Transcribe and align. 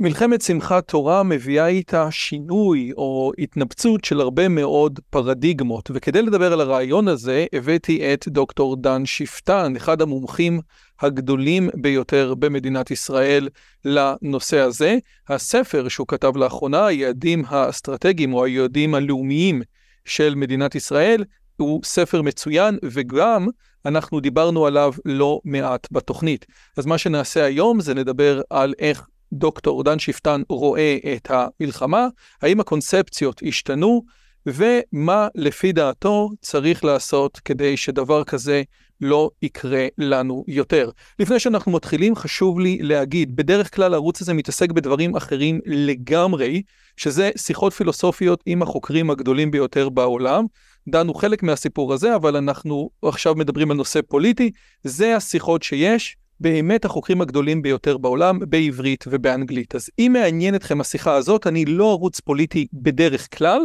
מלחמת 0.00 0.42
שמחת 0.42 0.88
תורה 0.88 1.22
מביאה 1.22 1.66
איתה 1.66 2.10
שינוי 2.10 2.92
או 2.96 3.32
התנפצות 3.38 4.04
של 4.04 4.20
הרבה 4.20 4.48
מאוד 4.48 5.00
פרדיגמות, 5.10 5.90
וכדי 5.94 6.22
לדבר 6.22 6.52
על 6.52 6.60
הרעיון 6.60 7.08
הזה 7.08 7.46
הבאתי 7.52 8.14
את 8.14 8.28
דוקטור 8.28 8.76
דן 8.76 9.06
שפטן, 9.06 9.76
אחד 9.76 10.02
המומחים 10.02 10.60
הגדולים 11.00 11.68
ביותר 11.74 12.34
במדינת 12.38 12.90
ישראל 12.90 13.48
לנושא 13.84 14.58
הזה. 14.58 14.98
הספר 15.28 15.88
שהוא 15.88 16.06
כתב 16.08 16.36
לאחרונה, 16.36 16.86
היעדים 16.86 17.44
האסטרטגיים 17.48 18.34
או 18.34 18.44
היעדים 18.44 18.94
הלאומיים 18.94 19.62
של 20.04 20.34
מדינת 20.34 20.74
ישראל, 20.74 21.24
הוא 21.56 21.80
ספר 21.84 22.22
מצוין, 22.22 22.78
וגם 22.82 23.46
אנחנו 23.86 24.20
דיברנו 24.20 24.66
עליו 24.66 24.92
לא 25.04 25.40
מעט 25.44 25.88
בתוכנית. 25.90 26.46
אז 26.76 26.86
מה 26.86 26.98
שנעשה 26.98 27.44
היום 27.44 27.80
זה 27.80 27.94
נדבר 27.94 28.40
על 28.50 28.74
איך 28.78 29.06
דוקטור 29.34 29.84
דן 29.84 29.98
שפטן 29.98 30.42
רואה 30.48 30.96
את 31.16 31.30
המלחמה, 31.30 32.08
האם 32.42 32.60
הקונספציות 32.60 33.42
השתנו, 33.46 34.02
ומה 34.46 35.28
לפי 35.34 35.72
דעתו 35.72 36.30
צריך 36.40 36.84
לעשות 36.84 37.40
כדי 37.44 37.76
שדבר 37.76 38.24
כזה 38.24 38.62
לא 39.00 39.30
יקרה 39.42 39.86
לנו 39.98 40.44
יותר. 40.48 40.90
לפני 41.18 41.40
שאנחנו 41.40 41.72
מתחילים, 41.72 42.16
חשוב 42.16 42.60
לי 42.60 42.78
להגיד, 42.82 43.36
בדרך 43.36 43.74
כלל 43.74 43.92
הערוץ 43.94 44.20
הזה 44.20 44.34
מתעסק 44.34 44.70
בדברים 44.70 45.16
אחרים 45.16 45.60
לגמרי, 45.66 46.62
שזה 46.96 47.30
שיחות 47.36 47.72
פילוסופיות 47.72 48.42
עם 48.46 48.62
החוקרים 48.62 49.10
הגדולים 49.10 49.50
ביותר 49.50 49.88
בעולם. 49.88 50.44
דן 50.88 51.06
הוא 51.06 51.16
חלק 51.16 51.42
מהסיפור 51.42 51.92
הזה, 51.92 52.16
אבל 52.16 52.36
אנחנו 52.36 52.90
עכשיו 53.02 53.34
מדברים 53.34 53.70
על 53.70 53.76
נושא 53.76 54.00
פוליטי, 54.08 54.50
זה 54.84 55.16
השיחות 55.16 55.62
שיש. 55.62 56.16
באמת 56.40 56.84
החוקרים 56.84 57.20
הגדולים 57.20 57.62
ביותר 57.62 57.98
בעולם 57.98 58.38
בעברית 58.48 59.04
ובאנגלית. 59.08 59.74
אז 59.74 59.90
אם 59.98 60.10
מעניין 60.12 60.54
אתכם 60.54 60.80
השיחה 60.80 61.14
הזאת, 61.14 61.46
אני 61.46 61.64
לא 61.64 61.90
ערוץ 61.90 62.20
פוליטי 62.20 62.66
בדרך 62.72 63.38
כלל, 63.38 63.60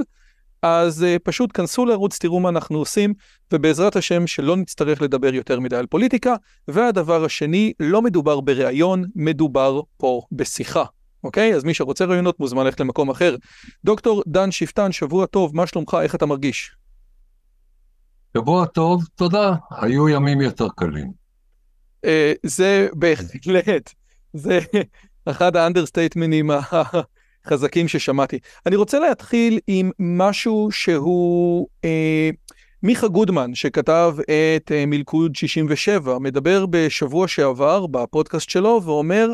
אז 0.62 1.04
uh, 1.04 1.20
פשוט 1.24 1.50
כנסו 1.54 1.86
לערוץ, 1.86 2.18
תראו 2.18 2.40
מה 2.40 2.50
אנחנו 2.50 2.78
עושים, 2.78 3.14
ובעזרת 3.54 3.96
השם 3.96 4.28
שלא 4.28 4.58
נצטרך 4.58 5.02
לדבר 5.02 5.34
יותר 5.34 5.60
מדי 5.60 5.76
על 5.76 5.86
פוליטיקה. 5.86 6.36
והדבר 6.68 7.26
השני, 7.26 7.74
לא 7.80 8.02
מדובר 8.02 8.40
בריאיון, 8.40 9.06
מדובר 9.16 9.82
פה 9.98 10.22
בשיחה. 10.32 10.84
אוקיי? 11.24 11.56
אז 11.56 11.64
מי 11.64 11.74
שרוצה 11.74 12.06
רעיונות 12.06 12.40
מוזמן 12.40 12.66
ללכת 12.66 12.80
למקום 12.80 13.10
אחר. 13.10 13.36
דוקטור 13.86 14.24
דן 14.28 14.52
שפטן, 14.52 14.92
שבוע 14.92 15.26
טוב, 15.26 15.56
מה 15.56 15.68
שלומך? 15.68 15.98
איך 16.02 16.16
אתה 16.16 16.26
מרגיש? 16.26 16.76
שבוע 18.38 18.66
טוב, 18.66 19.04
תודה. 19.16 19.56
היו 19.72 20.10
ימים 20.10 20.42
יותר 20.42 20.68
קלים. 20.76 21.19
אה, 22.06 22.34
זה 22.44 22.88
בהחלט, 22.94 23.94
זה 24.34 24.60
אחד 25.26 25.56
האנדרסטייטמנים 25.56 26.52
החזקים 27.46 27.88
ששמעתי. 27.88 28.40
אני 28.66 28.76
רוצה 28.76 29.00
להתחיל 29.00 29.60
עם 29.68 29.92
משהו 30.00 30.70
שהוא 30.72 31.68
אה, 31.86 32.30
מיכה 32.84 33.08
גודמן, 33.08 33.56
שכתב 33.56 34.16
את 34.20 34.72
אה, 34.72 34.86
מלכוד 34.86 35.36
67, 35.36 36.20
מדבר 36.20 36.66
בשבוע 36.66 37.28
שעבר 37.28 37.88
בפודקאסט 37.88 38.50
שלו 38.50 38.82
ואומר, 38.86 39.32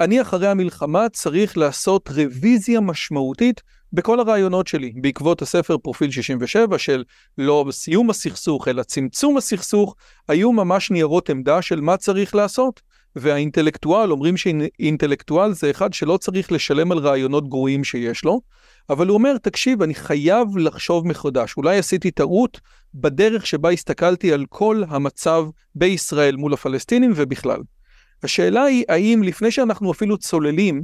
אני 0.00 0.20
אחרי 0.20 0.48
המלחמה 0.48 1.08
צריך 1.08 1.58
לעשות 1.58 2.08
רוויזיה 2.08 2.80
משמעותית 2.80 3.60
בכל 3.92 4.20
הרעיונות 4.20 4.66
שלי, 4.66 4.92
בעקבות 5.00 5.42
הספר 5.42 5.78
פרופיל 5.78 6.10
67 6.10 6.78
של 6.78 7.04
לא 7.38 7.66
סיום 7.70 8.10
הסכסוך 8.10 8.68
אלא 8.68 8.82
צמצום 8.82 9.36
הסכסוך, 9.36 9.94
היו 10.28 10.52
ממש 10.52 10.90
ניירות 10.90 11.30
עמדה 11.30 11.62
של 11.62 11.80
מה 11.80 11.96
צריך 11.96 12.34
לעשות. 12.34 12.80
והאינטלקטואל, 13.16 14.10
אומרים 14.10 14.36
שאינטלקטואל 14.36 15.52
זה 15.52 15.70
אחד 15.70 15.92
שלא 15.92 16.16
צריך 16.16 16.52
לשלם 16.52 16.92
על 16.92 16.98
רעיונות 16.98 17.48
גרועים 17.48 17.84
שיש 17.84 18.24
לו, 18.24 18.40
אבל 18.90 19.06
הוא 19.06 19.14
אומר, 19.14 19.38
תקשיב, 19.38 19.82
אני 19.82 19.94
חייב 19.94 20.56
לחשוב 20.56 21.06
מחדש, 21.06 21.56
אולי 21.56 21.78
עשיתי 21.78 22.10
טעות 22.10 22.60
בדרך 22.94 23.46
שבה 23.46 23.70
הסתכלתי 23.70 24.32
על 24.32 24.44
כל 24.48 24.82
המצב 24.88 25.44
בישראל 25.74 26.36
מול 26.36 26.54
הפלסטינים 26.54 27.12
ובכלל. 27.16 27.60
השאלה 28.22 28.62
היא, 28.62 28.84
האם 28.88 29.22
לפני 29.22 29.50
שאנחנו 29.50 29.92
אפילו 29.92 30.18
צוללים, 30.18 30.82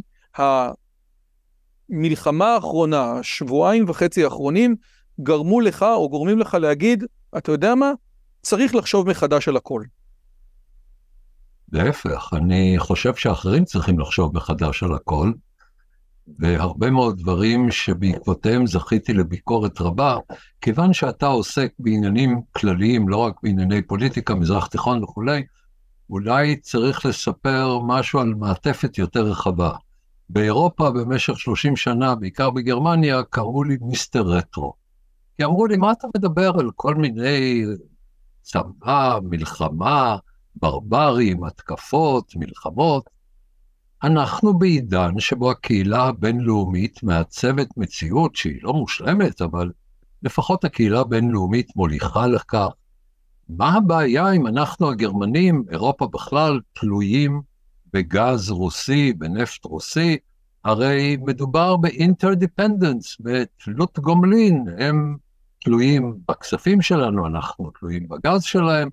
המלחמה 1.90 2.54
האחרונה, 2.54 3.18
שבועיים 3.22 3.84
וחצי 3.88 4.24
האחרונים, 4.24 4.76
גרמו 5.20 5.60
לך 5.60 5.82
או 5.82 6.08
גורמים 6.08 6.38
לך 6.38 6.54
להגיד, 6.54 7.04
אתה 7.38 7.52
יודע 7.52 7.74
מה? 7.74 7.92
צריך 8.42 8.74
לחשוב 8.74 9.10
מחדש 9.10 9.48
על 9.48 9.56
הכל. 9.56 9.82
להפך, 11.72 12.30
אני 12.32 12.74
חושב 12.78 13.14
שאחרים 13.14 13.64
צריכים 13.64 13.98
לחשוב 13.98 14.36
מחדש 14.36 14.82
על 14.82 14.94
הכל, 14.94 15.32
והרבה 16.38 16.90
מאוד 16.90 17.18
דברים 17.18 17.70
שבעקבותיהם 17.70 18.66
זכיתי 18.66 19.12
לביקורת 19.12 19.80
רבה, 19.80 20.18
כיוון 20.60 20.92
שאתה 20.92 21.26
עוסק 21.26 21.72
בעניינים 21.78 22.40
כלליים, 22.52 23.08
לא 23.08 23.16
רק 23.16 23.34
בענייני 23.42 23.82
פוליטיקה, 23.82 24.34
מזרח 24.34 24.66
תיכון 24.66 25.04
וכולי, 25.04 25.42
אולי 26.10 26.56
צריך 26.56 27.06
לספר 27.06 27.78
משהו 27.86 28.20
על 28.20 28.34
מעטפת 28.34 28.98
יותר 28.98 29.22
רחבה. 29.22 29.70
באירופה 30.28 30.90
במשך 30.90 31.38
30 31.38 31.76
שנה, 31.76 32.14
בעיקר 32.14 32.50
בגרמניה, 32.50 33.22
קראו 33.22 33.64
לי 33.64 33.76
מיסטר 33.80 34.22
רטרו. 34.22 34.72
כי 35.36 35.44
אמרו 35.44 35.66
לי, 35.66 35.76
מה 35.76 35.92
אתה 35.92 36.08
מדבר 36.16 36.52
על 36.58 36.70
כל 36.76 36.94
מיני 36.94 37.64
צבא, 38.42 39.18
מלחמה, 39.22 40.16
ברברים, 40.56 41.44
התקפות, 41.44 42.32
מלחמות? 42.36 43.10
אנחנו 44.02 44.58
בעידן 44.58 45.18
שבו 45.18 45.50
הקהילה 45.50 46.04
הבינלאומית 46.04 47.02
מעצבת 47.02 47.68
מציאות 47.76 48.36
שהיא 48.36 48.58
לא 48.62 48.72
מושלמת, 48.72 49.42
אבל 49.42 49.72
לפחות 50.22 50.64
הקהילה 50.64 51.00
הבינלאומית 51.00 51.76
מוליכה 51.76 52.26
לכך. 52.26 52.68
מה 53.48 53.74
הבעיה 53.74 54.32
אם 54.32 54.46
אנחנו 54.46 54.90
הגרמנים, 54.90 55.64
אירופה 55.70 56.06
בכלל, 56.06 56.60
תלויים 56.72 57.42
בגז 57.96 58.50
רוסי, 58.50 59.12
בנפט 59.12 59.64
רוסי, 59.64 60.16
הרי 60.64 61.16
מדובר 61.26 61.76
באינטרדיפנדנס, 61.76 63.16
בתלות 63.20 63.98
גומלין, 63.98 64.64
הם 64.78 65.16
תלויים 65.64 66.16
בכספים 66.28 66.82
שלנו, 66.82 67.26
אנחנו 67.26 67.70
תלויים 67.78 68.08
בגז 68.08 68.42
שלהם, 68.42 68.88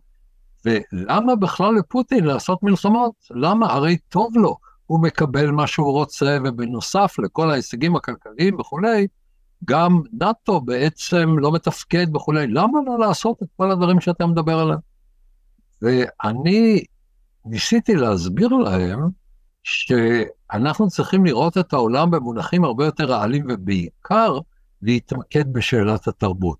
ולמה 0.66 1.36
בכלל 1.36 1.76
לפוטין 1.76 2.24
לעשות 2.24 2.64
מלחמות? 2.64 3.14
למה? 3.32 3.74
הרי 3.74 3.98
טוב 4.10 4.38
לו, 4.38 4.58
הוא 4.86 5.00
מקבל 5.00 5.52
מה 5.52 5.68
שהוא 5.68 5.92
רוצה, 5.92 6.38
ובנוסף 6.46 7.16
לכל 7.20 7.52
ההישגים 7.52 7.96
הכלכליים 7.96 8.60
וכולי, 8.60 9.08
גם 9.66 10.02
נאט"ו 10.14 10.62
בעצם 10.62 11.40
לא 11.40 11.52
מתפקד 11.52 12.16
וכולי, 12.16 12.48
למה 12.48 12.80
לא 12.86 13.00
לעשות 13.00 13.44
את 13.44 13.48
כל 13.58 13.72
הדברים 13.72 14.00
שאתה 14.00 14.26
מדבר 14.26 14.60
עליהם? 14.60 14.80
ואני 15.82 16.84
ניסיתי 17.46 17.96
להסביר 17.96 18.48
להם 18.48 19.10
שאנחנו 19.64 20.88
צריכים 20.88 21.26
לראות 21.26 21.58
את 21.58 21.74
העולם 21.74 22.12
במונחים 22.12 22.64
הרבה 22.64 22.86
יותר 22.86 23.06
רעלים, 23.06 23.46
ובעיקר 23.50 24.38
להתמקד 24.82 25.54
בשאלת 25.54 26.08
התרבות. 26.08 26.58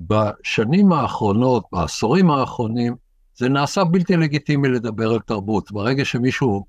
בשנים 0.00 0.92
האחרונות, 0.92 1.64
בעשורים 1.72 2.30
האחרונים, 2.30 2.94
זה 3.36 3.48
נעשה 3.48 3.84
בלתי 3.84 4.16
לגיטימי 4.16 4.68
לדבר 4.68 5.12
על 5.12 5.18
תרבות. 5.18 5.72
ברגע 5.72 6.04
שמישהו 6.04 6.64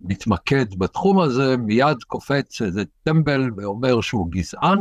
מתמקד 0.00 0.78
בתחום 0.78 1.20
הזה, 1.20 1.56
מיד 1.56 1.96
קופץ 2.06 2.62
איזה 2.62 2.82
טמבל 3.02 3.50
ואומר 3.56 4.00
שהוא 4.00 4.30
גזען, 4.30 4.78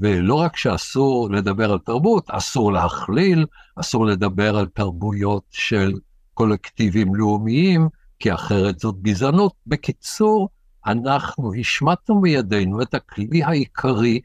ולא 0.00 0.34
רק 0.34 0.56
שאסור 0.56 1.30
לדבר 1.30 1.72
על 1.72 1.78
תרבות, 1.78 2.30
אסור 2.30 2.72
להכליל, 2.72 3.46
אסור 3.76 4.06
לדבר 4.06 4.56
על 4.56 4.66
תרבויות 4.66 5.44
של 5.50 5.92
קולקטיבים 6.36 7.14
לאומיים, 7.14 7.88
כי 8.18 8.34
אחרת 8.34 8.78
זאת 8.78 9.02
גזענות. 9.02 9.52
בקיצור, 9.66 10.48
אנחנו 10.86 11.54
השמטנו 11.54 12.20
מידינו 12.20 12.82
את 12.82 12.94
הכלי 12.94 13.42
העיקרי 13.44 14.20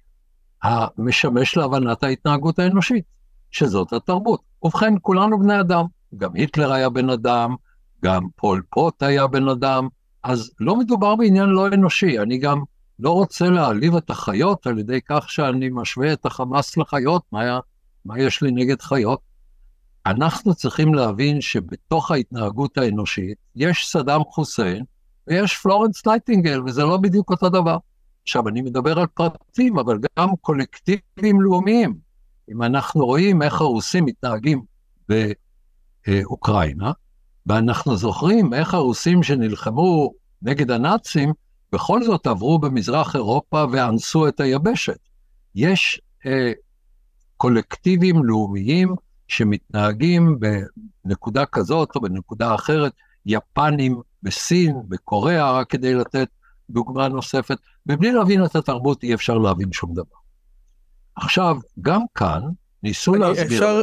המשמש 0.63 1.57
להבנת 1.57 2.03
ההתנהגות 2.03 2.59
האנושית, 2.59 3.03
שזאת 3.51 3.93
התרבות. 3.93 4.41
ובכן, 4.63 4.93
כולנו 5.01 5.39
בני 5.39 5.59
אדם. 5.59 5.85
גם 6.17 6.33
היטלר 6.33 6.71
היה 6.71 6.89
בן 6.89 7.09
אדם, 7.09 7.55
גם 8.03 8.27
פול 8.35 8.61
פוט 8.69 9.03
היה 9.03 9.27
בן 9.27 9.47
אדם, 9.47 9.87
אז 10.23 10.51
לא 10.59 10.75
מדובר 10.75 11.15
בעניין 11.15 11.49
לא 11.49 11.67
אנושי. 11.67 12.19
אני 12.19 12.37
גם 12.37 12.61
לא 12.99 13.11
רוצה 13.11 13.49
להעליב 13.49 13.95
את 13.95 14.09
החיות 14.09 14.67
על 14.67 14.79
ידי 14.79 14.99
כך 15.09 15.29
שאני 15.29 15.69
משווה 15.71 16.13
את 16.13 16.25
החמאס 16.25 16.77
לחיות, 16.77 17.23
מה, 17.31 17.59
מה 18.05 18.19
יש 18.19 18.41
לי 18.41 18.51
נגד 18.51 18.81
חיות? 18.81 19.30
אנחנו 20.05 20.55
צריכים 20.55 20.93
להבין 20.93 21.41
שבתוך 21.41 22.11
ההתנהגות 22.11 22.77
האנושית 22.77 23.37
יש 23.55 23.87
סדאם 23.87 24.23
חוסיין 24.23 24.83
ויש 25.27 25.57
פלורנס 25.57 26.05
נייטינגל, 26.05 26.61
וזה 26.65 26.83
לא 26.83 26.97
בדיוק 26.97 27.31
אותו 27.31 27.49
דבר. 27.49 27.77
עכשיו, 28.23 28.47
אני 28.47 28.61
מדבר 28.61 28.99
על 28.99 29.07
פרטים, 29.07 29.79
אבל 29.79 29.99
גם 30.19 30.29
קולקטיבים 30.41 31.41
לאומיים. 31.41 31.95
אם 32.51 32.63
אנחנו 32.63 33.05
רואים 33.05 33.41
איך 33.41 33.61
הרוסים 33.61 34.05
מתנהגים 34.05 34.63
באוקראינה, 36.07 36.91
ואנחנו 37.45 37.95
זוכרים 37.97 38.53
איך 38.53 38.73
הרוסים 38.73 39.23
שנלחמו 39.23 40.11
נגד 40.41 40.71
הנאצים, 40.71 41.33
בכל 41.71 42.03
זאת 42.03 42.27
עברו 42.27 42.59
במזרח 42.59 43.15
אירופה 43.15 43.65
ואנסו 43.71 44.27
את 44.27 44.39
היבשת. 44.39 44.99
יש 45.55 46.01
אה, 46.25 46.51
קולקטיבים 47.37 48.25
לאומיים 48.25 48.95
שמתנהגים 49.31 50.39
בנקודה 51.05 51.45
כזאת 51.45 51.95
או 51.95 52.01
בנקודה 52.01 52.55
אחרת, 52.55 52.93
יפנים 53.25 54.01
בסין, 54.23 54.75
בקוריאה, 54.87 55.51
רק 55.51 55.69
כדי 55.69 55.93
לתת 55.93 56.27
דוגמה 56.69 57.07
נוספת, 57.07 57.57
ובלי 57.85 58.11
להבין 58.11 58.45
את 58.45 58.55
התרבות 58.55 59.03
אי 59.03 59.13
אפשר 59.13 59.37
להבין 59.37 59.71
שום 59.71 59.93
דבר. 59.93 60.15
עכשיו, 61.15 61.57
גם 61.81 62.01
כאן 62.15 62.41
ניסו 62.83 63.15
להסביר... 63.15 63.45
אפשר 63.45 63.81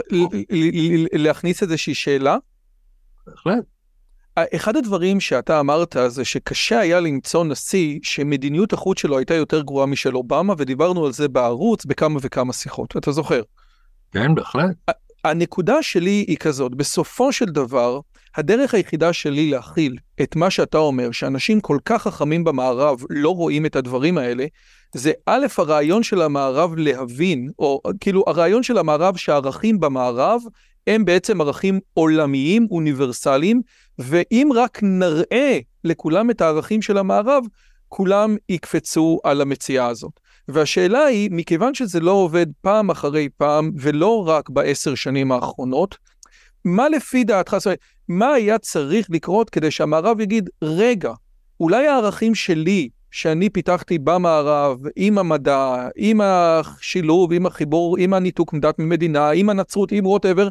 להכניס 1.12 1.62
איזושהי 1.62 1.94
שאלה? 1.94 2.36
בהחלט. 3.26 3.64
אחד 4.54 4.76
הדברים 4.76 5.20
שאתה 5.20 5.60
אמרת 5.60 5.96
זה 6.08 6.24
שקשה 6.24 6.78
היה 6.78 7.00
למצוא 7.00 7.44
נשיא 7.44 7.98
שמדיניות 8.02 8.72
החוץ 8.72 8.98
שלו 8.98 9.18
הייתה 9.18 9.34
יותר 9.34 9.62
גרועה 9.62 9.86
משל 9.86 10.16
אובמה, 10.16 10.54
ודיברנו 10.58 11.06
על 11.06 11.12
זה 11.12 11.28
בערוץ 11.28 11.84
בכמה 11.84 12.18
וכמה 12.22 12.52
שיחות, 12.52 12.96
אתה 12.96 13.12
זוכר? 13.12 13.42
כן, 14.12 14.34
בהחלט. 14.34 14.76
הנקודה 15.24 15.82
שלי 15.82 16.24
היא 16.28 16.36
כזאת, 16.36 16.74
בסופו 16.74 17.32
של 17.32 17.44
דבר, 17.44 18.00
הדרך 18.36 18.74
היחידה 18.74 19.12
שלי 19.12 19.50
להכיל 19.50 19.96
את 20.22 20.36
מה 20.36 20.50
שאתה 20.50 20.78
אומר, 20.78 21.10
שאנשים 21.12 21.60
כל 21.60 21.78
כך 21.84 22.02
חכמים 22.02 22.44
במערב 22.44 23.02
לא 23.10 23.30
רואים 23.30 23.66
את 23.66 23.76
הדברים 23.76 24.18
האלה, 24.18 24.46
זה 24.94 25.12
א', 25.26 25.46
הרעיון 25.58 26.02
של 26.02 26.22
המערב 26.22 26.76
להבין, 26.76 27.50
או 27.58 27.80
כאילו 28.00 28.24
הרעיון 28.26 28.62
של 28.62 28.78
המערב 28.78 29.16
שהערכים 29.16 29.80
במערב 29.80 30.42
הם 30.86 31.04
בעצם 31.04 31.40
ערכים 31.40 31.80
עולמיים, 31.94 32.66
אוניברסליים, 32.70 33.62
ואם 33.98 34.50
רק 34.54 34.78
נראה 34.82 35.58
לכולם 35.84 36.30
את 36.30 36.40
הערכים 36.40 36.82
של 36.82 36.98
המערב, 36.98 37.44
כולם 37.88 38.36
יקפצו 38.48 39.20
על 39.24 39.40
המציאה 39.40 39.86
הזאת. 39.86 40.20
והשאלה 40.48 41.04
היא, 41.04 41.30
מכיוון 41.32 41.74
שזה 41.74 42.00
לא 42.00 42.12
עובד 42.12 42.46
פעם 42.60 42.90
אחרי 42.90 43.28
פעם, 43.36 43.70
ולא 43.76 44.28
רק 44.28 44.48
בעשר 44.48 44.94
שנים 44.94 45.32
האחרונות, 45.32 45.96
מה 46.64 46.88
לפי 46.88 47.24
דעתך, 47.24 47.56
זאת 47.58 47.66
אומרת, 47.66 47.78
מה 48.08 48.32
היה 48.32 48.58
צריך 48.58 49.06
לקרות 49.10 49.50
כדי 49.50 49.70
שהמערב 49.70 50.20
יגיד, 50.20 50.50
רגע, 50.62 51.12
אולי 51.60 51.86
הערכים 51.86 52.34
שלי, 52.34 52.88
שאני 53.10 53.50
פיתחתי 53.50 53.98
במערב, 53.98 54.78
עם 54.96 55.18
המדע, 55.18 55.88
עם 55.96 56.20
השילוב, 56.20 57.32
עם 57.32 57.46
החיבור, 57.46 57.96
עם 57.98 58.14
הניתוק 58.14 58.54
דת 58.54 58.78
ממדינה, 58.78 59.30
עם 59.30 59.50
הנצרות, 59.50 59.92
עם 59.92 60.06
ווטאבר, 60.06 60.48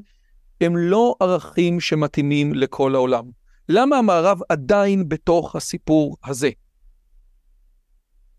הם 0.62 0.78
לא 0.78 1.16
ערכים 1.20 1.80
שמתאימים 1.80 2.54
לכל 2.54 2.96
העולם. 2.96 3.24
למה 3.70 3.98
המערב 3.98 4.40
עדיין 4.50 5.10
בתוך 5.10 5.56
הסיפור 5.56 6.18
הזה? 6.26 6.50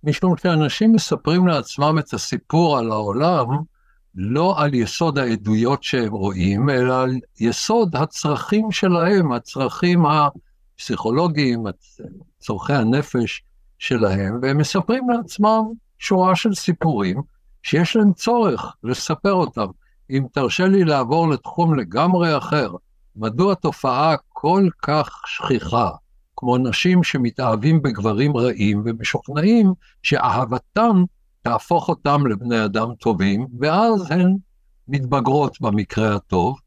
משום 0.05 0.37
שאנשים 0.37 0.93
מספרים 0.93 1.47
לעצמם 1.47 1.99
את 1.99 2.15
הסיפור 2.15 2.79
על 2.79 2.91
העולם 2.91 3.47
לא 4.15 4.55
על 4.59 4.75
יסוד 4.75 5.19
העדויות 5.19 5.83
שהם 5.83 6.13
רואים, 6.13 6.71
אלא 6.71 7.03
על 7.03 7.11
יסוד 7.41 7.97
הצרכים 7.97 8.71
שלהם, 8.71 9.33
הצרכים 9.33 10.05
הפסיכולוגיים, 10.07 11.65
צורכי 12.39 12.73
הנפש 12.73 13.43
שלהם, 13.79 14.39
והם 14.43 14.59
מספרים 14.59 15.11
לעצמם 15.11 15.63
שורה 15.99 16.37
של 16.37 16.55
סיפורים 16.55 17.23
שיש 17.63 17.97
להם 17.97 18.13
צורך 18.13 18.75
לספר 18.85 19.33
אותם. 19.33 19.67
אם 20.11 20.27
תרשה 20.33 20.67
לי 20.67 20.85
לעבור 20.85 21.29
לתחום 21.29 21.79
לגמרי 21.79 22.37
אחר, 22.37 22.71
מדוע 23.17 23.55
תופעה 23.55 24.15
כל 24.29 24.69
כך 24.83 25.23
שכיחה, 25.27 25.91
כמו 26.41 26.59
נשים 26.59 27.03
שמתאהבים 27.03 27.83
בגברים 27.83 28.37
רעים 28.37 28.83
ומשוכנעים 28.85 29.73
שאהבתם 30.03 31.05
תהפוך 31.43 31.89
אותם 31.89 32.27
לבני 32.27 32.65
אדם 32.65 32.95
טובים, 32.95 33.47
ואז 33.61 34.11
הן 34.11 34.37
מתבגרות 34.89 35.61
במקרה 35.61 36.15
הטוב. 36.15 36.59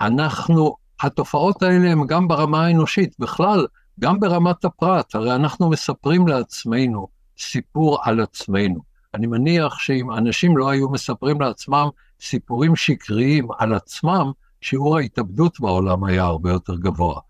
אנחנו, 0.00 0.76
התופעות 1.00 1.62
האלה 1.62 1.90
הן 1.90 2.06
גם 2.06 2.28
ברמה 2.28 2.66
האנושית, 2.66 3.14
בכלל, 3.18 3.66
גם 4.00 4.20
ברמת 4.20 4.64
הפרט, 4.64 5.14
הרי 5.14 5.34
אנחנו 5.34 5.70
מספרים 5.70 6.28
לעצמנו 6.28 7.08
סיפור 7.38 7.98
על 8.02 8.20
עצמנו. 8.20 8.80
אני 9.14 9.26
מניח 9.26 9.78
שאם 9.78 10.12
אנשים 10.12 10.56
לא 10.56 10.70
היו 10.70 10.90
מספרים 10.90 11.40
לעצמם 11.40 11.88
סיפורים 12.20 12.76
שקריים 12.76 13.48
על 13.58 13.74
עצמם, 13.74 14.32
שיעור 14.60 14.96
ההתאבדות 14.96 15.60
בעולם 15.60 16.04
היה 16.04 16.24
הרבה 16.24 16.50
יותר 16.50 16.76
גבוה. 16.76 17.20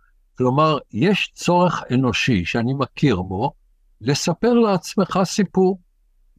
כלומר, 0.43 0.79
יש 0.93 1.33
צורך 1.35 1.83
אנושי 1.95 2.45
שאני 2.45 2.75
מכיר 2.75 3.23
בו, 3.23 3.53
לספר 4.01 4.53
לעצמך 4.53 5.19
סיפור. 5.25 5.79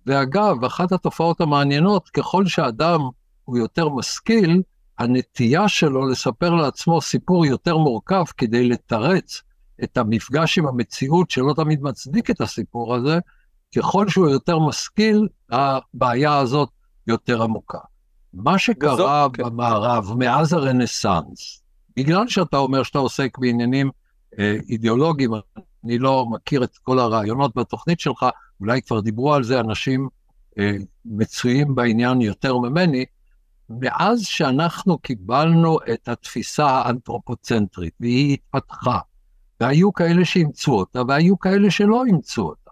ואגב, 0.05 0.65
אחת 0.65 0.91
התופעות 0.91 1.41
המעניינות, 1.41 2.09
ככל 2.09 2.45
שאדם 2.45 3.00
הוא 3.45 3.57
יותר 3.57 3.89
משכיל, 3.89 4.61
הנטייה 5.00 5.67
שלו 5.67 6.09
לספר 6.09 6.50
לעצמו 6.50 7.01
סיפור 7.01 7.45
יותר 7.45 7.77
מורכב 7.77 8.23
כדי 8.38 8.69
לתרץ 8.69 9.41
את 9.83 9.97
המפגש 9.97 10.57
עם 10.57 10.67
המציאות 10.67 11.31
שלא 11.31 11.53
תמיד 11.53 11.81
מצדיק 11.81 12.29
את 12.29 12.41
הסיפור 12.41 12.95
הזה, 12.95 13.19
ככל 13.75 14.09
שהוא 14.09 14.29
יותר 14.29 14.59
משכיל, 14.59 15.27
הבעיה 15.49 16.38
הזאת 16.38 16.69
יותר 17.07 17.44
עמוקה. 17.44 17.79
מה 18.33 18.59
שקרה 18.59 18.94
וזאת, 18.94 19.35
כן. 19.35 19.44
במערב 19.44 20.07
כן. 20.07 20.19
מאז 20.19 20.54
הרנסאנס, 20.54 21.62
בגלל 21.97 22.28
שאתה 22.28 22.57
אומר 22.57 22.83
שאתה 22.83 23.00
עוסק 23.00 23.38
בעניינים 23.38 23.92
אה, 24.40 24.57
אידיאולוגיים, 24.69 25.31
אני 25.85 25.97
לא 25.97 26.26
מכיר 26.31 26.64
את 26.64 26.78
כל 26.78 27.00
הרעיונות 27.00 27.56
בתוכנית 27.56 28.00
שלך, 28.00 28.26
אולי 28.59 28.81
כבר 28.81 29.00
דיברו 29.00 29.33
על 29.33 29.44
זה 29.44 29.59
אנשים 29.59 30.09
אה, 30.59 30.76
מצויים 31.06 31.76
בעניין 31.76 32.21
יותר 32.21 32.57
ממני, 32.57 33.06
מאז 33.69 34.26
שאנחנו 34.26 34.97
קיבלנו 34.97 35.78
את 35.94 36.07
התפיסה 36.07 36.66
האנתרופוצנטרית, 36.68 37.94
והיא 38.00 38.33
התפתחה, 38.33 39.00
והיו 39.59 39.94
כאלה 39.94 40.26
שאימצו 40.26 40.71
אותה, 40.71 41.02
והיו 41.07 41.40
כאלה 41.40 41.71
שלא 41.71 42.06
אימצו 42.06 42.42
אותה. 42.42 42.62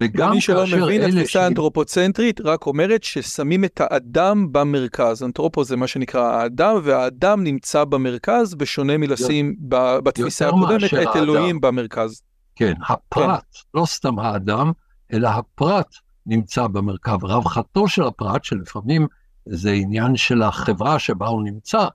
וגם 0.00 0.30
מי 0.30 0.40
שלא 0.40 0.64
מבין, 0.66 1.02
התפיסה 1.02 1.44
האנתרופוצנטרית 1.44 2.40
רק 2.40 2.66
אומרת 2.66 3.04
ששמים 3.04 3.64
את 3.64 3.80
האדם 3.80 4.52
במרכז. 4.52 5.22
אנתרופו 5.22 5.64
זה 5.64 5.76
מה 5.76 5.86
שנקרא 5.86 6.22
האדם, 6.22 6.76
והאדם 6.82 7.44
נמצא 7.44 7.84
במרכז, 7.84 8.54
בשונה 8.54 8.98
מלשים 8.98 9.56
בתפיסה 10.02 10.48
הקודמת 10.48 10.94
את 11.02 11.16
אלוהים 11.16 11.60
במרכז. 11.60 12.22
כן, 12.56 12.72
הפרט, 12.88 13.44
כן. 13.52 13.78
לא 13.80 13.86
סתם 13.86 14.18
האדם, 14.18 14.72
אלא 15.12 15.28
הפרט 15.28 15.94
נמצא 16.26 16.66
במרכז. 16.66 17.16
רווחתו 17.22 17.88
של 17.88 18.02
הפרט, 18.02 18.44
שלפעמים 18.44 19.06
זה 19.46 19.70
עניין 19.70 20.16
של 20.16 20.42
החברה 20.42 20.98
שבה 20.98 21.26
הוא 21.26 21.42
נמצא, 21.42 21.86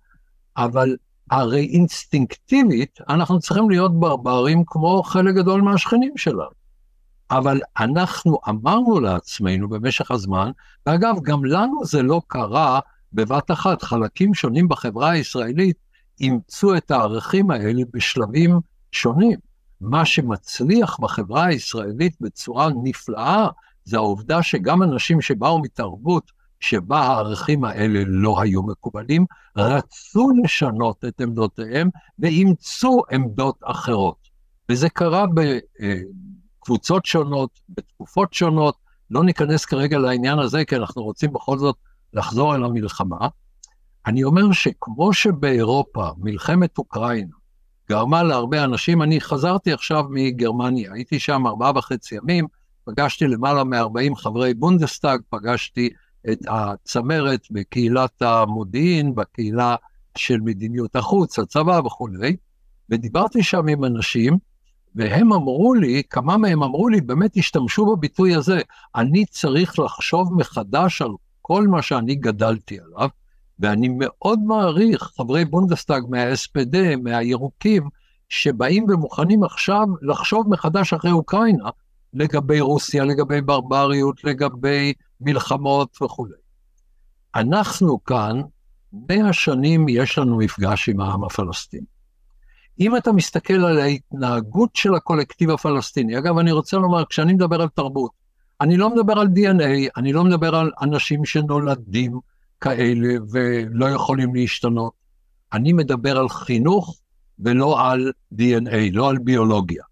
אבל 0.58 0.96
הרי 1.32 1.66
אינסטינקטיבית 1.66 3.00
אנחנו 3.10 3.40
צריכים 3.40 3.70
להיות 3.70 4.00
ברברים 4.00 4.64
כמו 4.68 5.04
חלק 5.04 5.36
גדול 5.36 5.62
מהשכנים 5.62 6.18
שלנו. 6.18 6.63
אבל 7.38 7.60
אנחנו 7.80 8.38
אמרנו 8.50 9.00
לעצמנו 9.00 9.70
במשך 9.70 10.12
הזמן, 10.12 10.52
ואגב, 10.86 11.16
גם 11.24 11.46
לנו 11.46 11.86
זה 11.86 12.02
לא 12.02 12.22
קרה 12.28 12.80
בבת 13.14 13.52
אחת, 13.52 13.82
חלקים 13.82 14.34
שונים 14.34 14.68
בחברה 14.68 15.10
הישראלית 15.10 15.78
אימצו 16.20 16.78
את 16.78 16.92
הערכים 16.92 17.52
האלה 17.52 17.82
בשלבים 17.94 18.60
שונים. 18.92 19.38
מה 19.82 20.06
שמצליח 20.06 21.00
בחברה 21.00 21.46
הישראלית 21.46 22.16
בצורה 22.22 22.70
נפלאה, 22.84 23.48
זה 23.84 23.98
העובדה 23.98 24.44
שגם 24.44 24.84
אנשים 24.84 25.22
שבאו 25.22 25.62
מתרבות 25.62 26.32
שבה 26.60 27.00
הערכים 27.00 27.64
האלה 27.64 28.04
לא 28.08 28.42
היו 28.42 28.64
מקובלים, 28.64 29.26
רצו 29.58 30.30
לשנות 30.44 31.06
את 31.06 31.22
עמדותיהם 31.22 31.90
ואימצו 32.20 33.02
עמדות 33.12 33.60
אחרות. 33.64 34.18
וזה 34.70 34.90
קרה 34.90 35.26
בקבוצות 36.64 37.06
שונות, 37.06 37.60
בתקופות 37.70 38.34
שונות, 38.34 38.76
לא 39.12 39.24
ניכנס 39.24 39.66
כרגע 39.66 39.98
לעניין 39.98 40.40
הזה, 40.40 40.66
כי 40.66 40.76
אנחנו 40.76 41.04
רוצים 41.04 41.34
בכל 41.34 41.58
זאת 41.58 41.76
לחזור 42.14 42.56
אל 42.56 42.64
המלחמה. 42.64 43.28
אני 44.06 44.24
אומר 44.24 44.52
שכמו 44.52 45.14
שבאירופה 45.14 46.10
מלחמת 46.18 46.78
אוקראינה 46.78 47.36
גרמה 47.90 48.24
להרבה 48.24 48.64
אנשים, 48.64 49.02
אני 49.02 49.22
חזרתי 49.22 49.74
עכשיו 49.74 50.04
מגרמניה, 50.10 50.94
הייתי 50.94 51.20
שם 51.20 51.48
ארבעה 51.48 51.72
וחצי 51.76 52.16
ימים, 52.16 52.48
פגשתי 52.86 53.28
למעלה 53.28 53.64
מ-40 53.64 54.16
חברי 54.16 54.54
בונדסטאג, 54.54 55.22
פגשתי 55.30 55.90
את 56.32 56.40
הצמרת 56.48 57.48
בקהילת 57.52 58.22
המודיעין, 58.22 59.16
בקהילה 59.16 59.76
של 60.18 60.40
מדיניות 60.40 60.96
החוץ, 60.96 61.40
הצבא 61.40 61.82
וכולי, 61.86 62.36
ודיברתי 62.90 63.44
שם 63.44 63.68
עם 63.68 63.86
אנשים, 63.86 64.38
והם 64.96 65.34
אמרו 65.34 65.74
לי, 65.74 66.04
כמה 66.10 66.38
מהם 66.38 66.64
אמרו 66.64 66.90
לי, 66.90 67.02
באמת 67.02 67.38
השתמשו 67.38 67.86
בביטוי 67.86 68.36
הזה, 68.36 68.62
אני 68.96 69.26
צריך 69.26 69.80
לחשוב 69.80 70.34
מחדש 70.34 71.02
על 71.02 71.12
כל 71.42 71.68
מה 71.68 71.82
שאני 71.82 72.16
גדלתי 72.16 72.78
עליו, 72.80 73.10
ואני 73.60 73.90
מאוד 73.92 74.40
מעריך 74.40 75.12
חברי 75.16 75.46
בונדסטאג 75.46 76.04
מה-SPD, 76.10 76.78
מהירוקים, 77.04 77.90
שבאים 78.30 78.86
ומוכנים 78.90 79.44
עכשיו 79.44 79.88
לחשוב 80.02 80.50
מחדש 80.50 80.94
אחרי 80.94 81.12
אוקראינה 81.12 81.70
לגבי 82.14 82.60
רוסיה, 82.60 83.06
לגבי 83.06 83.42
ברבריות, 83.42 84.24
לגבי 84.24 84.94
מלחמות 85.22 86.02
וכולי. 86.02 86.34
אנחנו 87.36 88.04
כאן, 88.04 88.42
מאה 88.94 89.34
שנים 89.34 89.90
יש 89.90 90.18
לנו 90.18 90.38
מפגש 90.38 90.90
עם 90.90 91.02
העם 91.02 91.24
הפלסטיני. 91.24 91.93
אם 92.80 92.98
אתה 92.98 93.12
מסתכל 93.12 93.54
על 93.54 93.80
ההתנהגות 93.80 94.76
של 94.76 94.96
הקולקטיב 94.96 95.50
הפלסטיני, 95.50 96.18
אגב, 96.18 96.38
אני 96.38 96.52
רוצה 96.52 96.78
לומר, 96.78 97.06
כשאני 97.06 97.34
מדבר 97.34 97.62
על 97.62 97.68
תרבות, 97.68 98.12
אני 98.62 98.78
לא 98.78 98.90
מדבר 98.90 99.20
על 99.20 99.28
DNA, 99.28 99.90
אני 99.98 100.14
לא 100.14 100.24
מדבר 100.24 100.56
על 100.56 100.72
אנשים 100.82 101.26
שנולדים 101.26 102.20
כאלה 102.62 103.14
ולא 103.32 103.86
יכולים 103.86 104.36
להשתנות. 104.36 104.94
אני 105.54 105.74
מדבר 105.74 106.18
על 106.18 106.30
חינוך 106.30 106.98
ולא 107.40 107.92
על 107.92 108.12
DNA, 108.34 108.78
לא 108.92 109.10
על 109.10 109.18
ביולוגיה. 109.18 109.84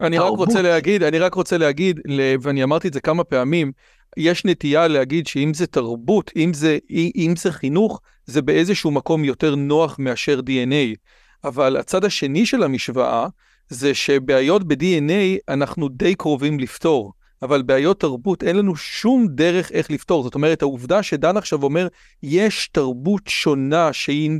אני 0.00 0.18
רק 0.18 0.32
רוצה 0.36 0.62
להגיד, 0.62 1.02
אני 1.02 1.18
רק 1.18 1.34
רוצה 1.34 1.58
להגיד, 1.58 2.00
ואני 2.42 2.62
אמרתי 2.62 2.88
את 2.88 2.92
זה 2.92 3.00
כמה 3.00 3.24
פעמים, 3.24 3.72
יש 4.16 4.44
נטייה 4.44 4.88
להגיד 4.88 5.26
שאם 5.26 5.54
זה 5.54 5.66
תרבות, 5.66 6.30
אם 6.36 6.52
זה, 6.54 6.78
אם 7.16 7.34
זה 7.38 7.52
חינוך, 7.52 8.00
זה 8.26 8.42
באיזשהו 8.42 8.90
מקום 8.90 9.24
יותר 9.24 9.54
נוח 9.54 9.96
מאשר 9.98 10.40
DNA. 10.40 10.96
אבל 11.44 11.76
הצד 11.76 12.04
השני 12.04 12.46
של 12.46 12.62
המשוואה 12.62 13.26
זה 13.68 13.94
שבעיות 13.94 14.68
ב-DNA 14.68 15.38
אנחנו 15.48 15.88
די 15.88 16.14
קרובים 16.14 16.60
לפתור. 16.60 17.12
אבל 17.44 17.62
בעיות 17.62 18.00
תרבות 18.00 18.42
אין 18.42 18.56
לנו 18.56 18.76
שום 18.76 19.26
דרך 19.28 19.72
איך 19.72 19.90
לפתור. 19.90 20.22
זאת 20.22 20.34
אומרת, 20.34 20.62
העובדה 20.62 21.02
שדן 21.02 21.36
עכשיו 21.36 21.62
אומר, 21.62 21.88
יש 22.22 22.68
תרבות 22.72 23.22
שונה 23.28 23.92
שהיא 23.92 24.30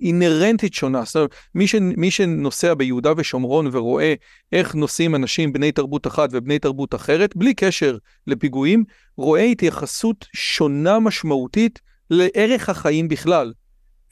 אינהרנטית 0.00 0.74
שונה. 0.74 1.04
זאת 1.04 1.16
אומרת, 1.16 1.34
מי, 1.54 1.66
ש, 1.66 1.74
מי 1.80 2.10
שנוסע 2.10 2.74
ביהודה 2.74 3.12
ושומרון 3.16 3.68
ורואה 3.72 4.14
איך 4.52 4.74
נוסעים 4.74 5.14
אנשים 5.14 5.52
בני 5.52 5.72
תרבות 5.72 6.06
אחת 6.06 6.28
ובני 6.32 6.58
תרבות 6.58 6.94
אחרת, 6.94 7.36
בלי 7.36 7.54
קשר 7.54 7.96
לפיגועים, 8.26 8.84
רואה 9.16 9.42
התייחסות 9.42 10.26
שונה 10.36 10.98
משמעותית 10.98 11.80
לערך 12.10 12.68
החיים 12.68 13.08
בכלל. 13.08 13.52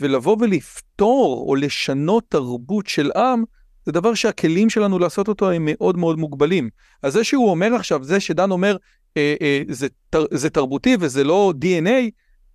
ולבוא 0.01 0.37
ולפתור 0.41 1.45
או 1.49 1.55
לשנות 1.55 2.25
תרבות 2.29 2.87
של 2.87 3.11
עם, 3.13 3.45
זה 3.87 3.93
דבר 3.93 4.15
שהכלים 4.15 4.71
שלנו 4.71 4.99
לעשות 4.99 5.29
אותו 5.29 5.51
הם 5.51 5.63
מאוד 5.69 5.97
מאוד 5.97 6.19
מוגבלים. 6.19 6.71
אז 7.03 7.13
זה 7.13 7.25
שהוא 7.25 7.51
אומר 7.51 7.75
עכשיו, 7.75 8.05
זה 8.05 8.21
שדן 8.21 8.51
אומר, 8.51 8.77
אה, 9.17 9.35
אה, 9.41 9.63
זה, 9.69 9.87
תר, 10.11 10.25
זה 10.31 10.51
תרבותי 10.51 10.97
וזה 11.01 11.25
לא 11.25 11.53
DNA, 11.61 12.11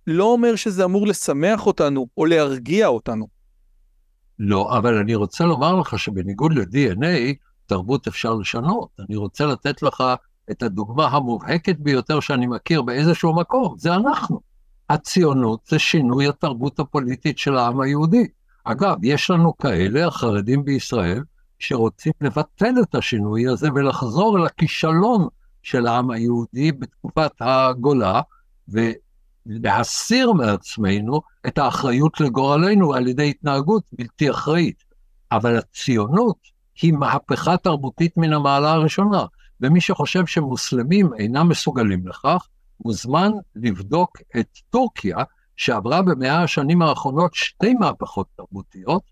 לא 0.06 0.24
אומר 0.24 0.56
שזה 0.56 0.84
אמור 0.84 1.06
לשמח 1.06 1.66
אותנו 1.66 2.06
או 2.16 2.26
להרגיע 2.26 2.86
אותנו. 2.86 3.26
לא, 4.38 4.78
אבל 4.78 4.94
אני 4.98 5.14
רוצה 5.14 5.44
לומר 5.44 5.76
לך 5.76 5.98
שבניגוד 5.98 6.52
ל-DNA, 6.52 7.34
תרבות 7.66 8.06
אפשר 8.06 8.34
לשנות. 8.34 8.88
אני 9.08 9.16
רוצה 9.16 9.46
לתת 9.46 9.82
לך 9.82 10.04
את 10.50 10.62
הדוגמה 10.62 11.06
המובהקת 11.06 11.76
ביותר 11.78 12.20
שאני 12.20 12.46
מכיר 12.46 12.82
באיזשהו 12.82 13.34
מקום, 13.34 13.74
זה 13.78 13.94
אנחנו. 13.94 14.40
הציונות 14.90 15.60
זה 15.68 15.78
שינוי 15.78 16.28
התרבות 16.28 16.80
הפוליטית 16.80 17.38
של 17.38 17.56
העם 17.56 17.80
היהודי. 17.80 18.28
אגב, 18.64 18.96
יש 19.02 19.30
לנו 19.30 19.56
כאלה, 19.56 20.06
החרדים 20.06 20.64
בישראל, 20.64 21.22
שרוצים 21.58 22.12
לבטל 22.20 22.74
את 22.82 22.94
השינוי 22.94 23.48
הזה 23.48 23.68
ולחזור 23.74 24.38
אל 24.38 24.46
הכישלון 24.46 25.28
של 25.62 25.86
העם 25.86 26.10
היהודי 26.10 26.72
בתקופת 26.72 27.32
הגולה, 27.40 28.20
ולהסיר 28.68 30.32
מעצמנו 30.32 31.20
את 31.46 31.58
האחריות 31.58 32.20
לגורלנו 32.20 32.94
על 32.94 33.08
ידי 33.08 33.30
התנהגות 33.30 33.84
בלתי 33.92 34.30
אחראית. 34.30 34.84
אבל 35.32 35.58
הציונות 35.58 36.36
היא 36.82 36.92
מהפכה 36.92 37.56
תרבותית 37.56 38.16
מן 38.16 38.32
המעלה 38.32 38.72
הראשונה, 38.72 39.24
ומי 39.60 39.80
שחושב 39.80 40.26
שמוסלמים 40.26 41.14
אינם 41.14 41.48
מסוגלים 41.48 42.08
לכך, 42.08 42.46
מוזמן 42.84 43.30
לבדוק 43.56 44.18
את 44.40 44.58
טורקיה, 44.70 45.16
שעברה 45.56 46.02
במאה 46.02 46.42
השנים 46.42 46.82
האחרונות 46.82 47.34
שתי 47.34 47.74
מהפכות 47.74 48.26
תרבותיות, 48.36 49.02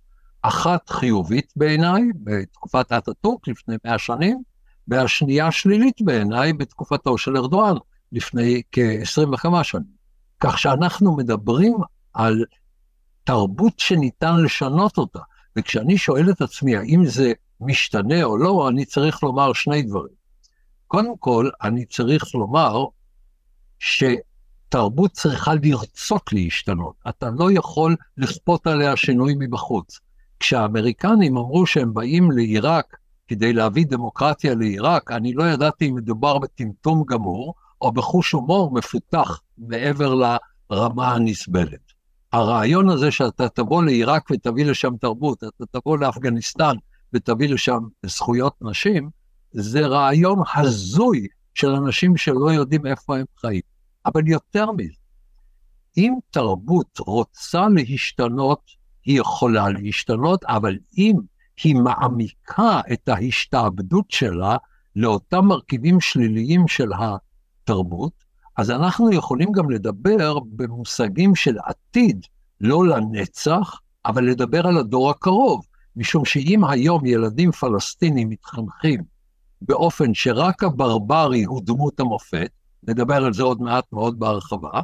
אחת 0.42 0.88
חיובית 0.88 1.52
בעיניי, 1.56 2.02
בתקופת 2.24 2.92
אטאטורק 2.92 3.48
לפני 3.48 3.76
מאה 3.84 3.98
שנים, 3.98 4.42
והשנייה 4.88 5.52
שלילית 5.52 6.02
בעיניי 6.02 6.52
בתקופתו 6.52 7.18
של 7.18 7.36
ארדואן 7.36 7.74
לפני 8.12 8.62
כ-20 8.72 9.34
וכמה 9.34 9.64
שנים. 9.64 10.00
כך 10.40 10.58
שאנחנו 10.58 11.16
מדברים 11.16 11.76
על 12.14 12.44
תרבות 13.24 13.78
שניתן 13.78 14.36
לשנות 14.36 14.98
אותה, 14.98 15.20
וכשאני 15.56 15.98
שואל 15.98 16.30
את 16.30 16.40
עצמי 16.40 16.76
האם 16.76 17.06
זה 17.06 17.32
משתנה 17.60 18.24
או 18.24 18.38
לא, 18.38 18.68
אני 18.68 18.84
צריך 18.84 19.22
לומר 19.22 19.52
שני 19.52 19.82
דברים. 19.82 20.14
קודם 20.86 21.16
כל, 21.18 21.50
אני 21.62 21.84
צריך 21.84 22.34
לומר 22.34 22.84
ש... 23.78 24.04
תרבות 24.70 25.10
צריכה 25.12 25.52
לרצות 25.62 26.32
להשתנות, 26.32 26.94
אתה 27.08 27.30
לא 27.38 27.52
יכול 27.52 27.96
לכפות 28.16 28.66
עליה 28.66 28.96
שינוי 28.96 29.34
מבחוץ. 29.38 30.00
כשהאמריקנים 30.40 31.36
אמרו 31.36 31.66
שהם 31.66 31.94
באים 31.94 32.30
לעיראק 32.30 32.96
כדי 33.28 33.52
להביא 33.52 33.86
דמוקרטיה 33.88 34.54
לעיראק, 34.54 35.10
אני 35.10 35.32
לא 35.32 35.44
ידעתי 35.44 35.88
אם 35.88 35.94
מדובר 35.94 36.38
בטמטום 36.38 37.04
גמור, 37.04 37.54
או 37.80 37.92
בחוש 37.92 38.32
הומור 38.32 38.74
מפותח 38.74 39.40
מעבר 39.58 40.14
לרמה 40.70 41.12
הנסבלת. 41.14 41.92
הרעיון 42.32 42.88
הזה 42.88 43.10
שאתה 43.10 43.48
תבוא 43.48 43.82
לעיראק 43.84 44.30
ותביא 44.30 44.64
לשם 44.64 44.96
תרבות, 45.00 45.44
אתה 45.44 45.64
תבוא 45.70 45.98
לאפגניסטן 45.98 46.74
ותביא 47.12 47.48
לשם 47.48 47.78
זכויות 48.06 48.54
נשים, 48.62 49.10
זה 49.52 49.86
רעיון 49.86 50.42
הזוי 50.54 51.26
של 51.54 51.70
אנשים 51.70 52.16
שלא 52.16 52.52
יודעים 52.52 52.86
איפה 52.86 53.16
הם 53.16 53.24
חיים. 53.40 53.62
אבל 54.06 54.28
יותר 54.28 54.72
מזה, 54.72 55.00
אם 55.96 56.14
תרבות 56.30 56.98
רוצה 56.98 57.66
להשתנות, 57.68 58.60
היא 59.04 59.20
יכולה 59.20 59.68
להשתנות, 59.68 60.44
אבל 60.44 60.78
אם 60.98 61.16
היא 61.64 61.76
מעמיקה 61.76 62.80
את 62.92 63.08
ההשתעבדות 63.08 64.10
שלה 64.10 64.56
לאותם 64.96 65.44
מרכיבים 65.44 66.00
שליליים 66.00 66.68
של 66.68 66.88
התרבות, 66.92 68.12
אז 68.56 68.70
אנחנו 68.70 69.12
יכולים 69.12 69.52
גם 69.52 69.70
לדבר 69.70 70.38
במושגים 70.38 71.34
של 71.34 71.56
עתיד, 71.64 72.26
לא 72.60 72.86
לנצח, 72.86 73.80
אבל 74.06 74.24
לדבר 74.24 74.66
על 74.66 74.76
הדור 74.76 75.10
הקרוב, 75.10 75.66
משום 75.96 76.24
שאם 76.24 76.64
היום 76.64 77.06
ילדים 77.06 77.52
פלסטינים 77.52 78.28
מתחנכים 78.28 79.00
באופן 79.62 80.14
שרק 80.14 80.62
הברברי 80.62 81.44
הוא 81.44 81.62
דמות 81.64 82.00
המופת, 82.00 82.50
נדבר 82.88 83.24
על 83.24 83.32
זה 83.32 83.42
עוד 83.42 83.62
מעט 83.62 83.84
מאוד 83.92 84.18
בהרחבה, 84.18 84.80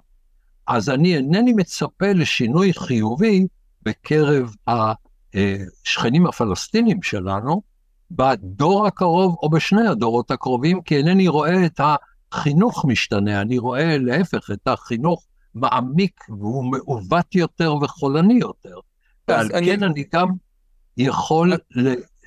אז 0.66 0.90
אני 0.90 1.16
אינני 1.16 1.52
מצפה 1.52 2.12
לשינוי 2.12 2.72
חיובי 2.72 3.46
בקרב 3.82 4.54
השכנים 4.66 6.26
הפלסטינים 6.26 7.02
שלנו, 7.02 7.62
בדור 8.10 8.86
הקרוב 8.86 9.36
או 9.42 9.50
בשני 9.50 9.88
הדורות 9.88 10.30
הקרובים, 10.30 10.82
כי 10.82 10.96
אינני 10.96 11.28
רואה 11.28 11.66
את 11.66 11.80
החינוך 12.32 12.84
משתנה, 12.84 13.40
אני 13.40 13.58
רואה 13.58 13.98
להפך 13.98 14.50
את 14.50 14.68
החינוך 14.68 15.26
מעמיק 15.54 16.20
והוא 16.28 16.72
מעוות 16.72 17.34
יותר 17.34 17.74
וחולני 17.74 18.34
יותר. 18.34 18.78
ועל 19.28 19.50
אני... 19.54 19.66
כן 19.66 19.82
אני 19.82 20.04
גם 20.12 20.28
יכול 20.96 21.52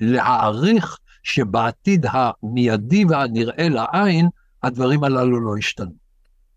להעריך 0.00 0.98
שבעתיד 1.22 2.06
המיידי 2.08 3.04
והנראה 3.04 3.68
לעין, 3.68 4.28
הדברים 4.62 5.04
הללו 5.04 5.40
לא 5.40 5.56
השתנו. 5.58 5.90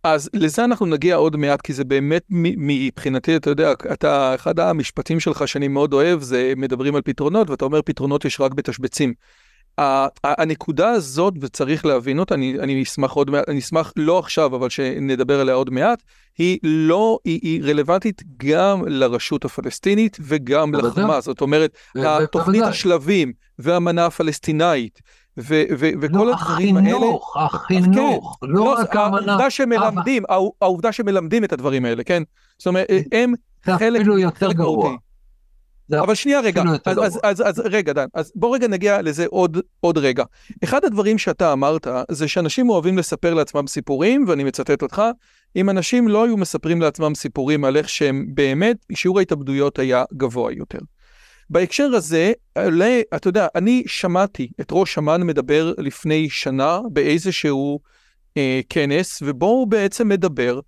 אז 0.04 0.30
לזה 0.34 0.64
אנחנו 0.64 0.86
נגיע 0.86 1.16
עוד 1.16 1.36
מעט, 1.36 1.62
כי 1.62 1.74
זה 1.74 1.84
באמת 1.84 2.24
מבחינתי, 2.30 3.36
אתה 3.36 3.50
יודע, 3.50 3.72
אתה, 3.94 4.36
אחד 4.36 4.60
המשפטים 4.60 5.20
שלך 5.20 5.48
שאני 5.48 5.68
מאוד 5.68 5.94
אוהב, 5.94 6.22
זה 6.22 6.54
מדברים 6.58 6.96
על 6.96 7.02
פתרונות, 7.02 7.50
ואתה 7.50 7.66
אומר 7.66 7.82
פתרונות 7.82 8.26
יש 8.26 8.42
רק 8.42 8.54
בתשבצים. 8.54 9.14
הנקודה 10.24 10.90
הזאת, 10.90 11.34
וצריך 11.42 11.86
להבין 11.86 12.20
אותה, 12.20 12.36
אני, 12.36 12.60
אני 12.60 12.84
אשמח 12.84 13.12
עוד 13.12 13.30
מעט, 13.30 13.50
אני 13.50 13.60
אשמח 13.60 13.94
לא 13.96 14.20
עכשיו, 14.20 14.56
אבל 14.56 14.70
שנדבר 14.70 15.40
עליה 15.40 15.56
עוד 15.56 15.70
מעט, 15.70 16.04
היא 16.38 16.60
לא, 16.64 17.20
היא, 17.26 17.40
היא 17.42 17.64
רלוונטית 17.64 18.22
גם 18.38 18.88
לרשות 18.88 19.46
הפלסטינית 19.46 20.18
וגם 20.22 20.76
לחמאס. 20.76 21.26
זאת 21.26 21.42
אומרת, 21.42 21.78
התוכנית 21.96 22.64
השלבים 22.64 23.34
והמנה 23.60 24.06
הפלסטינאית, 24.06 25.02
ו- 25.38 25.64
ו- 25.80 25.90
וכל 26.02 26.18
לא, 26.18 26.34
הדברים 26.34 26.78
האלה... 26.78 26.90
החינוך, 26.90 27.38
החינוך, 27.38 28.38
כן, 28.42 28.48
לא, 28.48 28.66
לא 28.66 28.74
רק 28.74 28.96
האמנה. 28.96 29.32
העובדה 29.32 29.50
שמלמדים, 29.50 30.24
אבל... 30.30 30.38
העובדה 30.62 30.92
שמלמדים 30.92 31.44
את 31.44 31.54
הדברים 31.54 31.86
האלה, 31.86 32.04
כן? 32.04 32.24
זאת 32.58 32.68
אומרת, 32.68 32.88
הם 33.12 33.34
חלק... 33.64 33.80
זה 33.80 33.98
אפילו 33.98 34.20
יותר 34.20 34.52
גרוע. 34.52 34.96
אבל 35.92 36.16
שנייה 36.16 36.40
רגע, 36.40 36.64
אז, 36.86 37.00
אז, 37.04 37.20
אז, 37.24 37.42
אז 37.48 37.60
רגע 37.60 37.94
דן, 37.94 38.06
אז 38.14 38.32
בוא 38.36 38.56
רגע 38.56 38.68
נגיע 38.68 39.02
לזה 39.02 39.26
עוד, 39.30 39.58
עוד 39.80 39.98
רגע. 39.98 40.24
אחד 40.64 40.86
הדברים 40.86 41.18
שאתה 41.18 41.54
אמרת 41.54 41.88
זה 42.12 42.28
שאנשים 42.28 42.70
אוהבים 42.70 42.98
לספר 42.98 43.34
לעצמם 43.34 43.68
סיפורים, 43.68 44.26
ואני 44.28 44.44
מצטט 44.44 44.82
אותך, 44.82 45.02
אם 45.56 45.70
אנשים 45.70 46.08
לא 46.08 46.26
היו 46.26 46.38
מספרים 46.38 46.82
לעצמם 46.82 47.16
סיפורים 47.16 47.66
על 47.66 47.78
איך 47.78 47.90
שהם 47.90 48.26
באמת, 48.34 48.78
שיעור 48.94 49.20
ההתאבדויות 49.20 49.80
היה 49.80 50.04
גבוה 50.14 50.54
יותר. 50.54 50.80
בהקשר 51.50 51.84
הזה, 51.84 52.32
אתה 53.16 53.28
יודע, 53.28 53.48
אני 53.56 53.84
שמעתי 53.88 54.48
את 54.62 54.68
ראש 54.72 54.98
אמ"ן 54.98 55.24
מדבר 55.24 55.74
לפני 55.78 56.30
שנה 56.30 56.80
באיזשהו 56.92 57.80
אה, 58.38 58.62
כנס, 58.70 59.24
ובו 59.26 59.46
הוא 59.46 59.68
בעצם 59.68 60.08
מדבר 60.08 60.60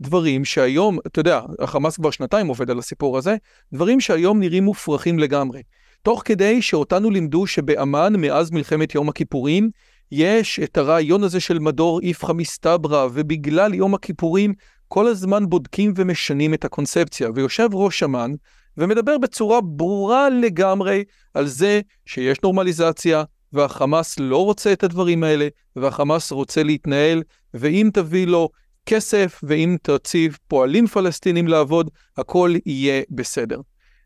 דברים 0.00 0.44
שהיום, 0.44 0.98
אתה 1.06 1.20
יודע, 1.20 1.40
החמאס 1.58 1.96
כבר 1.96 2.10
שנתיים 2.10 2.46
עובד 2.46 2.70
על 2.70 2.78
הסיפור 2.78 3.18
הזה, 3.18 3.36
דברים 3.72 4.00
שהיום 4.00 4.40
נראים 4.40 4.64
מופרכים 4.64 5.18
לגמרי. 5.18 5.62
תוך 6.02 6.22
כדי 6.24 6.62
שאותנו 6.62 7.10
לימדו 7.10 7.46
שבאמ"ן, 7.46 8.12
מאז 8.18 8.50
מלחמת 8.50 8.94
יום 8.94 9.08
הכיפורים, 9.08 9.70
יש 10.12 10.60
את 10.60 10.76
הרעיון 10.76 11.24
הזה 11.24 11.40
של 11.40 11.58
מדור 11.58 12.00
איפכא 12.00 12.32
מסתברא, 12.32 13.08
ובגלל 13.12 13.74
יום 13.74 13.94
הכיפורים 13.94 14.54
כל 14.88 15.06
הזמן 15.06 15.48
בודקים 15.48 15.92
ומשנים 15.96 16.54
את 16.54 16.64
הקונספציה. 16.64 17.28
ויושב 17.34 17.68
ראש 17.72 18.02
אמ"ן 18.02 18.32
ומדבר 18.78 19.18
בצורה 19.18 19.60
ברורה 19.60 20.28
לגמרי 20.30 21.04
על 21.34 21.46
זה 21.46 21.80
שיש 22.06 22.38
נורמליזציה, 22.42 23.24
והחמאס 23.52 24.18
לא 24.18 24.44
רוצה 24.44 24.72
את 24.72 24.84
הדברים 24.84 25.24
האלה, 25.24 25.48
והחמאס 25.76 26.32
רוצה 26.32 26.62
להתנהל, 26.62 27.22
ואם 27.54 27.90
תביא 27.92 28.26
לו 28.26 28.48
כסף, 28.86 29.40
ואם 29.42 29.76
תציב 29.82 30.38
פועלים 30.48 30.86
פלסטינים 30.86 31.48
לעבוד, 31.48 31.90
הכל 32.16 32.54
יהיה 32.66 33.02
בסדר. 33.10 33.60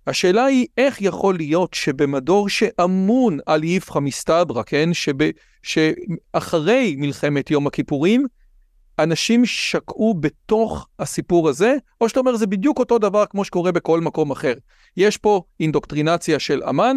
השאלה 0.06 0.44
היא 0.44 0.66
איך 0.78 1.02
יכול 1.02 1.36
להיות 1.36 1.74
שבמדור 1.74 2.48
שאמון 2.48 3.38
על 3.46 3.62
איפכא 3.62 3.98
מסתברא, 3.98 4.62
כן, 4.62 4.94
שב, 4.94 5.30
שאחרי 5.62 6.94
מלחמת 6.98 7.50
יום 7.50 7.66
הכיפורים, 7.66 8.26
אנשים 8.98 9.46
שקעו 9.46 10.14
בתוך 10.20 10.88
הסיפור 10.98 11.48
הזה, 11.48 11.76
או 12.00 12.08
שאתה 12.08 12.20
אומר 12.20 12.36
זה 12.36 12.46
בדיוק 12.46 12.78
אותו 12.78 12.98
דבר 12.98 13.26
כמו 13.26 13.44
שקורה 13.44 13.72
בכל 13.72 14.00
מקום 14.00 14.30
אחר. 14.30 14.54
יש 14.96 15.16
פה 15.16 15.42
אינדוקטרינציה 15.60 16.38
של 16.38 16.62
אמן, 16.68 16.96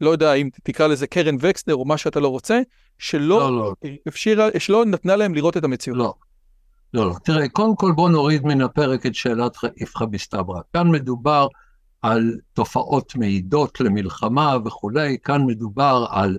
לא 0.00 0.10
יודע 0.10 0.34
אם 0.34 0.48
תקרא 0.64 0.86
לזה 0.86 1.06
קרן 1.06 1.36
וקסנר 1.40 1.74
או 1.74 1.84
מה 1.84 1.96
שאתה 1.96 2.20
לא 2.20 2.28
רוצה, 2.28 2.60
שלא 2.98 3.40
לא, 3.40 3.58
לא. 3.58 3.72
אפשירה, 4.08 4.48
שלא 4.58 4.84
נתנה 4.84 5.16
להם 5.16 5.34
לראות 5.34 5.56
את 5.56 5.64
המציאות. 5.64 5.98
לא. 5.98 6.14
לא, 6.94 7.06
לא. 7.06 7.14
תראה, 7.24 7.48
קודם 7.48 7.76
כל 7.76 7.92
בוא 7.92 8.08
נוריד 8.08 8.44
מן 8.44 8.60
הפרק 8.60 9.06
את 9.06 9.14
שאלת 9.14 9.56
איפכא 9.80 10.04
מסתברא. 10.10 10.60
כאן 10.72 10.88
מדובר 10.88 11.48
על 12.02 12.36
תופעות 12.52 13.16
מעידות 13.16 13.80
למלחמה 13.80 14.56
וכולי, 14.64 15.16
כאן 15.24 15.42
מדובר 15.46 16.06
על 16.10 16.38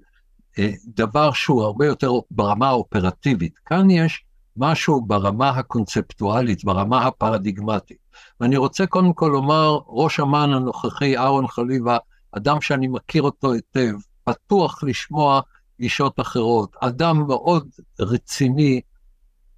אה, 0.60 0.70
דבר 0.86 1.32
שהוא 1.32 1.64
הרבה 1.64 1.86
יותר 1.86 2.12
ברמה 2.32 2.70
האופרטיבית. 2.70 3.58
כאן 3.66 3.90
יש 3.90 4.24
משהו 4.58 5.02
ברמה 5.02 5.50
הקונספטואלית, 5.50 6.64
ברמה 6.64 7.08
הפרדיגמטית. 7.08 7.98
ואני 8.40 8.58
רוצה 8.58 8.86
קודם 8.86 9.14
כל 9.14 9.30
לומר, 9.34 9.80
ראש 9.88 10.20
אמ"ן 10.20 10.54
הנוכחי, 10.54 11.18
אהרון 11.18 11.48
חליבה, 11.48 11.98
אדם 12.32 12.62
שאני 12.62 12.88
מכיר 12.88 13.24
אותו 13.24 13.54
היטב, 13.54 13.94
פתוח 14.24 14.84
לשמוע 14.84 15.42
גישות 15.80 16.20
אחרות, 16.20 16.76
אדם 16.82 17.28
מאוד 17.28 17.70
רציני, 18.00 18.82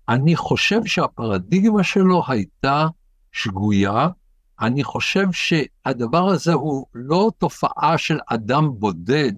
אני 0.10 0.36
חושב 0.36 0.86
שהפרדיגמה 0.86 1.84
שלו 1.84 2.24
הייתה 2.28 2.88
שגויה. 3.32 4.08
אני 4.62 4.84
חושב 4.84 5.28
שהדבר 5.32 6.28
הזה 6.28 6.54
הוא 6.54 6.86
לא 6.94 7.32
תופעה 7.38 7.98
של 7.98 8.20
אדם 8.28 8.70
בודד, 8.74 9.32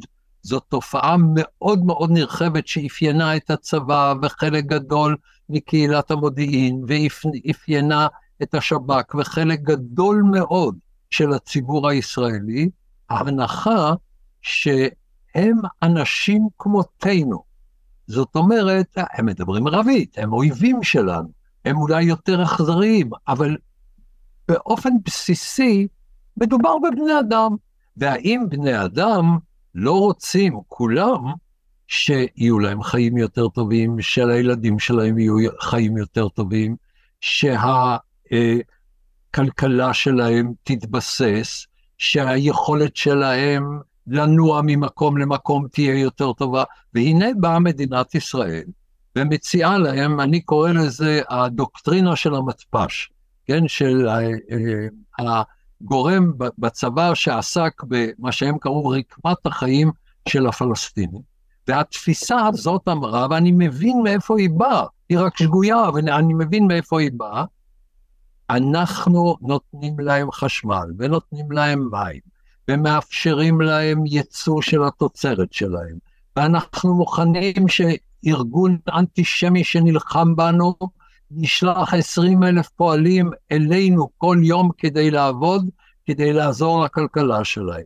זו 0.44 0.60
תופעה 0.60 1.16
מאוד 1.20 1.86
מאוד 1.86 2.12
נרחבת 2.12 2.68
שאפיינה 2.68 3.36
את 3.36 3.50
הצבא 3.50 4.14
וחלק 4.22 4.66
גדול 4.66 5.18
מקהילת 5.50 6.12
המודיעין, 6.12 6.84
ואפיינה 6.88 8.08
את 8.44 8.54
השב"כ 8.54 9.16
וחלק 9.16 9.60
גדול 9.60 10.24
מאוד 10.32 10.78
של 11.10 11.34
הציבור 11.34 11.90
הישראלי, 11.90 12.70
ההנחה 13.10 13.94
שהם 14.42 15.58
אנשים 15.84 16.48
כמותנו, 16.60 17.44
זאת 18.08 18.36
אומרת, 18.36 18.98
הם 18.98 19.26
מדברים 19.26 19.68
ערבית, 19.68 20.18
הם 20.18 20.34
אויבים 20.34 20.84
שלנו, 20.84 21.30
הם 21.66 21.78
אולי 21.78 22.04
יותר 22.04 22.44
אכזריים, 22.44 23.10
אבל 23.28 23.58
באופן 24.48 24.90
בסיסי 25.06 25.88
מדובר 26.38 26.76
בבני 26.78 27.20
אדם. 27.20 27.56
והאם 27.98 28.46
בני 28.50 28.86
אדם 28.86 29.38
לא 29.76 30.00
רוצים 30.00 30.60
כולם 30.68 31.24
שיהיו 31.88 32.60
להם 32.60 32.84
חיים 32.84 33.18
יותר 33.18 33.48
טובים, 33.48 34.02
שלילדים 34.02 34.80
שלהם 34.80 35.18
יהיו 35.18 35.50
חיים 35.60 35.98
יותר 35.98 36.30
טובים, 36.30 36.76
שהכלכלה 37.22 38.04
שלהם 39.94 40.54
תתבסס, 40.64 41.66
שהיכולת 41.98 42.96
שלהם 42.96 43.80
לנוע 44.08 44.62
ממקום 44.66 45.18
למקום 45.18 45.68
תהיה 45.68 46.00
יותר 46.00 46.34
טובה. 46.34 46.64
והנה 46.94 47.26
באה 47.40 47.60
מדינת 47.60 48.16
ישראל 48.16 48.64
ומציעה 49.16 49.78
להם, 49.78 50.20
אני 50.20 50.42
קורא 50.42 50.72
לזה 50.72 51.22
הדוקטרינה 51.30 52.16
של 52.16 52.36
המתפ"ש, 52.36 53.10
כן, 53.46 53.68
של 53.68 54.08
אה, 55.20 55.42
הגורם 55.84 56.32
בצבא 56.58 57.14
שעסק 57.14 57.84
במה 57.88 58.32
שהם 58.32 58.58
קראו 58.58 58.88
רקמת 58.88 59.46
החיים 59.46 59.92
של 60.30 60.48
הפלסטינים. 60.48 61.34
והתפיסה 61.68 62.48
הזאת 62.48 62.88
אמרה, 62.88 63.28
ואני 63.30 63.52
מבין 63.52 64.02
מאיפה 64.04 64.40
היא 64.40 64.50
באה, 64.50 64.86
היא 65.10 65.20
רק 65.20 65.38
שגויה, 65.38 65.90
ואני 65.94 66.34
מבין 66.34 66.68
מאיפה 66.68 67.00
היא 67.00 67.12
באה, 67.14 67.46
אנחנו 68.50 69.36
נותנים 69.42 70.00
להם 70.00 70.32
חשמל 70.32 70.94
ונותנים 70.98 71.52
להם 71.52 71.90
מים 71.92 72.20
ומאפשרים 72.68 73.62
להם 73.62 74.06
ייצוא 74.06 74.62
של 74.62 74.84
התוצרת 74.84 75.54
שלהם, 75.54 75.98
ואנחנו 76.36 76.96
מוכנים 76.96 77.68
שארגון 77.68 78.78
אנטישמי 78.94 79.64
שנלחם 79.64 80.36
בנו, 80.36 80.76
נשלח 81.36 81.94
20 81.94 82.44
אלף 82.44 82.70
פועלים 82.70 83.32
אלינו 83.52 84.10
כל 84.18 84.38
יום 84.44 84.70
כדי 84.78 85.12
לעבוד, 85.12 85.70
כדי 86.06 86.34
לעזור 86.34 86.84
לכלכלה 86.84 87.44
שלהם. 87.44 87.84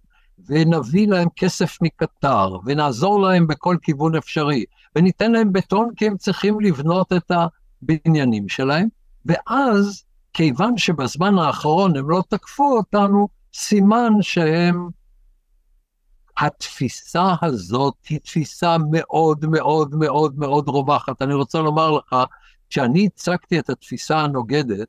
ונביא 0.50 1.08
להם 1.08 1.28
כסף 1.36 1.78
מקטר, 1.82 2.58
ונעזור 2.66 3.22
להם 3.22 3.48
בכל 3.48 3.78
כיוון 3.82 4.16
אפשרי, 4.16 4.66
וניתן 4.96 5.32
להם 5.32 5.54
בטון 5.54 5.90
כי 5.96 6.08
הם 6.08 6.18
צריכים 6.18 6.60
לבנות 6.60 7.14
את 7.14 7.32
הבניינים 7.32 8.50
שלהם, 8.50 8.88
ואז, 9.26 10.04
כיוון 10.34 10.78
שבזמן 10.78 11.38
האחרון 11.38 11.98
הם 11.98 12.10
לא 12.10 12.24
תקפו 12.30 12.78
אותנו, 12.78 13.28
סימן 13.54 14.14
שהם, 14.22 14.90
התפיסה 16.40 17.36
הזאת 17.42 17.94
היא 18.10 18.20
תפיסה 18.20 18.78
מאוד 18.92 19.46
מאוד 19.46 19.96
מאוד 19.96 20.40
מאוד 20.40 20.68
רווחת. 20.68 21.22
אני 21.22 21.34
רוצה 21.34 21.60
לומר 21.60 21.92
לך, 21.92 22.16
כשאני 22.70 23.06
הצגתי 23.06 23.60
את 23.60 23.70
התפיסה 23.70 24.20
הנוגדת, 24.20 24.88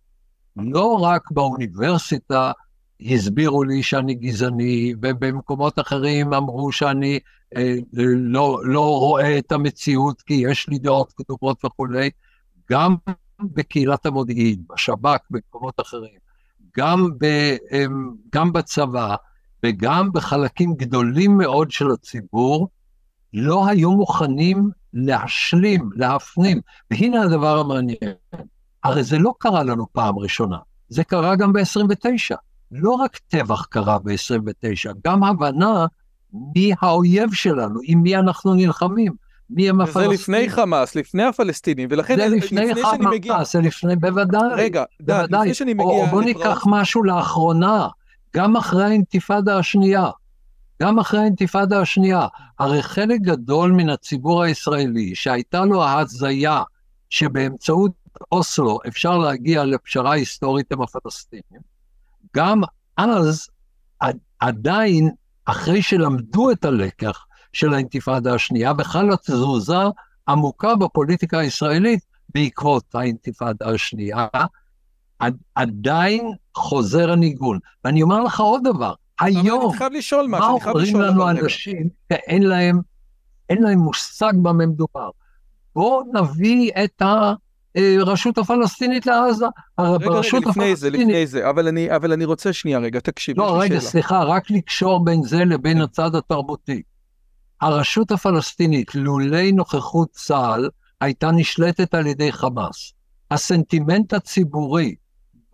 לא 0.57 1.01
רק 1.01 1.31
באוניברסיטה 1.31 2.53
הסבירו 3.01 3.65
לי 3.65 3.83
שאני 3.83 4.15
גזעני, 4.15 4.95
ובמקומות 5.03 5.79
אחרים 5.79 6.33
אמרו 6.35 6.73
שאני 6.73 7.19
אה, 7.57 7.75
לא, 8.17 8.61
לא 8.65 8.99
רואה 8.99 9.39
את 9.39 9.53
המציאות 9.53 10.23
כי 10.23 10.35
יש 10.35 10.69
לי 10.69 10.79
דעות 10.79 11.13
קדומות 11.13 11.65
וכולי, 11.65 12.11
גם 12.71 12.95
בקהילת 13.41 14.07
המודיעין, 14.07 14.63
בשב"כ, 14.73 15.21
במקומות 15.31 15.81
אחרים. 15.81 16.19
גם, 16.77 17.09
ב, 17.21 17.27
גם 18.35 18.53
בצבא 18.53 19.15
וגם 19.63 20.13
בחלקים 20.13 20.75
גדולים 20.75 21.39
מאוד 21.39 21.71
של 21.71 21.91
הציבור, 21.91 22.69
לא 23.35 23.69
היו 23.69 23.93
מוכנים 23.93 24.71
להשלים, 24.95 25.91
להפנים. 25.95 26.61
והנה 26.91 27.23
הדבר 27.23 27.59
המעניין, 27.59 28.13
הרי 28.85 29.03
זה 29.03 29.19
לא 29.19 29.35
קרה 29.39 29.63
לנו 29.63 29.87
פעם 29.93 30.19
ראשונה, 30.19 30.57
זה 30.89 31.05
קרה 31.05 31.37
גם 31.37 31.53
ב-29. 31.53 32.37
לא 32.73 32.91
רק 32.91 33.19
טבח 33.29 33.65
קרה 33.65 33.99
ב-29, 33.99 34.93
גם 35.07 35.25
הבנה 35.25 35.87
מי 36.33 36.73
האויב 36.81 37.33
שלנו, 37.33 37.81
עם 37.85 38.03
מי 38.03 38.17
אנחנו 38.17 38.55
נלחמים, 38.55 39.13
מי 39.51 39.69
הם 39.69 39.81
הפלסטינים. 39.81 40.17
זה 40.17 40.23
לפני 40.23 40.51
חמאס, 40.51 40.95
לפני 40.95 41.23
הפלסטינים, 41.23 41.89
ולכן 41.93 42.17
זה 42.17 42.29
לפני, 42.29 42.67
לפני 42.67 42.83
חמאס, 42.83 43.15
מגיע... 43.15 43.45
זה 43.45 43.61
לפני, 43.61 43.97
בוודאי. 43.97 44.49
רגע, 44.55 44.85
דן, 45.03 45.25
לפני 45.25 45.55
שאני 45.55 45.75
מגיע... 45.75 45.87
או 45.87 46.07
בוא 46.07 46.23
ניקח 46.23 46.65
משהו 46.67 47.05
לאחרונה, 47.05 47.89
גם 48.37 48.57
אחרי 48.57 48.85
האינתיפאדה 48.85 49.59
השנייה. 49.59 50.11
גם 50.83 50.99
אחרי 50.99 51.21
האינתיפאדה 51.21 51.81
השנייה, 51.81 52.27
הרי 52.59 52.83
חלק 52.83 53.21
גדול 53.21 53.73
מן 53.73 53.89
הציבור 53.89 54.43
הישראלי 54.43 55.15
שהייתה 55.15 55.65
לו 55.65 55.83
ההזיה 55.83 56.63
שבאמצעות 57.11 57.93
אוסלו 58.33 58.79
אפשר 58.89 59.19
להגיע 59.19 59.65
לפשרה 59.65 60.13
היסטורית 60.13 60.73
עם 60.73 60.83
הפלסטינים, 60.83 61.61
גם 62.37 62.61
אז 62.97 63.49
עדיין, 64.39 65.11
אחרי 65.45 65.83
שלמדו 65.83 66.51
את 66.51 66.65
הלקח 66.65 67.25
של 67.53 67.75
האינתיפאדה 67.75 68.35
השנייה, 68.35 68.73
בכלל 68.73 69.17
תזוזה 69.17 69.77
עמוקה 70.29 70.75
בפוליטיקה 70.75 71.39
הישראלית 71.39 72.01
בעקבות 72.35 72.95
האינתיפאדה 72.95 73.71
השנייה, 73.71 74.27
עדיין 75.55 76.33
חוזר 76.55 77.13
הניגון. 77.13 77.59
ואני 77.85 78.03
אומר 78.03 78.21
לך 78.21 78.41
עוד 78.41 78.63
דבר, 78.65 78.95
היום, 79.21 79.73
מה 80.29 80.49
אומרים 80.49 81.01
לנו 81.01 81.31
אנשים 81.31 81.89
שאין 82.13 82.43
להם, 82.43 82.81
אין 83.49 83.63
להם 83.63 83.79
מושג 83.79 84.33
במה 84.43 84.67
מדובר? 84.67 85.11
בואו 85.75 86.03
נביא 86.15 86.71
את 86.85 87.03
הרשות 87.77 88.39
הפלסטינית 88.39 89.07
לעזה. 89.07 89.47
רגע, 89.81 89.87
רגע, 89.87 90.21
לפני 90.21 90.51
הפלסטינית... 90.51 90.79
זה, 90.79 90.91
לפני 90.91 91.27
זה, 91.27 91.51
אבל 91.51 91.69
אני, 91.69 91.97
אבל 91.97 92.13
אני 92.13 92.25
רוצה 92.25 92.53
שנייה 92.53 92.79
רגע, 92.79 93.01
תקשיב, 93.01 93.39
לא, 93.39 93.61
רגע, 93.61 93.69
שאלה. 93.69 93.91
סליחה, 93.91 94.23
רק 94.23 94.51
לקשור 94.51 95.05
בין 95.05 95.23
זה 95.23 95.45
לבין. 95.45 95.81
הצד 95.81 96.15
התרבותי. 96.15 96.83
הרשות 97.61 98.11
הפלסטינית, 98.11 98.95
לולי 98.95 99.53
נוכחות 99.53 100.11
צה"ל, 100.11 100.69
הייתה 101.01 101.31
נשלטת 101.31 101.95
על 101.95 102.07
ידי 102.07 102.33
חמאס. 102.33 102.93
הסנטימנט 103.31 104.13
הציבורי 104.13 104.95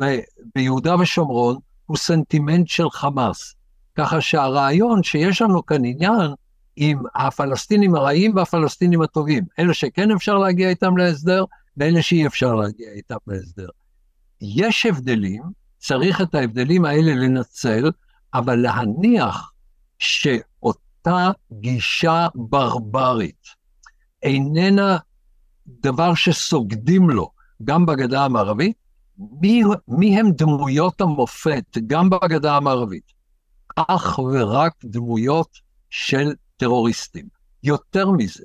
ב- 0.02 0.18
ביהודה 0.54 0.96
ושומרון 1.00 1.56
הוא 1.86 1.96
סנטימנט 1.96 2.68
של 2.68 2.90
חמאס. 2.90 3.54
ככה 3.94 4.20
שהרעיון 4.20 5.02
שיש 5.02 5.42
לנו 5.42 5.66
כאן 5.66 5.84
עניין 5.84 6.34
עם 6.76 7.02
הפלסטינים 7.14 7.94
הרעים 7.94 8.36
והפלסטינים 8.36 9.02
הטובים, 9.02 9.44
אלה 9.58 9.74
שכן 9.74 10.10
אפשר 10.10 10.38
להגיע 10.38 10.68
איתם 10.68 10.96
להסדר, 10.96 11.44
ואלה 11.76 12.02
שאי 12.02 12.26
אפשר 12.26 12.54
להגיע 12.54 12.92
איתם 12.92 13.16
להסדר. 13.26 13.68
יש 14.40 14.86
הבדלים, 14.86 15.42
צריך 15.78 16.20
את 16.20 16.34
ההבדלים 16.34 16.84
האלה 16.84 17.14
לנצל, 17.14 17.90
אבל 18.34 18.56
להניח 18.56 19.52
שאותה 19.98 21.30
גישה 21.52 22.26
ברברית 22.34 23.46
איננה 24.22 24.96
דבר 25.66 26.14
שסוגדים 26.14 27.10
לו 27.10 27.30
גם 27.64 27.86
בגדה 27.86 28.24
המערבית, 28.24 28.76
מי, 29.18 29.62
מי 29.88 30.20
הם 30.20 30.30
דמויות 30.30 31.00
המופת, 31.00 31.78
גם 31.86 32.10
בגדה 32.10 32.56
המערבית? 32.56 33.12
אך 33.76 34.18
ורק 34.18 34.72
דמויות 34.84 35.48
של 35.90 36.32
טרוריסטים. 36.56 37.28
יותר 37.62 38.10
מזה, 38.10 38.44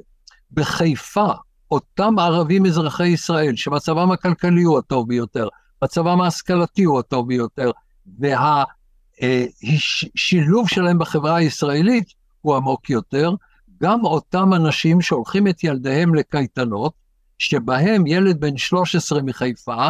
בחיפה, 0.52 1.32
אותם 1.72 2.20
ערבים 2.20 2.66
אזרחי 2.66 3.08
ישראל, 3.08 3.56
שמצבם 3.56 4.12
הכלכלי 4.12 4.64
הוא 4.64 4.78
הטוב 4.78 5.08
ביותר, 5.08 5.48
מצבם 5.84 6.22
ההשכלתי 6.22 6.84
הוא 6.84 7.00
הטוב 7.00 7.28
ביותר, 7.28 7.72
והשילוב 9.22 10.70
שלהם 10.70 11.00
בחברה 11.00 11.36
הישראלית 11.36 12.14
הוא 12.42 12.56
עמוק 12.56 12.90
יותר, 12.90 13.34
גם 13.84 14.06
אותם 14.06 14.54
אנשים 14.54 15.02
שהולכים 15.02 15.48
את 15.48 15.64
ילדיהם 15.64 16.16
לקייטנות, 16.16 16.94
שבהם 17.38 18.08
ילד 18.08 18.40
בן 18.40 18.58
13 18.58 19.22
מחיפה 19.22 19.90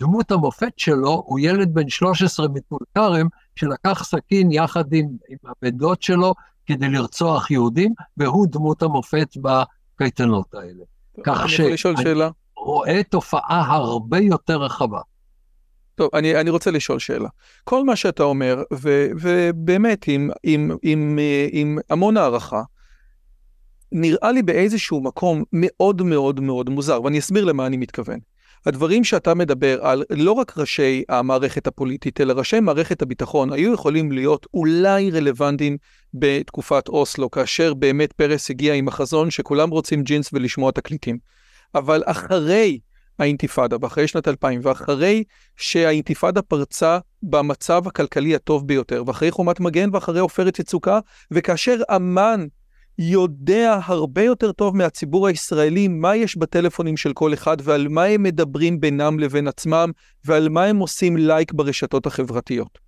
דמות 0.00 0.30
המופת 0.30 0.72
שלו 0.76 1.22
הוא 1.26 1.38
ילד 1.40 1.74
בן 1.74 1.88
13 1.88 2.48
מטול 2.48 2.78
כרם, 2.94 3.26
שלקח 3.56 4.04
סכין 4.04 4.52
יחד 4.52 4.92
עם, 4.92 5.06
עם 5.28 5.36
הבן 5.44 5.76
דוד 5.76 6.02
שלו 6.02 6.34
כדי 6.66 6.88
לרצוח 6.88 7.50
יהודים, 7.50 7.94
והוא 8.16 8.46
דמות 8.50 8.82
המופת 8.82 9.28
בקייטנות 9.36 10.54
האלה. 10.54 10.84
כך 11.24 11.48
שאני 11.48 12.12
רואה 12.56 13.02
תופעה 13.02 13.64
הרבה 13.74 14.18
יותר 14.18 14.62
רחבה. 14.62 15.00
טוב, 15.94 16.10
אני, 16.14 16.40
אני 16.40 16.50
רוצה 16.50 16.70
לשאול 16.70 16.98
שאלה. 16.98 17.28
כל 17.64 17.84
מה 17.84 17.96
שאתה 17.96 18.22
אומר, 18.22 18.62
ו, 18.72 19.08
ובאמת 19.20 20.04
עם, 20.08 20.30
עם, 20.42 20.70
עם, 20.82 21.18
עם 21.52 21.78
המון 21.90 22.16
הערכה, 22.16 22.62
נראה 23.92 24.32
לי 24.32 24.42
באיזשהו 24.42 25.00
מקום 25.00 25.44
מאוד 25.52 26.02
מאוד 26.02 26.40
מאוד 26.40 26.70
מוזר, 26.70 27.02
ואני 27.02 27.18
אסביר 27.18 27.44
למה 27.44 27.66
אני 27.66 27.76
מתכוון. 27.76 28.18
הדברים 28.66 29.04
שאתה 29.04 29.34
מדבר 29.34 29.78
על 29.82 30.04
לא 30.10 30.32
רק 30.32 30.58
ראשי 30.58 31.04
המערכת 31.08 31.66
הפוליטית, 31.66 32.20
אלא 32.20 32.32
ראשי 32.32 32.60
מערכת 32.60 33.02
הביטחון, 33.02 33.52
היו 33.52 33.72
יכולים 33.74 34.12
להיות 34.12 34.46
אולי 34.54 35.10
רלוונטיים 35.10 35.76
בתקופת 36.14 36.88
אוסלו, 36.88 37.30
כאשר 37.30 37.74
באמת 37.74 38.12
פרס 38.12 38.50
הגיע 38.50 38.74
עם 38.74 38.88
החזון 38.88 39.30
שכולם 39.30 39.70
רוצים 39.70 40.02
ג'ינס 40.02 40.30
ולשמוע 40.32 40.70
תקליטים. 40.70 41.18
אבל 41.74 42.02
אחרי 42.06 42.78
האינתיפאדה, 43.18 43.76
ואחרי 43.80 44.08
שנת 44.08 44.28
2000, 44.28 44.60
ואחרי 44.62 45.24
שהאינתיפאדה 45.56 46.42
פרצה 46.42 46.98
במצב 47.22 47.82
הכלכלי 47.86 48.34
הטוב 48.34 48.66
ביותר, 48.66 49.02
ואחרי 49.06 49.30
חומת 49.30 49.60
מגן 49.60 49.88
ואחרי 49.92 50.20
עופרת 50.20 50.58
יצוקה, 50.58 50.98
וכאשר 51.30 51.80
אמ"ן 51.96 52.46
יודע 52.98 53.78
הרבה 53.84 54.22
יותר 54.22 54.52
טוב 54.52 54.76
מהציבור 54.76 55.26
הישראלי 55.26 55.88
מה 55.88 56.16
יש 56.16 56.36
בטלפונים 56.36 56.96
של 56.96 57.12
כל 57.12 57.34
אחד 57.34 57.56
ועל 57.62 57.88
מה 57.88 58.04
הם 58.04 58.22
מדברים 58.22 58.80
בינם 58.80 59.18
לבין 59.18 59.48
עצמם 59.48 59.90
ועל 60.24 60.48
מה 60.48 60.64
הם 60.64 60.78
עושים 60.78 61.16
לייק 61.16 61.52
ברשתות 61.52 62.06
החברתיות, 62.06 62.78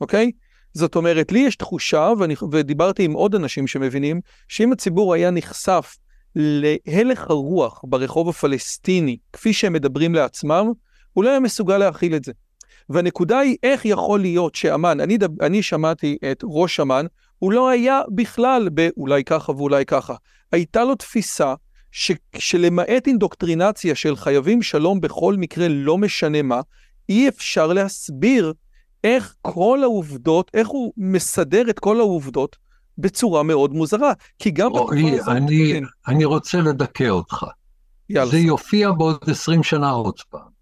אוקיי? 0.00 0.30
זאת 0.74 0.96
אומרת, 0.96 1.32
לי 1.32 1.38
יש 1.38 1.56
תחושה, 1.56 2.12
ואני, 2.18 2.34
ודיברתי 2.52 3.04
עם 3.04 3.12
עוד 3.12 3.34
אנשים 3.34 3.66
שמבינים, 3.66 4.20
שאם 4.48 4.72
הציבור 4.72 5.14
היה 5.14 5.30
נחשף 5.30 5.96
להלך 6.36 7.30
הרוח 7.30 7.80
ברחוב 7.84 8.28
הפלסטיני, 8.28 9.16
כפי 9.32 9.52
שהם 9.52 9.72
מדברים 9.72 10.14
לעצמם, 10.14 10.72
הוא 11.12 11.24
לא 11.24 11.30
היה 11.30 11.40
מסוגל 11.40 11.78
להכיל 11.78 12.14
את 12.14 12.24
זה. 12.24 12.32
והנקודה 12.88 13.38
היא 13.38 13.56
איך 13.62 13.84
יכול 13.84 14.20
להיות 14.20 14.54
שאמן, 14.54 15.00
אני, 15.00 15.18
אני 15.40 15.62
שמעתי 15.62 16.18
את 16.32 16.40
ראש 16.44 16.80
אמ"ן, 16.80 17.06
הוא 17.38 17.52
לא 17.52 17.68
היה 17.68 18.00
בכלל 18.14 18.68
באולי 18.68 19.24
ככה 19.24 19.52
ואולי 19.52 19.86
ככה. 19.86 20.14
הייתה 20.52 20.84
לו 20.84 20.94
תפיסה 20.94 21.54
ש, 21.90 22.12
שלמעט 22.38 23.06
אינדוקטרינציה 23.06 23.94
של 23.94 24.16
חייבים 24.16 24.62
שלום 24.62 25.00
בכל 25.00 25.34
מקרה, 25.38 25.68
לא 25.68 25.98
משנה 25.98 26.42
מה, 26.42 26.60
אי 27.08 27.28
אפשר 27.28 27.66
להסביר 27.66 28.52
איך 29.04 29.34
כל 29.42 29.80
העובדות, 29.82 30.50
איך 30.54 30.68
הוא 30.68 30.92
מסדר 30.96 31.70
את 31.70 31.78
כל 31.78 32.00
העובדות 32.00 32.56
בצורה 32.98 33.42
מאוד 33.42 33.72
מוזרה. 33.72 34.12
כי 34.38 34.50
גם... 34.50 34.70
רועי, 34.70 35.20
אני, 35.20 35.72
כן. 35.72 35.84
אני 36.08 36.24
רוצה 36.24 36.58
לדכא 36.58 37.08
אותך. 37.08 37.46
יאללה. 38.10 38.30
זה 38.30 38.38
יופיע 38.38 38.92
בעוד 38.92 39.18
20 39.26 39.62
שנה 39.62 39.90
עוד 39.90 40.20
פעם. 40.30 40.58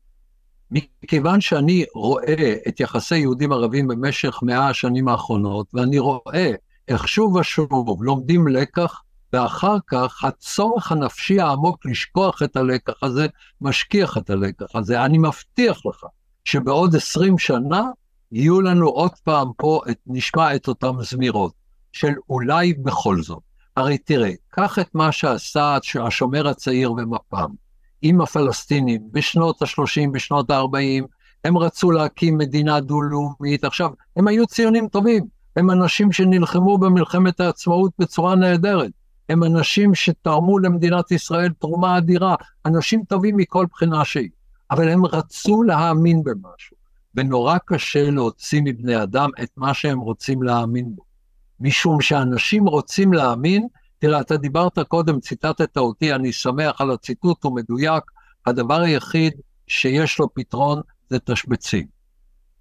מכיוון 1.03 1.41
שאני 1.41 1.85
רואה 1.95 2.55
את 2.69 2.81
יחסי 2.81 3.19
יהודים 3.19 3.53
ערבים 3.53 3.89
במשך 3.89 4.39
מאה 4.43 4.69
השנים 4.69 5.09
האחרונות, 5.09 5.67
ואני 5.75 5.99
רואה 5.99 6.53
איך 6.89 7.09
שוב 7.09 7.35
ושוב 7.35 8.03
לומדים 8.03 8.49
לקח, 8.49 9.03
ואחר 9.33 9.77
כך 9.87 10.25
הצורך 10.25 10.93
הנפשי 10.93 11.41
העמוק 11.41 11.87
לשכוח 11.87 12.43
את 12.43 12.57
הלקח 12.57 13.03
הזה, 13.03 13.27
משכיח 13.61 14.19
את 14.19 14.31
הלקח 14.31 14.67
הזה. 14.75 15.05
אני 15.05 15.19
מבטיח 15.19 15.87
לך 15.87 16.05
שבעוד 16.45 16.97
עשרים 16.97 17.39
שנה 17.39 17.83
יהיו 18.33 18.61
לנו 18.61 18.89
עוד 18.89 19.11
פעם 19.25 19.49
פה, 19.57 19.81
את, 19.91 19.99
נשמע 20.07 20.55
את 20.55 20.69
אותן 20.69 20.93
זמירות, 21.01 21.53
של 21.93 22.13
אולי 22.29 22.73
בכל 22.73 23.23
זאת. 23.23 23.43
הרי 23.77 23.99
תראה, 23.99 24.31
קח 24.49 24.79
את 24.79 24.95
מה 24.95 25.13
שעשה 25.13 25.79
השומר 26.01 26.49
הצעיר 26.49 26.93
ומפ"ם. 26.93 27.51
עם 28.03 28.21
הפלסטינים 28.21 29.01
בשנות 29.13 29.63
ה-30, 29.63 30.11
בשנות 30.13 30.51
ה-40, 30.51 31.05
הם 31.45 31.59
רצו 31.59 31.91
להקים 31.91 32.39
מדינה 32.39 32.81
דו-לאומית. 32.81 33.65
עכשיו, 33.65 33.91
הם 34.17 34.29
היו 34.29 34.47
ציונים 34.47 34.89
טובים, 34.89 35.25
הם 35.57 35.71
אנשים 35.71 36.13
שנלחמו 36.13 36.79
במלחמת 36.79 37.41
העצמאות 37.41 37.93
בצורה 37.99 38.35
נהדרת. 38.35 38.91
הם 39.29 39.45
אנשים 39.45 39.95
שתרמו 39.95 40.59
למדינת 40.59 41.11
ישראל 41.11 41.53
תרומה 41.59 41.99
אדירה, 41.99 42.35
אנשים 42.67 43.03
טובים 43.09 43.37
מכל 43.37 43.67
בחינה 43.73 44.05
שהיא. 44.05 44.29
אבל 44.71 44.89
הם 44.89 45.07
רצו 45.07 45.63
להאמין 45.63 46.23
במשהו, 46.25 46.77
ונורא 47.15 47.57
קשה 47.67 48.11
להוציא 48.11 48.61
מבני 48.65 49.03
אדם 49.03 49.31
את 49.43 49.49
מה 49.57 49.75
שהם 49.75 49.99
רוצים 49.99 50.43
להאמין 50.43 50.97
בו. 50.97 51.03
משום 51.61 52.01
שאנשים 52.01 52.69
רוצים 52.69 53.13
להאמין 53.13 53.67
תראה, 53.99 54.21
אתה 54.21 54.37
דיברת 54.37 54.79
קודם, 54.79 55.21
ציטטת 55.21 55.77
אותי, 55.77 56.15
אני 56.15 56.33
שמח 56.33 56.81
על 56.81 56.91
הציטוט, 56.91 57.45
הוא 57.45 57.57
מדויק. 57.57 58.05
הדבר 58.47 58.81
היחיד 58.81 59.33
שיש 59.67 60.19
לו 60.19 60.35
פתרון 60.35 60.81
זה 61.11 61.19
תשבצים. 61.19 61.96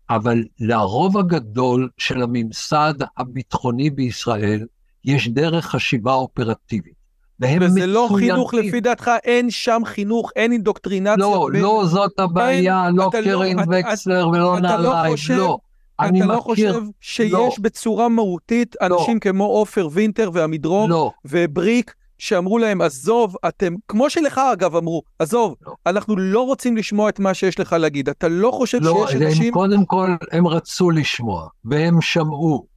אבל 0.09 0.43
לרוב 0.59 1.17
הגדול 1.17 1.89
של 1.97 2.21
הממסד 2.21 2.93
הביטחוני 3.17 3.89
בישראל, 3.89 4.65
יש 5.05 5.27
דרך 5.27 5.65
חשיבה 5.65 6.13
אופרטיבית. 6.13 7.05
והם 7.39 7.57
וזה 7.61 7.67
מצוינים. 7.67 7.95
לא 7.95 8.09
חינוך 8.17 8.53
לפי 8.53 8.81
דעתך, 8.81 9.11
אין 9.23 9.51
שם 9.51 9.81
חינוך, 9.85 10.31
אין 10.35 10.51
אינדוקטרינציה. 10.51 11.15
לא, 11.15 11.47
בין... 11.51 11.61
לא 11.61 11.83
זאת 11.85 12.19
הבעיה, 12.19 12.85
אין, 12.85 12.95
לא 12.95 13.09
קרן 13.11 13.55
לא, 13.57 13.63
וקסלר 13.71 14.27
ולא 14.29 14.59
נעליים, 14.59 15.15
לא. 15.29 15.35
לא. 15.37 15.57
אני 15.99 16.19
אתה 16.19 16.27
לא 16.27 16.33
מכיר, 16.37 16.73
חושב 16.73 16.81
שיש 17.01 17.31
לא. 17.31 17.49
בצורה 17.61 18.09
מהותית 18.09 18.75
אנשים 18.81 19.13
לא. 19.13 19.19
כמו 19.19 19.45
עופר 19.45 19.87
וינטר 19.91 20.29
והמדרון 20.33 20.89
לא. 20.89 21.11
ובריק, 21.25 21.93
שאמרו 22.17 22.57
להם, 22.57 22.81
עזוב, 22.81 23.35
אתם, 23.47 23.73
כמו 23.87 24.09
שלך 24.09 24.41
אגב 24.53 24.75
אמרו, 24.75 25.03
עזוב, 25.19 25.55
לא. 25.65 25.73
אנחנו 25.85 26.15
לא 26.17 26.41
רוצים 26.41 26.77
לשמוע 26.77 27.09
את 27.09 27.19
מה 27.19 27.33
שיש 27.33 27.59
לך 27.59 27.73
להגיד. 27.73 28.09
אתה 28.09 28.27
לא 28.27 28.51
חושב 28.51 28.79
לא, 28.81 29.05
שיש 29.07 29.21
אנשים... 29.21 29.47
לא, 29.47 29.53
קודם 29.53 29.85
כל, 29.85 30.15
הם 30.31 30.47
רצו 30.47 30.91
לשמוע, 30.91 31.47
והם 31.65 32.01
שמעו, 32.01 32.67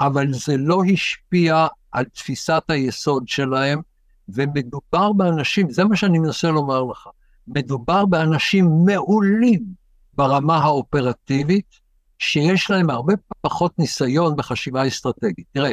אבל 0.00 0.32
זה 0.32 0.56
לא 0.56 0.82
השפיע 0.92 1.66
על 1.92 2.04
תפיסת 2.04 2.62
היסוד 2.68 3.28
שלהם, 3.28 3.80
ומדובר 4.28 5.12
באנשים, 5.12 5.70
זה 5.70 5.84
מה 5.84 5.96
שאני 5.96 6.18
מנסה 6.18 6.50
לומר 6.50 6.82
לך, 6.82 7.08
מדובר 7.48 8.06
באנשים 8.06 8.70
מעולים 8.86 9.60
ברמה 10.14 10.56
האופרטיבית, 10.56 11.80
שיש 12.18 12.70
להם 12.70 12.90
הרבה 12.90 13.14
פחות 13.40 13.78
ניסיון 13.78 14.36
בחשיבה 14.36 14.88
אסטרטגית. 14.88 15.46
תראה, 15.52 15.72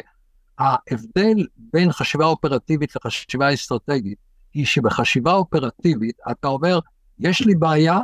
ההבדל 0.59 1.47
בין 1.57 1.91
חשיבה 1.91 2.25
אופרטיבית 2.25 2.95
לחשיבה 2.95 3.53
אסטרטגית, 3.53 4.17
היא 4.53 4.65
שבחשיבה 4.65 5.33
אופרטיבית 5.33 6.17
אתה 6.31 6.47
אומר, 6.47 6.79
יש 7.19 7.41
לי 7.41 7.55
בעיה, 7.55 7.99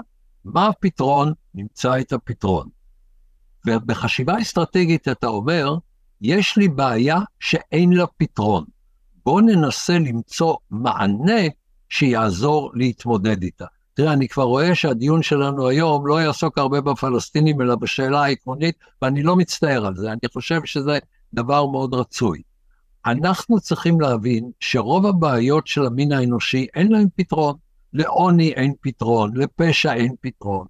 מה 0.46 0.68
הפתרון? 0.68 1.34
נמצא 1.56 2.00
את 2.00 2.14
הפתרון. 2.14 2.70
ובחשיבה 3.68 4.42
אסטרטגית 4.42 5.08
אתה 5.08 5.28
אומר, 5.28 5.76
יש 6.22 6.58
לי 6.58 6.68
בעיה 6.68 7.20
שאין 7.40 7.94
לה 7.94 8.06
פתרון. 8.18 8.66
בואו 9.26 9.42
ננסה 9.42 9.94
למצוא 9.94 10.56
מענה 10.72 11.42
שיעזור 11.90 12.72
להתמודד 12.74 13.44
איתה. 13.44 13.66
תראה, 13.94 14.14
אני 14.14 14.28
כבר 14.28 14.44
רואה 14.44 14.76
שהדיון 14.76 15.24
שלנו 15.24 15.68
היום 15.68 16.08
לא 16.08 16.22
יעסוק 16.22 16.58
הרבה 16.58 16.82
בפלסטינים, 16.82 17.62
אלא 17.62 17.76
בשאלה 17.76 18.24
העקרונית, 18.24 18.76
ואני 19.02 19.24
לא 19.24 19.36
מצטער 19.36 19.86
על 19.86 19.96
זה, 19.96 20.12
אני 20.12 20.20
חושב 20.34 20.60
שזה 20.66 21.00
דבר 21.34 21.66
מאוד 21.66 21.94
רצוי. 21.94 22.42
אנחנו 23.06 23.60
צריכים 23.60 24.02
להבין 24.02 24.52
שרוב 24.60 25.06
הבעיות 25.06 25.68
של 25.68 25.86
המין 25.86 26.12
האנושי 26.12 26.68
אין 26.76 26.92
להם 26.92 27.08
פתרון. 27.16 27.56
לעוני 27.94 28.52
אין 28.52 28.74
פתרון, 28.82 29.32
לפשע 29.38 29.94
אין 29.94 30.16
פתרון. 30.22 30.68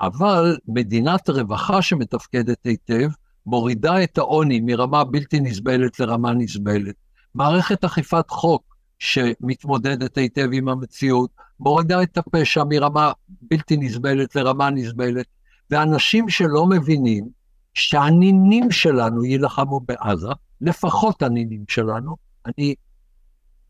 אבל 0.00 0.56
מדינת 0.68 1.30
רווחה 1.30 1.82
שמתפקדת 1.82 2.64
היטב, 2.64 3.08
מורידה 3.46 4.02
את 4.02 4.18
העוני 4.18 4.60
מרמה 4.60 5.04
בלתי 5.04 5.40
נסבלת 5.40 6.00
לרמה 6.00 6.32
נסבלת. 6.32 6.94
מערכת 7.34 7.84
אכיפת 7.84 8.30
חוק 8.30 8.76
שמתמודדת 8.98 10.18
היטב 10.18 10.48
עם 10.52 10.68
המציאות, 10.68 11.30
מורידה 11.60 12.02
את 12.02 12.18
הפשע 12.18 12.64
מרמה 12.68 13.12
בלתי 13.28 13.76
נסבלת 13.76 14.36
לרמה 14.36 14.70
נסבלת, 14.70 15.26
ואנשים 15.70 16.28
שלא 16.28 16.66
מבינים 16.66 17.28
שהנינים 17.74 18.70
שלנו 18.70 19.24
יילחמו 19.24 19.80
בעזה, 19.80 20.28
לפחות 20.60 21.22
הנינים 21.22 21.64
שלנו, 21.68 22.16
אני 22.46 22.74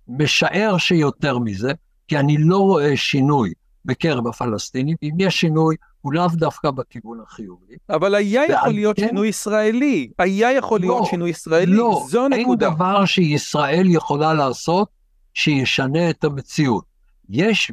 משער 0.09 0.79
שיותר 0.79 1.39
מזה, 1.39 1.73
כי 2.09 2.19
אני 2.19 2.37
לא 2.39 2.59
רואה 2.59 2.97
שינוי 2.97 3.53
בקרב 3.85 4.27
הפלסטינים, 4.27 4.97
אם 5.03 5.11
יש 5.19 5.41
שינוי, 5.41 5.77
הוא 6.01 6.13
לאו 6.13 6.29
דווקא 6.35 6.71
בכיוון 6.71 7.21
החיובי. 7.27 7.75
אבל 7.91 8.15
היה 8.15 8.43
יכול 8.45 8.73
להיות 8.73 8.97
כן... 8.97 9.07
שינוי 9.09 9.29
ישראלי, 9.29 10.11
היה 10.19 10.53
יכול 10.53 10.81
לא, 10.81 10.87
להיות 10.87 11.07
שינוי 11.07 11.31
ישראלי, 11.31 11.73
לא, 11.73 12.05
זו 12.09 12.25
הנקודה. 12.25 12.67
אין 12.67 12.75
דבר 12.75 13.05
שישראל 13.05 13.87
יכולה 13.87 14.35
לעשות 14.35 14.89
שישנה 15.35 16.11
את 16.11 16.25
המציאות. 16.25 16.85
יש 17.29 17.73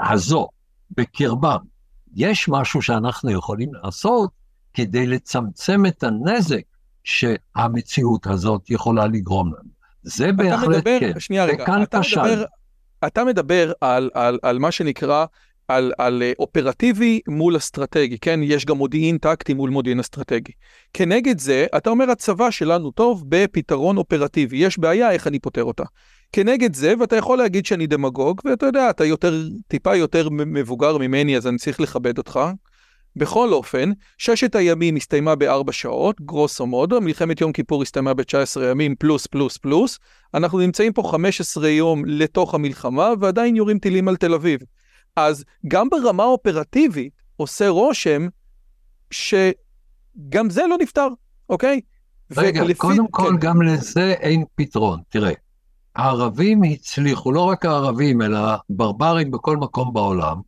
הזו 0.00 0.48
בקרבם, 0.90 1.58
יש 2.14 2.48
משהו 2.48 2.82
שאנחנו 2.82 3.30
יכולים 3.30 3.74
לעשות 3.74 4.30
כדי 4.74 5.06
לצמצם 5.06 5.86
את 5.86 6.02
הנזק 6.02 6.62
שהמציאות 7.04 8.26
הזאת 8.26 8.70
יכולה 8.70 9.06
לגרום 9.06 9.46
לנו. 9.46 9.74
זה 10.02 10.32
בהחלט 10.32 10.68
מדבר, 10.68 11.00
כן, 11.00 11.20
שנייה 11.20 11.44
רגע, 11.44 11.64
אתה 11.64 12.00
מדבר, 12.00 12.44
אתה 13.06 13.24
מדבר 13.24 13.72
על, 13.80 14.10
על, 14.14 14.38
על 14.42 14.58
מה 14.58 14.72
שנקרא, 14.72 15.26
על, 15.68 15.92
על 15.98 16.22
אה, 16.22 16.32
אופרטיבי 16.38 17.20
מול 17.28 17.56
אסטרטגי, 17.56 18.18
כן? 18.18 18.40
יש 18.42 18.64
גם 18.64 18.76
מודיעין 18.76 19.18
טקטי 19.18 19.54
מול 19.54 19.70
מודיעין 19.70 20.00
אסטרטגי. 20.00 20.52
כנגד 20.92 21.38
זה, 21.38 21.66
אתה 21.76 21.90
אומר 21.90 22.10
הצבא 22.10 22.50
שלנו 22.50 22.90
טוב 22.90 23.24
בפתרון 23.28 23.96
אופרטיבי, 23.96 24.56
יש 24.56 24.78
בעיה, 24.78 25.10
איך 25.10 25.26
אני 25.26 25.38
פותר 25.38 25.64
אותה. 25.64 25.84
כנגד 26.32 26.74
זה, 26.74 26.94
ואתה 27.00 27.16
יכול 27.16 27.38
להגיד 27.38 27.66
שאני 27.66 27.86
דמגוג, 27.86 28.40
ואתה 28.44 28.66
יודע, 28.66 28.90
אתה 28.90 29.04
יותר, 29.04 29.42
טיפה 29.68 29.96
יותר 29.96 30.28
מבוגר 30.30 30.98
ממני, 30.98 31.36
אז 31.36 31.46
אני 31.46 31.58
צריך 31.58 31.80
לכבד 31.80 32.18
אותך. 32.18 32.40
בכל 33.16 33.52
אופן, 33.52 33.90
ששת 34.18 34.54
הימים 34.54 34.96
הסתיימה 34.96 35.34
בארבע 35.34 35.72
שעות, 35.72 36.20
גרוסו 36.20 36.66
מודו, 36.66 37.00
מלחמת 37.00 37.40
יום 37.40 37.52
כיפור 37.52 37.82
הסתיימה 37.82 38.14
ב-19 38.14 38.62
ימים 38.70 38.94
פלוס 38.96 39.26
פלוס 39.26 39.56
פלוס. 39.56 39.98
אנחנו 40.34 40.58
נמצאים 40.58 40.92
פה 40.92 41.02
15 41.10 41.68
יום 41.68 42.04
לתוך 42.06 42.54
המלחמה, 42.54 43.10
ועדיין 43.20 43.56
יורים 43.56 43.78
טילים 43.78 44.08
על 44.08 44.16
תל 44.16 44.34
אביב. 44.34 44.60
אז 45.16 45.44
גם 45.68 45.88
ברמה 45.88 46.22
האופרטיבית 46.22 47.12
עושה 47.36 47.68
רושם 47.68 48.28
שגם 49.10 50.50
זה 50.50 50.62
לא 50.66 50.76
נפתר, 50.80 51.08
אוקיי? 51.48 51.80
רגע, 52.36 52.62
ולפי... 52.62 52.74
קודם 52.78 53.08
כל 53.08 53.28
כן. 53.30 53.36
גם 53.38 53.62
לזה 53.62 54.12
אין 54.12 54.44
פתרון. 54.54 55.00
תראה, 55.08 55.32
הערבים 55.96 56.62
הצליחו, 56.62 57.32
לא 57.32 57.40
רק 57.40 57.64
הערבים, 57.64 58.22
אלא 58.22 58.38
ברברים 58.70 59.30
בכל 59.30 59.56
מקום 59.56 59.92
בעולם, 59.92 60.40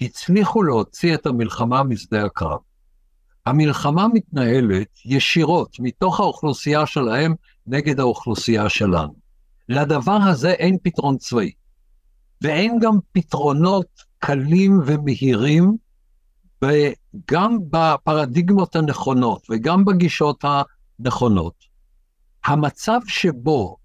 הצליחו 0.00 0.62
להוציא 0.62 1.14
את 1.14 1.26
המלחמה 1.26 1.82
משדה 1.82 2.24
הקרב. 2.24 2.58
המלחמה 3.46 4.06
מתנהלת 4.14 4.88
ישירות 5.04 5.76
מתוך 5.80 6.20
האוכלוסייה 6.20 6.86
שלהם 6.86 7.34
נגד 7.66 8.00
האוכלוסייה 8.00 8.68
שלנו. 8.68 9.14
לדבר 9.68 10.18
הזה 10.30 10.50
אין 10.50 10.76
פתרון 10.82 11.18
צבאי, 11.18 11.52
ואין 12.42 12.78
גם 12.78 12.98
פתרונות 13.12 13.86
קלים 14.18 14.80
ומהירים, 14.86 15.76
גם 17.30 17.58
בפרדיגמות 17.70 18.76
הנכונות 18.76 19.46
וגם 19.50 19.84
בגישות 19.84 20.44
הנכונות. 20.44 21.54
המצב 22.44 23.00
שבו 23.06 23.76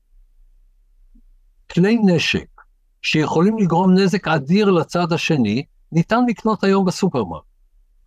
כלי 1.71 1.97
נשק 2.05 2.61
שיכולים 3.01 3.57
לגרום 3.57 3.93
נזק 3.93 4.27
אדיר 4.27 4.71
לצד 4.71 5.13
השני, 5.13 5.63
ניתן 5.93 6.19
לקנות 6.27 6.63
היום 6.63 6.85
בסופרמרקט. 6.85 7.45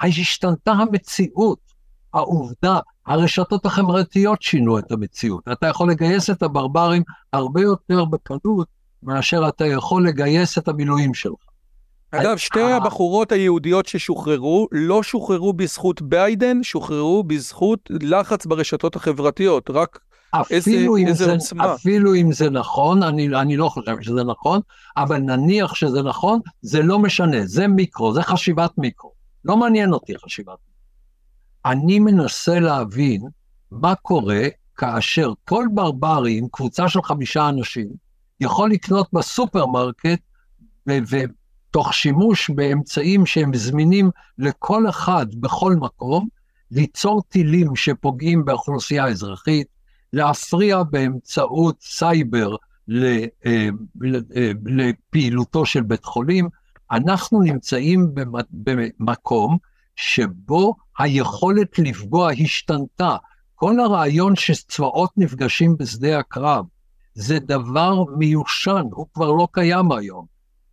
השתנתה 0.00 0.72
המציאות, 0.72 1.58
העובדה, 2.14 2.78
הרשתות 3.06 3.66
החברתיות 3.66 4.42
שינו 4.42 4.78
את 4.78 4.92
המציאות. 4.92 5.44
אתה 5.52 5.66
יכול 5.66 5.90
לגייס 5.90 6.30
את 6.30 6.42
הברברים 6.42 7.02
הרבה 7.32 7.60
יותר 7.60 8.04
בקלות 8.04 8.68
מאשר 9.02 9.48
אתה 9.48 9.66
יכול 9.66 10.08
לגייס 10.08 10.58
את 10.58 10.68
המילואים 10.68 11.14
שלך. 11.14 11.46
אגב, 12.10 12.36
שתי 12.36 12.62
הבחורות 12.62 13.32
היהודיות 13.32 13.86
ששוחררו, 13.86 14.68
לא 14.72 15.02
שוחררו 15.02 15.52
בזכות 15.52 16.02
ביידן, 16.02 16.62
שוחררו 16.62 17.24
בזכות 17.24 17.90
לחץ 17.90 18.46
ברשתות 18.46 18.96
החברתיות. 18.96 19.70
רק 19.70 19.98
אפילו, 20.40 20.96
איזה, 20.96 21.10
איזה 21.10 21.38
זה, 21.38 21.74
אפילו 21.74 22.14
אם 22.14 22.32
זה 22.32 22.50
נכון, 22.50 23.02
אני, 23.02 23.28
אני 23.40 23.56
לא 23.56 23.68
חושב 23.68 24.02
שזה 24.02 24.24
נכון, 24.24 24.60
אבל 24.96 25.18
נניח 25.18 25.74
שזה 25.74 26.02
נכון, 26.02 26.40
זה 26.62 26.82
לא 26.82 26.98
משנה, 26.98 27.46
זה 27.46 27.68
מיקרו, 27.68 28.14
זה 28.14 28.22
חשיבת 28.22 28.70
מיקרו. 28.78 29.12
לא 29.44 29.56
מעניין 29.56 29.92
אותי 29.92 30.18
חשיבת 30.18 30.46
מיקרו. 30.48 30.76
אני 31.64 31.98
מנסה 31.98 32.60
להבין 32.60 33.22
מה 33.70 33.94
קורה 33.94 34.42
כאשר 34.76 35.32
כל 35.44 35.66
ברברי 35.74 36.38
עם 36.38 36.46
קבוצה 36.52 36.88
של 36.88 37.02
חמישה 37.02 37.48
אנשים 37.48 37.88
יכול 38.40 38.70
לקנות 38.70 39.08
בסופרמרקט 39.12 40.20
ותוך 40.86 41.94
שימוש 41.94 42.50
באמצעים 42.50 43.26
שהם 43.26 43.54
זמינים 43.54 44.10
לכל 44.38 44.88
אחד 44.88 45.26
בכל 45.34 45.74
מקום, 45.74 46.28
ליצור 46.70 47.22
טילים 47.28 47.76
שפוגעים 47.76 48.44
באוכלוסייה 48.44 49.04
האזרחית, 49.04 49.66
להפריע 50.16 50.82
באמצעות 50.82 51.76
סייבר 51.80 52.56
אה, 52.90 53.24
אה, 53.46 53.68
לפעילותו 54.66 55.66
של 55.66 55.82
בית 55.82 56.04
חולים, 56.04 56.48
אנחנו 56.90 57.40
נמצאים 57.40 58.14
במקום 58.50 59.56
שבו 59.96 60.74
היכולת 60.98 61.78
לפגוע 61.78 62.30
השתנתה. 62.32 63.16
כל 63.54 63.80
הרעיון 63.80 64.36
שצבאות 64.36 65.10
נפגשים 65.16 65.76
בשדה 65.76 66.18
הקרב 66.18 66.64
זה 67.14 67.38
דבר 67.38 68.04
מיושן, 68.18 68.82
הוא 68.92 69.06
כבר 69.14 69.32
לא 69.32 69.48
קיים 69.52 69.92
היום. 69.92 70.26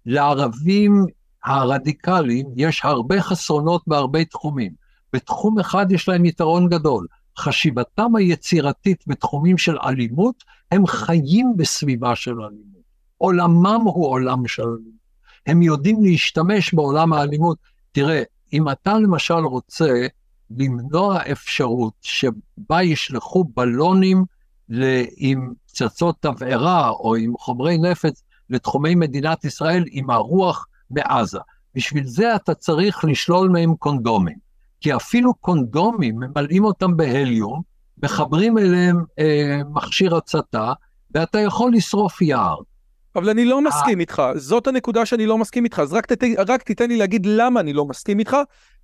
לערבים 0.05 1.05
הרדיקליים 1.45 2.47
יש 2.55 2.81
הרבה 2.83 3.21
חסרונות 3.21 3.81
בהרבה 3.87 4.25
תחומים. 4.25 4.71
בתחום 5.13 5.59
אחד 5.59 5.91
יש 5.91 6.09
להם 6.09 6.25
יתרון 6.25 6.69
גדול, 6.69 7.07
חשיבתם 7.37 8.15
היצירתית 8.15 9.03
בתחומים 9.07 9.57
של 9.57 9.77
אלימות, 9.85 10.43
הם 10.71 10.87
חיים 10.87 11.53
בסביבה 11.57 12.15
של 12.15 12.31
אלימות. 12.31 12.83
עולמם 13.17 13.81
הוא 13.83 14.07
עולם 14.07 14.47
של 14.47 14.63
אלימות. 14.63 15.03
הם 15.47 15.61
יודעים 15.61 16.03
להשתמש 16.03 16.73
בעולם 16.73 17.13
האלימות. 17.13 17.57
תראה, 17.91 18.23
אם 18.53 18.69
אתה 18.69 18.93
למשל 18.93 19.33
רוצה 19.33 20.07
למנוע 20.57 21.19
אפשרות 21.31 21.93
שבה 22.01 22.83
ישלחו 22.83 23.43
בלונים 23.43 24.25
עם 25.17 25.53
פצצות 25.67 26.15
תבערה 26.19 26.89
או 26.89 27.15
עם 27.15 27.33
חומרי 27.37 27.77
נפץ 27.77 28.23
לתחומי 28.49 28.95
מדינת 28.95 29.45
ישראל 29.45 29.83
עם 29.87 30.09
הרוח 30.09 30.67
מעזה. 30.89 31.39
בשביל 31.75 32.07
זה 32.07 32.35
אתה 32.35 32.53
צריך 32.53 33.05
לשלול 33.05 33.49
מהם 33.49 33.75
קונדומים. 33.75 34.42
כי 34.83 34.95
אפילו 34.95 35.33
קונדומים, 35.33 36.15
ממלאים 36.19 36.63
אותם 36.63 36.97
בהליום, 36.97 37.61
מחברים 38.03 38.57
אליהם 38.57 39.03
אה, 39.19 39.61
מכשיר 39.73 40.15
הצתה, 40.15 40.73
ואתה 41.15 41.39
יכול 41.39 41.71
לשרוף 41.73 42.21
יער. 42.21 42.55
אבל 43.15 43.29
אני 43.29 43.45
לא 43.45 43.61
מסכים 43.61 43.99
איתך, 43.99 44.23
זאת 44.35 44.67
הנקודה 44.67 45.05
שאני 45.05 45.25
לא 45.25 45.37
מסכים 45.37 45.63
איתך, 45.63 45.79
אז 45.79 45.93
רק, 45.93 46.05
תת, 46.05 46.23
רק 46.47 46.63
תיתן 46.63 46.87
לי 46.89 46.97
להגיד 46.97 47.25
למה 47.25 47.59
אני 47.59 47.73
לא 47.73 47.85
מסכים 47.85 48.19
איתך, 48.19 48.37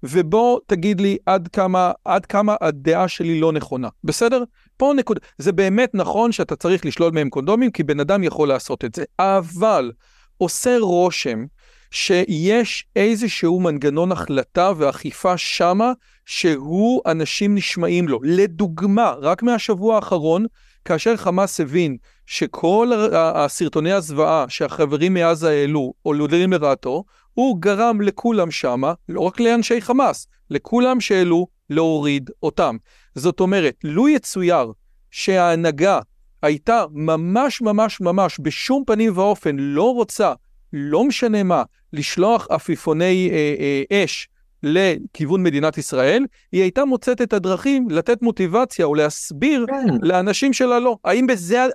ובוא 0.04 0.60
תגיד 0.68 1.02
לי 1.02 1.18
עד 1.26 1.48
כמה, 1.48 1.92
עד 2.06 2.26
כמה 2.26 2.56
הדעה 2.62 3.08
שלי 3.08 3.40
לא 3.40 3.52
נכונה, 3.52 3.88
בסדר? 4.04 4.44
פה 4.78 4.94
נקודה, 4.96 5.20
זה 5.38 5.52
באמת 5.52 5.92
נכון 5.94 6.32
שאתה 6.32 6.56
צריך 6.56 6.86
לשלול 6.86 7.12
מהם 7.12 7.30
קונדומים, 7.30 7.72
כי 7.72 7.84
בן 7.84 8.00
אדם 8.00 8.24
יכול 8.24 8.48
לעשות 8.48 8.86
את 8.86 8.96
זה, 8.96 9.04
אבל 9.20 9.92
עושה 10.38 10.78
רושם 10.80 11.46
שיש 11.92 12.86
איזשהו 12.96 13.60
מנגנון 13.60 14.12
החלטה 14.12 14.72
ואכיפה 14.78 15.38
שמה, 15.38 15.92
שהוא, 16.26 17.02
אנשים 17.06 17.56
נשמעים 17.56 18.08
לו. 18.08 18.20
לדוגמה, 18.24 19.14
רק 19.22 19.44
מהשבוע 19.44 19.96
האחרון, 19.96 20.46
כאשר 20.86 21.18
חמאס 21.18 21.60
הבין 21.60 21.98
שכל 22.26 22.92
הסרטוני 23.14 23.92
הזוועה 23.92 24.46
שהחברים 24.50 25.14
מעזה 25.14 25.50
העלו, 25.50 25.94
עוללים 26.02 26.54
לרעתו, 26.54 27.04
הוא 27.34 27.62
גרם 27.62 28.02
לכולם 28.02 28.52
שמה, 28.52 28.94
לא 29.10 29.22
רק 29.22 29.40
לאנשי 29.40 29.82
חמאס, 29.82 30.28
לכולם 30.50 31.02
שהעלו, 31.02 31.48
להוריד 31.70 32.30
אותם. 32.44 32.78
זאת 33.16 33.40
אומרת, 33.40 33.76
לו 33.84 34.10
יצויר 34.10 34.72
שההנהגה 35.12 36.00
הייתה 36.42 36.86
ממש 36.92 37.62
ממש 37.62 38.02
ממש 38.02 38.40
בשום 38.42 38.84
פנים 38.88 39.18
ואופן 39.18 39.56
לא 39.60 39.94
רוצה, 39.94 40.34
לא 40.74 41.06
משנה 41.06 41.44
מה, 41.44 41.64
לשלוח 41.94 42.48
עפיפוני 42.50 43.30
אה, 43.32 43.56
אה, 43.60 44.04
אש 44.04 44.28
לכיוון 44.64 45.44
מדינת 45.44 45.78
ישראל, 45.78 46.26
היא 46.52 46.62
הייתה 46.62 46.86
מוצאת 46.86 47.22
את 47.22 47.34
הדרכים 47.34 47.90
לתת 47.90 48.22
מוטיבציה 48.22 48.86
או 48.86 48.96
להסביר 48.96 49.66
כן. 49.68 49.88
לאנשים 50.02 50.54
שלה 50.54 50.80
לא. 50.80 50.98
האם 51.06 51.28
בזה, 51.28 51.66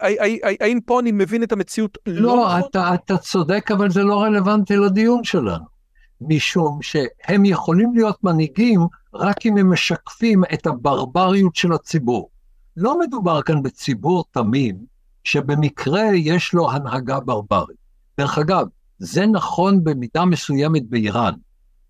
האם 0.60 0.80
פה 0.80 1.00
אני 1.00 1.12
מבין 1.12 1.42
את 1.42 1.52
המציאות 1.52 1.98
לא, 2.06 2.36
לא? 2.36 2.58
אתה, 2.58 2.94
אתה 2.94 3.18
צודק, 3.18 3.70
אבל 3.70 3.90
זה 3.90 4.02
לא 4.02 4.22
רלוונטי 4.22 4.76
לדיון 4.76 5.24
שלנו. 5.24 5.74
משום 6.20 6.78
שהם 6.82 7.44
יכולים 7.44 7.94
להיות 7.94 8.24
מנהיגים 8.24 8.80
רק 9.14 9.46
אם 9.46 9.56
הם 9.56 9.72
משקפים 9.72 10.42
את 10.54 10.66
הברבריות 10.66 11.56
של 11.56 11.72
הציבור. 11.72 12.30
לא 12.76 13.00
מדובר 13.00 13.42
כאן 13.42 13.62
בציבור 13.62 14.24
תמים, 14.30 14.76
שבמקרה 15.24 16.04
יש 16.14 16.54
לו 16.54 16.70
הנהגה 16.70 17.20
ברברית. 17.20 17.76
דרך 18.18 18.38
אגב, 18.38 18.66
זה 18.98 19.26
נכון 19.26 19.84
במידה 19.84 20.24
מסוימת 20.24 20.82
באיראן, 20.88 21.32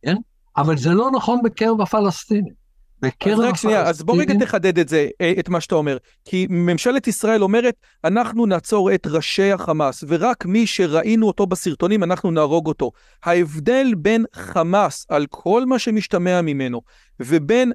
כן? 0.02 0.16
אבל 0.56 0.76
זה 0.76 0.90
לא 0.90 1.10
נכון 1.10 1.40
בקרב 1.44 1.80
הפלסטינים. 1.80 2.64
בקרב 3.00 3.40
אז 3.40 3.44
רק 3.44 3.56
שנייה, 3.56 3.82
אז 3.82 4.02
בוא 4.02 4.16
רגע 4.20 4.34
תחדד 4.40 4.78
את 4.78 4.88
זה, 4.88 5.08
אה, 5.20 5.32
את 5.38 5.48
מה 5.48 5.60
שאתה 5.60 5.74
אומר. 5.74 5.96
כי 6.24 6.46
ממשלת 6.50 7.06
ישראל 7.06 7.42
אומרת, 7.42 7.74
אנחנו 8.04 8.46
נעצור 8.46 8.94
את 8.94 9.06
ראשי 9.06 9.52
החמאס, 9.52 10.04
ורק 10.08 10.46
מי 10.46 10.66
שראינו 10.66 11.26
אותו 11.26 11.46
בסרטונים, 11.46 12.02
אנחנו 12.02 12.30
נהרוג 12.30 12.66
אותו. 12.66 12.90
ההבדל 13.24 13.94
בין 13.96 14.24
חמאס, 14.34 15.06
על 15.08 15.26
כל 15.30 15.66
מה 15.66 15.78
שמשתמע 15.78 16.40
ממנו, 16.42 16.80
ובין 17.20 17.72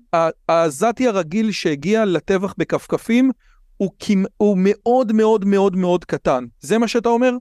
העזתי 0.49 1.07
הרגיל 1.07 1.51
שהגיע 1.51 2.05
לטבח 2.05 2.53
בכפכפים, 2.57 3.31
הוא, 3.77 3.91
הוא 4.37 4.57
מאוד 4.61 5.11
מאוד 5.11 5.45
מאוד 5.45 5.75
מאוד 5.75 6.05
קטן. 6.05 6.45
זה 6.59 6.77
מה 6.77 6.87
שאתה 6.87 7.09
אומר? 7.09 7.31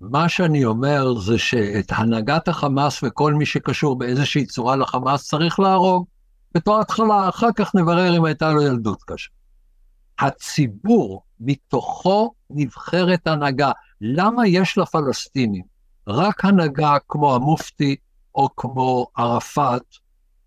מה 0.00 0.28
שאני 0.28 0.64
אומר 0.64 1.18
זה 1.18 1.38
שאת 1.38 1.92
הנהגת 1.96 2.48
החמאס 2.48 3.02
וכל 3.02 3.34
מי 3.34 3.46
שקשור 3.46 3.98
באיזושהי 3.98 4.46
צורה 4.46 4.76
לחמאס 4.76 5.28
צריך 5.28 5.60
להרוג. 5.60 6.06
בתור 6.54 6.80
התחלה, 6.80 7.28
אחר 7.28 7.52
כך 7.56 7.74
נברר 7.74 8.16
אם 8.16 8.24
הייתה 8.24 8.52
לו 8.52 8.62
ילדות 8.62 9.02
קשה. 9.02 9.30
הציבור, 10.18 11.22
מתוכו 11.40 12.32
נבחרת 12.50 13.26
הנהגה. 13.26 13.72
למה 14.00 14.46
יש 14.46 14.78
לפלסטינים 14.78 15.62
רק 16.06 16.44
הנהגה 16.44 16.96
כמו 17.08 17.34
המופתי 17.34 17.96
או 18.34 18.48
כמו 18.56 19.06
ערפאת, 19.16 19.82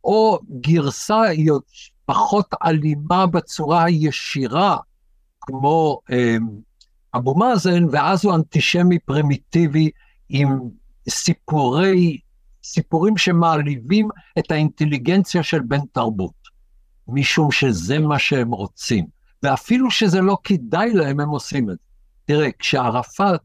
או 0.03 0.39
גרסה 0.61 1.21
פחות 2.05 2.53
אלימה 2.65 3.25
בצורה 3.25 3.83
הישירה, 3.83 4.77
כמו 5.41 5.99
אה, 6.11 6.37
אבו 7.15 7.35
מאזן, 7.35 7.83
ואז 7.91 8.25
הוא 8.25 8.35
אנטישמי 8.35 8.99
פרימיטיבי 8.99 9.89
עם 10.29 10.59
סיפורי, 11.09 12.17
סיפורים 12.63 13.17
שמעליבים 13.17 14.09
את 14.39 14.51
האינטליגנציה 14.51 15.43
של 15.43 15.59
בן 15.59 15.85
תרבות, 15.91 16.43
משום 17.07 17.51
שזה 17.51 17.99
מה 17.99 18.19
שהם 18.19 18.51
רוצים. 18.51 19.05
ואפילו 19.43 19.91
שזה 19.91 20.21
לא 20.21 20.37
כדאי 20.43 20.93
להם, 20.93 21.19
הם 21.19 21.29
עושים 21.29 21.69
את 21.69 21.75
זה. 21.75 21.83
תראה, 22.25 22.49
כשערפאת 22.59 23.41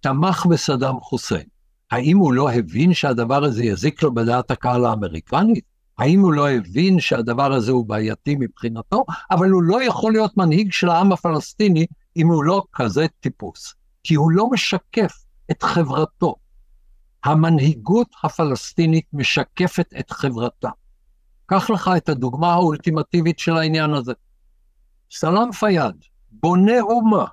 תמך 0.00 0.46
בסדאם 0.46 1.00
חוסיין, 1.00 1.46
האם 1.90 2.18
הוא 2.18 2.32
לא 2.32 2.52
הבין 2.52 2.94
שהדבר 2.94 3.44
הזה 3.44 3.64
יזיק 3.64 4.02
לו 4.02 4.14
בדעת 4.14 4.50
הקהל 4.50 4.84
האמריקנית? 4.84 5.64
האם 5.98 6.20
הוא 6.20 6.32
לא 6.32 6.50
הבין 6.50 7.00
שהדבר 7.00 7.52
הזה 7.52 7.72
הוא 7.72 7.86
בעייתי 7.86 8.36
מבחינתו? 8.38 9.04
אבל 9.30 9.50
הוא 9.50 9.62
לא 9.62 9.82
יכול 9.82 10.12
להיות 10.12 10.36
מנהיג 10.36 10.72
של 10.72 10.88
העם 10.88 11.12
הפלסטיני 11.12 11.86
אם 12.16 12.28
הוא 12.28 12.44
לא 12.44 12.64
כזה 12.72 13.06
טיפוס, 13.20 13.74
כי 14.04 14.14
הוא 14.14 14.30
לא 14.30 14.50
משקף 14.50 15.24
את 15.50 15.62
חברתו. 15.62 16.34
המנהיגות 17.24 18.08
הפלסטינית 18.24 19.06
משקפת 19.12 19.94
את 19.98 20.10
חברתה. 20.10 20.68
קח 21.46 21.70
לך 21.70 21.90
את 21.96 22.08
הדוגמה 22.08 22.52
האולטימטיבית 22.52 23.38
של 23.38 23.56
העניין 23.56 23.94
הזה. 23.94 24.12
סלאם 25.10 25.52
פיאד, 25.52 26.04
בונה 26.30 26.80
אומה, 26.80 27.24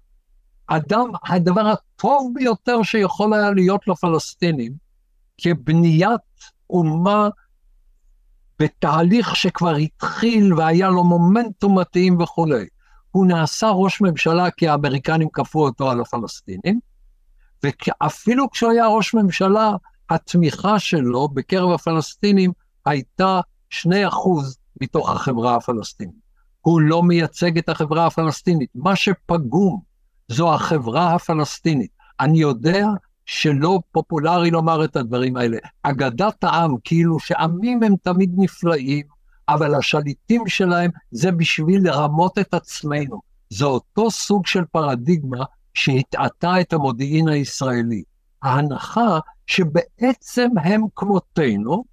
אדם, 0.68 1.12
הדבר 1.26 1.68
הטוב 1.68 2.32
ביותר 2.36 2.84
שיכול 2.84 3.34
היה 3.34 3.52
להיות 3.52 3.88
לפלסטינים, 3.88 4.74
כבניית 5.38 6.22
אומה 6.70 7.30
בתהליך 8.60 9.36
שכבר 9.36 9.76
התחיל 9.76 10.54
והיה 10.54 10.90
לו 10.90 11.04
מומנטום 11.04 11.80
מתאים 11.80 12.22
וכולי. 12.22 12.68
הוא 13.12 13.26
נעשה 13.26 13.70
ראש 13.70 14.02
ממשלה 14.02 14.52
כי 14.52 14.68
האמריקנים 14.68 15.30
כפו 15.34 15.66
אותו 15.66 15.92
על 15.92 16.02
הפלסטינים, 16.02 16.80
ואפילו 17.64 18.50
כשהוא 18.50 18.72
היה 18.72 18.88
ראש 18.88 19.14
ממשלה, 19.14 19.72
התמיכה 20.10 20.80
שלו 20.80 21.28
בקרב 21.28 21.72
הפלסטינים 21.72 22.52
הייתה 22.86 23.40
2% 23.74 23.88
מתוך 24.82 25.10
החברה 25.10 25.56
הפלסטינית. 25.56 26.30
הוא 26.62 26.82
לא 26.82 27.04
מייצג 27.04 27.58
את 27.58 27.70
החברה 27.70 28.06
הפלסטינית. 28.06 28.70
מה 28.76 28.96
שפגום 28.96 29.82
זו 30.28 30.54
החברה 30.54 31.16
הפלסטינית. 31.16 31.92
אני 32.20 32.40
יודע 32.40 32.88
שלא 33.26 33.80
פופולרי 33.92 34.52
לומר 34.52 34.86
את 34.86 34.96
הדברים 34.96 35.38
האלה. 35.38 35.58
אגדת 35.84 36.44
העם, 36.44 36.76
כאילו 36.84 37.20
שעמים 37.20 37.84
הם 37.84 37.96
תמיד 38.04 38.32
נפלאים, 38.38 39.06
אבל 39.54 39.76
השליטים 39.76 40.48
שלהם 40.48 40.92
זה 41.12 41.32
בשביל 41.32 41.88
לרמות 41.88 42.38
את 42.38 42.54
עצמנו. 42.54 43.22
זה 43.50 43.66
אותו 43.66 44.12
סוג 44.12 44.48
של 44.48 44.66
פרדיגמה 44.66 45.44
שהטעתה 45.74 46.62
את 46.62 46.74
המודיעין 46.74 47.28
הישראלי. 47.28 48.04
ההנחה 48.44 49.20
שבעצם 49.48 50.50
הם 50.64 50.82
כמותנו, 50.96 51.84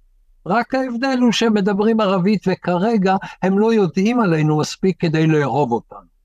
רק 0.45 0.75
ההבדל 0.75 1.17
הוא 1.21 1.31
שהם 1.31 1.53
מדברים 1.53 1.99
ערבית 1.99 2.43
וכרגע 2.47 3.15
הם 3.41 3.59
לא 3.59 3.73
יודעים 3.73 4.19
עלינו 4.19 4.57
מספיק 4.57 5.01
כדי 5.01 5.27
לאהוב 5.27 5.71
אותנו. 5.71 6.17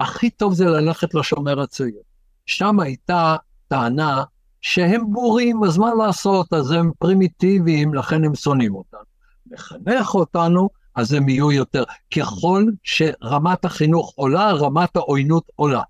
הכי 0.00 0.30
טוב 0.30 0.54
זה 0.54 0.64
ללכת 0.64 1.14
לשומר 1.14 1.60
הצעיר. 1.60 2.02
שם 2.46 2.80
הייתה 2.80 3.36
טענה 3.68 4.24
שהם 4.60 5.12
בורים, 5.12 5.64
אז 5.64 5.78
מה 5.78 5.94
לעשות, 5.94 6.52
אז 6.52 6.70
הם 6.70 6.90
פרימיטיביים, 6.98 7.94
לכן 7.94 8.24
הם 8.24 8.34
שונאים 8.34 8.74
אותנו. 8.74 9.07
לחנך 9.50 10.14
אותנו, 10.14 10.68
אז 10.94 11.12
הם 11.12 11.28
יהיו 11.28 11.52
יותר. 11.52 11.84
ככל 12.16 12.64
שרמת 12.82 13.64
החינוך 13.64 14.12
עולה, 14.16 14.52
רמת 14.52 14.96
העוינות 14.96 15.44
עולה. 15.56 15.82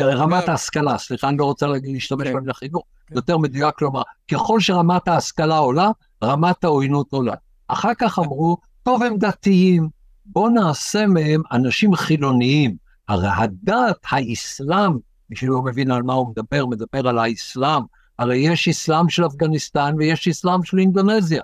רמת 0.00 0.48
ההשכלה, 0.48 0.98
סליחה, 0.98 1.28
אני 1.28 1.36
לא 1.36 1.44
רוצה 1.44 1.66
להשתמש 1.66 2.28
כן. 2.28 2.34
במילה 2.34 2.54
חינוך, 2.54 2.84
כן. 3.06 3.14
יותר 3.14 3.38
מדויק 3.38 3.82
לומר, 3.82 4.02
ככל 4.30 4.60
שרמת 4.60 5.08
ההשכלה 5.08 5.58
עולה, 5.58 5.90
רמת 6.24 6.64
העוינות 6.64 7.12
עולה. 7.12 7.34
אחר 7.68 7.94
כך 7.98 8.18
אמרו, 8.18 8.56
טוב, 8.82 9.02
הם 9.02 9.18
דתיים, 9.18 9.88
בוא 10.26 10.50
נעשה 10.50 11.06
מהם 11.06 11.42
אנשים 11.52 11.94
חילוניים. 11.94 12.76
הרי 13.08 13.28
הדת, 13.28 13.96
האסלאם, 14.10 14.92
מי 15.30 15.36
שלא 15.36 15.62
מבין 15.62 15.90
על 15.90 16.02
מה 16.02 16.12
הוא 16.12 16.28
מדבר, 16.28 16.66
מדבר 16.66 17.08
על 17.08 17.18
האסלאם. 17.18 17.82
הרי 18.18 18.36
יש 18.36 18.68
אסלאם 18.68 19.08
של 19.08 19.26
אפגניסטן 19.26 19.94
ויש 19.98 20.28
אסלאם 20.28 20.64
של 20.64 20.78
אינדונזיה. 20.78 21.42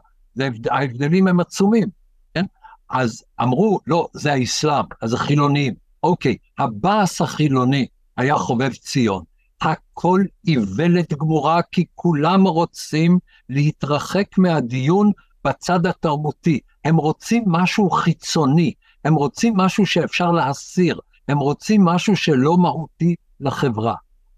ההבדלים 0.70 1.28
הם 1.28 1.40
עצומים, 1.40 1.88
כן? 2.34 2.44
אז 2.90 3.24
אמרו, 3.42 3.80
לא, 3.86 4.08
זה 4.12 4.32
האסלאם, 4.32 4.84
אז 5.02 5.10
זה 5.10 5.18
חילונים. 5.18 5.74
אוקיי, 6.02 6.36
הבאס 6.58 7.20
החילוני 7.20 7.86
היה 8.16 8.36
חובב 8.36 8.72
ציון. 8.72 9.22
הכל 9.62 10.24
איוולת 10.46 11.12
גמורה, 11.12 11.60
כי 11.72 11.84
כולם 11.94 12.46
רוצים 12.46 13.18
להתרחק 13.48 14.38
מהדיון 14.38 15.10
בצד 15.44 15.86
התרבותי. 15.86 16.60
הם 16.84 16.96
רוצים 16.96 17.44
משהו 17.46 17.90
חיצוני, 17.90 18.72
הם 19.04 19.14
רוצים 19.14 19.56
משהו 19.56 19.86
שאפשר 19.86 20.30
להסיר, 20.30 20.98
הם 21.28 21.38
רוצים 21.38 21.84
משהו 21.84 22.16
שלא 22.16 22.56
מהותי 22.58 23.14
לחברה. 23.40 23.94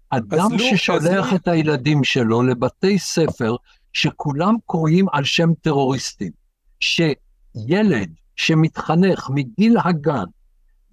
אדם 0.09 0.51
לא, 0.51 0.57
ששולח 0.57 1.31
לא... 1.31 1.35
את 1.35 1.47
הילדים 1.47 2.03
שלו 2.03 2.43
לבתי 2.43 2.99
ספר 2.99 3.55
שכולם 3.95 4.55
קרויים 4.67 5.05
על 5.11 5.23
שם 5.23 5.53
טרוריסטים, 5.61 6.31
שילד 6.79 8.13
שמתחנך 8.35 9.29
מגיל 9.33 9.77
הגן, 9.83 10.25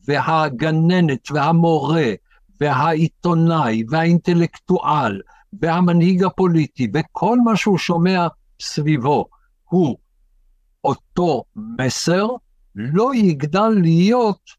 והגננת 0.09 1.30
והמורה 1.30 2.12
והעיתונאי 2.61 3.84
והאינטלקטואל 3.88 5.20
והמנהיג 5.61 6.24
הפוליטי 6.24 6.88
וכל 6.94 7.38
מה 7.44 7.57
שהוא 7.57 7.78
שומע 7.78 8.26
סביבו 8.61 9.28
הוא 9.68 9.96
אותו 10.84 11.44
מסר, 11.57 12.26
לא 12.74 13.14
יגדל 13.14 13.68
להיות 13.82 14.50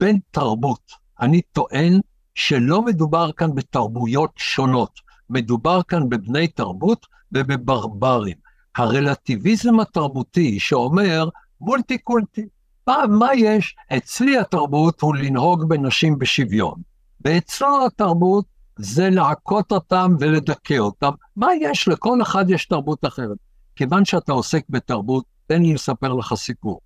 בן 0.00 0.16
תרבות. 0.30 0.92
אני 1.20 1.42
טוען 1.42 2.00
שלא 2.34 2.82
מדובר 2.82 3.32
כאן 3.32 3.54
בתרבויות 3.54 4.30
שונות, 4.36 5.00
מדובר 5.30 5.82
כאן 5.82 6.08
בבני 6.08 6.48
תרבות 6.48 7.06
ובברברים. 7.32 8.36
הרלטיביזם 8.76 9.80
התרבותי 9.80 10.60
שאומר 10.60 11.28
מולטי 11.60 11.98
קולטי, 11.98 12.46
מה, 12.86 13.04
מה 13.08 13.34
יש? 13.34 13.76
אצלי 13.96 14.38
התרבות 14.38 15.00
הוא 15.00 15.14
לנהוג 15.14 15.68
בנשים 15.68 16.18
בשוויון. 16.18 16.82
ואצלו 17.24 17.86
התרבות 17.86 18.44
זה 18.78 19.10
לעקות 19.10 19.72
אותם 19.72 20.14
ולדכא 20.20 20.78
אותם. 20.78 21.10
מה 21.36 21.48
יש? 21.60 21.88
לכל 21.88 22.22
אחד 22.22 22.50
יש 22.50 22.66
תרבות 22.66 23.04
אחרת. 23.04 23.36
כיוון 23.76 24.04
שאתה 24.04 24.32
עוסק 24.32 24.62
בתרבות, 24.68 25.24
תן 25.46 25.62
לי 25.62 25.74
לספר 25.74 26.12
לך 26.12 26.34
סיפור. 26.34 26.80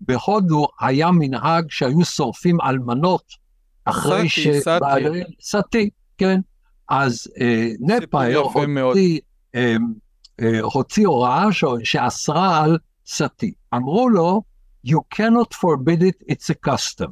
בהודו 0.00 0.66
היה 0.80 1.10
מנהג 1.10 1.64
שהיו 1.68 2.04
שורפים 2.04 2.60
אלמנות 2.60 3.24
אחרי 3.84 4.28
ש... 4.28 4.48
סאטי, 4.48 5.22
סאטי, 5.40 5.90
כן. 6.18 6.40
אז 6.88 7.28
אה, 7.40 7.68
נפאר 7.80 8.36
הוציא, 8.36 8.76
אה, 8.76 8.84
אה, 8.96 9.18
הוציא 10.61 11.07
הוראה 11.07 11.45
שאסרה 11.83 12.63
על 12.63 12.77
סאטי. 13.05 13.53
אמרו 13.75 14.09
לו, 14.09 14.41
you 14.87 14.99
cannot 15.15 15.53
forbid 15.53 16.01
it, 16.01 16.31
it's 16.31 16.49
a 16.49 16.69
custom. 16.69 17.11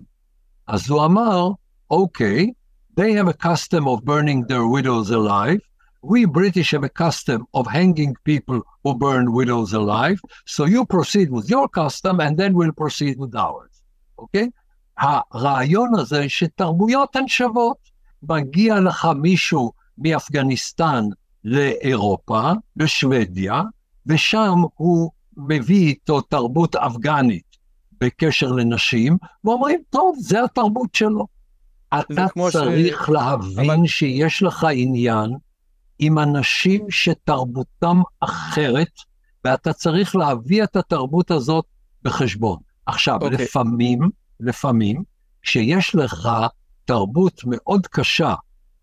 אז 0.67 0.89
הוא 0.89 1.05
אמר, 1.05 1.49
אוקיי, 1.89 2.45
okay, 2.45 2.99
they 2.99 3.13
have 3.13 3.27
a 3.27 3.33
custom 3.33 3.87
of 3.87 4.05
burning 4.05 4.45
their 4.47 4.67
widows 4.67 5.09
alive, 5.09 5.61
we 6.03 6.25
British 6.25 6.71
have 6.71 6.83
a 6.83 6.89
custom 6.89 7.39
of 7.53 7.67
hanging 7.67 8.13
people 8.23 8.61
who 8.83 8.93
burn 8.93 9.33
widows 9.33 9.73
alive, 9.73 10.19
so 10.45 10.65
you 10.65 10.85
proceed 10.85 11.29
with 11.29 11.49
your 11.49 11.67
custom 11.67 12.19
and 12.19 12.37
then 12.37 12.53
we'll 12.53 12.77
proceed 12.83 13.17
with 13.17 13.35
ours, 13.35 13.81
אוקיי? 14.17 14.43
Okay? 14.43 14.49
הרעיון 14.97 15.99
הזה 15.99 16.29
שתרבויות 16.29 17.15
הן 17.15 17.27
שוות. 17.27 17.77
מגיע 18.23 18.79
לך 18.79 19.07
מישהו 19.15 19.71
מאפגניסטן 19.97 21.03
לאירופה, 21.44 22.52
לשוודיה, 22.76 23.62
ושם 24.06 24.62
הוא 24.74 25.10
מביא 25.36 25.86
איתו 25.86 26.20
תרבות 26.20 26.76
אפגנית 26.76 27.56
בקשר 28.00 28.52
לנשים, 28.52 29.16
ואומרים, 29.44 29.80
טוב, 29.90 30.16
זה 30.20 30.44
התרבות 30.44 30.94
שלו. 30.94 31.26
אתה 32.00 32.26
צריך 32.34 33.06
ש... 33.06 33.08
להבין 33.08 33.70
אבל... 33.70 33.86
שיש 33.86 34.42
לך 34.42 34.66
עניין 34.74 35.30
עם 35.98 36.18
אנשים 36.18 36.90
שתרבותם 36.90 38.02
אחרת, 38.20 38.92
ואתה 39.44 39.72
צריך 39.72 40.16
להביא 40.16 40.64
את 40.64 40.76
התרבות 40.76 41.30
הזאת 41.30 41.64
בחשבון. 42.02 42.58
עכשיו, 42.86 43.20
okay. 43.20 43.24
אוקיי. 43.24 43.44
לפעמים, 43.44 44.10
לפעמים, 44.40 45.02
כשיש 45.42 45.94
לך 45.94 46.30
תרבות 46.84 47.40
מאוד 47.46 47.86
קשה, 47.86 48.34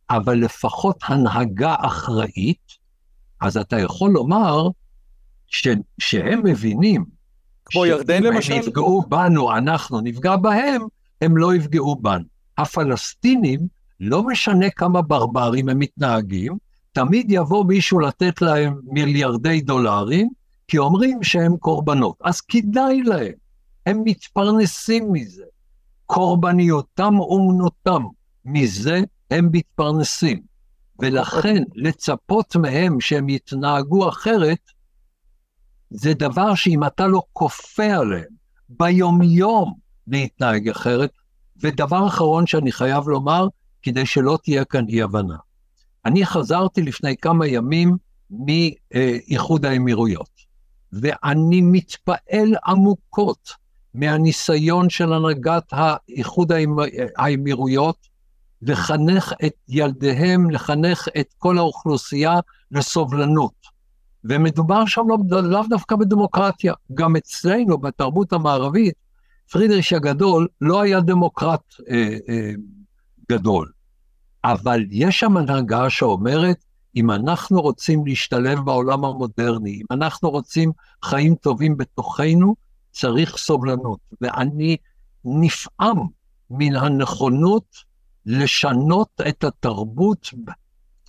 אבל 0.10 0.38
לפחות 0.38 0.98
הנהגה 1.04 1.76
אחראית, 1.80 2.78
אז 3.42 3.58
אתה 3.58 3.80
יכול 3.80 4.12
לומר 4.12 4.68
ש, 5.48 5.68
שהם 6.00 6.42
מבינים, 6.44 7.06
כמו 7.66 7.86
ירדן 7.86 8.24
למשל? 8.24 8.54
אם 8.54 8.60
יפגעו 8.60 9.02
בנו, 9.10 9.58
אנחנו 9.58 10.02
נפגע 10.02 10.36
בהם, 10.36 10.82
הם 11.22 11.38
לא 11.38 11.56
יפגעו 11.56 11.96
בנו. 11.96 12.24
הפלסטינים, 12.58 13.60
לא 14.00 14.24
משנה 14.24 14.70
כמה 14.70 15.02
ברברים 15.02 15.70
הם 15.70 15.80
מתנהגים, 15.80 16.58
תמיד 16.92 17.26
יבוא 17.30 17.66
מישהו 17.66 18.00
לתת 18.00 18.42
להם 18.42 18.80
מיליארדי 18.84 19.62
דולרים, 19.62 20.30
כי 20.68 20.78
אומרים 20.78 21.24
שהם 21.24 21.58
קורבנות. 21.58 22.16
אז 22.24 22.42
כדאי 22.42 23.04
להם, 23.04 23.34
הם 23.86 24.02
מתפרנסים 24.04 25.12
מזה. 25.12 25.44
קורבניותם 26.06 27.20
אומנותם, 27.20 28.04
מזה 28.46 29.02
הם 29.32 29.50
מתפרנסים. 29.52 30.42
ולכן 31.00 31.64
לצפות 31.76 32.56
מהם 32.56 33.02
שהם 33.02 33.30
יתנהגו 33.30 34.10
אחרת, 34.10 34.60
זה 35.90 36.14
דבר 36.14 36.56
שאם 36.56 36.84
אתה 36.84 37.08
לא 37.08 37.22
כופה 37.34 37.84
עליהם 37.84 38.34
ביומיום 38.70 39.74
להתנהג 40.08 40.70
אחרת, 40.70 41.12
ודבר 41.64 42.08
אחרון 42.08 42.48
שאני 42.48 42.72
חייב 42.72 43.08
לומר, 43.08 43.48
כדי 43.82 44.06
שלא 44.06 44.38
תהיה 44.44 44.66
כאן 44.66 44.86
אי-הבנה. 44.88 45.38
אני 46.06 46.26
חזרתי 46.26 46.82
לפני 46.82 47.18
כמה 47.18 47.48
ימים 47.48 47.98
מאיחוד 48.30 49.66
האמירויות, 49.66 50.30
ואני 50.94 51.62
מתפעל 51.62 52.56
עמוקות 52.66 53.50
מהניסיון 53.94 54.90
של 54.90 55.14
הנהגת 55.14 55.64
האיחוד 55.72 56.52
האמירויות 57.18 58.09
לחנך 58.62 59.34
את 59.46 59.54
ילדיהם, 59.70 60.50
לחנך 60.50 61.08
את 61.20 61.34
כל 61.38 61.58
האוכלוסייה 61.58 62.40
לסובלנות. 62.72 63.54
ומדובר 64.24 64.86
שם 64.86 65.02
לא, 65.08 65.42
לאו 65.44 65.64
דווקא 65.70 65.96
בדמוקרטיה, 65.96 66.74
גם 66.94 67.16
אצלנו 67.16 67.78
בתרבות 67.78 68.34
המערבית, 68.34 68.94
פרידריש 69.52 69.94
הגדול 69.94 70.48
לא 70.62 70.82
היה 70.82 71.00
דמוקרט 71.00 71.62
אה, 71.90 72.18
אה, 72.30 72.52
גדול. 73.32 73.72
אבל 74.44 74.86
יש 74.90 75.20
שם 75.20 75.38
הנהגה 75.38 75.90
שאומרת, 75.90 76.58
אם 76.96 77.12
אנחנו 77.12 77.62
רוצים 77.62 78.06
להשתלב 78.06 78.60
בעולם 78.60 79.06
המודרני, 79.06 79.82
אם 79.82 79.86
אנחנו 79.92 80.30
רוצים 80.30 80.72
חיים 81.04 81.36
טובים 81.36 81.78
בתוכנו, 81.78 82.56
צריך 82.92 83.38
סובלנות. 83.38 84.00
ואני 84.22 84.78
נפעם 85.26 85.98
מן 86.50 86.76
הנכונות 86.76 87.89
לשנות 88.30 89.22
את 89.30 89.44
התרבות 89.44 90.30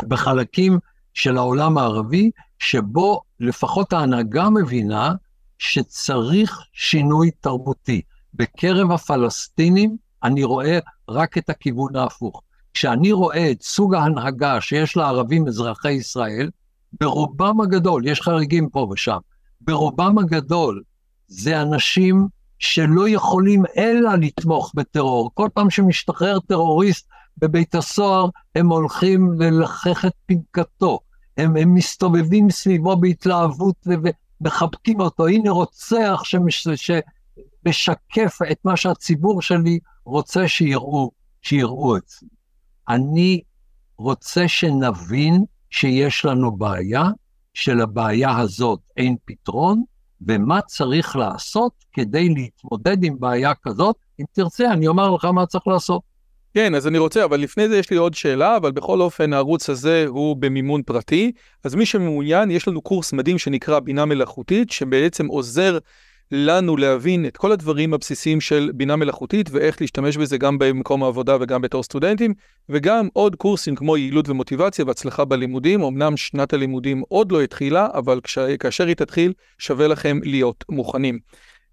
בחלקים 0.03 0.79
של 1.15 1.37
העולם 1.37 1.79
הערבי, 1.79 2.31
שבו 2.59 3.23
לפחות 3.41 3.93
ההנהגה 3.93 4.51
מבינה 4.51 5.15
שצריך 5.59 6.61
שינוי 6.73 7.31
תרבותי. 7.31 8.03
בקרב 8.35 8.91
הפלסטינים 8.91 9.97
אני 10.23 10.45
רואה 10.45 10.79
רק 11.09 11.39
את 11.39 11.51
הכיוון 11.51 11.97
ההפוך. 11.97 12.43
כשאני 12.75 13.13
רואה 13.13 13.51
את 13.51 13.63
סוג 13.63 13.95
ההנהגה 13.95 14.61
שיש 14.61 14.97
לערבים 14.97 15.49
אזרחי 15.49 15.93
ישראל, 15.93 16.51
ברובם 17.01 17.61
הגדול, 17.61 18.07
יש 18.07 18.21
חריגים 18.21 18.69
פה 18.69 18.89
ושם, 18.93 19.19
ברובם 19.61 20.19
הגדול 20.19 20.83
זה 21.27 21.63
אנשים 21.63 22.29
שלא 22.61 23.09
יכולים 23.09 23.63
אלא 23.77 24.15
לתמוך 24.15 24.73
בטרור. 24.75 25.31
כל 25.35 25.49
פעם 25.55 25.71
שמשתחרר 25.71 26.41
טרוריסט 26.41 27.09
בבית 27.39 27.75
הסוהר, 27.75 28.29
הם 28.55 28.69
הולכים 28.69 29.33
ללחך 29.39 30.05
את 30.05 30.13
פנקתו. 30.27 31.01
הם, 31.37 31.57
הם 31.57 31.75
מסתובבים 31.75 32.51
סביבו 32.51 32.97
בהתלהבות 32.97 33.87
ומחבקים 34.41 35.01
אותו. 35.01 35.27
הנה 35.27 35.51
רוצח 35.51 36.21
שמש, 36.25 36.69
שמשקף 36.75 38.39
את 38.51 38.59
מה 38.65 38.77
שהציבור 38.77 39.43
שלי 39.43 39.79
רוצה 40.05 40.49
שיראו, 40.49 41.11
שיראו 41.43 41.97
אצלי. 41.97 42.29
אני 42.89 43.41
רוצה 43.99 44.49
שנבין 44.49 45.45
שיש 45.71 46.25
לנו 46.25 46.57
בעיה, 46.57 47.05
שלבעיה 47.55 48.39
הזאת 48.39 48.81
אין 48.97 49.17
פתרון, 49.25 49.83
ומה 50.29 50.61
צריך 50.61 51.17
לעשות 51.17 51.73
כדי 51.93 52.29
להתמודד 52.29 53.05
עם 53.05 53.21
בעיה 53.21 53.53
כזאת. 53.63 53.97
אם 54.21 54.25
תרצה, 54.33 54.73
אני 54.73 54.87
אומר 54.87 55.11
לך 55.11 55.25
מה 55.25 55.47
צריך 55.47 55.67
לעשות. 55.67 56.03
כן, 56.55 56.75
אז 56.75 56.87
אני 56.87 56.99
רוצה, 56.99 57.25
אבל 57.25 57.41
לפני 57.41 57.69
זה 57.69 57.79
יש 57.79 57.91
לי 57.91 57.97
עוד 57.97 58.15
שאלה, 58.15 58.57
אבל 58.57 58.73
בכל 58.73 59.01
אופן 59.01 59.33
הערוץ 59.33 59.71
הזה 59.71 60.05
הוא 60.09 60.37
במימון 60.37 60.83
פרטי, 60.83 61.33
אז 61.65 61.75
מי 61.75 61.87
שמעוניין, 61.87 62.51
יש 62.51 62.69
לנו 62.69 62.83
קורס 62.83 63.13
מדהים 63.13 63.39
שנקרא 63.39 63.79
בינה 63.79 64.05
מלאכותית, 64.05 64.71
שבעצם 64.71 65.27
עוזר 65.27 65.79
לנו 66.33 66.77
להבין 66.77 67.27
את 67.27 67.37
כל 67.37 67.53
הדברים 67.53 67.95
הבסיסיים 67.95 68.41
של 68.41 68.71
בינה 68.75 68.97
מלאכותית 68.97 69.51
ואיך 69.53 69.81
להשתמש 69.81 70.17
בזה 70.17 70.39
גם 70.39 70.59
במקום 70.59 71.03
העבודה 71.03 71.37
וגם 71.41 71.63
בתור 71.63 71.83
סטודנטים, 71.83 72.35
וגם 72.69 73.09
עוד 73.13 73.37
קורסים 73.37 73.75
כמו 73.75 73.97
יעילות 73.97 74.29
ומוטיבציה 74.29 74.85
והצלחה 74.85 75.25
בלימודים. 75.25 75.83
אמנם 75.83 76.17
שנת 76.17 76.53
הלימודים 76.53 77.03
עוד 77.09 77.33
לא 77.33 77.43
התחילה, 77.43 77.89
אבל 77.95 78.21
כש, 78.21 78.39
כאשר 78.39 78.87
היא 78.87 78.97
תתחיל, 78.97 79.33
שווה 79.59 79.89
לכם 79.89 80.19
להיות 80.23 80.65
מוכנים. 80.69 81.19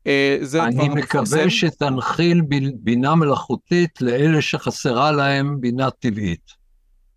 אה, 0.07 0.37
אני 0.53 0.89
מקווה 0.89 1.49
שתנחיל 1.49 2.41
בינה 2.79 3.15
מלאכותית 3.15 4.01
לאלה 4.01 4.41
שחסרה 4.41 5.11
להם 5.11 5.55
בינה 5.59 5.91
טבעית. 5.91 6.57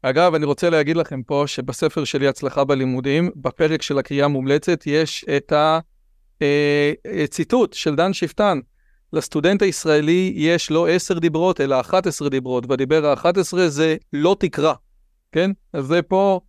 אגב, 0.02 0.34
אני 0.34 0.44
רוצה 0.44 0.70
להגיד 0.70 0.96
לכם 0.96 1.22
פה 1.22 1.44
שבספר 1.46 2.04
שלי 2.04 2.28
הצלחה 2.28 2.64
בלימודים, 2.64 3.30
בפרק 3.36 3.82
של 3.82 3.98
הקריאה 3.98 4.24
המומלצת, 4.24 4.82
יש 4.86 5.24
את 5.36 5.52
ה... 5.52 5.78
אה, 6.42 6.92
אה, 7.06 7.26
ציטוט 7.26 7.72
של 7.72 7.94
דן 7.94 8.12
שפטן, 8.12 8.58
לסטודנט 9.12 9.62
הישראלי 9.62 10.32
יש 10.36 10.70
לא 10.70 10.88
עשר 10.88 11.18
דיברות, 11.18 11.60
אלא 11.60 11.80
11 11.80 12.28
דיברות, 12.28 12.64
והדיבר 12.68 13.06
ה-11 13.06 13.56
זה 13.68 13.96
לא 14.12 14.36
תקרא, 14.40 14.74
כן? 15.32 15.50
אז 15.72 15.84
זה 15.84 16.02
פה... 16.02 16.40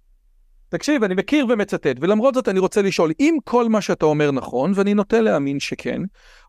תקשיב, 0.69 1.03
אני 1.03 1.15
מכיר 1.15 1.45
ומצטט, 1.49 1.95
ולמרות 1.99 2.33
זאת 2.33 2.47
אני 2.47 2.59
רוצה 2.59 2.81
לשאול, 2.81 3.11
אם 3.19 3.37
כל 3.43 3.69
מה 3.69 3.81
שאתה 3.81 4.05
אומר 4.05 4.31
נכון, 4.31 4.71
ואני 4.75 4.93
נוטה 4.93 5.21
להאמין 5.21 5.59
שכן, 5.59 6.01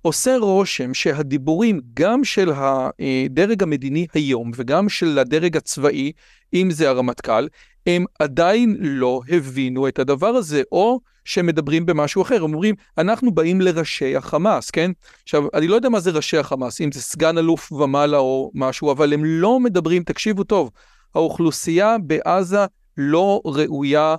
עושה 0.03 0.36
רושם 0.36 0.95
שהדיבורים 0.95 1.80
גם 1.95 2.24
של 2.24 2.53
הדרג 2.55 3.62
המדיני 3.62 4.07
היום 4.14 4.51
וגם 4.57 4.88
של 4.88 5.18
הדרג 5.18 5.57
הצבאי, 5.57 6.12
אם 6.55 6.70
זה 6.70 6.88
הרמטכ"ל, 6.88 7.47
הם 7.87 8.05
עדיין 8.18 8.76
לא 8.80 9.20
הבינו 9.28 9.89
את 9.89 9.99
הדבר 9.99 10.28
הזה, 10.28 10.62
או 10.72 11.01
שמדברים 11.24 11.87
במשהו 11.87 12.22
אחר, 12.22 12.37
הם 12.37 12.43
אומרים, 12.43 12.74
אנחנו 12.99 13.33
באים 13.33 13.61
לראשי 13.61 14.16
החמאס, 14.16 14.70
כן? 14.70 14.91
עכשיו, 15.22 15.45
אני 15.55 15.68
לא 15.68 15.74
יודע 15.74 15.89
מה 15.89 16.01
זה 16.01 16.11
ראשי 16.11 16.37
החמאס, 16.37 16.80
אם 16.80 16.93
זה 16.93 17.03
סגן 17.03 17.39
אלוף 17.39 17.72
ומעלה 17.72 18.18
או 18.18 18.51
משהו, 18.55 18.93
אבל 18.93 19.12
הם 19.12 19.24
לא 19.24 19.61
מדברים, 19.61 20.03
תקשיבו 20.03 20.45
טוב, 20.45 20.70
האוכלוסייה 21.14 21.97
בעזה 22.03 22.66
לא 22.97 23.41
ראויה 23.45 24.16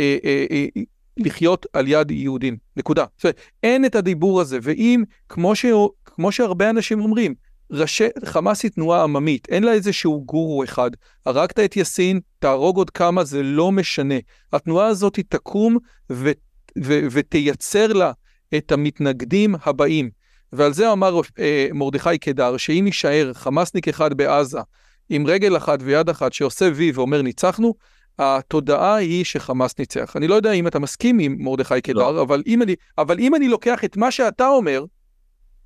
אה, 0.00 0.16
אה, 0.24 0.46
אה, 0.50 0.66
לחיות 1.16 1.66
על 1.72 1.88
יד 1.88 2.10
יהודים, 2.10 2.56
נקודה. 2.76 3.04
זאת 3.16 3.24
אומרת, 3.24 3.40
אין 3.62 3.84
את 3.84 3.94
הדיבור 3.94 4.40
הזה, 4.40 4.58
ואם, 4.62 5.04
כמו, 5.28 5.54
ש... 5.54 5.66
כמו 6.04 6.32
שהרבה 6.32 6.70
אנשים 6.70 7.00
אומרים, 7.00 7.34
ראשי, 7.70 8.04
חמאס 8.24 8.62
היא 8.62 8.70
תנועה 8.70 9.02
עממית, 9.02 9.48
אין 9.48 9.62
לה 9.62 9.72
איזשהו 9.72 10.22
גורו 10.26 10.64
אחד. 10.64 10.90
הרגת 11.26 11.58
את 11.58 11.76
יאסין, 11.76 12.20
תהרוג 12.38 12.76
עוד 12.76 12.90
כמה, 12.90 13.24
זה 13.24 13.42
לא 13.42 13.72
משנה. 13.72 14.14
התנועה 14.52 14.86
הזאת 14.86 15.18
תקום 15.28 15.78
ו, 16.12 16.30
ו, 16.84 16.98
ותייצר 17.10 17.92
לה 17.92 18.12
את 18.56 18.72
המתנגדים 18.72 19.54
הבאים. 19.64 20.10
ועל 20.52 20.72
זה 20.72 20.92
אמר 20.92 21.20
אה, 21.38 21.68
מרדכי 21.72 22.18
קדר, 22.18 22.56
שאם 22.56 22.82
יישאר 22.86 23.32
חמאסניק 23.34 23.88
אחד 23.88 24.14
בעזה, 24.14 24.60
עם 25.08 25.26
רגל 25.26 25.56
אחת 25.56 25.78
ויד 25.82 26.08
אחת 26.08 26.32
שעושה 26.32 26.68
וי 26.74 26.92
ואומר 26.94 27.22
ניצחנו, 27.22 27.74
התודעה 28.18 28.94
היא 28.94 29.24
שחמאס 29.24 29.78
ניצח. 29.78 30.16
אני 30.16 30.28
לא 30.28 30.34
יודע 30.34 30.52
אם 30.52 30.66
אתה 30.66 30.78
מסכים 30.78 31.18
עם 31.18 31.36
מרדכי 31.38 31.80
קדר, 31.80 32.10
לא. 32.10 32.22
אבל, 32.22 32.42
אם 32.46 32.62
אני, 32.62 32.74
אבל 32.98 33.18
אם 33.18 33.34
אני 33.34 33.48
לוקח 33.48 33.84
את 33.84 33.96
מה 33.96 34.10
שאתה 34.10 34.48
אומר, 34.48 34.84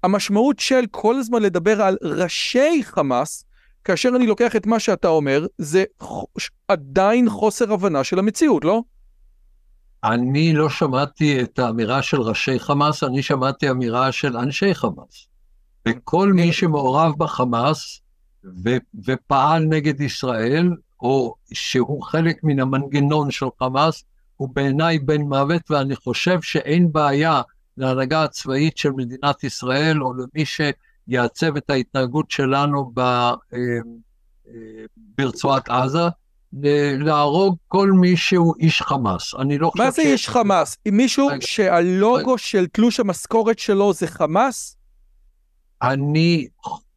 המשמעות 0.02 0.58
של 0.58 0.84
כל 0.90 1.16
הזמן 1.16 1.42
לדבר 1.42 1.82
על 1.82 1.96
ראשי 2.02 2.80
חמאס, 2.82 3.44
כאשר 3.84 4.08
אני 4.16 4.26
לוקח 4.26 4.56
את 4.56 4.66
מה 4.66 4.78
שאתה 4.78 5.08
אומר, 5.08 5.46
זה 5.58 5.84
עדיין 6.68 7.30
חוסר 7.30 7.72
הבנה 7.72 8.04
של 8.04 8.18
המציאות, 8.18 8.64
לא? 8.64 8.82
אני 10.04 10.52
לא 10.52 10.68
שמעתי 10.68 11.42
את 11.42 11.58
האמירה 11.58 12.02
של 12.02 12.20
ראשי 12.20 12.58
חמאס, 12.58 13.04
אני 13.04 13.22
שמעתי 13.22 13.70
אמירה 13.70 14.12
של 14.12 14.36
אנשי 14.36 14.74
חמאס. 14.74 15.26
וכל 15.88 16.32
מי 16.32 16.52
שמעורב 16.52 17.12
בחמאס 17.18 18.00
ו- 18.64 18.76
ופעל 19.06 19.64
נגד 19.64 20.00
ישראל, 20.00 20.70
או 21.00 21.34
שהוא 21.52 22.02
חלק 22.02 22.44
מן 22.44 22.60
המנגנון 22.60 23.30
של 23.30 23.46
חמאס, 23.58 24.04
הוא 24.36 24.48
בעיניי 24.52 24.98
בן 24.98 25.20
מוות, 25.20 25.70
ואני 25.70 25.96
חושב 25.96 26.42
שאין 26.42 26.92
בעיה 26.92 27.42
להנהגה 27.78 28.22
הצבאית 28.22 28.78
של 28.78 28.90
מדינת 28.90 29.44
ישראל, 29.44 30.02
או 30.02 30.12
למי 30.14 30.44
שיעצב 30.44 31.56
את 31.56 31.70
ההתנהגות 31.70 32.30
שלנו 32.30 32.90
ב, 32.94 33.00
אה, 33.00 33.34
אה, 34.48 34.52
ברצועת 35.18 35.68
עזה, 35.68 36.08
להרוג 36.98 37.56
כל 37.68 37.90
מי 37.90 38.16
שהוא 38.16 38.54
איש 38.60 38.82
חמאס. 38.82 39.34
אני 39.34 39.58
לא 39.58 39.70
חושב 39.70 39.84
ש... 39.84 39.86
מה 39.86 39.90
זה 39.90 40.02
איש 40.02 40.28
חמאס? 40.28 40.76
מישהו 40.88 41.28
שהלוגו 41.40 42.38
של 42.38 42.66
תלוש 42.66 43.00
המשכורת 43.00 43.58
שלו 43.58 43.92
זה 43.92 44.06
חמאס? 44.06 44.76
אני 45.82 46.48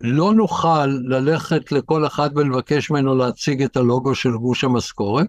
לא 0.01 0.33
נוכל 0.33 0.85
ללכת 0.85 1.71
לכל 1.71 2.07
אחד 2.07 2.29
ולבקש 2.35 2.91
ממנו 2.91 3.15
להציג 3.15 3.63
את 3.63 3.77
הלוגו 3.77 4.15
של 4.15 4.31
גוש 4.31 4.63
המשכורת, 4.63 5.27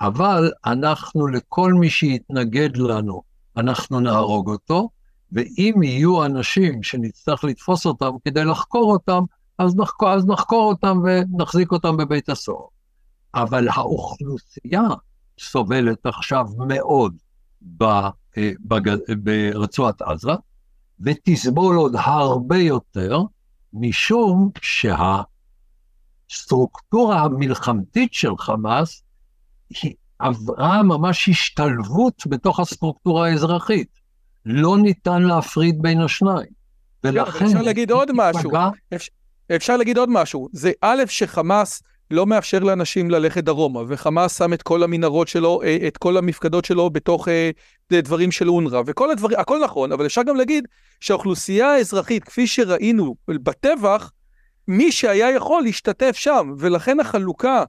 אבל 0.00 0.50
אנחנו, 0.66 1.26
לכל 1.26 1.72
מי 1.72 1.90
שיתנגד 1.90 2.76
לנו, 2.76 3.22
אנחנו 3.56 4.00
נהרוג 4.00 4.50
אותו, 4.50 4.90
ואם 5.32 5.82
יהיו 5.82 6.24
אנשים 6.24 6.82
שנצטרך 6.82 7.44
לתפוס 7.44 7.86
אותם 7.86 8.10
כדי 8.24 8.44
לחקור 8.44 8.92
אותם, 8.92 9.22
אז 9.58 9.76
נחקור, 9.76 10.10
אז 10.10 10.26
נחקור 10.26 10.68
אותם 10.68 10.98
ונחזיק 11.04 11.72
אותם 11.72 11.96
בבית 11.96 12.28
הסוהר. 12.28 12.66
אבל 13.34 13.68
האוכלוסייה 13.68 14.82
סובלת 15.38 16.06
עכשיו 16.06 16.46
מאוד 16.68 17.16
אה, 17.82 18.10
ברצועת 19.22 20.02
עזה, 20.02 20.32
ותסבול 21.00 21.76
עוד 21.76 21.92
הרבה 21.96 22.56
יותר, 22.56 23.22
משום 23.72 24.50
שהסטרוקטורה 26.30 27.22
המלחמתית 27.22 28.14
של 28.14 28.36
חמאס 28.38 29.02
היא 29.70 29.94
עברה 30.22 30.82
ממש 30.82 31.28
השתלבות 31.28 32.22
בתוך 32.26 32.60
הסטרוקטורה 32.60 33.28
האזרחית. 33.28 33.88
לא 34.46 34.78
ניתן 34.78 35.22
להפריד 35.22 35.82
בין 35.82 36.00
השניים. 36.00 36.62
ולכן... 37.04 37.44
אפשר 37.44 37.62
להגיד 37.62 37.90
עוד 37.90 38.10
משהו. 38.14 38.50
אפשר, 38.94 39.12
אפשר 39.56 39.76
להגיד 39.76 39.98
עוד 39.98 40.08
משהו. 40.10 40.48
זה 40.52 40.72
א', 40.80 41.02
שחמאס 41.08 41.82
לא 42.10 42.26
מאפשר 42.26 42.58
לאנשים 42.58 43.10
ללכת 43.10 43.44
דרומה, 43.44 43.80
וחמאס 43.88 44.38
שם 44.38 44.52
את 44.52 44.62
כל 44.62 44.82
המנהרות 44.82 45.28
שלו, 45.28 45.62
אה, 45.62 45.78
את 45.88 45.96
כל 45.96 46.16
המפקדות 46.16 46.64
שלו 46.64 46.90
בתוך 46.90 47.28
אה, 47.28 47.50
דברים 47.92 48.32
של 48.32 48.48
אונר"א, 48.48 48.82
וכל 48.86 49.10
הדברים, 49.10 49.38
הכל 49.38 49.60
נכון, 49.64 49.92
אבל 49.92 50.06
אפשר 50.06 50.22
גם 50.22 50.36
להגיד 50.36 50.68
שהאוכלוסייה 51.00 51.70
האזרחית, 51.70 52.24
כפי 52.24 52.46
שראינו 52.46 53.14
בטבח, 53.28 54.10
מי 54.68 54.92
שהיה 54.92 55.30
יכול 55.30 55.62
להשתתף 55.62 56.16
שם, 56.16 56.54
ולכן 56.58 57.00
החלוקה 57.00 57.64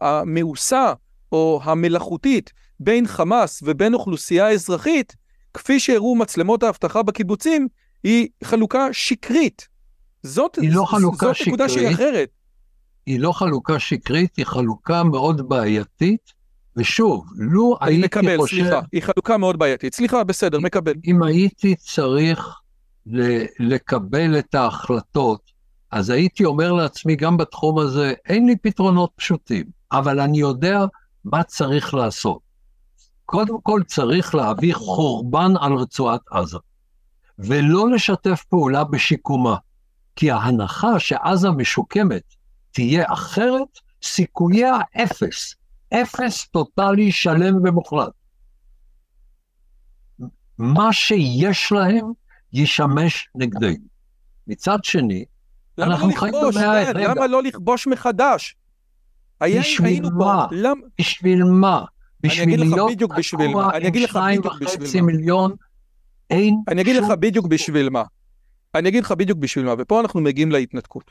המאוסה 0.00 0.92
או 1.32 1.60
המלאכותית 1.64 2.52
בין 2.80 3.06
חמאס 3.06 3.62
ובין 3.66 3.94
אוכלוסייה 3.94 4.50
אזרחית, 4.50 5.16
כפי 5.54 5.80
שהראו 5.80 6.16
מצלמות 6.16 6.62
האבטחה 6.62 7.02
בקיבוצים, 7.02 7.68
היא 8.04 8.28
חלוקה 8.44 8.88
שקרית. 8.92 9.68
זאת, 10.22 10.56
היא 10.56 10.72
לא 10.72 10.84
חלוקה 10.84 11.26
זאת 11.26 11.36
שקרית. 11.36 11.48
נקודה 11.48 11.68
שהיא 11.68 11.88
אחרת. 11.88 12.28
היא 13.06 13.20
לא 13.20 13.32
חלוקה 13.32 13.78
שקרית, 13.78 14.36
היא 14.36 14.44
חלוקה 14.44 15.04
מאוד 15.04 15.48
בעייתית, 15.48 16.32
ושוב, 16.76 17.24
לו 17.36 17.76
הייתי 17.80 18.04
מקבל, 18.04 18.36
חושב... 18.36 18.56
סליחה, 18.56 18.80
היא 18.92 19.02
חלוקה 19.02 19.36
מאוד 19.36 19.58
בעייתית. 19.58 19.94
סליחה, 19.94 20.24
בסדר, 20.24 20.60
מקבל. 20.60 20.92
אם 21.04 21.22
הייתי 21.22 21.74
צריך 21.74 22.60
לקבל 23.58 24.38
את 24.38 24.54
ההחלטות, 24.54 25.40
אז 25.90 26.10
הייתי 26.10 26.44
אומר 26.44 26.72
לעצמי, 26.72 27.16
גם 27.16 27.36
בתחום 27.36 27.78
הזה, 27.78 28.12
אין 28.28 28.46
לי 28.46 28.56
פתרונות 28.56 29.10
פשוטים, 29.16 29.64
אבל 29.92 30.20
אני 30.20 30.38
יודע 30.38 30.84
מה 31.24 31.42
צריך 31.42 31.94
לעשות. 31.94 32.38
קודם 33.26 33.60
כל 33.62 33.82
צריך 33.86 34.34
להביא 34.34 34.74
חורבן 34.74 35.52
על 35.60 35.72
רצועת 35.72 36.20
עזה, 36.30 36.58
ולא 37.38 37.90
לשתף 37.90 38.44
פעולה 38.48 38.84
בשיקומה, 38.84 39.56
כי 40.16 40.30
ההנחה 40.30 40.98
שעזה 40.98 41.50
משוקמת 41.50 42.22
תהיה 42.70 43.12
אחרת, 43.12 43.78
סיכוייה 44.02 44.74
אפס, 45.02 45.54
אפס 45.94 46.46
טוטאלי 46.46 47.12
שלם 47.12 47.56
ומוחלט. 47.64 48.12
מה 50.58 50.92
שיש 50.92 51.72
להם 51.72 52.12
ישמש 52.52 53.28
נגדנו. 53.34 53.84
מצד 54.46 54.78
שני, 54.84 55.24
אנחנו 55.78 56.12
חיים 56.12 56.34
במאה 56.42 56.88
ה... 56.88 56.92
למה 56.92 57.26
לא 57.26 57.42
לכבוש 57.42 57.86
מחדש? 57.86 58.56
בשביל 59.42 60.10
מה? 60.10 60.46
למ... 60.50 60.80
בשביל 60.98 61.44
מה? 61.44 61.84
בשביל 62.22 62.60
להיות 62.60 62.92
תקוע 63.38 63.70
עם 63.76 64.06
שניים 64.06 64.40
וחצי 64.44 65.00
מיליון 65.00 65.52
אין 66.30 66.56
אני 66.68 66.82
אגיד. 66.82 66.96
לך 66.96 67.08
בדיוק 67.20 67.46
בשביל 67.46 67.88
מה. 67.88 68.02
אני 68.74 68.88
אגיד 68.88 69.04
לך 69.04 69.12
בדיוק 69.12 69.38
בשביל 69.38 69.64
מה, 69.64 69.74
ופה 69.78 70.00
אנחנו 70.00 70.20
מגיעים 70.20 70.52
להתנתקות. 70.52 71.10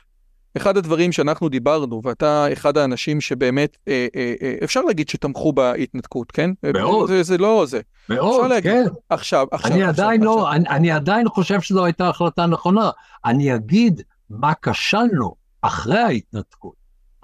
אחד 0.56 0.76
הדברים 0.76 1.12
שאנחנו 1.12 1.48
דיברנו, 1.48 2.00
ואתה 2.04 2.52
אחד 2.52 2.76
האנשים 2.76 3.20
שבאמת, 3.20 3.76
אה, 3.88 4.06
אה, 4.16 4.34
אה, 4.42 4.54
אפשר 4.64 4.80
להגיד 4.80 5.08
שתמכו 5.08 5.52
בהתנתקות, 5.52 6.32
כן? 6.32 6.50
מאוד. 6.74 7.08
זה, 7.08 7.22
זה 7.22 7.38
לא 7.38 7.64
זה. 7.66 7.80
מאוד, 8.08 8.50
להגיד. 8.50 8.72
כן. 8.72 8.84
עכשיו, 9.08 9.46
עכשיו, 9.50 9.72
אני 9.72 9.82
עכשיו, 9.82 10.04
עדיין 10.04 10.20
עכשיו. 10.20 10.36
לא, 10.36 10.52
אני, 10.52 10.68
אני 10.68 10.90
עדיין 10.90 11.28
חושב 11.28 11.60
שזו 11.60 11.84
הייתה 11.84 12.08
החלטה 12.08 12.46
נכונה. 12.46 12.90
אני 13.24 13.54
אגיד 13.54 14.02
מה 14.30 14.52
כשלנו 14.62 15.34
אחרי 15.62 15.98
ההתנתקות, 15.98 16.74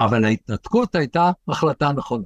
אבל 0.00 0.24
ההתנתקות 0.24 0.94
הייתה 0.94 1.30
החלטה 1.48 1.92
נכונה. 1.92 2.24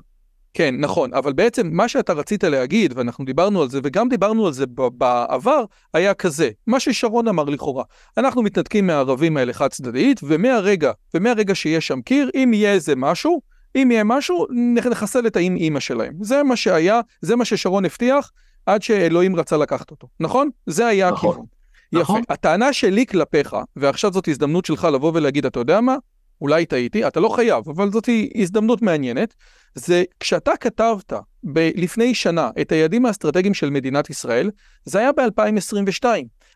כן, 0.54 0.74
נכון, 0.78 1.14
אבל 1.14 1.32
בעצם 1.32 1.68
מה 1.72 1.88
שאתה 1.88 2.12
רצית 2.12 2.44
להגיד, 2.44 2.92
ואנחנו 2.96 3.24
דיברנו 3.24 3.62
על 3.62 3.68
זה, 3.68 3.80
וגם 3.82 4.08
דיברנו 4.08 4.46
על 4.46 4.52
זה 4.52 4.66
בעבר, 4.66 5.64
היה 5.94 6.14
כזה, 6.14 6.50
מה 6.66 6.80
ששרון 6.80 7.28
אמר 7.28 7.44
לכאורה. 7.44 7.84
אנחנו 8.16 8.42
מתנתקים 8.42 8.86
מהערבים 8.86 9.36
האלה 9.36 9.52
חד 9.52 9.68
צדדית, 9.68 10.20
ומהרגע, 10.22 10.92
ומהרגע 11.14 11.54
שיש 11.54 11.86
שם 11.86 12.00
קיר, 12.00 12.30
אם 12.34 12.50
יהיה 12.54 12.72
איזה 12.72 12.96
משהו, 12.96 13.40
אם 13.76 13.90
יהיה 13.90 14.04
משהו, 14.04 14.46
נח- 14.50 14.86
נחסל 14.86 15.26
את 15.26 15.36
האם 15.36 15.56
אימא 15.56 15.80
שלהם. 15.80 16.12
זה 16.20 16.42
מה 16.42 16.56
שהיה, 16.56 17.00
זה 17.20 17.36
מה 17.36 17.44
ששרון 17.44 17.84
הבטיח, 17.84 18.30
עד 18.66 18.82
שאלוהים 18.82 19.36
רצה 19.36 19.56
לקחת 19.56 19.90
אותו, 19.90 20.08
נכון? 20.20 20.50
זה 20.66 20.86
היה 20.86 21.10
נכון. 21.10 21.30
הכיוון. 21.30 21.46
יפה. 21.92 22.00
נכון. 22.02 22.22
הטענה 22.28 22.72
שלי 22.72 23.06
כלפיך, 23.06 23.56
ועכשיו 23.76 24.12
זאת 24.12 24.28
הזדמנות 24.28 24.64
שלך 24.64 24.84
לבוא 24.84 25.12
ולהגיד, 25.14 25.46
אתה 25.46 25.60
יודע 25.60 25.80
מה? 25.80 25.96
אולי 26.40 26.66
טעיתי, 26.66 27.06
אתה 27.06 27.20
לא 27.20 27.28
חייב, 27.28 27.68
אבל 27.68 27.90
זאת 27.90 28.08
הזדמנות 28.34 28.82
מעניינת. 28.82 29.34
זה 29.74 30.04
כשאתה 30.20 30.52
כתבת 30.60 31.12
ב- 31.52 31.70
לפני 31.74 32.14
שנה 32.14 32.50
את 32.60 32.72
היעדים 32.72 33.06
האסטרטגיים 33.06 33.54
של 33.54 33.70
מדינת 33.70 34.10
ישראל, 34.10 34.50
זה 34.84 34.98
היה 34.98 35.12
ב-2022. 35.12 36.04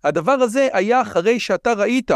הדבר 0.04 0.32
הזה 0.32 0.68
היה 0.72 1.02
אחרי 1.02 1.40
שאתה 1.40 1.72
ראית 1.72 2.10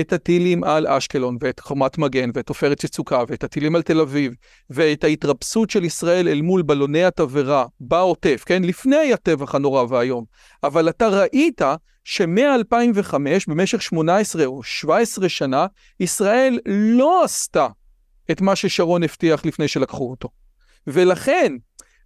את 0.00 0.12
הטילים 0.12 0.64
על 0.64 0.86
אשקלון, 0.86 1.36
ואת 1.40 1.60
חומת 1.60 1.98
מגן, 1.98 2.30
ואת 2.34 2.48
עופרת 2.48 2.84
יצוקה, 2.84 3.24
ואת 3.28 3.44
הטילים 3.44 3.76
על 3.76 3.82
תל 3.82 4.00
אביב, 4.00 4.32
ואת 4.70 5.04
ההתרפסות 5.04 5.70
של 5.70 5.84
ישראל 5.84 6.28
אל 6.28 6.40
מול 6.40 6.62
בלוני 6.62 7.04
התבערה 7.04 7.66
בעוטף, 7.80 8.42
כן? 8.46 8.62
לפני 8.62 9.12
הטבח 9.12 9.54
הנורא 9.54 9.84
והיום. 9.88 10.24
אבל 10.62 10.88
אתה 10.88 11.08
ראית 11.08 11.62
שמ-2005, 12.04 13.14
במשך 13.48 13.82
18 13.82 14.46
או 14.46 14.62
17 14.62 15.28
שנה, 15.28 15.66
ישראל 16.00 16.58
לא 16.66 17.24
עשתה 17.24 17.68
את 18.30 18.40
מה 18.40 18.56
ששרון 18.56 19.02
הבטיח 19.02 19.44
לפני 19.44 19.68
שלקחו 19.68 20.10
אותו. 20.10 20.28
ולכן, 20.86 21.52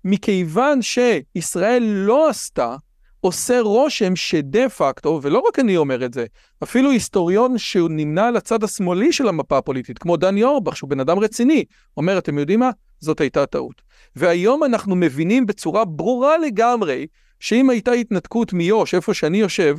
מכיוון 0.05 0.83
שישראל 0.83 1.83
לא 1.83 2.29
עשתה, 2.29 2.77
עושה 3.21 3.61
רושם 3.61 4.17
שדה 4.17 4.69
פקטו, 4.69 5.21
ולא 5.23 5.39
רק 5.39 5.59
אני 5.59 5.77
אומר 5.77 6.05
את 6.05 6.15
זה, 6.15 6.27
אפילו 6.63 6.91
היסטוריון 6.91 7.59
שהוא 7.59 7.91
נמנה 7.91 8.29
על 8.29 8.37
הצד 8.37 8.65
השמאלי 8.65 9.13
של 9.13 9.29
המפה 9.29 9.59
הפוליטית, 9.59 9.99
כמו 9.99 10.17
דני 10.17 10.45
אורבך, 10.45 10.77
שהוא 10.77 10.91
בן 10.91 11.01
אדם 11.01 11.19
רציני, 11.19 11.65
אומר, 11.97 12.19
אתם 12.19 12.39
יודעים 12.39 12.61
מה? 12.61 12.71
זאת 13.01 13.21
הייתה 13.21 13.47
טעות. 13.47 13.83
והיום 14.17 14.65
אנחנו 14.65 14.97
מבינים 14.97 15.47
בצורה 15.47 15.85
ברורה 15.85 16.39
לגמרי, 16.39 17.07
שאם 17.41 17.71
הייתה 17.71 17.93
התנתקות 17.93 18.53
מיו"ש, 18.53 18.95
איפה 18.95 19.15
שאני 19.15 19.39
יושב, 19.39 19.77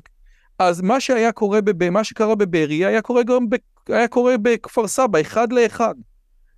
אז 0.59 0.81
מה 0.81 0.99
שהיה 0.99 1.31
קורה, 1.31 1.61
בב... 1.61 1.89
מה 1.89 2.03
שקרה 2.03 2.35
בבארי 2.35 2.85
היה 2.85 3.01
קורה 3.01 3.23
גם 3.23 3.49
ב... 3.49 3.55
היה 3.87 4.07
קורה 4.07 4.35
בכפר 4.41 4.87
סבא, 4.87 5.21
אחד 5.21 5.53
לאחד. 5.53 5.95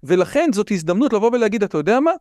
ולכן 0.04 0.50
זאת 0.54 0.72
הזדמנות 0.72 1.14
לבוא 1.14 1.32
ולהגיד, 1.34 1.64
אתה 1.64 1.78
יודע 1.78 2.00
מה? 2.00 2.12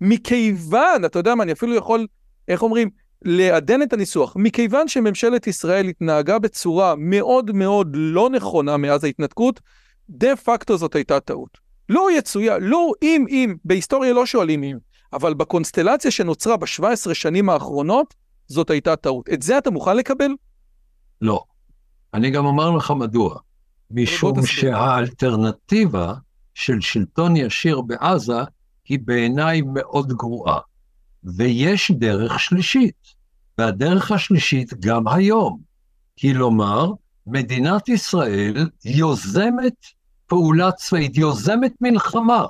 מכיוון, 0.00 1.04
אתה 1.04 1.18
יודע 1.18 1.34
מה, 1.34 1.42
אני 1.42 1.52
אפילו 1.52 1.74
יכול, 1.74 2.06
איך 2.48 2.62
אומרים, 2.62 2.90
לעדן 3.24 3.82
את 3.82 3.92
הניסוח, 3.92 4.36
מכיוון 4.36 4.88
שממשלת 4.88 5.46
ישראל 5.46 5.88
התנהגה 5.88 6.38
בצורה 6.38 6.94
מאוד 6.98 7.52
מאוד 7.52 7.88
לא 7.94 8.30
נכונה 8.30 8.76
מאז 8.76 9.04
ההתנתקות, 9.04 9.60
דה 10.10 10.36
פקטו 10.36 10.76
זאת 10.76 10.94
הייתה 10.94 11.20
טעות. 11.20 11.58
לא 11.88 12.08
יצויה, 12.18 12.58
לא 12.58 12.92
אם 13.02 13.24
אם, 13.28 13.54
בהיסטוריה 13.64 14.12
לא 14.12 14.26
שואלים 14.26 14.62
אם, 14.62 14.76
אבל 15.12 15.34
בקונסטלציה 15.34 16.10
שנוצרה 16.10 16.56
ב-17 16.56 17.14
שנים 17.14 17.50
האחרונות, 17.50 18.14
זאת 18.46 18.70
הייתה 18.70 18.96
טעות. 18.96 19.28
את 19.32 19.42
זה 19.42 19.58
אתה 19.58 19.70
מוכן 19.70 19.96
לקבל? 19.96 20.30
לא. 21.20 21.44
אני 22.14 22.30
גם 22.30 22.46
אומר 22.46 22.70
לך 22.70 22.90
מדוע. 22.90 23.38
משום. 23.90 24.46
שהאלטרנטיבה 24.46 26.14
של 26.54 26.80
שלטון 26.80 27.36
ישיר 27.36 27.80
בעזה 27.80 28.40
היא 28.88 28.98
בעיניי 29.04 29.62
מאוד 29.62 30.12
גרועה. 30.12 30.58
ויש 31.24 31.90
דרך 31.90 32.40
שלישית, 32.40 33.14
והדרך 33.58 34.12
השלישית 34.12 34.74
גם 34.80 35.08
היום. 35.08 35.60
כלומר, 36.20 36.92
מדינת 37.26 37.88
ישראל 37.88 38.70
יוזמת 38.84 39.74
פעולה 40.26 40.72
צבאית, 40.72 41.16
יוזמת 41.16 41.72
מלחמה 41.80 42.44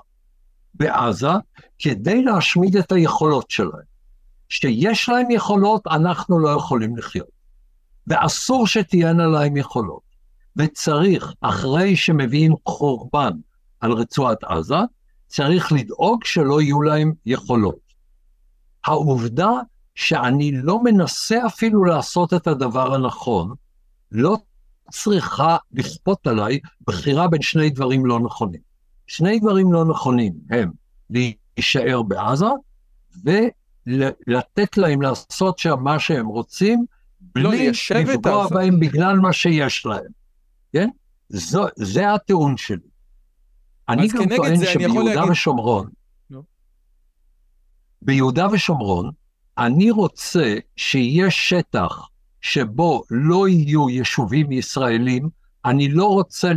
בעזה 0.74 1.28
כדי 1.78 2.22
להשמיד 2.22 2.76
את 2.76 2.92
היכולות 2.92 3.50
שלהם. 3.50 3.92
שיש 4.48 5.08
להם 5.08 5.30
יכולות, 5.30 5.86
אנחנו 5.86 6.38
לא 6.38 6.48
יכולים 6.48 6.96
לחיות. 6.96 7.42
ואסור 8.06 8.66
שתהיינה 8.66 9.26
להם 9.26 9.56
יכולות. 9.56 10.02
וצריך, 10.56 11.32
אחרי 11.40 11.96
שמביאים 11.96 12.54
חורבן 12.68 13.32
על 13.80 13.92
רצועת 13.92 14.44
עזה, 14.44 14.76
צריך 15.26 15.72
לדאוג 15.72 16.24
שלא 16.24 16.62
יהיו 16.62 16.82
להם 16.82 17.12
יכולות. 17.26 17.92
העובדה 18.84 19.50
שאני 19.94 20.52
לא 20.52 20.82
מנסה 20.82 21.46
אפילו 21.46 21.84
לעשות 21.84 22.34
את 22.34 22.46
הדבר 22.46 22.94
הנכון, 22.94 23.54
לא 24.12 24.36
צריכה 24.90 25.56
לכפות 25.72 26.26
עליי 26.26 26.60
בחירה 26.86 27.28
בין 27.28 27.42
שני 27.42 27.70
דברים 27.70 28.06
לא 28.06 28.20
נכונים. 28.20 28.71
שני 29.12 29.40
דברים 29.40 29.72
לא 29.72 29.84
נכונים 29.84 30.32
הם 30.50 30.70
להישאר 31.10 32.02
בעזה 32.02 32.46
ולתת 33.24 34.76
להם 34.76 35.02
לעשות 35.02 35.58
שם 35.58 35.76
מה 35.80 35.98
שהם 35.98 36.26
רוצים, 36.26 36.84
לא 37.36 37.50
בלי 37.50 37.70
את 37.70 37.74
לפגוע. 38.08 38.48
בהם 38.48 38.80
בגלל 38.80 39.18
מה 39.18 39.32
שיש 39.32 39.86
להם. 39.86 40.10
כן? 40.72 40.88
זו, 41.28 41.64
זה 41.76 42.14
הטיעון 42.14 42.56
שלי. 42.56 42.88
אני 43.88 44.08
גם 44.08 44.36
טוען 44.36 44.64
שביהודה 44.66 45.14
להגיד- 45.14 45.30
ושומרון, 45.30 45.88
נו. 46.30 46.42
ביהודה 48.02 48.46
ושומרון, 48.52 49.10
אני 49.58 49.90
רוצה 49.90 50.54
שיהיה 50.76 51.30
שטח 51.30 52.08
שבו 52.40 53.02
לא 53.10 53.48
יהיו 53.48 53.90
יישובים 53.90 54.52
ישראלים, 54.52 55.28
אני 55.64 55.88
לא 55.88 56.06
רוצה 56.06 56.52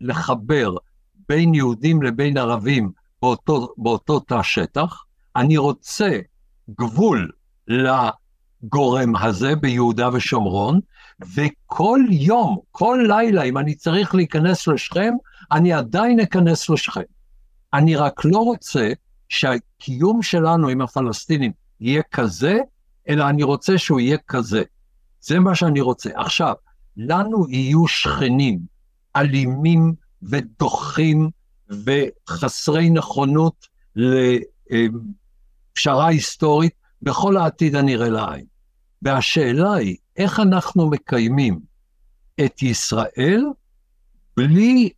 לחבר 0.00 0.74
בין 1.28 1.54
יהודים 1.54 2.02
לבין 2.02 2.36
ערבים 2.36 2.90
באותו, 3.22 3.68
באותו 3.76 4.20
תא 4.20 4.42
שטח, 4.42 5.04
אני 5.36 5.56
רוצה 5.56 6.18
גבול 6.70 7.30
לגורם 7.68 9.16
הזה 9.16 9.56
ביהודה 9.56 10.08
ושומרון, 10.12 10.80
וכל 11.34 12.00
יום, 12.10 12.58
כל 12.70 13.04
לילה, 13.08 13.42
אם 13.42 13.58
אני 13.58 13.74
צריך 13.74 14.14
להיכנס 14.14 14.68
לשכם, 14.68 15.14
אני 15.52 15.72
עדיין 15.72 16.20
אכנס 16.20 16.70
לשכם. 16.70 17.00
אני 17.74 17.96
רק 17.96 18.24
לא 18.24 18.38
רוצה 18.38 18.92
שהקיום 19.28 20.22
שלנו 20.22 20.68
עם 20.68 20.80
הפלסטינים 20.80 21.52
יהיה 21.80 22.02
כזה, 22.10 22.58
אלא 23.08 23.28
אני 23.28 23.42
רוצה 23.42 23.78
שהוא 23.78 24.00
יהיה 24.00 24.18
כזה. 24.28 24.62
זה 25.20 25.40
מה 25.40 25.54
שאני 25.54 25.80
רוצה. 25.80 26.10
עכשיו, 26.14 26.54
לנו 26.96 27.46
יהיו 27.48 27.88
שכנים 27.88 28.58
אלימים 29.16 29.94
ודוחים 30.22 31.30
וחסרי 31.70 32.90
נכונות 32.90 33.66
לפשרה 35.76 36.06
היסטורית 36.06 36.72
בכל 37.02 37.36
העתיד 37.36 37.74
הנראה 37.74 38.08
לעין. 38.08 38.44
והשאלה 39.02 39.72
היא, 39.72 39.96
איך 40.16 40.40
אנחנו 40.40 40.90
מקיימים 40.90 41.60
את 42.44 42.62
ישראל 42.62 43.44
בלי 44.36 44.90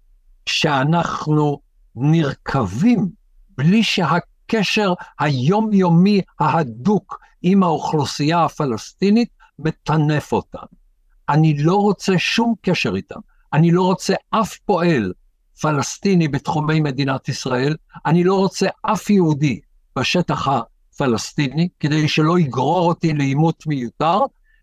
שאנחנו 0.47 1.61
נרקבים, 1.97 3.09
בלי 3.59 3.83
שהקשר 3.83 4.95
היומיומי 5.19 6.21
ההדוק 6.41 7.21
עם 7.43 7.63
האוכלוסייה 7.63 8.45
הפלסטינית 8.45 9.29
מטנף 9.59 10.33
אותם. 10.33 10.67
אני 11.29 11.63
לא 11.63 11.77
רוצה 11.77 12.19
שום 12.19 12.55
קשר 12.63 12.97
איתם. 12.97 13.21
אני 13.53 13.71
לא 13.71 13.83
רוצה 13.83 14.15
אף 14.31 14.57
פועל 14.57 15.13
פלסטיני 15.61 16.29
בתחומי 16.29 16.81
מדינת 16.81 17.29
ישראל, 17.29 17.77
אני 18.07 18.25
לא 18.25 18.35
רוצה 18.35 18.69
אף 18.83 19.11
יהודי 19.11 19.61
בשטח 19.99 20.49
הפלסטיני, 20.49 21.69
כדי 21.81 22.09
שלא 22.09 22.39
יגרור 22.39 22.89
אותי 22.89 23.13
לעימות 23.13 23.67
מיותר, 23.67 24.21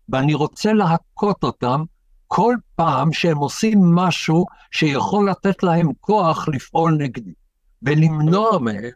ואני 0.08 0.34
רוצה 0.34 0.72
להכות 0.72 1.44
אותם 1.44 1.84
כל 2.26 2.54
פעם 2.76 3.12
שהם 3.12 3.36
עושים 3.36 3.94
משהו 3.94 4.46
שיכול 4.70 5.30
לתת 5.30 5.62
להם 5.62 5.92
כוח 6.00 6.48
לפעול 6.48 6.96
נגדי, 7.00 7.32
ולמנוע 7.82 8.58
מהם 8.58 8.90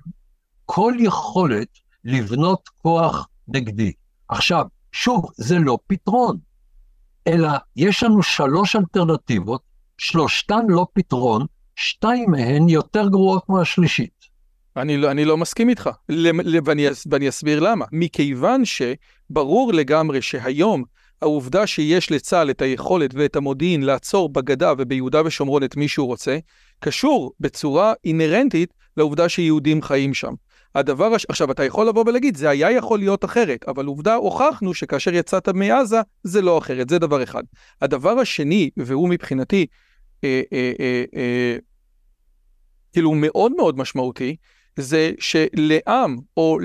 כל 0.65 0.95
יכולת 0.99 1.69
לבנות 2.05 2.69
כוח 2.83 3.29
נגדי. 3.49 3.93
עכשיו, 4.29 4.67
שוב, 4.93 5.31
זה 5.37 5.59
לא 5.59 5.79
פתרון. 5.87 6.39
אלא 7.27 7.49
יש 7.77 8.03
לנו 8.03 8.23
שלוש 8.23 8.77
אלטרנטיבות, 8.77 9.63
שלושתן 10.03 10.67
לא 10.69 10.87
פתרון, 10.93 11.47
שתיים 11.77 12.31
מהן 12.31 12.69
יותר 12.69 13.09
גרועות 13.09 13.49
מהשלישית. 13.49 14.23
אני 14.77 14.97
לא, 14.97 15.11
אני 15.11 15.25
לא 15.25 15.37
מסכים 15.37 15.69
איתך, 15.69 15.91
ואני, 16.09 16.89
ואני 17.11 17.29
אסביר 17.29 17.61
למה. 17.61 17.85
מכיוון 17.93 18.63
שברור 18.65 19.73
לגמרי 19.73 20.23
שהיום 20.23 20.85
העובדה 21.23 21.67
שיש 21.67 22.11
לצה"ל 22.11 22.51
את 22.51 22.63
היכולת 22.63 23.11
ואת 23.15 23.37
המודיעין 23.37 23.83
לעצור 23.83 24.29
בגדה 24.29 24.73
וביהודה 24.79 25.23
ושומרון 25.25 25.65
את 25.65 25.77
מי 25.77 25.89
שהוא 25.89 26.07
רוצה, 26.07 26.39
קשור 26.81 27.33
בצורה 27.41 27.93
אינהרנטית 28.05 28.75
לעובדה 28.97 29.29
שיהודים 29.29 29.83
חיים 29.83 30.15
שם. 30.15 30.33
הדבר, 30.75 31.15
הש... 31.15 31.27
עכשיו 31.29 31.51
אתה 31.51 31.65
יכול 31.65 31.89
לבוא 31.89 32.05
ולהגיד, 32.07 32.37
זה 32.37 32.51
היה 32.51 32.71
יכול 32.71 32.99
להיות 32.99 33.25
אחרת, 33.25 33.65
אבל 33.69 33.87
עובדה 33.87 34.15
הוכחנו 34.15 34.75
שכאשר 34.75 35.15
יצאת 35.15 35.49
מעזה, 35.49 36.01
זה 36.23 36.43
לא 36.43 36.59
אחרת, 36.59 36.89
זה 36.89 36.99
דבר 36.99 37.23
אחד. 37.23 37.43
הדבר 37.83 38.19
השני, 38.19 38.71
והוא 38.77 39.09
מבחינתי, 39.09 39.67
כאילו 42.93 43.15
מאוד 43.15 43.53
מאוד 43.57 43.79
משמעותי, 43.79 44.37
זה 44.77 45.13
שלעם 45.19 46.17
או 46.37 46.59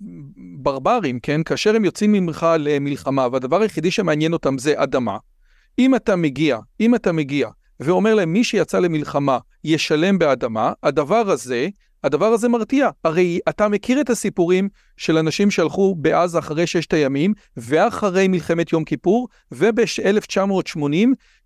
לברברים, 0.00 1.20
כן, 1.20 1.42
כאשר 1.42 1.76
הם 1.76 1.84
יוצאים 1.84 2.12
ממך 2.12 2.46
למלחמה, 2.58 3.28
והדבר 3.32 3.62
היחידי 3.62 3.90
שמעניין 3.90 4.32
אותם 4.32 4.58
זה 4.58 4.82
אדמה, 4.82 5.16
אם 5.78 5.94
אתה 5.94 6.16
מגיע, 6.16 6.58
אם 6.80 6.94
אתה 6.94 7.12
מגיע 7.12 7.48
ואומר 7.80 8.14
להם 8.14 8.32
מי 8.32 8.44
שיצא 8.44 8.78
למלחמה 8.78 9.38
ישלם 9.64 10.18
באדמה, 10.18 10.72
הדבר 10.82 11.30
הזה, 11.30 11.68
הדבר 12.04 12.26
הזה 12.26 12.48
מרתיע. 12.48 12.88
הרי 13.04 13.38
אתה 13.48 13.68
מכיר 13.68 14.00
את 14.00 14.10
הסיפורים 14.10 14.68
של 14.96 15.18
אנשים 15.18 15.50
שהלכו 15.50 15.94
בעזה 15.94 16.38
אחרי 16.38 16.66
ששת 16.66 16.92
הימים, 16.92 17.32
ואחרי 17.56 18.28
מלחמת 18.28 18.72
יום 18.72 18.84
כיפור, 18.84 19.28
וב-1980, 19.52 20.78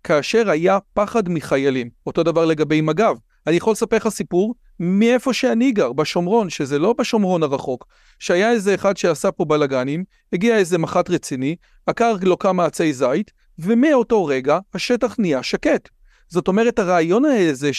כאשר 0.03 0.49
היה 0.49 0.77
פחד 0.93 1.29
מחיילים. 1.29 1.89
אותו 2.07 2.23
דבר 2.23 2.45
לגבי 2.45 2.81
מג"ב. 2.81 3.15
אני 3.47 3.55
יכול 3.55 3.71
לספר 3.71 3.95
לך 3.95 4.09
סיפור 4.09 4.55
מאיפה 4.79 5.33
שאני 5.33 5.71
גר, 5.71 5.93
בשומרון, 5.93 6.49
שזה 6.49 6.79
לא 6.79 6.93
בשומרון 6.93 7.43
הרחוק, 7.43 7.87
שהיה 8.19 8.51
איזה 8.51 8.75
אחד 8.75 8.97
שעשה 8.97 9.31
פה 9.31 9.45
בלאגנים, 9.45 10.03
הגיע 10.33 10.57
איזה 10.57 10.77
מח"ט 10.77 11.09
רציני, 11.09 11.55
עקר 11.87 12.15
לו 12.21 12.39
כמה 12.39 12.65
עצי 12.65 12.93
זית, 12.93 13.31
ומאותו 13.59 14.25
רגע 14.25 14.59
השטח 14.73 15.15
נהיה 15.19 15.43
שקט. 15.43 15.89
זאת 16.31 16.47
אומרת, 16.47 16.79
הרעיון 16.79 17.25
הזה, 17.25 17.71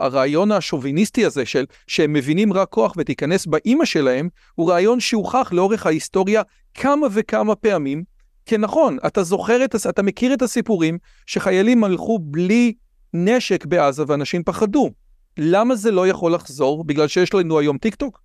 הרעיון 0.00 0.52
השוביניסטי 0.52 1.24
הזה 1.24 1.46
של 1.46 1.64
שהם 1.86 2.12
מבינים 2.12 2.52
רק 2.52 2.68
כוח 2.68 2.92
ותיכנס 2.96 3.46
באימא 3.46 3.84
שלהם, 3.84 4.28
הוא 4.54 4.70
רעיון 4.70 5.00
שהוכח 5.00 5.52
לאורך 5.52 5.86
ההיסטוריה 5.86 6.42
כמה 6.74 7.06
וכמה 7.12 7.54
פעמים 7.54 8.04
כנכון. 8.46 8.96
אתה 9.06 9.22
זוכר, 9.22 9.64
את, 9.64 9.74
אתה 9.88 10.02
מכיר 10.02 10.34
את 10.34 10.42
הסיפורים 10.42 10.98
שחיילים 11.26 11.84
הלכו 11.84 12.18
בלי 12.22 12.72
נשק 13.14 13.66
בעזה 13.66 14.04
ואנשים 14.06 14.42
פחדו. 14.42 14.90
למה 15.38 15.74
זה 15.74 15.90
לא 15.90 16.08
יכול 16.08 16.34
לחזור? 16.34 16.84
בגלל 16.84 17.08
שיש 17.08 17.34
לנו 17.34 17.58
היום 17.58 17.78
טיק 17.78 17.94
טוק? 17.94 18.20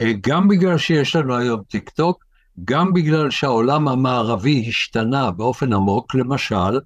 אה, 0.00 0.12
גם 0.26 0.48
בגלל 0.48 0.78
שיש 0.78 1.16
לנו 1.16 1.36
היום 1.36 1.60
טיק 1.70 1.90
טוק, 1.90 2.24
גם 2.64 2.92
בגלל 2.92 3.30
שהעולם 3.30 3.88
המערבי 3.88 4.64
השתנה 4.68 5.30
באופן 5.30 5.72
עמוק, 5.72 6.14
למשל, 6.14 6.78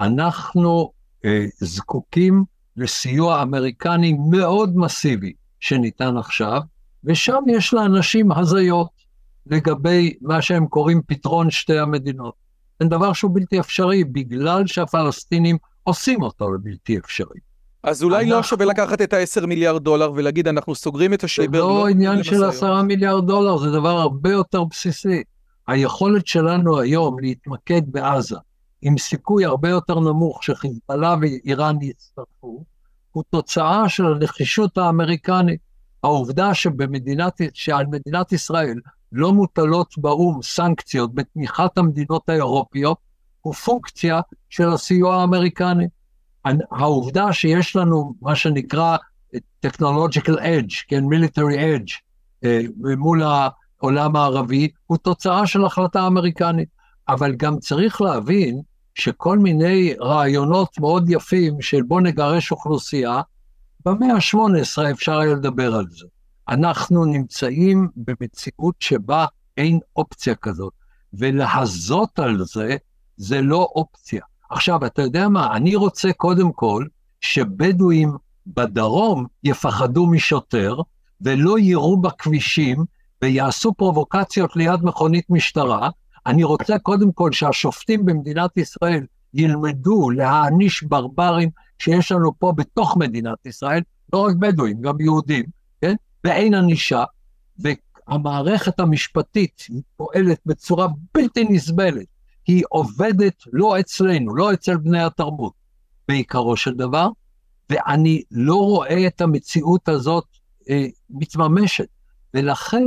אנחנו 0.00 0.92
אה, 1.24 1.46
זקוקים 1.58 2.44
לסיוע 2.76 3.42
אמריקני 3.42 4.16
מאוד 4.30 4.76
מסיבי 4.76 5.32
שניתן 5.60 6.16
עכשיו, 6.16 6.60
ושם 7.04 7.42
יש 7.48 7.74
לאנשים 7.74 8.32
הזיות 8.32 8.88
לגבי 9.46 10.14
מה 10.20 10.42
שהם 10.42 10.66
קוראים 10.66 11.02
פתרון 11.06 11.50
שתי 11.50 11.78
המדינות. 11.78 12.34
זה 12.80 12.88
דבר 12.88 13.12
שהוא 13.12 13.30
בלתי 13.34 13.60
אפשרי 13.60 14.04
בגלל 14.04 14.66
שהפלסטינים 14.66 15.56
עושים 15.82 16.22
אותו 16.22 16.52
לבלתי 16.52 16.98
אפשרי. 16.98 17.38
אז 17.82 18.02
אולי 18.02 18.24
אנחנו... 18.24 18.36
לא 18.36 18.42
שווה 18.42 18.66
לקחת 18.66 19.02
את 19.02 19.12
ה-10 19.12 19.46
מיליארד 19.46 19.84
דולר 19.84 20.12
ולהגיד 20.14 20.48
אנחנו 20.48 20.74
סוגרים 20.74 21.14
את 21.14 21.24
השיבר. 21.24 21.58
זה 21.58 21.58
לא, 21.58 21.80
לא 21.80 21.88
עניין 21.88 22.22
של 22.22 22.44
10 22.44 22.82
מיליארד 22.82 23.26
דולר, 23.26 23.56
זה 23.56 23.70
דבר 23.70 23.98
הרבה 23.98 24.30
יותר 24.30 24.64
בסיסי. 24.64 25.22
היכולת 25.68 26.26
שלנו 26.26 26.80
היום 26.80 27.20
להתמקד 27.20 27.82
בעזה 27.86 28.36
עם 28.82 28.98
סיכוי 28.98 29.44
הרבה 29.44 29.68
יותר 29.68 30.00
נמוך 30.00 30.44
שחיזבאללה 30.44 31.16
ואיראן 31.20 31.82
יצטרפו, 31.82 32.64
הוא 33.12 33.24
תוצאה 33.30 33.88
של 33.88 34.06
הנחישות 34.06 34.78
האמריקנית. 34.78 35.60
העובדה 36.02 36.54
שבמדינת, 36.54 37.40
שעל 37.54 37.86
מדינת 37.86 38.32
ישראל 38.32 38.80
לא 39.12 39.32
מוטלות 39.32 39.94
באו"ם 39.98 40.42
סנקציות 40.42 41.14
בתמיכת 41.14 41.78
המדינות 41.78 42.28
האירופיות, 42.28 42.98
הוא 43.40 43.54
פונקציה 43.54 44.20
של 44.50 44.68
הסיוע 44.68 45.16
האמריקני. 45.16 45.86
העובדה 46.70 47.32
שיש 47.32 47.76
לנו 47.76 48.14
מה 48.22 48.36
שנקרא 48.36 48.96
technological 49.66 50.38
edge, 50.38 50.74
כן, 50.88 51.04
military 51.04 51.56
edge, 51.56 51.92
אה, 52.44 52.60
מול 52.98 53.22
העולם 53.22 54.16
הערבי, 54.16 54.68
הוא 54.86 54.98
תוצאה 54.98 55.46
של 55.46 55.64
החלטה 55.64 56.06
אמריקנית. 56.06 56.68
אבל 57.08 57.34
גם 57.34 57.58
צריך 57.58 58.00
להבין 58.00 58.60
שכל 58.98 59.38
מיני 59.38 59.94
רעיונות 60.00 60.78
מאוד 60.78 61.10
יפים 61.10 61.60
של 61.60 61.82
בוא 61.82 62.00
נגרש 62.00 62.52
אוכלוסייה, 62.52 63.20
במאה 63.84 64.14
ה-18 64.14 64.90
אפשר 64.90 65.18
היה 65.18 65.34
לדבר 65.34 65.74
על 65.74 65.86
זה. 65.90 66.06
אנחנו 66.48 67.04
נמצאים 67.04 67.88
במציאות 67.96 68.74
שבה 68.80 69.26
אין 69.56 69.78
אופציה 69.96 70.34
כזאת, 70.34 70.72
ולהזות 71.14 72.18
על 72.18 72.44
זה, 72.44 72.76
זה 73.16 73.42
לא 73.42 73.68
אופציה. 73.74 74.22
עכשיו, 74.50 74.86
אתה 74.86 75.02
יודע 75.02 75.28
מה, 75.28 75.56
אני 75.56 75.76
רוצה 75.76 76.12
קודם 76.12 76.52
כל 76.52 76.84
שבדואים 77.20 78.12
בדרום 78.46 79.26
יפחדו 79.44 80.06
משוטר, 80.06 80.76
ולא 81.20 81.58
יירו 81.58 81.96
בכבישים 81.96 82.84
ויעשו 83.22 83.74
פרובוקציות 83.74 84.56
ליד 84.56 84.80
מכונית 84.82 85.30
משטרה, 85.30 85.90
אני 86.28 86.44
רוצה 86.44 86.78
קודם 86.78 87.12
כל 87.12 87.32
שהשופטים 87.32 88.04
במדינת 88.04 88.56
ישראל 88.56 89.06
ילמדו 89.34 90.10
להעניש 90.10 90.82
ברברים 90.82 91.50
שיש 91.78 92.12
לנו 92.12 92.38
פה 92.38 92.52
בתוך 92.56 92.96
מדינת 92.96 93.46
ישראל, 93.46 93.82
לא 94.12 94.26
רק 94.26 94.36
בדואים, 94.36 94.80
גם 94.80 95.00
יהודים, 95.00 95.44
כן? 95.80 95.94
ואין 96.24 96.54
ענישה, 96.54 97.04
והמערכת 97.58 98.80
המשפטית 98.80 99.66
פועלת 99.96 100.40
בצורה 100.46 100.86
בלתי 101.14 101.44
נסבלת. 101.44 102.06
היא 102.46 102.64
עובדת 102.68 103.42
לא 103.52 103.80
אצלנו, 103.80 104.36
לא 104.36 104.52
אצל 104.52 104.76
בני 104.76 105.02
התרבות, 105.02 105.52
בעיקרו 106.08 106.56
של 106.56 106.74
דבר, 106.74 107.08
ואני 107.70 108.22
לא 108.30 108.56
רואה 108.56 109.06
את 109.06 109.20
המציאות 109.20 109.88
הזאת 109.88 110.24
אה, 110.70 110.86
מתממשת. 111.10 111.88
ולכן, 112.34 112.86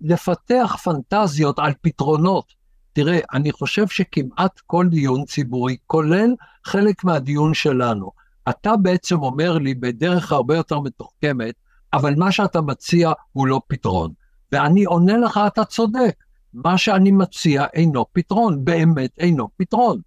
לפתח 0.00 0.76
פנטזיות 0.84 1.58
על 1.58 1.72
פתרונות 1.80 2.63
תראה, 2.94 3.18
אני 3.32 3.52
חושב 3.52 3.88
שכמעט 3.88 4.60
כל 4.66 4.86
דיון 4.88 5.24
ציבורי, 5.24 5.76
כולל 5.86 6.34
חלק 6.64 7.04
מהדיון 7.04 7.54
שלנו, 7.54 8.10
אתה 8.48 8.76
בעצם 8.76 9.22
אומר 9.22 9.58
לי 9.58 9.74
בדרך 9.74 10.32
הרבה 10.32 10.56
יותר 10.56 10.80
מתוחכמת, 10.80 11.54
אבל 11.92 12.14
מה 12.16 12.32
שאתה 12.32 12.60
מציע 12.60 13.12
הוא 13.32 13.46
לא 13.46 13.60
פתרון. 13.66 14.12
ואני 14.52 14.84
עונה 14.84 15.16
לך, 15.16 15.40
אתה 15.46 15.64
צודק, 15.64 16.14
מה 16.54 16.78
שאני 16.78 17.10
מציע 17.10 17.66
אינו 17.74 18.04
פתרון, 18.12 18.64
באמת 18.64 19.10
אינו 19.18 19.48
פתרון. 19.56 20.00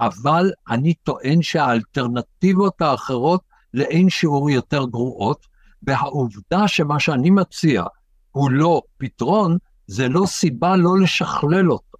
אבל 0.00 0.50
אני 0.70 0.94
טוען 0.94 1.42
שהאלטרנטיבות 1.42 2.82
האחרות 2.82 3.40
לאין 3.74 4.10
שיעור 4.10 4.50
יותר 4.50 4.84
גרועות, 4.84 5.46
והעובדה 5.82 6.68
שמה 6.68 7.00
שאני 7.00 7.30
מציע 7.30 7.84
הוא 8.32 8.50
לא 8.50 8.82
פתרון, 8.98 9.58
זה 9.86 10.08
לא 10.08 10.26
סיבה 10.26 10.76
לא 10.76 10.98
לשכלל 10.98 11.72
אותו. 11.72 11.93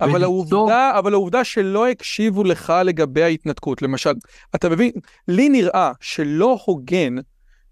אבל 0.00 0.22
העובדה, 0.22 0.98
אבל 0.98 1.12
העובדה 1.12 1.44
שלא 1.44 1.88
הקשיבו 1.88 2.44
לך 2.44 2.72
לגבי 2.84 3.22
ההתנתקות, 3.22 3.82
למשל, 3.82 4.12
אתה 4.54 4.68
מבין, 4.68 4.90
לי 5.28 5.48
נראה 5.48 5.92
שלא 6.00 6.58
הוגן 6.64 7.16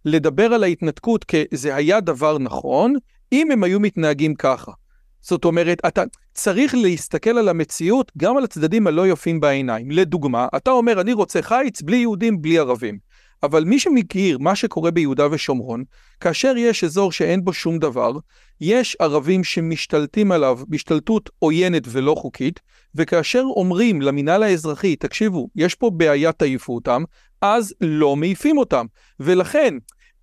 לדבר 0.05 0.55
על 0.55 0.62
ההתנתקות 0.62 1.24
כזה 1.24 1.74
היה 1.74 2.01
דבר 2.01 2.39
נכון, 2.39 2.95
אם 3.33 3.51
הם 3.51 3.64
היו 3.64 3.81
מתנהגים 3.81 4.35
ככה. 4.35 4.72
זאת 5.20 5.45
אומרת, 5.45 5.81
אתה 5.87 6.03
צריך 6.35 6.74
להסתכל 6.74 7.39
על 7.39 7.49
המציאות 7.49 8.12
גם 8.18 8.37
על 8.37 8.45
הצדדים 8.45 8.87
הלא 8.87 9.09
יפים 9.09 9.41
בעיניים. 9.41 9.91
לדוגמה, 9.91 10.49
אתה 10.57 10.70
אומר, 10.70 11.01
אני 11.01 11.12
רוצה 11.12 11.43
חיץ 11.43 11.83
בלי 11.83 11.97
יהודים, 11.97 12.43
בלי 12.43 12.59
ערבים. 12.59 12.99
אבל 13.43 13.64
מי 13.64 13.78
שמכיר 13.78 14.39
מה 14.39 14.57
שקורה 14.57 14.91
ביהודה 14.91 15.26
ושומרון, 15.30 15.84
כאשר 16.20 16.55
יש 16.57 16.84
אזור 16.84 17.12
שאין 17.12 17.45
בו 17.45 17.53
שום 17.53 17.78
דבר, 17.78 18.12
יש 18.61 18.97
ערבים 19.01 19.45
שמשתלטים 19.45 20.32
עליו 20.32 20.59
בהשתלטות 20.68 21.30
עוינת 21.39 21.82
ולא 21.89 22.14
חוקית, 22.18 22.61
וכאשר 22.95 23.43
אומרים 23.57 24.03
למינהל 24.03 24.43
האזרחי, 24.43 24.97
תקשיבו, 24.97 25.49
יש 25.57 25.74
פה 25.74 25.91
בעיה, 25.91 26.32
תעיפו 26.32 26.74
אותם, 26.74 27.03
אז 27.43 27.74
לא 27.80 28.16
מעיפים 28.16 28.59
אותם. 28.59 28.86
ולכן, 29.20 29.74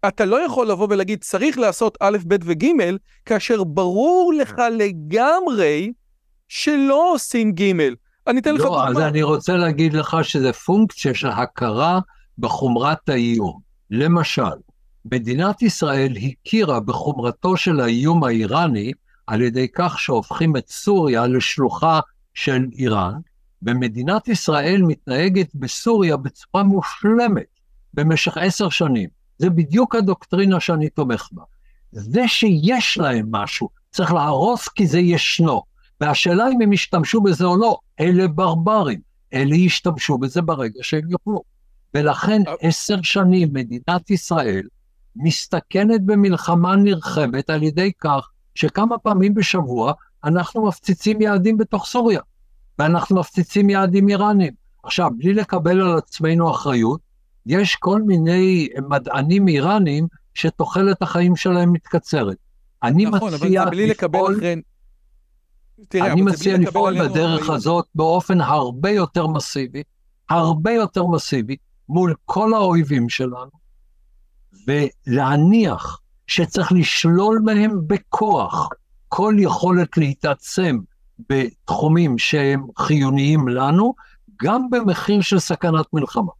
אתה 0.07 0.25
לא 0.25 0.45
יכול 0.45 0.67
לבוא 0.67 0.87
ולהגיד, 0.89 1.23
צריך 1.23 1.57
לעשות 1.57 1.97
א', 1.99 2.17
ב' 2.27 2.35
וג', 2.43 2.65
כאשר 3.25 3.63
ברור 3.63 4.33
לך 4.37 4.61
לגמרי 4.77 5.91
שלא 6.47 7.13
עושים 7.13 7.51
ג'. 7.51 7.71
אני 8.27 8.39
אתן 8.39 8.55
לך 8.55 8.61
לא, 8.61 8.65
דוגמה. 8.65 8.87
אז 8.87 8.97
אני 8.99 9.23
רוצה 9.23 9.53
להגיד 9.53 9.93
לך 9.93 10.17
שזה 10.23 10.53
פונקציה 10.53 11.13
של 11.13 11.27
הכרה 11.27 11.99
בחומרת 12.37 13.09
האיום. 13.09 13.59
למשל, 13.91 14.55
מדינת 15.05 15.61
ישראל 15.61 16.13
הכירה 16.17 16.79
בחומרתו 16.79 17.57
של 17.57 17.79
האיום 17.79 18.23
האיראני 18.23 18.91
על 19.27 19.41
ידי 19.41 19.67
כך 19.73 19.99
שהופכים 19.99 20.57
את 20.57 20.69
סוריה 20.69 21.27
לשלוחה 21.27 21.99
של 22.33 22.65
איראן, 22.73 23.19
ומדינת 23.61 24.27
ישראל 24.27 24.81
מתנהגת 24.81 25.55
בסוריה 25.55 26.17
בצורה 26.17 26.63
מושלמת 26.63 27.59
במשך 27.93 28.37
עשר 28.37 28.69
שנים. 28.69 29.09
זה 29.37 29.49
בדיוק 29.49 29.95
הדוקטרינה 29.95 30.59
שאני 30.59 30.89
תומך 30.89 31.29
בה. 31.31 31.43
זה 31.91 32.27
שיש 32.27 32.97
להם 32.97 33.27
משהו, 33.31 33.69
צריך 33.91 34.13
להרוס 34.13 34.67
כי 34.67 34.87
זה 34.87 34.99
ישנו. 34.99 35.63
והשאלה 36.01 36.47
אם 36.49 36.61
הם 36.61 36.73
ישתמשו 36.73 37.21
בזה 37.21 37.45
או 37.45 37.57
לא, 37.57 37.77
אלה 37.99 38.27
ברברים, 38.27 38.99
אלה 39.33 39.55
ישתמשו 39.55 40.17
בזה 40.17 40.41
ברגע 40.41 40.79
שהם 40.81 41.09
יוכלו. 41.09 41.54
ולכן 41.95 42.41
עשר 42.61 43.01
שנים 43.01 43.49
מדינת 43.53 44.09
ישראל 44.09 44.63
מסתכנת 45.15 46.01
במלחמה 46.05 46.75
נרחבת 46.75 47.49
על 47.49 47.63
ידי 47.63 47.91
כך 47.99 48.29
שכמה 48.55 48.97
פעמים 48.97 49.33
בשבוע 49.33 49.93
אנחנו 50.23 50.67
מפציצים 50.67 51.21
יעדים 51.21 51.57
בתוך 51.57 51.85
סוריה, 51.85 52.19
ואנחנו 52.79 53.19
מפציצים 53.19 53.69
יעדים 53.69 54.09
איראנים. 54.09 54.53
עכשיו, 54.83 55.11
בלי 55.17 55.33
לקבל 55.33 55.81
על 55.81 55.97
עצמנו 55.97 56.51
אחריות, 56.51 56.99
יש 57.45 57.75
כל 57.75 58.01
מיני 58.01 58.69
מדענים 58.89 59.47
איראנים 59.47 60.07
שתוחלת 60.33 61.01
החיים 61.01 61.35
שלהם 61.35 61.73
מתקצרת. 61.73 62.37
אני 62.83 63.05
נכון, 63.05 63.33
אבל 63.33 63.47
מציע 63.47 63.63
זה 63.63 63.69
בלי 63.69 63.87
לקבל 63.87 64.19
לפעול, 64.19 64.35
אחרי... 64.35 64.61
תראה, 65.89 66.11
אני 66.11 66.21
אבל 66.21 66.31
מציע 66.31 66.53
לקבל 66.53 66.67
לפעול 66.67 67.07
בדרך. 67.07 67.49
הזאת 67.49 67.85
באופן 67.95 68.41
הרבה 68.41 68.89
יותר 68.89 69.27
מסיבי, 69.27 69.83
הרבה 70.29 70.71
יותר 70.71 71.05
מסיבי, 71.05 71.55
מול 71.89 72.15
כל 72.25 72.53
האויבים 72.53 73.09
שלנו, 73.09 73.51
ולהניח 74.67 75.99
שצריך 76.27 76.71
לשלול 76.71 77.41
מהם 77.45 77.87
בכוח 77.87 78.69
כל 79.07 79.35
יכולת 79.39 79.97
להתעצם 79.97 80.77
בתחומים 81.29 82.17
שהם 82.17 82.67
חיוניים 82.77 83.47
לנו, 83.47 83.93
גם 84.43 84.69
במחיר 84.69 85.21
של 85.21 85.39
סכנת 85.39 85.85
מלחמה. 85.93 86.31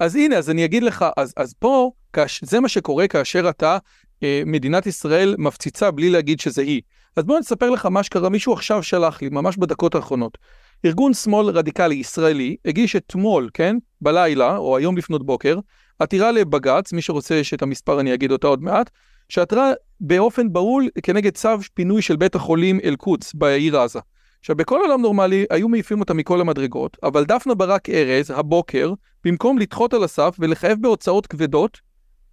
אז 0.00 0.16
הנה, 0.16 0.36
אז 0.36 0.50
אני 0.50 0.64
אגיד 0.64 0.82
לך, 0.82 1.04
אז, 1.16 1.34
אז 1.36 1.54
פה, 1.58 1.90
כאש, 2.12 2.44
זה 2.44 2.60
מה 2.60 2.68
שקורה 2.68 3.08
כאשר 3.08 3.48
אתה, 3.48 3.78
אה, 4.22 4.42
מדינת 4.46 4.86
ישראל 4.86 5.34
מפציצה 5.38 5.90
בלי 5.90 6.10
להגיד 6.10 6.40
שזה 6.40 6.62
היא. 6.62 6.82
אז 7.16 7.24
בוא 7.24 7.38
נספר 7.38 7.70
לך 7.70 7.86
מה 7.86 8.02
שקרה, 8.02 8.28
מישהו 8.28 8.52
עכשיו 8.52 8.82
שלח 8.82 9.22
לי, 9.22 9.28
ממש 9.28 9.56
בדקות 9.56 9.94
האחרונות. 9.94 10.38
ארגון 10.84 11.14
שמאל 11.14 11.46
רדיקלי 11.46 11.94
ישראלי 11.94 12.56
הגיש 12.64 12.96
אתמול, 12.96 13.50
כן, 13.54 13.76
בלילה, 14.00 14.56
או 14.56 14.76
היום 14.76 14.96
לפנות 14.96 15.26
בוקר, 15.26 15.58
עתירה 15.98 16.32
לבג"ץ, 16.32 16.92
מי 16.92 17.02
שרוצה 17.02 17.44
שאת 17.44 17.62
המספר 17.62 18.00
אני 18.00 18.14
אגיד 18.14 18.32
אותה 18.32 18.46
עוד 18.46 18.62
מעט, 18.62 18.90
שעתרה 19.28 19.72
באופן 20.00 20.52
בהול 20.52 20.88
כנגד 21.02 21.34
צו 21.34 21.48
פינוי 21.74 22.02
של 22.02 22.16
בית 22.16 22.34
החולים 22.34 22.80
אל-קודס 22.84 23.34
בעיר 23.34 23.78
עזה. 23.80 23.98
עכשיו, 24.40 24.56
בכל 24.56 24.80
עולם 24.80 25.00
נורמלי 25.00 25.44
היו 25.50 25.68
מעיפים 25.68 26.00
אותה 26.00 26.14
מכל 26.14 26.40
המדרגות, 26.40 26.96
אבל 27.02 27.24
דפנה 27.24 27.54
ברק 27.54 27.90
ארז, 27.90 28.30
הבוקר, 28.30 28.92
במקום 29.24 29.58
לדחות 29.58 29.94
על 29.94 30.04
הסף 30.04 30.36
ולחייב 30.38 30.82
בהוצאות 30.82 31.26
כבדות, 31.26 31.78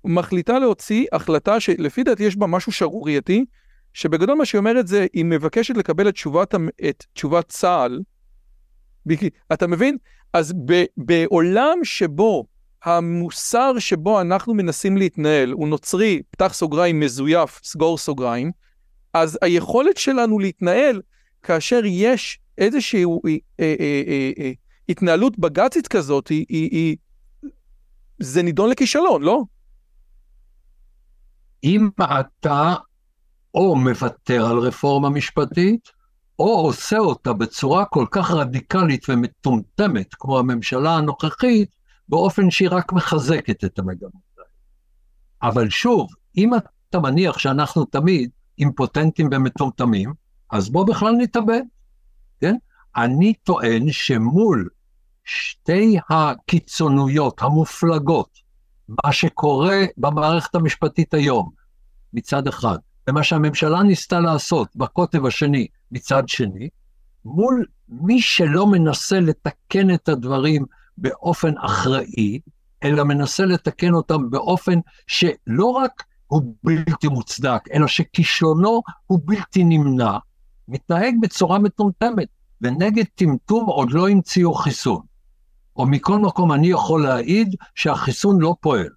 מחליטה 0.05 0.59
להוציא 0.59 1.05
החלטה 1.11 1.59
שלפי 1.59 2.03
דעתי 2.03 2.23
יש 2.23 2.35
בה 2.35 2.47
משהו 2.47 2.71
שערורייתי, 2.71 3.45
שבגדול 3.93 4.35
מה 4.35 4.45
שהיא 4.45 4.59
אומרת 4.59 4.87
זה, 4.87 5.05
היא 5.13 5.25
מבקשת 5.25 5.77
לקבל 5.77 6.09
את 6.09 6.13
תשובת, 6.13 6.55
את 6.89 7.03
תשובת 7.13 7.49
צה"ל. 7.49 7.99
אתה 9.53 9.67
מבין? 9.67 9.97
אז 10.33 10.53
ב, 10.65 10.83
בעולם 10.97 11.77
שבו 11.83 12.45
המוסר 12.83 13.79
שבו 13.79 14.21
אנחנו 14.21 14.53
מנסים 14.53 14.97
להתנהל 14.97 15.51
הוא 15.51 15.67
נוצרי, 15.67 16.21
פתח 16.31 16.53
סוגריים, 16.53 16.99
מזויף, 16.99 17.59
סגור 17.63 17.97
סוגריים, 17.97 18.51
אז 19.13 19.37
היכולת 19.41 19.97
שלנו 19.97 20.39
להתנהל 20.39 21.01
כאשר 21.43 21.81
יש 21.85 22.39
איזושהי 22.57 23.03
אה, 23.03 23.09
אה, 23.59 23.75
אה, 23.79 24.31
אה, 24.39 24.51
התנהלות 24.89 25.39
בג"צית 25.39 25.87
כזאת, 25.87 26.27
היא, 26.27 26.45
היא, 26.49 26.69
היא, 26.71 26.97
זה 28.19 28.43
נידון 28.43 28.69
לכישלון, 28.69 29.21
לא? 29.23 29.43
אם 31.63 31.89
אתה 32.19 32.75
או 33.53 33.75
מוותר 33.75 34.45
על 34.45 34.57
רפורמה 34.57 35.09
משפטית, 35.09 35.91
או 36.39 36.59
עושה 36.59 36.97
אותה 36.97 37.33
בצורה 37.33 37.85
כל 37.85 38.05
כך 38.11 38.31
רדיקלית 38.31 39.09
ומטומטמת, 39.09 40.15
כמו 40.19 40.39
הממשלה 40.39 40.95
הנוכחית, 40.95 41.69
באופן 42.09 42.51
שהיא 42.51 42.69
רק 42.71 42.93
מחזקת 42.93 43.63
את 43.63 43.79
המגמות 43.79 44.13
האלה. 44.37 44.47
אבל 45.41 45.69
שוב, 45.69 46.09
אם 46.37 46.51
אתה 46.55 46.99
מניח 46.99 47.37
שאנחנו 47.37 47.85
תמיד 47.85 48.29
אימפוטנטים 48.59 49.29
ומטומטמים, 49.31 50.13
אז 50.51 50.69
בוא 50.69 50.87
בכלל 50.87 51.13
נתאבד, 51.17 51.61
כן? 52.41 52.55
אני 52.95 53.33
טוען 53.33 53.91
שמול 53.91 54.69
שתי 55.23 55.97
הקיצונויות 56.09 57.41
המופלגות, 57.41 58.29
מה 58.89 59.11
שקורה 59.11 59.79
במערכת 59.97 60.55
המשפטית 60.55 61.13
היום, 61.13 61.49
מצד 62.13 62.47
אחד, 62.47 62.77
ומה 63.07 63.23
שהממשלה 63.23 63.83
ניסתה 63.83 64.19
לעשות 64.19 64.75
בקוטב 64.75 65.25
השני, 65.25 65.67
מצד 65.91 66.23
שני, 66.29 66.69
מול 67.25 67.65
מי 67.89 68.21
שלא 68.21 68.67
מנסה 68.67 69.19
לתקן 69.19 69.93
את 69.93 70.09
הדברים 70.09 70.65
באופן 70.97 71.53
אחראי, 71.57 72.39
אלא 72.83 73.03
מנסה 73.03 73.45
לתקן 73.45 73.93
אותם 73.93 74.29
באופן 74.29 74.79
שלא 75.07 75.65
רק 75.65 76.03
הוא 76.27 76.55
בלתי 76.63 77.07
מוצדק, 77.07 77.61
אלא 77.73 77.87
שכישלונו 77.87 78.81
הוא 79.07 79.19
בלתי 79.25 79.63
נמנע, 79.63 80.17
מתנהג 80.67 81.15
בצורה 81.21 81.59
מטומטמת, 81.59 82.27
ונגד 82.61 83.05
טמטום 83.15 83.65
עוד 83.65 83.91
לא 83.91 84.09
המציאו 84.09 84.53
חיסון. 84.53 85.01
או 85.75 85.85
מכל 85.85 86.19
מקום 86.19 86.51
אני 86.51 86.67
יכול 86.67 87.03
להעיד 87.03 87.55
שהחיסון 87.75 88.41
לא 88.41 88.55
פועל. 88.59 88.89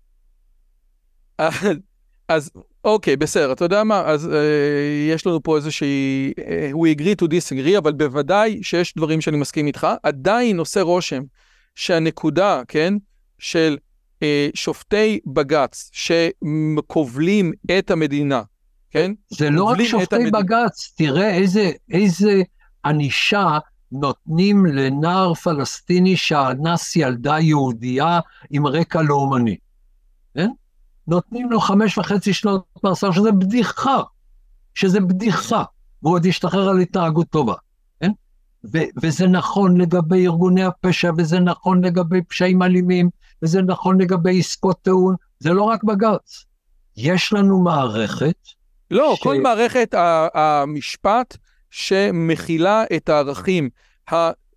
אז 2.28 2.50
אוקיי, 2.88 3.16
בסדר, 3.16 3.52
אתה 3.52 3.64
יודע 3.64 3.84
מה, 3.84 4.00
אז 4.00 4.28
אה, 4.28 5.10
יש 5.14 5.26
לנו 5.26 5.42
פה 5.42 5.56
איזושהי, 5.56 6.32
אה, 6.48 6.70
we 6.72 6.98
agree 6.98 7.24
to 7.24 7.28
disagree, 7.28 7.78
אבל 7.78 7.92
בוודאי 7.92 8.62
שיש 8.62 8.94
דברים 8.96 9.20
שאני 9.20 9.36
מסכים 9.36 9.66
איתך, 9.66 9.86
עדיין 10.02 10.58
עושה 10.58 10.82
רושם 10.82 11.22
שהנקודה, 11.74 12.62
כן, 12.68 12.94
של 13.38 13.76
אה, 14.22 14.48
שופטי 14.54 15.20
בג"ץ 15.26 15.90
שכובלים 15.92 17.52
את 17.78 17.90
המדינה, 17.90 18.42
כן? 18.90 19.12
זה 19.30 19.50
לא 19.50 19.64
רק 19.64 19.82
שופטי. 19.82 20.30
בג"ץ, 20.30 20.92
תראה 20.96 21.34
איזה, 21.34 21.70
איזה 21.92 22.42
ענישה 22.84 23.58
נותנים 23.92 24.66
לנער 24.66 25.34
פלסטיני 25.34 26.16
שאנס 26.16 26.96
ילדה 26.96 27.40
יהודייה 27.40 28.20
עם 28.50 28.66
רקע 28.66 29.02
לאומני. 29.02 29.56
כן? 30.34 30.48
נותנים 31.08 31.50
לו 31.50 31.60
חמש 31.60 31.98
וחצי 31.98 32.32
שנות 32.32 32.64
מאסר, 32.84 33.10
שזה 33.10 33.32
בדיחה, 33.32 34.02
שזה 34.74 35.00
בדיחה, 35.00 35.64
והוא 36.02 36.14
עוד 36.14 36.26
ישתחרר 36.26 36.68
על 36.68 36.78
התנהגות 36.78 37.26
טובה. 37.30 37.54
כן? 38.00 38.10
ו- 38.72 38.88
וזה 39.02 39.26
נכון 39.26 39.80
לגבי 39.80 40.26
ארגוני 40.26 40.64
הפשע, 40.64 41.10
וזה 41.18 41.40
נכון 41.40 41.84
לגבי 41.84 42.22
פשעים 42.22 42.62
אלימים, 42.62 43.10
וזה 43.42 43.62
נכון 43.62 44.00
לגבי 44.00 44.38
עסקות 44.38 44.76
טיעון, 44.82 45.14
זה 45.38 45.52
לא 45.52 45.62
רק 45.62 45.84
בג"ץ. 45.84 46.44
יש 46.96 47.32
לנו 47.32 47.62
מערכת 47.62 48.36
לא, 48.90 49.14
ש- 49.16 49.22
כל 49.22 49.40
מערכת 49.42 49.94
המשפט 50.34 51.36
שמכילה 51.70 52.84
את 52.96 53.08
הערכים 53.08 53.68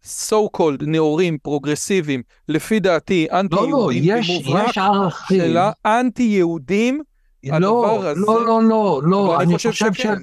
ה-so 0.06 0.58
called 0.58 0.84
נאורים, 0.86 1.38
פרוגרסיביים, 1.38 2.22
לפי 2.50 2.80
דעתי 2.80 3.28
לא, 3.32 3.36
לא, 3.36 3.40
אנטי-יהודים 3.40 4.04
יש, 4.06 4.30
יש 4.30 4.78
ערכים. 4.78 5.42
שלה, 5.42 5.72
אנטי-יהודים, 5.86 7.02
לא, 7.44 7.56
הדבר 7.56 8.08
הזה- 8.08 8.22
לא, 8.22 8.46
לא, 8.46 8.64
לא, 8.64 9.02
לא, 9.04 9.36
אבל 9.36 9.44
אני 9.44 9.54
חושב 9.56 9.72
ש... 9.74 9.80
שכן. 9.98 10.14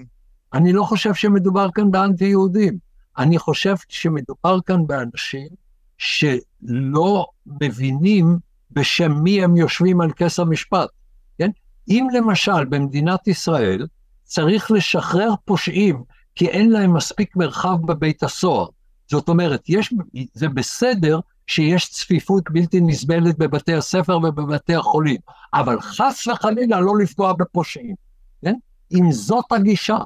אני 0.55 0.73
לא 0.73 0.83
חושב 0.83 1.15
שמדובר 1.15 1.69
כאן 1.75 1.91
באנטי 1.91 2.25
יהודים. 2.25 2.79
אני 3.19 3.39
חושב 3.39 3.75
שמדובר 3.89 4.59
כאן 4.67 4.87
באנשים 4.87 5.49
שלא 5.99 7.27
מבינים 7.47 8.37
בשם 8.71 9.13
מי 9.13 9.45
הם 9.45 9.57
יושבים 9.57 10.01
על 10.01 10.11
כס 10.13 10.39
המשפט, 10.41 10.89
כן? 11.39 11.51
אם 11.89 12.07
למשל 12.13 12.65
במדינת 12.65 13.29
ישראל 13.29 13.87
צריך 14.25 14.71
לשחרר 14.71 15.35
פושעים 15.45 16.03
כי 16.35 16.49
אין 16.49 16.71
להם 16.71 16.95
מספיק 16.95 17.37
מרחב 17.37 17.77
בבית 17.87 18.23
הסוהר, 18.23 18.67
זאת 19.11 19.29
אומרת, 19.29 19.63
יש, 19.69 19.95
זה 20.35 20.49
בסדר 20.49 21.21
שיש 21.47 21.91
צפיפות 21.91 22.45
בלתי 22.51 22.81
נסבלת 22.81 23.39
בבתי 23.39 23.75
הספר 23.75 24.19
ובבתי 24.19 24.75
החולים, 24.75 25.17
אבל 25.55 25.81
חס 25.81 26.27
וחלילה 26.27 26.81
לא 26.81 26.99
לפגוע 26.99 27.33
בפושעים, 27.33 27.95
כן? 28.43 28.55
אם 28.93 29.13
זאת 29.13 29.45
הגישה, 29.51 29.99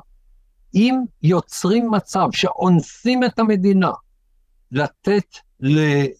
אם 0.75 1.01
יוצרים 1.23 1.91
מצב 1.91 2.29
שאונסים 2.33 3.25
את 3.25 3.39
המדינה 3.39 3.91
לתת 4.73 5.37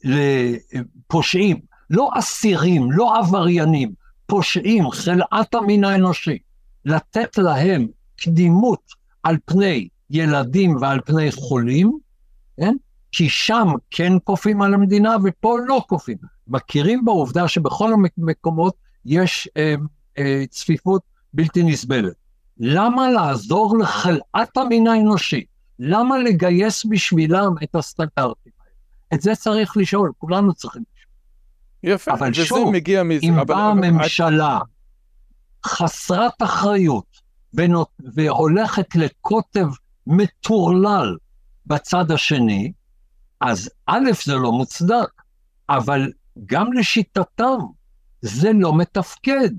לפושעים, 0.05 1.61
לא 1.91 2.11
אסירים, 2.19 2.93
לא 2.93 3.19
עבריינים, 3.19 3.93
פושעים, 4.27 4.91
חלאת 4.91 5.55
המין 5.55 5.85
האנושי, 5.85 6.39
לתת 6.85 7.39
להם 7.39 7.87
קדימות 8.17 8.93
על 9.23 9.37
פני 9.45 9.89
ילדים 10.11 10.77
ועל 10.81 11.01
פני 11.05 11.33
חולים, 11.33 11.99
כן? 12.57 12.75
כי 13.13 13.29
שם 13.29 13.69
כן 13.91 14.13
כופים 14.25 14.63
על 14.63 14.75
המדינה 14.75 15.17
ופה 15.25 15.59
לא 15.67 15.85
כופים. 15.89 16.17
מכירים 16.49 17.05
בעובדה 17.05 17.49
שבכל 17.49 17.93
המקומות 17.93 18.75
יש 19.05 19.49
אה, 19.57 19.75
אה, 20.19 20.45
צפיפות 20.51 21.03
בלתי 21.33 21.63
נסבלת. 21.63 22.13
למה 22.59 23.11
לעזור 23.11 23.79
לחלאת 23.79 24.57
המין 24.57 24.87
האנושי? 24.87 25.45
למה 25.79 26.19
לגייס 26.19 26.85
בשבילם 26.85 27.55
את 27.63 27.75
הסטנדרטים 27.75 28.53
האלה? 28.61 28.75
את 29.15 29.23
זה 29.23 29.35
צריך 29.35 29.77
לשאול, 29.77 30.13
כולנו 30.19 30.55
צריכים 30.55 30.83
לשאול. 30.97 31.95
יפה, 31.95 32.13
אבל 32.13 32.33
שוב, 32.33 32.71
מגיע 32.71 33.03
מזה. 33.03 33.27
אם 33.27 33.45
באה 33.47 33.71
הממשלה 33.71 34.59
חסרת 35.67 36.43
אחריות 36.43 37.23
ונות... 37.55 37.89
והולכת 38.15 38.95
לקוטב 38.95 39.67
מטורלל 40.07 41.17
בצד 41.67 42.11
השני, 42.11 42.73
אז 43.41 43.71
א', 43.87 44.11
זה 44.25 44.35
לא 44.35 44.53
מוצדק, 44.53 45.23
אבל 45.69 46.13
גם 46.47 46.73
לשיטתם 46.73 47.59
זה 48.21 48.51
לא 48.55 48.75
מתפקד, 48.75 49.51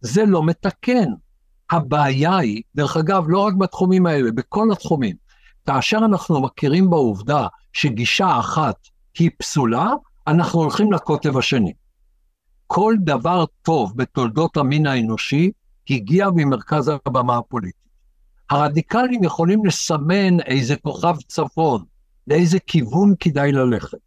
זה 0.00 0.24
לא 0.26 0.42
מתקן. 0.42 1.08
הבעיה 1.70 2.36
היא, 2.36 2.62
דרך 2.74 2.96
אגב, 2.96 3.24
לא 3.28 3.38
רק 3.38 3.54
בתחומים 3.54 4.06
האלה, 4.06 4.30
בכל 4.32 4.72
התחומים, 4.72 5.16
כאשר 5.66 5.98
אנחנו 5.98 6.40
מכירים 6.40 6.90
בעובדה 6.90 7.46
שגישה 7.72 8.38
אחת 8.38 8.76
היא 9.18 9.30
פסולה, 9.38 9.90
אנחנו 10.26 10.60
הולכים 10.60 10.92
לקוטב 10.92 11.38
השני. 11.38 11.72
כל 12.66 12.94
דבר 13.00 13.44
טוב 13.62 13.96
בתולדות 13.96 14.56
המין 14.56 14.86
האנושי 14.86 15.50
הגיע 15.90 16.28
ממרכז 16.34 16.90
הבמה 17.06 17.36
הפוליטית. 17.36 17.77
הרדיקלים 18.50 19.24
יכולים 19.24 19.64
לסמן 19.64 20.40
איזה 20.40 20.76
כוכב 20.76 21.16
צפון, 21.28 21.84
לאיזה 22.26 22.58
כיוון 22.66 23.14
כדאי 23.20 23.52
ללכת, 23.52 23.98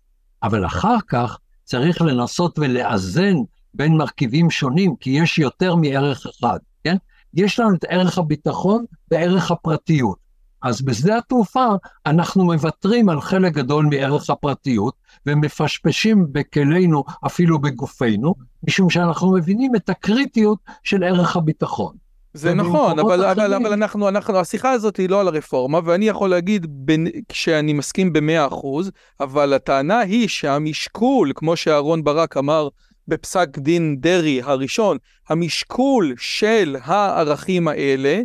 אבל 0.44 0.66
אחר 0.66 0.98
כך 1.08 1.38
צריך 1.64 2.02
לנסות 2.02 2.60
ולאזן 2.60 3.36
בין 3.74 3.98
מרכיבים 3.98 4.50
שונים, 4.50 4.96
כי 5.00 5.10
יש 5.10 5.39
יותר 5.39 5.76
מערך 5.76 6.26
אחד, 6.26 6.60
כן? 6.84 6.96
יש 7.34 7.60
לנו 7.60 7.76
את 7.76 7.86
ערך 7.89 8.18
הביטחון 8.18 8.86
וערך 9.12 9.52
הפרטיות. 9.52 10.18
אז 10.62 10.82
בשדה 10.82 11.18
התעופה 11.18 11.68
אנחנו 12.06 12.46
מוותרים 12.46 13.10
על 13.10 13.22
חלק 13.22 13.54
גדול 13.54 13.86
מערך 13.86 14.30
הפרטיות 14.30 14.94
ומפשפשים 15.26 16.28
בכלינו, 16.32 17.04
אפילו 17.26 17.60
בגופנו, 17.60 18.36
משום 18.68 18.89
שאנחנו 18.89 19.32
מבינים 19.32 19.76
את 19.76 19.89
הקריטיות 19.89 20.60
של 20.84 21.04
ערך 21.04 21.36
הביטחון. 21.36 21.96
זה 22.34 22.53
נכון, 22.53 22.99
אבל, 22.99 23.25
אבל, 23.25 23.53
אבל 23.53 23.73
אנחנו, 23.73 24.09
אנחנו, 24.09 24.38
השיחה 24.38 24.71
הזאת 24.71 24.97
היא 24.97 25.09
לא 25.09 25.19
על 25.19 25.27
הרפורמה, 25.27 25.79
ואני 25.86 26.07
יכול 26.07 26.29
להגיד 26.29 26.67
בין, 26.69 27.07
שאני 27.32 27.73
מסכים 27.73 28.13
במאה 28.13 28.47
אחוז, 28.47 28.91
אבל 29.19 29.53
הטענה 29.53 29.99
היא 29.99 30.27
שהמשקול, 30.27 31.32
כמו 31.36 31.55
שאהרון 31.55 32.03
ברק 32.03 32.38
אמר 32.38 32.67
בפסק 33.07 33.57
דין 33.57 33.97
דרעי 33.99 34.41
הראשון, 34.43 34.97
המשקול 35.29 36.13
של 36.17 36.75
הערכים 36.84 37.67
האלה 37.67 38.21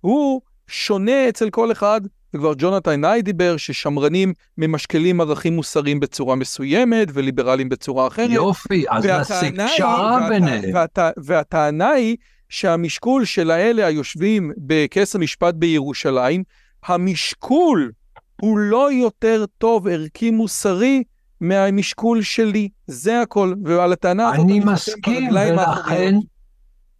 הוא 0.00 0.40
שונה 0.66 1.28
אצל 1.28 1.50
כל 1.50 1.72
אחד, 1.72 2.00
וכבר 2.34 2.52
ג'ונתן 2.58 3.00
נאי 3.00 3.22
דיבר 3.22 3.56
ששמרנים 3.56 4.32
ממשקלים 4.58 5.20
ערכים 5.20 5.56
מוסריים 5.56 6.00
בצורה 6.00 6.36
מסוימת 6.36 7.08
וליברלים 7.14 7.68
בצורה 7.68 8.06
אחרת. 8.06 8.30
יופי, 8.30 8.84
אז 8.90 9.06
נשיג 9.06 9.62
פשרה 9.66 10.28
ביניהם. 10.28 10.74
והטענה 11.16 11.88
היא 11.88 12.16
שהמשקול 12.48 13.24
של 13.24 13.50
האלה 13.50 13.86
היושבים 13.86 14.52
בכס 14.56 15.14
המשפט 15.14 15.54
בירושלים, 15.54 16.42
המשקול 16.84 17.92
הוא 18.40 18.58
לא 18.58 18.92
יותר 18.92 19.44
טוב 19.58 19.88
ערכי 19.88 20.30
מוסרי 20.30 21.02
מהמשקול 21.40 22.22
שלי, 22.22 22.68
זה 22.86 23.20
הכל, 23.20 23.54
ועל 23.64 23.92
הטענה 23.92 24.28
הזאת 24.28 24.44
אני 24.44 24.60
מסכים, 24.60 25.28
ולכן, 25.30 26.14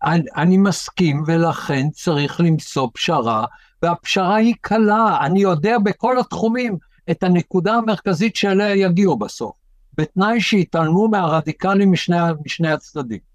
אני, 0.05 0.22
אני 0.36 0.57
מסכים, 0.57 1.22
ולכן 1.26 1.88
צריך 1.92 2.40
למצוא 2.40 2.88
פשרה, 2.94 3.44
והפשרה 3.82 4.36
היא 4.36 4.55
קלה, 4.61 5.18
אני 5.20 5.40
יודע 5.40 5.78
בכל 5.78 6.18
התחומים 6.18 6.76
את 7.11 7.22
הנקודה 7.22 7.74
המרכזית 7.74 8.36
שאליה 8.36 8.74
יגיעו 8.74 9.18
בסוף, 9.18 9.57
בתנאי 9.96 10.40
שיתעלמו 10.40 11.09
מהרדיקלים 11.09 11.92
משני, 11.92 12.16
משני 12.44 12.72
הצדדים. 12.72 13.28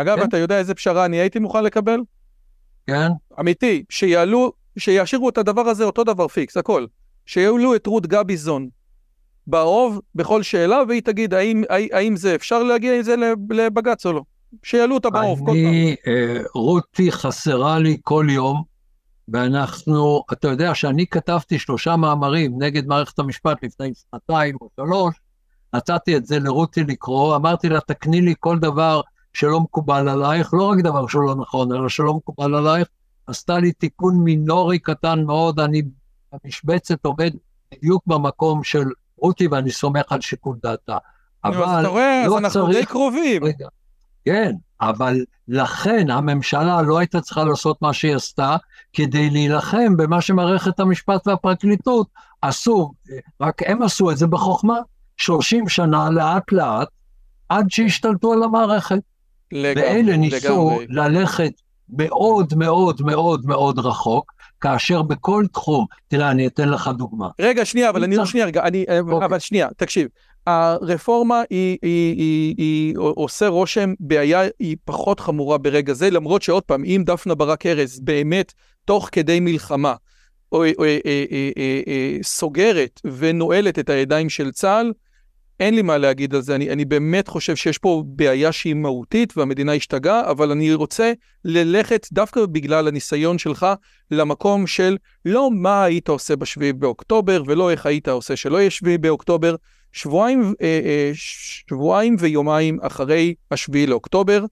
אגב, 0.00 0.16
כן? 0.16 0.22
אתה 0.22 0.38
יודע 0.38 0.58
איזה 0.58 0.74
פשרה 0.74 1.04
אני 1.04 1.16
הייתי 1.16 1.38
מוכן 1.38 1.64
לקבל? 1.64 2.00
כן. 2.86 3.08
אמיתי, 3.40 3.84
שיעלו, 3.88 4.52
שישאירו 4.78 5.28
את 5.28 5.38
הדבר 5.38 5.68
הזה 5.68 5.84
אותו 5.84 6.04
דבר 6.04 6.28
פיקס, 6.28 6.56
הכל. 6.56 6.86
שיעלו 7.26 7.74
את 7.74 7.86
רות 7.86 8.06
גביזון 8.06 8.68
ברוב 9.46 10.00
בכל 10.14 10.42
שאלה, 10.42 10.82
והיא 10.88 11.02
תגיד 11.02 11.34
האם, 11.34 11.62
האם 11.92 12.16
זה 12.16 12.34
אפשר 12.34 12.62
להגיע 12.62 12.96
עם 12.96 13.02
זה 13.02 13.14
לבג"ץ 13.50 14.06
או 14.06 14.12
לא. 14.12 14.22
שיעלו 14.62 14.94
אותה 14.94 15.10
ברוב 15.10 15.38
כל 15.38 15.44
פעם. 15.44 15.54
אני, 15.54 15.96
אה, 16.06 16.42
רותי 16.54 17.12
חסרה 17.12 17.78
לי 17.78 17.96
כל 18.02 18.26
יום, 18.30 18.62
ואנחנו, 19.28 20.22
אתה 20.32 20.48
יודע 20.48 20.74
שאני 20.74 21.06
כתבתי 21.06 21.58
שלושה 21.58 21.96
מאמרים 21.96 22.62
נגד 22.62 22.86
מערכת 22.86 23.18
המשפט 23.18 23.64
לפני 23.64 23.92
שנתיים 23.94 24.56
או 24.60 24.68
שלוש, 24.76 25.14
נתתי 25.74 26.16
את 26.16 26.26
זה 26.26 26.38
לרותי 26.38 26.84
לקרוא, 26.84 27.36
אמרתי 27.36 27.68
לה, 27.68 27.80
תקני 27.80 28.20
לי 28.20 28.34
כל 28.40 28.58
דבר 28.58 29.00
שלא 29.36 29.60
מקובל 29.60 30.08
עלייך, 30.08 30.54
לא 30.54 30.62
רק 30.62 30.78
דבר 30.78 31.06
שהוא 31.06 31.24
לא 31.24 31.34
נכון, 31.34 31.72
אלא 31.72 31.88
שלא 31.88 32.14
מקובל 32.14 32.54
עלייך, 32.54 32.88
עשתה 33.26 33.58
לי 33.58 33.72
תיקון 33.72 34.16
מינורי 34.16 34.78
קטן 34.78 35.24
מאוד, 35.24 35.60
אני 35.60 35.82
במשבצת 36.32 37.04
עובד 37.04 37.30
בדיוק 37.72 38.02
במקום 38.06 38.64
של 38.64 38.84
רותי, 39.18 39.46
ואני 39.46 39.70
סומך 39.70 40.12
על 40.12 40.20
שיקול 40.20 40.56
דעתה. 40.62 40.98
אבל 41.44 41.64
אז 41.64 41.80
אתה 41.80 41.88
רואה, 41.88 42.24
לא 42.26 42.36
אז 42.36 42.44
אנחנו 42.44 42.66
צריך... 42.66 42.78
די 42.78 42.86
קרובים. 42.86 43.44
רגע, 43.44 43.68
כן, 44.24 44.52
אבל 44.80 45.24
לכן 45.48 46.10
הממשלה 46.10 46.82
לא 46.82 46.98
הייתה 46.98 47.20
צריכה 47.20 47.44
לעשות 47.44 47.82
מה 47.82 47.92
שהיא 47.92 48.14
עשתה, 48.14 48.56
כדי 48.92 49.30
להילחם 49.30 49.96
במה 49.96 50.20
שמערכת 50.20 50.80
המשפט 50.80 51.26
והפרקליטות 51.26 52.08
עשו, 52.42 52.92
רק 53.40 53.62
הם 53.66 53.82
עשו 53.82 54.10
את 54.10 54.16
זה 54.16 54.26
בחוכמה, 54.26 54.78
30 55.16 55.68
שנה 55.68 56.10
לאט 56.10 56.52
לאט, 56.52 56.88
עד 57.48 57.70
שהשתלטו 57.70 58.32
על 58.32 58.42
המערכת. 58.42 58.98
לגמרי, 59.52 59.82
ואלה 59.82 60.16
ניסו 60.16 60.70
לגמרי. 60.70 60.86
ללכת 60.88 61.52
מאוד 61.88 62.54
מאוד 62.56 63.02
מאוד 63.02 63.46
מאוד 63.46 63.78
רחוק, 63.78 64.32
כאשר 64.60 65.02
בכל 65.02 65.44
תחום, 65.52 65.86
תראה, 66.08 66.30
אני 66.30 66.46
אתן 66.46 66.68
לך 66.68 66.90
דוגמה. 66.98 67.28
רגע, 67.40 67.64
שנייה, 67.64 67.90
אבל 67.90 68.04
אני 68.04 68.16
לא, 68.16 68.26
שנייה, 68.26 68.46
רגע, 68.46 68.62
אני, 68.62 68.84
אה, 68.88 69.00
אוקיי. 69.00 69.26
אבל 69.26 69.38
שנייה, 69.38 69.68
תקשיב. 69.76 70.08
הרפורמה 70.46 71.42
היא, 71.50 71.78
היא, 71.82 72.16
היא, 72.16 72.54
היא 72.58 72.94
עושה 72.96 73.48
רושם, 73.48 73.94
בעיה 74.00 74.42
היא 74.58 74.76
פחות 74.84 75.20
חמורה 75.20 75.58
ברגע 75.58 75.92
זה, 75.92 76.10
למרות 76.10 76.42
שעוד 76.42 76.62
פעם, 76.62 76.84
אם 76.84 77.02
דפנה 77.06 77.34
ברק 77.34 77.66
ארז 77.66 78.00
באמת, 78.00 78.52
תוך 78.84 79.08
כדי 79.12 79.40
מלחמה, 79.40 79.94
או, 80.52 80.58
או, 80.58 80.64
או, 80.64 80.64
או, 80.78 80.84
או, 80.84 81.50
או, 81.86 82.22
סוגרת 82.22 83.00
ונועלת 83.04 83.78
את 83.78 83.90
הידיים 83.90 84.28
של 84.28 84.52
צה"ל, 84.52 84.92
אין 85.60 85.74
לי 85.74 85.82
מה 85.82 85.98
להגיד 85.98 86.34
על 86.34 86.40
זה, 86.40 86.54
אני, 86.54 86.70
אני 86.70 86.84
באמת 86.84 87.28
חושב 87.28 87.56
שיש 87.56 87.78
פה 87.78 88.02
בעיה 88.06 88.52
שהיא 88.52 88.74
מהותית 88.74 89.36
והמדינה 89.36 89.72
השתגעה, 89.72 90.30
אבל 90.30 90.50
אני 90.50 90.74
רוצה 90.74 91.12
ללכת 91.44 92.08
דווקא 92.12 92.46
בגלל 92.46 92.88
הניסיון 92.88 93.38
שלך 93.38 93.66
למקום 94.10 94.66
של 94.66 94.96
לא 95.24 95.50
מה 95.52 95.84
היית 95.84 96.08
עושה 96.08 96.36
בשביעי 96.36 96.72
באוקטובר 96.72 97.42
ולא 97.46 97.70
איך 97.70 97.86
היית 97.86 98.08
עושה 98.08 98.36
שלא 98.36 98.60
יהיה 98.60 98.70
שביעי 98.70 98.98
באוקטובר, 98.98 99.54
שבועיים, 99.92 100.54
אה, 100.62 100.80
אה, 100.84 101.10
שבועיים 101.14 102.16
ויומיים 102.18 102.78
אחרי 102.82 103.34
השביעי 103.50 103.86
לאוקטובר, 103.86 104.44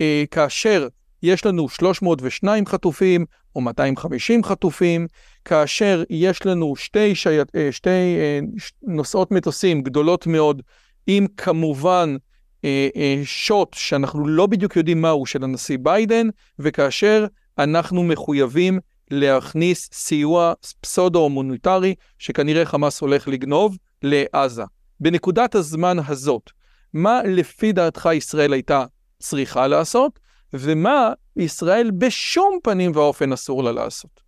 אה, 0.00 0.24
כאשר 0.30 0.88
יש 1.26 1.46
לנו 1.46 1.68
302 1.68 2.66
חטופים 2.66 3.24
או 3.56 3.60
250 3.60 4.44
חטופים, 4.44 5.06
כאשר 5.44 6.02
יש 6.10 6.46
לנו 6.46 6.76
שתי, 6.76 7.14
שי... 7.14 7.40
אה, 7.56 7.72
שתי 7.72 7.90
אה, 7.90 8.40
נוסעות 8.82 9.30
מטוסים 9.30 9.82
גדולות 9.82 10.26
מאוד, 10.26 10.62
עם 11.06 11.26
כמובן 11.36 12.16
אה, 12.64 13.20
שוט 13.24 13.74
שאנחנו 13.74 14.28
לא 14.28 14.46
בדיוק 14.46 14.76
יודעים 14.76 15.02
מהו 15.02 15.26
של 15.26 15.44
הנשיא 15.44 15.78
ביידן, 15.82 16.28
וכאשר 16.58 17.26
אנחנו 17.58 18.02
מחויבים 18.02 18.80
להכניס 19.10 19.88
סיוע 19.92 20.52
פסאודו-הומניטרי, 20.80 21.94
שכנראה 22.18 22.64
חמאס 22.64 23.00
הולך 23.00 23.28
לגנוב, 23.28 23.76
לעזה. 24.02 24.62
בנקודת 25.00 25.54
הזמן 25.54 25.96
הזאת, 26.06 26.50
מה 26.92 27.20
לפי 27.24 27.72
דעתך 27.72 28.08
ישראל 28.14 28.52
הייתה 28.52 28.84
צריכה 29.18 29.66
לעשות, 29.66 30.25
ומה 30.52 31.12
ישראל 31.36 31.90
בשום 31.98 32.58
פנים 32.62 32.92
ואופן 32.94 33.32
אסור 33.32 33.64
לה 33.64 33.72
לעשות? 33.72 34.20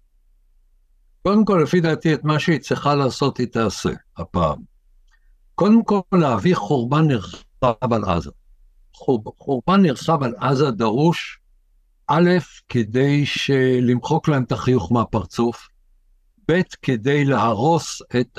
קודם 1.22 1.44
כל, 1.44 1.60
לפי 1.62 1.80
דעתי, 1.80 2.14
את 2.14 2.24
מה 2.24 2.38
שהיא 2.38 2.60
צריכה 2.60 2.94
לעשות, 2.94 3.38
היא 3.38 3.46
תעשה 3.46 3.90
הפעם. 4.16 4.58
קודם 5.54 5.84
כל 5.84 6.00
להביא 6.12 6.54
חורבן 6.54 7.06
נרחב 7.06 7.92
על 7.92 8.04
עזה. 8.04 8.30
חורבן 9.36 9.82
נרחב 9.82 10.22
על 10.22 10.34
עזה 10.40 10.70
דרוש, 10.70 11.40
א', 12.06 12.30
כדי 12.68 13.24
למחוק 13.82 14.28
להם 14.28 14.42
את 14.42 14.52
החיוך 14.52 14.92
מהפרצוף, 14.92 15.68
ב', 16.50 16.60
כדי 16.82 17.24
להרוס 17.24 18.02
את 18.20 18.38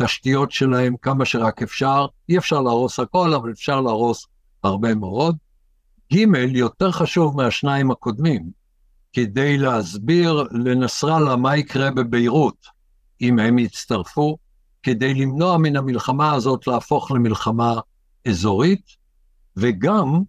התשתיות 0.00 0.50
שלהם 0.50 0.96
כמה 1.02 1.24
שרק 1.24 1.62
אפשר. 1.62 2.06
אי 2.28 2.38
אפשר 2.38 2.60
להרוס 2.62 3.00
הכל, 3.00 3.34
אבל 3.34 3.50
אפשר 3.50 3.80
להרוס 3.80 4.26
הרבה 4.64 4.94
מאוד. 4.94 5.36
ג', 6.12 6.56
יותר 6.56 6.90
חשוב 6.90 7.36
מהשניים 7.36 7.90
הקודמים, 7.90 8.50
כדי 9.12 9.58
להסביר 9.58 10.44
לנסראללה 10.50 11.36
מה 11.36 11.56
יקרה 11.56 11.90
בביירות 11.90 12.66
אם 13.20 13.38
הם 13.38 13.58
יצטרפו, 13.58 14.36
כדי 14.82 15.14
למנוע 15.14 15.58
מן 15.58 15.76
המלחמה 15.76 16.32
הזאת 16.32 16.66
להפוך 16.66 17.10
למלחמה 17.10 17.80
אזורית, 18.28 18.86
וגם 19.56 20.22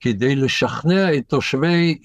כדי 0.00 0.36
לשכנע 0.36 1.16
את 1.16 1.28
תושבי 1.28 1.98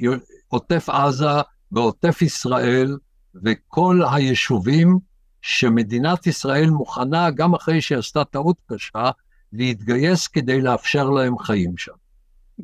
עוטף 0.48 0.90
עזה 0.90 1.42
ועוטף 1.72 2.22
ישראל 2.22 2.98
וכל 3.46 4.02
היישובים 4.12 5.00
שמדינת 5.42 6.28
ישראל 6.28 6.70
מוכנה, 6.70 7.32
גם 7.32 7.54
אחרי 7.54 7.82
שהיא 7.82 7.98
עשתה 7.98 8.26
טעות 8.26 8.58
קשה, 8.66 9.12
להתגייס 9.54 10.28
כדי 10.28 10.62
לאפשר 10.62 11.10
להם 11.10 11.38
חיים 11.38 11.78
שם. 11.78 12.03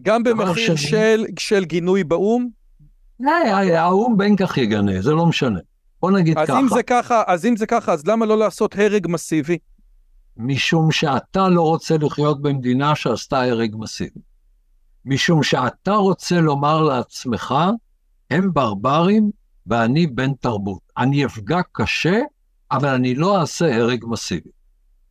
גם 0.01 0.23
במחיר. 0.23 0.75
של, 0.75 1.25
של 1.39 1.65
גינוי 1.65 2.03
באו"ם? 2.03 2.47
האו"ם 3.79 4.17
בין 4.17 4.35
כך 4.35 4.57
יגנה, 4.57 5.01
זה 5.01 5.11
לא 5.11 5.25
משנה. 5.25 5.59
בוא 6.01 6.11
נגיד 6.11 6.37
אז 6.37 6.47
ככה. 6.47 6.59
אם 6.59 6.67
זה 6.67 6.83
ככה. 6.83 7.23
אז 7.27 7.45
אם 7.45 7.57
זה 7.57 7.65
ככה, 7.65 7.93
אז 7.93 8.07
למה 8.07 8.25
לא 8.25 8.37
לעשות 8.37 8.75
הרג 8.77 9.07
מסיבי? 9.09 9.57
משום 10.37 10.91
שאתה 10.91 11.49
לא 11.49 11.61
רוצה 11.61 11.97
לחיות 11.97 12.41
במדינה 12.41 12.95
שעשתה 12.95 13.41
הרג 13.41 13.75
מסיבי. 13.77 14.19
משום 15.05 15.43
שאתה 15.43 15.93
רוצה 15.93 16.41
לומר 16.41 16.81
לעצמך, 16.81 17.55
הם 18.29 18.53
ברברים 18.53 19.31
ואני 19.67 20.07
בן 20.07 20.33
תרבות. 20.33 20.81
אני 20.97 21.25
אפגע 21.25 21.59
קשה, 21.71 22.19
אבל 22.71 22.89
אני 22.89 23.15
לא 23.15 23.41
אעשה 23.41 23.75
הרג 23.75 24.05
מסיבי. 24.07 24.49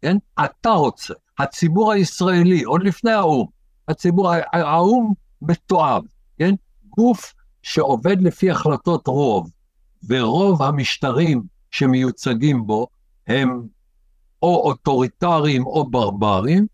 כן? 0.02 0.16
אתה 0.44 0.70
רוצה. 0.70 1.14
הציבור 1.38 1.92
הישראלי, 1.92 2.62
עוד 2.62 2.82
לפני 2.82 3.12
האו"ם, 3.12 3.46
הציבור, 3.88 4.30
האו"ם 4.52 5.12
מתועב, 5.42 6.02
כן? 6.38 6.54
גוף 6.96 7.34
שעובד 7.62 8.22
לפי 8.22 8.50
החלטות 8.50 9.06
רוב, 9.06 9.50
ורוב 10.08 10.62
המשטרים 10.62 11.42
שמיוצגים 11.70 12.66
בו 12.66 12.86
הם 13.26 13.62
או 14.42 14.56
אוטוריטריים 14.56 15.66
או 15.66 15.90
ברברים, 15.90 16.66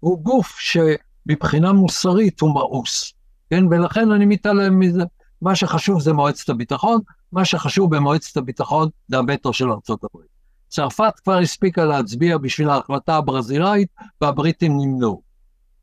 הוא 0.00 0.22
גוף 0.22 0.58
שמבחינה 0.58 1.72
מוסרית 1.72 2.40
הוא 2.40 2.54
מאוס, 2.54 3.12
כן? 3.50 3.64
ולכן 3.70 4.10
אני 4.10 4.26
מתעלם 4.26 4.78
מזה. 4.78 5.02
מה 5.42 5.56
שחשוב 5.56 6.00
זה 6.00 6.12
מועצת 6.12 6.48
הביטחון, 6.48 7.00
מה 7.32 7.44
שחשוב 7.44 7.96
במועצת 7.96 8.36
הביטחון 8.36 8.88
זה 9.08 9.16
הווטו 9.16 9.52
של 9.52 9.70
ארצות 9.70 10.04
הברית. 10.04 10.28
צרפת 10.68 11.12
כבר 11.24 11.38
הספיקה 11.38 11.84
להצביע 11.84 12.38
בשביל 12.38 12.70
ההחלטה 12.70 13.16
הברזילאית, 13.16 13.88
והבריטים 14.20 14.72
נמנעו. 14.76 15.22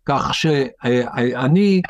כך 0.09 0.33
שאני 0.33 1.81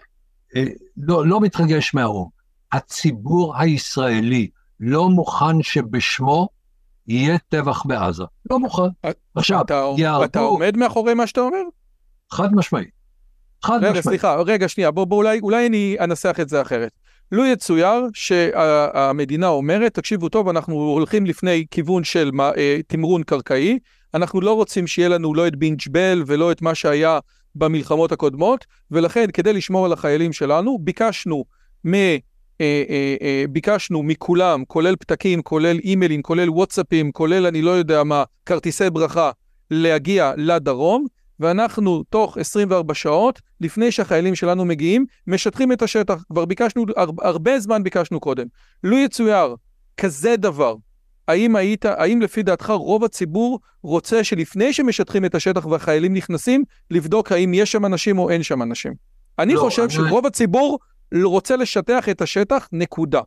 אה, 0.56 0.64
לא, 0.98 1.28
לא 1.28 1.42
מתרגש 1.42 1.94
מהאו"ם. 1.94 2.28
הציבור 2.72 3.58
הישראלי 3.58 4.48
לא 4.80 5.10
מוכן 5.10 5.62
שבשמו 5.62 6.50
יהיה 7.08 7.38
טבח 7.50 7.86
בעזה. 7.86 8.24
לא 8.52 8.60
מוכן. 8.60 9.10
עכשיו, 9.36 9.62
אתה, 9.62 9.90
יהרגו... 9.98 10.24
אתה 10.24 10.40
עומד 10.40 10.78
מאחורי 10.78 11.14
מה 11.14 11.28
שאתה 11.28 11.42
אומר? 11.42 11.62
חד 12.32 12.54
משמעית. 12.54 12.90
חד 13.64 13.78
רגע, 13.78 13.90
משמעית. 13.90 14.04
סליחה, 14.04 14.36
רגע, 14.36 14.68
שנייה, 14.68 14.92
בוא, 14.92 15.06
בוא 15.06 15.18
אולי, 15.18 15.40
אולי 15.40 15.68
אני 15.68 15.98
אנסח 16.00 16.36
את 16.42 16.50
זה 16.50 16.62
אחרת. 16.62 16.92
לו 17.32 17.46
יצויר 17.46 18.08
שהמדינה 18.14 19.48
אומרת, 19.48 19.94
תקשיבו 19.94 20.30
טוב, 20.30 20.50
אנחנו 20.50 20.76
הולכים 20.76 21.26
לפני 21.26 21.66
כיוון 21.72 22.04
של 22.04 22.32
אה, 22.58 22.80
תמרון 22.88 23.24
קרקעי, 23.24 23.80
אנחנו 24.14 24.42
לא 24.42 24.54
רוצים 24.54 24.88
שיהיה 24.88 25.10
לנו 25.10 25.34
לא 25.34 25.48
את 25.48 25.56
בינג'בל 25.56 26.24
ולא 26.28 26.52
את 26.52 26.62
מה 26.62 26.76
שהיה 26.76 27.20
במלחמות 27.56 28.12
הקודמות, 28.12 28.66
ולכן 28.92 29.26
כדי 29.34 29.54
לשמור 29.54 29.86
על 29.86 29.94
החיילים 29.94 30.34
שלנו, 30.34 30.78
ביקשנו 30.82 31.46
מ... 31.88 31.94
אה, 32.62 32.84
אה, 32.90 33.16
אה, 33.22 33.44
ביקשנו 33.50 34.04
מכולם, 34.04 34.64
כולל 34.68 34.96
פתקים, 34.96 35.42
כולל 35.42 35.80
אימיילים, 35.84 36.22
כולל 36.22 36.50
וואטסאפים, 36.50 37.12
כולל 37.12 37.46
אני 37.46 37.62
לא 37.62 37.72
יודע 37.72 38.04
מה, 38.04 38.24
כרטיסי 38.46 38.90
ברכה, 38.90 39.32
להגיע 39.72 40.34
לדרום, 40.38 41.06
ואנחנו 41.40 42.04
תוך 42.04 42.38
24 42.38 42.94
שעות, 42.94 43.42
לפני 43.62 43.92
שהחיילים 43.92 44.36
שלנו 44.36 44.66
מגיעים, 44.66 45.06
משטחים 45.28 45.72
את 45.72 45.82
השטח. 45.82 46.24
כבר 46.32 46.46
ביקשנו, 46.46 46.86
הרבה 47.22 47.60
זמן 47.60 47.84
ביקשנו 47.84 48.20
קודם. 48.20 48.48
לו 48.84 48.98
יצויר 48.98 49.56
כזה 49.98 50.36
דבר, 50.38 50.76
האם 51.30 51.56
היית, 51.56 51.86
האם 51.86 52.22
לפי 52.22 52.44
דעתך 52.44 52.70
רוב 52.70 53.04
הציבור 53.04 53.60
רוצה 53.84 54.24
שלפני 54.24 54.74
שמשטחים 54.74 55.26
את 55.26 55.36
השטח 55.36 55.66
והחיילים 55.66 56.14
נכנסים, 56.14 56.64
לבדוק 56.92 57.32
האם 57.32 57.54
יש 57.54 57.72
שם 57.72 57.86
אנשים 57.86 58.20
או 58.20 58.30
אין 58.30 58.44
שם 58.44 58.62
אנשים? 58.62 58.94
אני 59.40 59.54
לא, 59.54 59.60
חושב 59.60 59.82
אני... 59.82 59.92
שרוב 59.92 60.26
הציבור 60.26 60.80
רוצה 61.24 61.56
לשטח 61.56 62.10
את 62.10 62.22
השטח, 62.22 62.68
נקודה. 62.72 63.22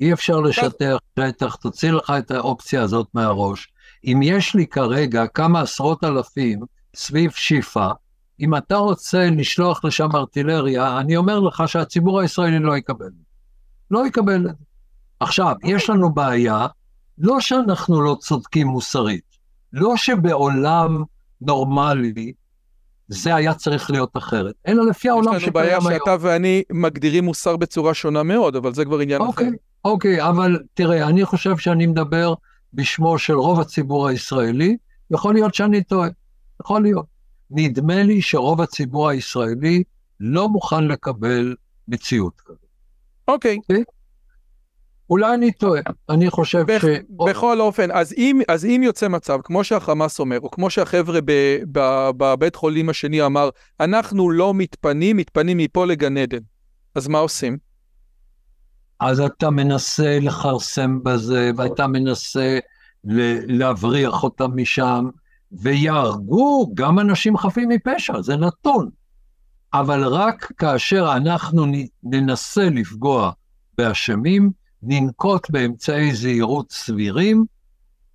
אי 0.00 0.12
אפשר 0.12 0.40
לשטח 0.40 0.98
שטח, 1.18 1.54
תוציא 1.54 1.90
לך 1.90 2.12
את 2.18 2.30
האופציה 2.30 2.82
הזאת 2.82 3.06
מהראש. 3.14 3.72
אם 4.04 4.20
יש 4.22 4.54
לי 4.54 4.66
כרגע 4.66 5.26
כמה 5.26 5.60
עשרות 5.60 6.04
אלפים 6.04 6.60
סביב 6.96 7.30
שיפא, 7.30 7.88
אם 8.40 8.56
אתה 8.56 8.76
רוצה 8.76 9.30
לשלוח 9.30 9.84
לשם 9.84 10.08
ארטילריה, 10.14 10.98
אני 10.98 11.16
אומר 11.16 11.40
לך 11.40 11.62
שהציבור 11.66 12.20
הישראלי 12.20 12.58
לא 12.58 12.76
יקבל. 12.76 13.10
לא 13.90 14.06
יקבל. 14.06 14.46
עכשיו, 15.20 15.54
יש 15.64 15.90
לנו 15.90 16.14
בעיה, 16.14 16.66
לא 17.18 17.40
שאנחנו 17.40 18.02
לא 18.02 18.16
צודקים 18.20 18.66
מוסרית, 18.66 19.24
לא 19.72 19.96
שבעולם 19.96 21.02
נורמלי 21.40 22.32
זה 23.08 23.34
היה 23.34 23.54
צריך 23.54 23.90
להיות 23.90 24.16
אחרת, 24.16 24.54
אלא 24.68 24.86
לפי 24.86 25.08
העולם 25.08 25.40
שקיים 25.40 25.56
היום. 25.56 25.68
יש 25.68 25.84
לנו 25.84 25.88
בעיה 25.88 25.98
שאתה 25.98 26.16
ואני 26.20 26.62
מגדירים 26.72 27.24
מוסר 27.24 27.56
בצורה 27.56 27.94
שונה 27.94 28.22
מאוד, 28.22 28.56
אבל 28.56 28.74
זה 28.74 28.84
כבר 28.84 28.98
עניין 28.98 29.20
אוקיי, 29.20 29.48
אחר. 29.48 29.56
אוקיי, 29.84 30.28
אבל 30.28 30.58
תראה, 30.74 31.08
אני 31.08 31.24
חושב 31.24 31.56
שאני 31.56 31.86
מדבר 31.86 32.34
בשמו 32.74 33.18
של 33.18 33.34
רוב 33.34 33.60
הציבור 33.60 34.08
הישראלי, 34.08 34.76
יכול 35.10 35.34
להיות 35.34 35.54
שאני 35.54 35.82
טועה, 35.82 36.08
יכול 36.62 36.82
להיות. 36.82 37.06
נדמה 37.50 38.02
לי 38.02 38.22
שרוב 38.22 38.60
הציבור 38.60 39.08
הישראלי 39.08 39.82
לא 40.20 40.48
מוכן 40.48 40.84
לקבל 40.84 41.54
מציאות 41.88 42.40
כזאת. 42.40 42.58
אוקיי. 43.28 43.56
אוקיי? 43.56 43.84
אולי 45.12 45.34
אני 45.34 45.52
טועה, 45.52 45.80
אני 46.10 46.30
חושב 46.30 46.64
בכ, 46.66 46.82
ש... 46.82 46.84
בכל 47.28 47.60
אופן, 47.60 47.90
אז 47.90 48.12
אם, 48.16 48.40
אז 48.48 48.64
אם 48.64 48.80
יוצא 48.84 49.08
מצב, 49.08 49.38
כמו 49.44 49.64
שהחמאס 49.64 50.20
אומר, 50.20 50.38
או 50.40 50.50
כמו 50.50 50.70
שהחבר'ה 50.70 51.20
בבית 52.16 52.56
חולים 52.56 52.88
השני 52.88 53.22
אמר, 53.22 53.48
אנחנו 53.80 54.30
לא 54.30 54.54
מתפנים, 54.54 55.16
מתפנים 55.16 55.58
מפה 55.58 55.86
לגן 55.86 56.16
עדן, 56.16 56.38
אז 56.94 57.08
מה 57.08 57.18
עושים? 57.18 57.56
אז 59.00 59.20
אתה 59.20 59.50
מנסה 59.50 60.18
לכרסם 60.20 60.98
בזה, 61.02 61.50
ואתה 61.56 61.86
מנסה 61.86 62.58
להבריח 63.04 64.22
אותם 64.22 64.50
משם, 64.54 65.08
ויהרגו 65.52 66.70
גם 66.74 66.98
אנשים 66.98 67.36
חפים 67.36 67.68
מפשע, 67.68 68.22
זה 68.22 68.36
נתון. 68.36 68.88
אבל 69.74 70.04
רק 70.04 70.52
כאשר 70.58 71.12
אנחנו 71.16 71.66
ננסה 72.02 72.64
לפגוע 72.70 73.30
באשמים, 73.78 74.61
ננקוט 74.82 75.50
באמצעי 75.50 76.14
זהירות 76.14 76.72
סבירים, 76.72 77.44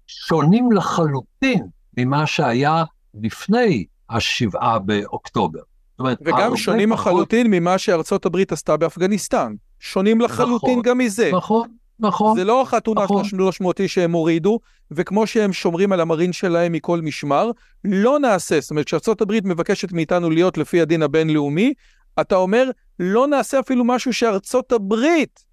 שונים 0.07 0.72
לחלוטין 0.72 1.68
ממה 1.98 2.27
שהיה 2.27 2.84
לפני 3.14 3.85
השבעה 4.10 4.80
באוקטובר. 4.80 5.60
אומרת, 5.99 6.18
וגם 6.22 6.57
שונים 6.57 6.94
פחות... 6.94 7.07
לחלוטין 7.07 7.48
ממה 7.52 7.77
שארצות 7.77 8.26
הברית 8.26 8.52
עשתה 8.52 8.77
באפגניסטן. 8.77 9.53
שונים 9.80 10.22
לחלוטין 10.22 10.69
נכון, 10.69 10.81
גם 10.81 10.98
מזה. 10.98 11.31
נכון, 11.34 11.69
נכון. 11.99 12.38
זה 12.38 12.44
לא 12.44 12.61
החתונה 12.61 13.03
נכון. 13.03 13.23
300 13.23 13.80
איש 13.80 13.94
שהם 13.94 14.11
הורידו, 14.11 14.60
וכמו 14.91 15.27
שהם 15.27 15.53
שומרים 15.53 15.91
על 15.91 15.99
המרין 15.99 16.34
שלהם 16.34 16.72
מכל 16.72 17.02
משמר, 17.02 17.52
לא 17.84 18.19
נעשה, 18.19 18.60
זאת 18.60 18.72
אומרת, 18.72 18.85
כשארצות 18.85 19.22
הברית 19.22 19.45
מבקשת 19.45 19.91
מאיתנו 19.91 20.30
להיות 20.30 20.57
לפי 20.57 20.81
הדין 20.81 21.03
הבינלאומי, 21.03 21.73
אתה 22.22 22.35
אומר, 22.35 22.69
לא 22.99 23.27
נעשה 23.27 23.60
אפילו 23.60 23.84
משהו 23.84 24.14
שארצות 24.14 24.72
הברית 24.72 25.47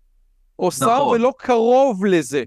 עושה 0.56 0.86
נכון. 0.86 1.14
ולא 1.14 1.32
קרוב 1.38 2.04
לזה. 2.04 2.44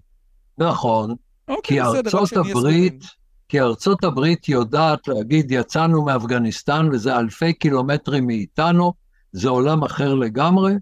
נכון, 0.57 1.15
אוקיי, 1.47 1.61
כי 1.63 1.81
ארצות 1.81 2.33
הברית, 2.33 3.03
כי 3.49 3.61
ארצות 3.61 4.03
הברית 4.03 4.49
יודעת 4.49 5.07
להגיד, 5.07 5.51
יצאנו 5.51 6.05
מאפגניסטן 6.05 6.89
וזה 6.91 7.17
אלפי 7.17 7.53
קילומטרים 7.53 8.27
מאיתנו, 8.27 8.93
זה 9.31 9.49
עולם 9.49 9.83
אחר 9.83 10.13
לגמרי, 10.13 10.73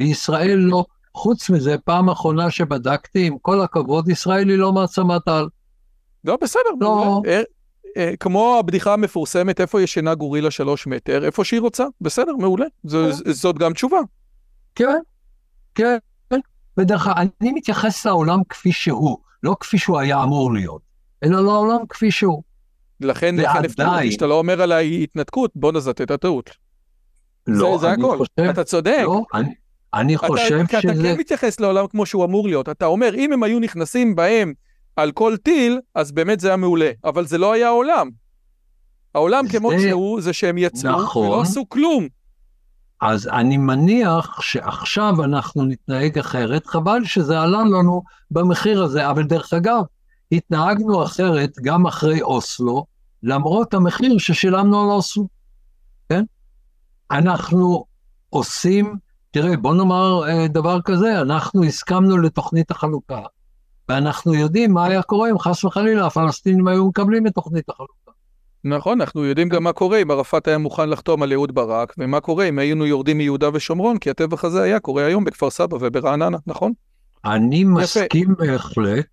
וישראל 0.00 0.58
לא. 0.58 0.84
חוץ 1.14 1.50
מזה, 1.50 1.76
פעם 1.84 2.10
אחרונה 2.10 2.50
שבדקתי, 2.50 3.26
עם 3.26 3.38
כל 3.38 3.60
הכבוד, 3.60 4.08
ישראל 4.08 4.48
היא 4.48 4.58
לא 4.58 4.72
מעצמת 4.72 5.28
על. 5.28 5.48
לא, 6.24 6.38
בסדר. 6.40 6.70
לא. 6.80 7.22
אה, 7.96 8.16
כמו 8.20 8.56
הבדיחה 8.58 8.92
המפורסמת, 8.92 9.60
איפה 9.60 9.82
ישנה 9.82 10.14
גורילה 10.14 10.50
שלוש 10.50 10.86
מטר, 10.86 11.24
איפה 11.24 11.44
שהיא 11.44 11.60
רוצה, 11.60 11.84
בסדר, 12.00 12.36
מעולה, 12.36 12.66
זו, 12.84 12.98
כן. 13.24 13.32
זאת 13.32 13.58
גם 13.58 13.72
תשובה. 13.72 14.00
כן, 14.74 14.98
כן. 15.74 15.98
ודרך 16.80 17.06
אגב, 17.06 17.28
אני 17.40 17.52
מתייחס 17.52 18.06
לעולם 18.06 18.40
כפי 18.48 18.72
שהוא, 18.72 19.18
לא 19.42 19.56
כפי 19.60 19.78
שהוא 19.78 19.98
היה 19.98 20.22
אמור 20.22 20.52
להיות, 20.52 20.82
אלא 21.24 21.40
לעולם 21.44 21.86
כפי 21.88 22.10
שהוא. 22.10 22.42
לכן, 23.00 23.36
לכן 23.36 23.60
ועדיין- 23.78 24.10
שאתה 24.12 24.26
לא 24.26 24.34
אומר 24.38 24.62
עליי 24.62 25.02
התנתקות, 25.02 25.50
בוא 25.54 25.72
נזאת 25.72 26.00
את 26.00 26.10
הטעות. 26.10 26.50
לא, 27.46 27.78
זה 27.80 27.92
אני 27.92 28.02
הכל, 28.04 28.18
חושב, 28.18 28.50
אתה 28.50 28.64
צודק. 28.64 29.00
לא, 29.04 29.22
אני, 29.34 29.48
אני 29.94 30.16
אתה, 30.16 30.26
חושב 30.26 30.60
אתה 30.68 30.80
שזה, 30.80 31.02
כן 31.02 31.16
מתייחס 31.18 31.60
לעולם 31.60 31.86
כמו 31.86 32.06
שהוא 32.06 32.24
אמור 32.24 32.48
להיות. 32.48 32.68
אתה 32.68 32.86
אומר, 32.86 33.14
אם 33.14 33.32
הם 33.32 33.42
היו 33.42 33.58
נכנסים 33.60 34.14
בהם 34.16 34.52
על 34.96 35.12
כל 35.12 35.36
טיל, 35.36 35.80
אז 35.94 36.12
באמת 36.12 36.40
זה 36.40 36.48
היה 36.48 36.56
מעולה. 36.56 36.90
אבל 37.04 37.26
זה 37.26 37.38
לא 37.38 37.52
היה 37.52 37.66
העולם. 37.68 38.10
העולם 39.14 39.46
זה- 39.46 39.58
כמו 39.58 39.70
שהוא, 39.80 40.20
זה 40.20 40.32
שהם 40.32 40.58
יצאו 40.58 40.90
נכון. 41.02 41.26
ולא 41.26 41.42
עשו 41.42 41.68
כלום. 41.68 42.08
אז 43.00 43.28
אני 43.28 43.56
מניח 43.56 44.40
שעכשיו 44.40 45.24
אנחנו 45.24 45.64
נתנהג 45.64 46.18
אחרת, 46.18 46.66
חבל 46.66 47.04
שזה 47.04 47.40
עלה 47.40 47.62
לנו 47.64 48.02
במחיר 48.30 48.82
הזה, 48.82 49.10
אבל 49.10 49.22
דרך 49.22 49.52
אגב, 49.52 49.82
התנהגנו 50.32 51.04
אחרת 51.04 51.50
גם 51.62 51.86
אחרי 51.86 52.22
אוסלו, 52.22 52.84
למרות 53.22 53.74
המחיר 53.74 54.18
ששילמנו 54.18 54.82
על 54.82 54.88
אוסלו, 54.90 55.28
כן? 56.08 56.24
אנחנו 57.10 57.84
עושים, 58.30 58.96
תראה, 59.30 59.56
בוא 59.56 59.74
נאמר 59.74 60.28
אה, 60.28 60.48
דבר 60.48 60.80
כזה, 60.80 61.20
אנחנו 61.20 61.64
הסכמנו 61.64 62.18
לתוכנית 62.18 62.70
החלוקה, 62.70 63.22
ואנחנו 63.88 64.34
יודעים 64.34 64.72
מה 64.72 64.84
היה 64.84 65.02
קורה 65.02 65.30
אם 65.30 65.38
חס 65.38 65.64
וחלילה 65.64 66.06
הפלסטינים 66.06 66.68
היו 66.68 66.88
מקבלים 66.88 67.26
את 67.26 67.34
תוכנית 67.34 67.68
החלוקה. 67.68 67.99
נכון, 68.64 69.00
אנחנו 69.00 69.24
יודעים 69.24 69.48
גם 69.48 69.64
מה 69.64 69.72
קורה 69.72 70.02
אם 70.02 70.10
ערפאת 70.10 70.48
היה 70.48 70.58
מוכן 70.58 70.88
לחתום 70.88 71.22
על 71.22 71.32
אהוד 71.32 71.54
ברק, 71.54 71.94
ומה 71.98 72.20
קורה 72.20 72.48
אם 72.48 72.58
היינו 72.58 72.86
יורדים 72.86 73.18
מיהודה 73.18 73.48
ושומרון, 73.52 73.98
כי 73.98 74.10
הטבח 74.10 74.44
הזה 74.44 74.62
היה 74.62 74.80
קורה 74.80 75.04
היום 75.04 75.24
בכפר 75.24 75.50
סבא 75.50 75.76
וברעננה, 75.80 76.38
נכון? 76.46 76.72
אני 77.24 77.64
מסכים 77.64 78.34
בהחלט 78.38 79.06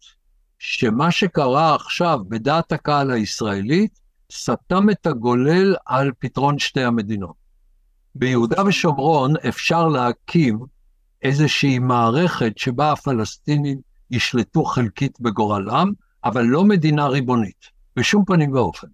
שמה 0.60 1.11
שקרה 1.11 1.76
עכשיו 1.76 2.19
בדעת 2.28 2.72
הקהל 2.72 3.11
הישראלית 3.11 3.99
סתם 4.34 4.90
את 4.90 5.07
הגולל 5.07 5.76
על 5.86 6.11
פתרון 6.19 6.60
שתי 6.60 6.84
המדינות. 6.84 7.36
ביהודה 8.15 8.65
ושומרון 8.65 9.34
אפשר 9.49 9.88
להקים 9.88 10.60
איזושהי 11.22 11.80
מערכת 11.80 12.57
שבה 12.57 12.91
הפלסטינים 12.91 13.78
ישלטו 14.11 14.64
חלקית 14.64 15.22
בגורלם, 15.22 15.91
אבל 16.24 16.44
לא 16.44 16.64
מדינה 16.64 17.07
ריבונית, 17.07 17.65
בשום 17.95 18.26
פנים 18.26 18.53
ואופן. 18.53 18.88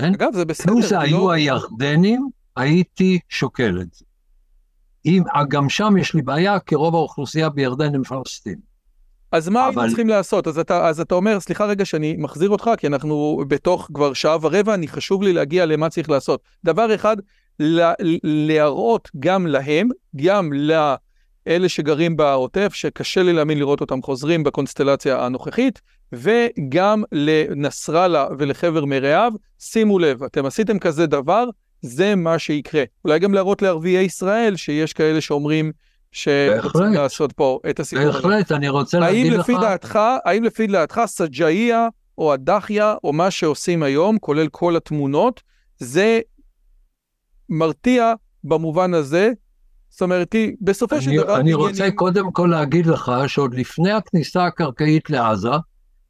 כן? 0.00 0.12
אגב, 0.14 0.28
זה 0.34 0.44
בסדר. 0.44 0.72
לו 0.72 0.82
זה 0.82 0.94
לא- 0.94 1.00
היו 1.00 1.32
הירדנים, 1.32 2.28
הייתי 2.56 3.18
שוקל 3.28 3.78
את 3.80 3.94
זה. 3.94 4.04
אם, 5.06 5.22
גם 5.48 5.68
שם 5.68 5.94
יש 5.96 6.14
לי 6.14 6.22
בעיה, 6.22 6.58
כי 6.60 6.74
רוב 6.74 6.94
האוכלוסייה 6.94 7.48
בירדן 7.48 7.94
הם 7.94 8.04
פלסטינים. 8.04 8.70
אז 9.32 9.48
מה 9.48 9.64
היינו 9.66 9.80
אבל- 9.80 9.88
צריכים 9.88 10.08
לעשות? 10.08 10.46
אז 10.46 10.58
אתה, 10.58 10.88
אז 10.88 11.00
אתה 11.00 11.14
אומר, 11.14 11.40
סליחה 11.40 11.64
רגע 11.64 11.84
שאני 11.84 12.16
מחזיר 12.18 12.50
אותך, 12.50 12.70
כי 12.78 12.86
אנחנו 12.86 13.42
בתוך 13.48 13.88
כבר 13.94 14.12
שעה 14.12 14.36
ורבע, 14.40 14.74
אני 14.74 14.88
חשוב 14.88 15.22
לי 15.22 15.32
להגיע 15.32 15.66
למה 15.66 15.88
צריך 15.88 16.10
לעשות. 16.10 16.40
דבר 16.64 16.94
אחד, 16.94 17.16
לה- 17.60 17.92
להראות 18.24 19.08
גם 19.20 19.46
להם, 19.46 19.88
גם 20.16 20.50
לאלה 21.50 21.68
שגרים 21.68 22.16
בעוטף, 22.16 22.74
שקשה 22.74 23.22
לי 23.22 23.32
להאמין 23.32 23.58
לראות 23.58 23.80
אותם 23.80 24.02
חוזרים 24.02 24.44
בקונסטלציה 24.44 25.24
הנוכחית, 25.24 25.80
וגם 26.12 27.02
לנסראללה 27.12 28.26
ולחבר 28.38 28.84
מרעיו, 28.84 29.32
שימו 29.58 29.98
לב, 29.98 30.22
אתם 30.22 30.46
עשיתם 30.46 30.78
כזה 30.78 31.06
דבר, 31.06 31.44
זה 31.82 32.14
מה 32.14 32.38
שיקרה. 32.38 32.84
אולי 33.04 33.18
גם 33.18 33.34
להראות 33.34 33.62
לערביי 33.62 34.04
ישראל, 34.04 34.56
שיש 34.56 34.92
כאלה 34.92 35.20
שאומרים 35.20 35.72
שרוצים. 36.12 36.92
לעשות 36.92 37.32
פה 37.32 37.60
את 37.70 37.80
הסיפור 37.80 38.08
הזה. 38.08 38.12
בהחלט, 38.12 38.52
אני 38.52 38.68
רוצה 38.68 38.98
להגיד 38.98 39.32
לך, 39.32 39.40
לפי 39.40 39.52
דעתך, 39.60 39.98
האם 40.24 40.44
לפי 40.44 40.66
דעתך 40.66 41.00
סג'איה 41.06 41.88
או 42.18 42.32
הדחיה 42.32 42.94
או 43.04 43.12
מה 43.12 43.30
שעושים 43.30 43.82
היום, 43.82 44.18
כולל 44.18 44.48
כל 44.48 44.76
התמונות, 44.76 45.40
זה 45.78 46.20
מרתיע 47.48 48.12
במובן 48.44 48.94
הזה? 48.94 49.32
זאת 49.90 50.02
אומרת, 50.02 50.30
כי 50.30 50.56
בסופו 50.60 51.00
של 51.02 51.10
דבר... 51.16 51.34
אני 51.34 51.40
עניינים- 51.40 51.56
רוצה 51.58 51.90
קודם 51.94 52.32
כל 52.32 52.48
להגיד 52.50 52.86
לך 52.86 53.12
שעוד 53.26 53.54
לפני 53.54 53.92
הכניסה 53.92 54.44
הקרקעית 54.46 55.10
לעזה, 55.10 55.48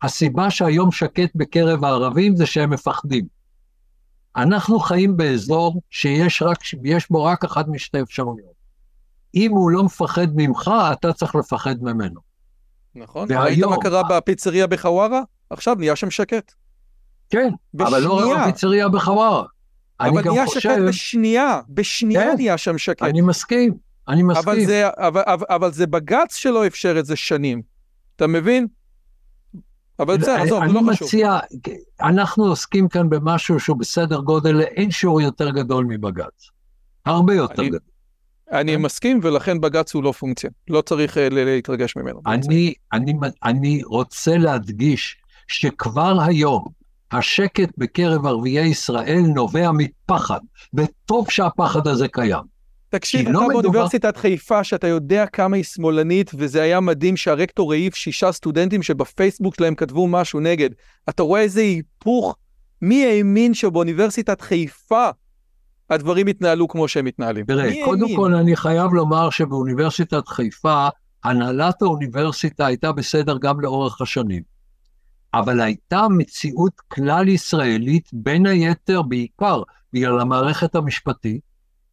הסיבה 0.03 0.51
שהיום 0.51 0.93
שקט 0.93 1.31
בקרב 1.35 1.85
הערבים 1.85 2.37
זה 2.37 2.47
שהם 2.47 2.71
מפחדים. 2.71 3.27
אנחנו 4.37 4.81
חיים 4.81 5.17
באזור 5.17 5.83
שיש 5.91 6.43
רק, 6.43 6.59
בו 7.11 7.25
רק 7.25 7.45
אחת 7.45 7.69
משתי 7.69 8.03
אפשרויות. 8.03 8.61
אם 9.35 9.51
הוא 9.51 9.71
לא 9.71 9.83
מפחד 9.85 10.27
ממך, 10.35 10.71
אתה 10.93 11.13
צריך 11.13 11.35
לפחד 11.35 11.75
ממנו. 11.83 12.21
נכון, 12.95 13.27
והיום- 13.31 13.43
ראית 13.45 13.65
מה 13.65 13.83
קרה 13.83 14.03
בפיצריה 14.11 14.67
בחווארה? 14.67 15.23
עכשיו 15.51 15.75
נהיה 15.75 15.97
שם 15.97 16.11
שקט. 16.11 16.53
כן, 17.31 17.51
אבל 17.81 18.01
לא 18.03 18.15
רק 18.15 18.21
בשנייה. 18.25 18.47
בפיצריה 18.49 18.89
בחווארה. 18.89 19.45
אני 20.01 20.11
אבל 20.11 20.31
נהיה 20.31 20.47
חושב, 20.47 20.61
שקט 20.61 20.79
בשנייה, 20.89 21.61
בשנייה 21.69 22.23
כן. 22.23 22.35
נהיה 22.37 22.59
שם 22.59 22.79
שקט. 22.79 23.03
אני 23.03 23.21
מסכים, 23.21 23.75
אני 24.09 24.23
מסכים. 24.23 24.49
אבל 24.49 24.65
זה, 24.65 24.89
אבל, 24.97 25.23
אבל, 25.27 25.47
אבל 25.49 25.73
זה 25.73 25.87
בג"ץ 25.87 26.35
שלא 26.37 26.67
אפשר 26.67 26.99
את 26.99 27.07
זה 27.07 27.17
שנים. 27.17 27.63
אתה 28.17 28.27
מבין? 28.27 28.67
אבל 29.99 30.17
בסדר, 30.17 30.43
עזוב, 30.43 30.63
אני 30.63 30.73
לא 30.73 30.81
חשוב. 30.91 31.09
מציע, 31.09 31.39
אנחנו 32.01 32.45
עוסקים 32.45 32.89
כאן 32.89 33.09
במשהו 33.11 33.61
שהוא 33.61 33.77
בסדר 33.77 34.21
גודל 34.21 34.53
לאין 34.53 34.91
שיעור 34.91 35.21
יותר 35.21 35.51
גדול 35.51 35.85
מבג"ץ. 35.85 36.49
הרבה 37.07 37.35
יותר 37.35 37.63
אני- 37.63 37.69
גדול. 37.69 37.81
אני 38.53 38.73
כן. 38.73 38.83
מסכים, 38.83 39.21
ולכן 39.23 39.61
בג"ץ 39.61 39.95
הוא 39.95 40.03
לא 40.03 40.13
פונקציה. 40.13 40.51
לא 40.69 40.81
צריך 40.81 41.19
אה, 41.19 41.29
להתרגש 41.31 41.97
ממנו. 41.97 42.21
אני, 42.27 42.75
אני, 42.93 43.15
אני 43.45 43.83
רוצה 43.85 44.37
להדגיש 44.37 45.17
שכבר 45.49 46.21
היום 46.23 46.65
השקט 47.13 47.69
בקרב 47.79 48.27
ערביי 48.27 48.61
ישראל 48.67 49.21
נובע 49.35 49.71
מפחד, 49.73 50.41
וטוב 50.75 51.31
שהפחד 51.31 51.87
הזה 51.87 52.09
קיים. 52.09 52.61
תקשיב, 52.89 53.21
אתה 53.21 53.31
לא 53.31 53.41
מדובר- 53.41 53.63
באוניברסיטת 53.63 54.17
חיפה, 54.17 54.65
שאתה 54.65 54.87
יודע 54.87 55.27
כמה 55.27 55.57
היא 55.57 55.65
שמאלנית, 55.65 56.31
וזה 56.35 56.63
היה 56.63 56.81
מדהים 56.81 57.17
שהרקטור 57.17 57.73
העיף 57.73 57.95
שישה 57.95 58.33
סטודנטים 58.33 58.83
שבפייסבוק 58.83 59.55
שלהם 59.55 59.75
כתבו 59.75 60.09
משהו 60.09 60.41
נגד. 60.41 60.71
אתה 61.09 61.23
רואה 61.23 61.41
איזה 61.41 61.61
היפוך? 61.61 62.37
מי 62.83 63.07
האמין 63.07 63.55
שבאוניברסיטת 63.55 64.41
חיפה 64.41 65.09
הדברים 65.91 66.29
יתנהלו 66.29 66.69
כמו 66.69 66.89
שהם 66.89 67.05
מתנהלים? 67.05 67.45
תראה, 67.47 67.71
קודם 67.85 68.03
האמין? 68.03 68.17
כל 68.17 68.35
אני 68.35 68.57
חייב 68.57 68.93
לומר 68.93 69.31
שבאוניברסיטת 69.31 70.29
חיפה, 70.29 70.89
הנהלת 71.25 71.83
האוניברסיטה 71.83 72.67
הייתה 72.67 72.93
בסדר 72.93 73.37
גם 73.41 73.61
לאורך 73.61 74.01
השנים. 74.01 74.43
אבל 75.35 75.61
הייתה 75.61 76.07
מציאות 76.09 76.81
כלל 76.81 77.29
ישראלית, 77.29 78.11
בין 78.13 78.47
היתר 78.47 79.03
בעיקר 79.03 79.63
בגלל 79.93 80.21
המערכת 80.21 80.75
המשפטית, 80.75 81.41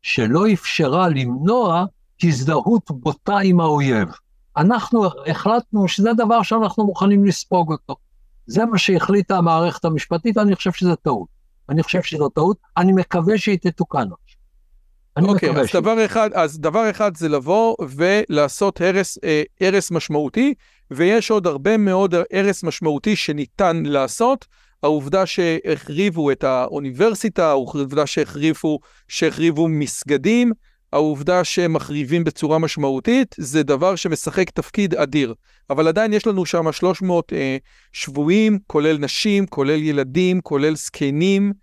שלא 0.02 0.54
אפשרה 0.54 1.10
למנוע 1.10 1.86
הזדהות 2.24 2.92
בוטה 2.92 3.38
עם 3.38 3.60
האויב. 3.60 4.10
אנחנו 4.58 5.06
החלטנו 5.28 5.88
שזה 5.88 6.14
דבר 6.14 6.42
שאנחנו 6.44 6.86
מוכנים 6.86 7.26
לספוג 7.26 7.72
אותו. 7.72 7.96
זה 8.48 8.66
מה 8.66 8.78
שהחליטה 8.78 9.38
המערכת 9.38 9.86
המשפטית, 9.86 10.38
אני 10.38 10.56
חושב 10.56 10.72
שזה 10.72 10.96
טעות. 10.96 11.28
אני 11.70 11.84
חושב 11.84 12.02
שזו 12.02 12.30
טעות, 12.30 12.58
אני 12.78 12.94
מקווה 12.94 13.38
שהיא 13.38 13.58
תתוקן. 13.62 14.08
אני 15.18 15.28
אוקיי, 15.28 15.50
מקווה 15.50 15.64
אז 15.64 15.70
דבר 15.74 16.06
אחד, 16.06 16.30
אז 16.34 16.60
דבר 16.60 16.90
אחד 16.90 17.18
זה 17.18 17.30
לבוא 17.30 17.76
ולעשות 17.90 18.82
הרס, 18.82 19.18
אה, 19.24 19.44
הרס 19.62 19.92
משמעותי, 19.92 20.54
ויש 20.92 21.32
עוד 21.32 21.48
הרבה 21.48 21.78
מאוד 21.78 22.16
הרס 22.34 22.64
משמעותי 22.64 23.16
שניתן 23.16 23.84
לעשות. 23.86 24.46
העובדה 24.84 25.26
שהחריבו 25.26 26.32
את 26.32 26.44
האוניברסיטה, 26.44 27.50
העובדה 27.50 28.06
שהחריבו, 28.06 28.80
שהחריבו 29.08 29.68
מסגדים, 29.68 30.52
העובדה 30.94 31.44
שהם 31.44 31.74
מחריבים 31.74 32.24
בצורה 32.24 32.60
משמעותית, 32.60 33.36
זה 33.38 33.64
דבר 33.64 33.96
שמשחק 33.96 34.50
תפקיד 34.50 34.96
אדיר. 34.96 35.34
אבל 35.70 35.88
עדיין 35.88 36.14
יש 36.14 36.28
לנו 36.28 36.46
שם 36.46 36.72
300 36.72 37.34
אה, 37.34 37.58
שבויים, 37.94 38.60
כולל 38.68 38.98
נשים, 38.98 39.48
כולל 39.48 39.84
ילדים, 39.84 40.42
כולל 40.42 40.76
זקנים. 40.76 41.54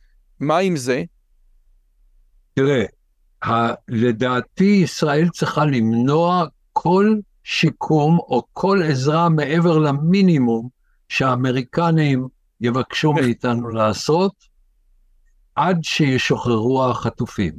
מה 0.40 0.58
עם 0.58 0.76
זה? 0.76 1.02
תראה, 2.54 2.84
לדעתי 3.88 4.64
ישראל 4.64 5.28
צריכה 5.28 5.64
למנוע 5.64 6.44
כל 6.72 7.14
שיקום 7.44 8.18
או 8.18 8.42
כל 8.52 8.80
עזרה 8.84 9.28
מעבר 9.28 9.78
למינימום 9.78 10.68
שהאמריקנים 11.08 12.28
יבקשו 12.60 13.12
מאיתנו 13.12 13.68
לעשות 13.68 14.32
עד 15.54 15.78
שישוחררו 15.82 16.84
החטופים. 16.84 17.52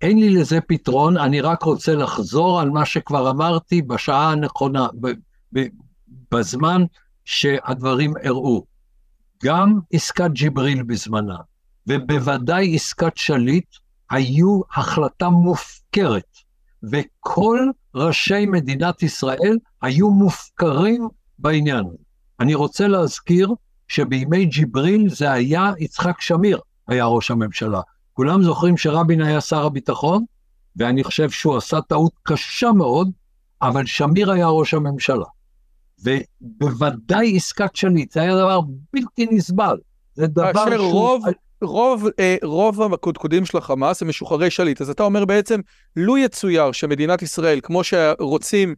אין 0.00 0.18
לי 0.18 0.30
לזה 0.30 0.60
פתרון, 0.60 1.16
אני 1.16 1.40
רק 1.40 1.62
רוצה 1.62 1.94
לחזור 1.94 2.60
על 2.60 2.70
מה 2.70 2.84
שכבר 2.84 3.30
אמרתי 3.30 3.82
בשעה 3.82 4.32
הנכונה, 4.32 4.86
ב- 5.00 5.12
ב- 5.54 5.68
בזמן 6.34 6.84
שהדברים 7.24 8.16
אירעו. 8.16 8.64
גם 9.44 9.78
עסקת 9.92 10.30
ג'יבריל 10.32 10.82
בזמנה, 10.82 11.36
ובוודאי 11.86 12.74
עסקת 12.74 13.16
שליט, 13.16 13.66
היו 14.10 14.60
החלטה 14.74 15.28
מופקרת, 15.28 16.36
וכל 16.82 17.58
ראשי 17.94 18.46
מדינת 18.46 19.02
ישראל 19.02 19.58
היו 19.82 20.10
מופקרים 20.10 21.08
בעניין. 21.38 21.84
אני 22.40 22.54
רוצה 22.54 22.88
להזכיר 22.88 23.54
שבימי 23.88 24.44
ג'יבריל 24.44 25.08
זה 25.08 25.32
היה 25.32 25.72
יצחק 25.78 26.20
שמיר, 26.20 26.58
היה 26.88 27.04
ראש 27.04 27.30
הממשלה. 27.30 27.80
כולם 28.12 28.42
זוכרים 28.42 28.76
שרבין 28.76 29.22
היה 29.22 29.40
שר 29.40 29.66
הביטחון, 29.66 30.24
ואני 30.76 31.04
חושב 31.04 31.30
שהוא 31.30 31.56
עשה 31.56 31.80
טעות 31.80 32.12
קשה 32.22 32.72
מאוד, 32.72 33.10
אבל 33.62 33.86
שמיר 33.86 34.32
היה 34.32 34.46
ראש 34.46 34.74
הממשלה. 34.74 35.24
ובוודאי 36.04 37.36
עסקת 37.36 37.76
שליט, 37.76 38.12
זה 38.12 38.22
היה 38.22 38.36
דבר 38.36 38.60
בלתי 38.92 39.26
נסבל. 39.30 39.76
זה 40.14 40.26
דבר 40.26 40.52
שהוא... 40.52 40.64
כאשר 40.64 40.76
רוב, 40.76 41.24
רוב, 41.62 42.06
אה, 42.20 42.36
רוב 42.42 42.94
הקודקודים 42.94 43.44
של 43.44 43.58
החמאס 43.58 44.02
הם 44.02 44.08
משוחררי 44.08 44.50
שליט. 44.50 44.80
אז 44.80 44.90
אתה 44.90 45.02
אומר 45.02 45.24
בעצם, 45.24 45.60
לו 45.96 46.18
יצויר 46.18 46.72
שמדינת 46.72 47.22
ישראל, 47.22 47.60
כמו 47.62 47.84
שרוצים 47.84 48.74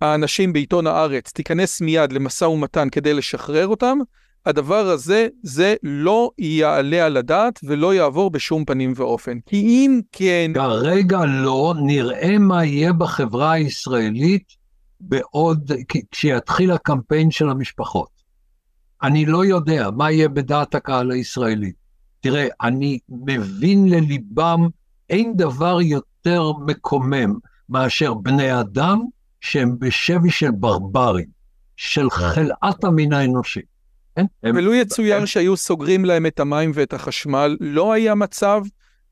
האנשים 0.00 0.52
בעיתון 0.52 0.86
הארץ, 0.86 1.32
תיכנס 1.32 1.80
מיד 1.80 2.12
למשא 2.12 2.44
ומתן 2.44 2.88
כדי 2.90 3.14
לשחרר 3.14 3.66
אותם, 3.66 3.98
הדבר 4.46 4.88
הזה, 4.88 5.28
זה 5.42 5.74
לא 5.82 6.30
יעלה 6.38 7.06
על 7.06 7.16
הדעת 7.16 7.60
ולא 7.62 7.94
יעבור 7.94 8.30
בשום 8.30 8.64
פנים 8.64 8.92
ואופן. 8.96 9.38
כי 9.46 9.56
אם 9.56 10.00
כן... 10.12 10.50
כרגע 10.54 11.20
לא, 11.24 11.74
נראה 11.82 12.38
מה 12.38 12.64
יהיה 12.64 12.92
בחברה 12.92 13.52
הישראלית 13.52 14.44
בעוד, 15.00 15.72
כשיתחיל 16.10 16.70
הקמפיין 16.70 17.30
של 17.30 17.48
המשפחות. 17.48 18.08
אני 19.02 19.26
לא 19.26 19.44
יודע 19.44 19.88
מה 19.96 20.10
יהיה 20.10 20.28
בדעת 20.28 20.74
הקהל 20.74 21.10
הישראלית. 21.10 21.87
תראה, 22.20 22.46
אני 22.60 22.98
מבין 23.08 23.88
לליבם, 23.88 24.68
אין 25.10 25.36
דבר 25.36 25.78
יותר 25.80 26.52
מקומם 26.66 27.34
מאשר 27.68 28.14
בני 28.14 28.60
אדם 28.60 29.00
שהם 29.40 29.78
בשבי 29.78 30.30
של 30.30 30.50
ברברים, 30.50 31.26
של 31.76 32.10
חלאת 32.10 32.84
המין 32.84 33.12
האנושי. 33.12 33.60
כן? 34.16 34.24
ולו 34.42 34.74
יצויר 34.74 35.24
שהיו 35.24 35.56
סוגרים 35.56 36.04
להם 36.04 36.26
את 36.26 36.40
המים 36.40 36.70
ואת 36.74 36.92
החשמל, 36.92 37.56
לא 37.60 37.92
היה 37.92 38.14
מצב, 38.14 38.62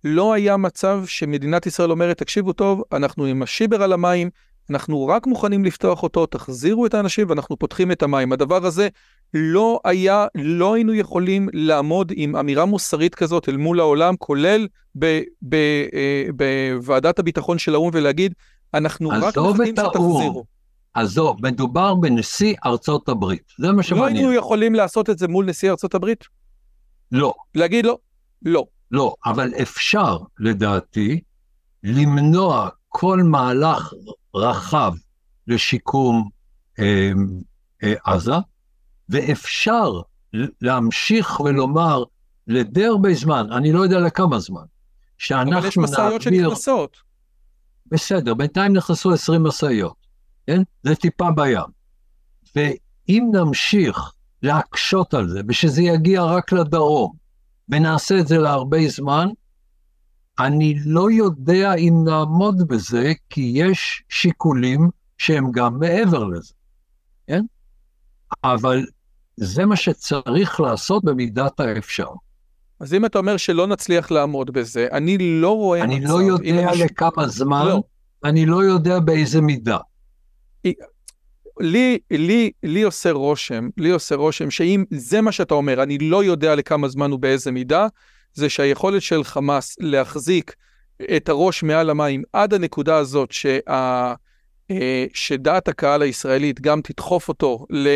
לא 0.05 0.33
היה 0.33 0.57
מצב 0.57 1.03
שמדינת 1.07 1.67
ישראל 1.67 1.91
אומרת, 1.91 2.19
תקשיבו 2.19 2.53
טוב, 2.53 2.83
אנחנו 2.93 3.25
עם 3.25 3.43
השיבר 3.43 3.83
על 3.83 3.93
המים, 3.93 4.31
אנחנו 4.71 5.07
רק 5.07 5.27
מוכנים 5.27 5.65
לפתוח 5.65 6.03
אותו, 6.03 6.27
תחזירו 6.27 6.87
את 6.87 6.95
האנשים 6.95 7.31
ואנחנו 7.31 7.57
פותחים 7.57 7.93
את 7.93 8.03
המים. 8.03 8.33
הדבר 8.33 8.67
הזה 8.67 8.89
לא 9.35 9.81
היה, 9.85 10.27
לא 10.35 10.75
היינו 10.75 10.95
יכולים 10.95 11.49
לעמוד 11.53 12.13
עם 12.17 12.37
אמירה 12.37 12.65
מוסרית 12.65 13.15
כזאת 13.15 13.49
אל 13.49 13.57
מול 13.57 13.81
העולם, 13.81 14.15
כולל 14.19 14.67
אה, 15.03 16.25
בוועדת 16.37 17.19
הביטחון 17.19 17.59
של 17.59 17.75
האו"ם 17.75 17.91
ולהגיד, 17.93 18.35
אנחנו 18.75 19.09
רק 19.09 19.39
מחכים 19.39 19.77
שתחזירו. 19.77 20.45
עזוב, 20.95 21.47
מדובר 21.47 21.95
בנשיא 21.95 22.55
ארצות 22.67 23.09
הברית, 23.09 23.43
זה 23.59 23.73
מה 23.73 23.83
שמעניין. 23.83 24.13
לא 24.17 24.19
היינו 24.19 24.33
יכולים 24.33 24.75
לעשות 24.75 25.11
את 25.11 25.19
זה 25.19 25.29
מול 25.29 25.45
נשיא 25.45 25.71
ארצות 25.71 25.95
הברית? 25.95 26.25
לא. 27.13 27.35
להגיד 27.55 27.87
לו? 27.87 27.99
לא. 28.43 28.67
לא, 28.91 29.15
אבל 29.27 29.53
אפשר, 29.63 30.19
לדעתי, 30.39 31.21
למנוע 31.83 32.69
כל 32.89 33.23
מהלך 33.23 33.93
רחב 34.35 34.93
לשיקום 35.47 36.29
אה, 36.79 37.11
אה, 37.83 37.95
עזה, 38.05 38.33
ואפשר 39.09 40.01
להמשיך 40.61 41.41
ולומר 41.41 42.05
לדי 42.47 42.87
הרבה 42.87 43.15
זמן, 43.15 43.53
אני 43.53 43.73
לא 43.73 43.81
יודע 43.81 43.99
לכמה 44.01 44.39
זמן, 44.39 44.65
שאנחנו 45.19 45.51
נעביר... 45.51 45.59
אבל 45.59 45.69
יש 45.69 45.79
משאיות 45.79 46.23
שנכנסות. 46.23 46.97
בסדר, 47.87 48.35
בינתיים 48.35 48.77
נכנסו 48.77 49.13
20 49.13 49.43
משאיות, 49.43 49.97
כן? 50.47 50.63
זה 50.83 50.95
טיפה 50.95 51.31
בים. 51.31 51.63
ואם 52.57 53.31
נמשיך 53.33 54.13
להקשות 54.43 55.15
על 55.15 55.29
זה, 55.29 55.41
ושזה 55.49 55.83
יגיע 55.83 56.23
רק 56.23 56.53
לדרום, 56.53 57.13
ונעשה 57.69 58.21
את 58.21 58.27
זה 58.27 58.39
להרבה 58.39 58.89
זמן, 58.89 59.29
אני 60.39 60.75
לא 60.85 61.11
יודע 61.11 61.75
אם 61.75 61.95
נעמוד 62.05 62.69
בזה, 62.69 63.13
כי 63.31 63.53
יש 63.55 64.03
שיקולים 64.09 64.91
שהם 65.19 65.51
גם 65.51 65.79
מעבר 65.79 66.25
לזה, 66.25 66.55
כן? 67.27 67.45
אבל 68.45 68.87
זה 69.37 69.67
מה 69.67 69.77
שצריך 69.77 70.61
לעשות 70.61 71.05
במידת 71.05 71.61
האפשר. 71.61 72.09
אז 72.81 72.95
אם 72.95 73.05
אתה 73.05 73.19
אומר 73.19 73.37
שלא 73.37 73.67
נצליח 73.67 74.11
לעמוד 74.11 74.51
בזה, 74.51 74.89
אני 74.93 75.19
לא 75.19 75.57
רואה 75.57 75.83
אני 75.83 76.01
מצב... 76.01 76.09
לא 76.09 76.23
יודע 76.23 76.71
לכמה 76.85 77.29
זמן, 77.29 77.67
לא. 77.67 77.83
אני 78.25 78.47
לא 78.47 78.65
יודע 78.65 78.99
באיזה 78.99 79.41
מידה. 79.41 79.79
לי, 81.61 81.99
לי, 82.11 82.51
לי 82.63 82.83
עושה 82.83 83.13
רושם, 83.13 83.69
לי 83.77 83.91
עושה 83.91 84.15
רושם 84.15 84.51
שאם 84.51 84.85
זה 84.91 85.21
מה 85.21 85.33
שאתה 85.33 85.55
אומר, 85.55 85.83
אני 85.83 85.99
לא 85.99 86.25
יודע 86.25 86.55
לכמה 86.55 86.89
זמן 86.89 87.13
ובאיזה 87.13 87.53
מידה, 87.53 87.87
זה 88.35 88.49
שהיכולת 88.49 89.03
של 89.03 89.25
חמאס 89.25 89.77
להחזיק 89.81 90.55
את 91.17 91.29
הראש 91.29 91.63
מעל 91.63 91.91
המים 91.91 92.23
עד 92.33 92.55
הנקודה 92.55 92.97
הזאת 92.97 93.33
שה, 93.33 94.15
שדעת 95.15 95.69
הקהל 95.69 96.03
הישראלית 96.03 96.61
גם 96.61 96.81
תדחוף 96.81 97.29
אותו 97.29 97.67
ל... 97.71 97.89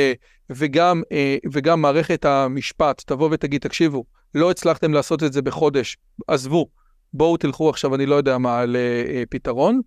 וגם, 0.51 1.03
אה, 1.13 1.37
וגם 1.53 1.83
מערכת 1.83 2.25
המשפט 2.25 3.03
תבוא 3.07 3.29
ותגיד, 3.33 3.61
תקשיבו, 3.61 4.05
לא 4.35 4.51
הצלחתם 4.51 4.93
לעשות 4.93 5.23
את 5.23 5.33
זה 5.33 5.43
בחודש, 5.43 5.97
עזבו, 6.29 6.69
בואו 7.15 7.37
תלכו 7.37 7.71
עכשיו, 7.71 7.95
אני 7.95 8.07
לא 8.07 8.15
יודע 8.15 8.39
מה, 8.39 8.65
לפתרון, 8.67 9.81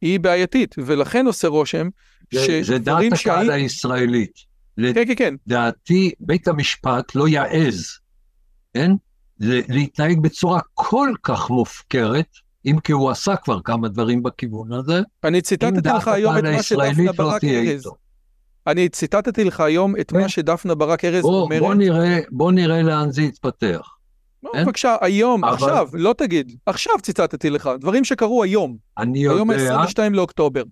היא 0.00 0.20
בעייתית, 0.20 0.74
ולכן 0.78 1.26
עושה 1.26 1.48
רושם 1.48 1.88
שדברים 2.34 2.64
זה 2.64 2.78
דעת 2.78 3.12
הקהל 3.12 3.46
שהי... 3.46 3.62
הישראלית. 3.62 4.32
כן, 4.76 4.92
כן, 4.94 5.14
כן. 5.16 5.34
לדעתי, 5.46 6.12
בית 6.20 6.48
המשפט 6.48 7.14
לא 7.14 7.28
יעז, 7.28 7.98
כן? 8.74 8.90
להתנהג 9.40 10.20
בצורה 10.20 10.60
כל 10.74 11.10
כך 11.22 11.50
מופקרת, 11.50 12.28
אם 12.70 12.80
כי 12.84 12.92
הוא 12.92 13.10
עשה 13.10 13.36
כבר 13.36 13.60
כמה 13.60 13.88
דברים 13.88 14.22
בכיוון 14.22 14.72
הזה. 14.72 15.00
אני 15.24 15.40
ציטטתי 15.40 15.88
לך 15.88 16.08
היום 16.08 16.38
את 16.38 16.42
מה 16.42 16.62
שדפנה 16.62 17.04
לא 17.04 17.12
ברק 17.12 17.44
ארז. 17.44 17.86
אני 18.66 18.88
ציטטתי 18.88 19.44
לך 19.44 19.60
היום 19.60 19.96
את 20.00 20.12
מה 20.12 20.20
כן. 20.20 20.28
שדפנה 20.28 20.74
ברק 20.74 21.04
ארז 21.04 21.24
אומרת. 21.24 21.60
בוא 21.60 21.74
נראה, 21.74 22.18
בוא 22.30 22.52
נראה 22.52 22.82
לאן 22.82 23.10
זה 23.10 23.22
יתפתח. 23.22 23.94
בבקשה, 24.54 24.96
היום, 25.00 25.44
אבל... 25.44 25.54
עכשיו, 25.54 25.88
לא 25.92 26.14
תגיד, 26.18 26.56
עכשיו 26.66 26.94
ציטטתי 27.02 27.50
לך, 27.50 27.70
דברים 27.80 28.04
שקרו 28.04 28.42
היום. 28.42 28.76
אני 28.98 29.18
יודע... 29.18 29.36
היום 29.36 29.50
ה-22 29.50 29.98
לאוקטובר. 30.10 30.62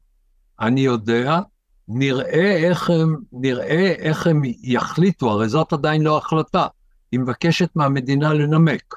אני 0.60 0.80
יודע, 0.80 1.40
נראה 1.88 2.56
איך 2.56 2.90
הם, 2.90 3.16
נראה 3.32 3.94
איך 3.98 4.26
הם 4.26 4.42
יחליטו, 4.62 5.30
הרי 5.30 5.48
זאת 5.48 5.72
עדיין 5.72 6.02
לא 6.02 6.18
החלטה. 6.18 6.66
היא 7.12 7.20
מבקשת 7.20 7.68
מהמדינה 7.74 8.34
לנמק. 8.34 8.94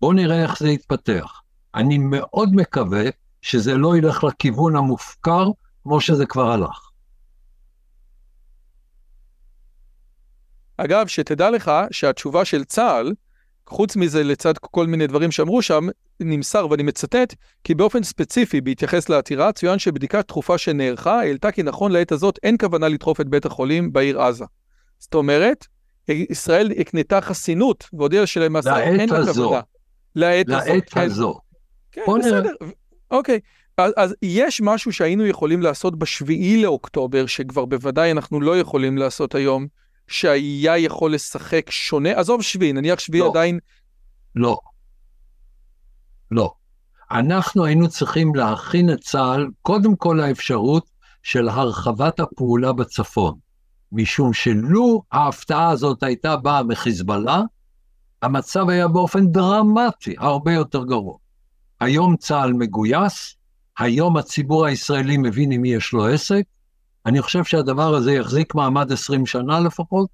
בואו 0.00 0.12
נראה 0.12 0.42
איך 0.42 0.58
זה 0.58 0.70
יתפתח. 0.70 1.40
אני 1.74 1.98
מאוד 1.98 2.54
מקווה 2.54 3.04
שזה 3.42 3.74
לא 3.74 3.96
ילך 3.96 4.24
לכיוון 4.24 4.76
המופקר 4.76 5.48
כמו 5.82 6.00
שזה 6.00 6.26
כבר 6.26 6.50
הלך. 6.50 6.90
אגב, 10.76 11.06
שתדע 11.06 11.50
לך 11.50 11.70
שהתשובה 11.90 12.44
של 12.44 12.64
צה"ל, 12.64 13.12
חוץ 13.66 13.96
מזה 13.96 14.24
לצד 14.24 14.58
כל 14.58 14.86
מיני 14.86 15.06
דברים 15.06 15.30
שאמרו 15.30 15.62
שם, 15.62 15.86
נמסר, 16.20 16.66
ואני 16.70 16.82
מצטט, 16.82 17.34
כי 17.64 17.74
באופן 17.74 18.02
ספציפי, 18.02 18.60
בהתייחס 18.60 19.08
לעתירה, 19.08 19.52
צוין 19.52 19.78
שבדיקה 19.78 20.22
דחופה 20.28 20.58
שנערכה, 20.58 21.20
העלתה 21.20 21.52
כי 21.52 21.62
נכון 21.62 21.92
לעת 21.92 22.12
הזאת 22.12 22.38
אין 22.42 22.56
כוונה 22.60 22.88
לדחוף 22.88 23.20
את 23.20 23.28
בית 23.28 23.46
החולים 23.46 23.92
בעיר 23.92 24.22
עזה. 24.22 24.44
זאת 24.98 25.14
אומרת, 25.14 25.66
ישראל 26.08 26.72
הקנתה 26.78 27.20
חסינות, 27.20 27.88
והודיעה 27.92 28.26
שלמעשה 28.26 28.80
אין 28.80 29.08
לה 29.08 29.32
כוונה. 29.32 29.60
לעת, 30.16 30.48
לעת 30.48 30.90
כן. 30.90 31.00
הזו. 31.00 31.38
כן, 31.92 32.02
בסדר. 32.18 32.54
אוקיי. 33.10 33.40
אז, 33.76 33.92
אז 33.96 34.14
יש 34.22 34.60
משהו 34.60 34.92
שהיינו 34.92 35.26
יכולים 35.26 35.62
לעשות 35.62 35.98
בשביעי 35.98 36.62
לאוקטובר, 36.62 37.26
שכבר 37.26 37.64
בוודאי 37.64 38.12
אנחנו 38.12 38.40
לא 38.40 38.58
יכולים 38.58 38.98
לעשות 38.98 39.34
היום, 39.34 39.66
שהיה 40.08 40.78
יכול 40.78 41.14
לשחק 41.14 41.70
שונה? 41.70 42.10
עזוב 42.10 42.42
שביעי, 42.42 42.72
נניח 42.72 42.98
שביעי 42.98 43.20
לא. 43.20 43.30
עדיין... 43.30 43.58
לא. 44.36 44.58
לא. 46.30 46.54
אנחנו 47.10 47.64
היינו 47.64 47.88
צריכים 47.88 48.34
להכין 48.34 48.92
את 48.92 49.00
צה"ל, 49.00 49.48
קודם 49.62 49.96
כל 49.96 50.20
לאפשרות 50.20 50.90
של 51.22 51.48
הרחבת 51.48 52.20
הפעולה 52.20 52.72
בצפון. 52.72 53.34
משום 53.92 54.32
שלו 54.32 55.02
ההפתעה 55.12 55.70
הזאת 55.70 56.02
הייתה 56.02 56.36
באה 56.36 56.62
מחיזבאללה, 56.62 57.42
המצב 58.22 58.68
היה 58.68 58.88
באופן 58.88 59.26
דרמטי 59.26 60.14
הרבה 60.18 60.52
יותר 60.52 60.84
גרוע. 60.84 61.16
היום 61.80 62.16
צה"ל 62.16 62.52
מגויס, 62.52 63.34
היום 63.78 64.16
הציבור 64.16 64.66
הישראלי 64.66 65.16
מבין 65.16 65.52
עם 65.52 65.62
מי 65.62 65.74
יש 65.74 65.92
לו 65.92 66.06
עסק, 66.06 66.42
אני 67.06 67.22
חושב 67.22 67.44
שהדבר 67.44 67.94
הזה 67.94 68.12
יחזיק 68.12 68.54
מעמד 68.54 68.92
20 68.92 69.26
שנה 69.26 69.60
לפחות, 69.60 70.08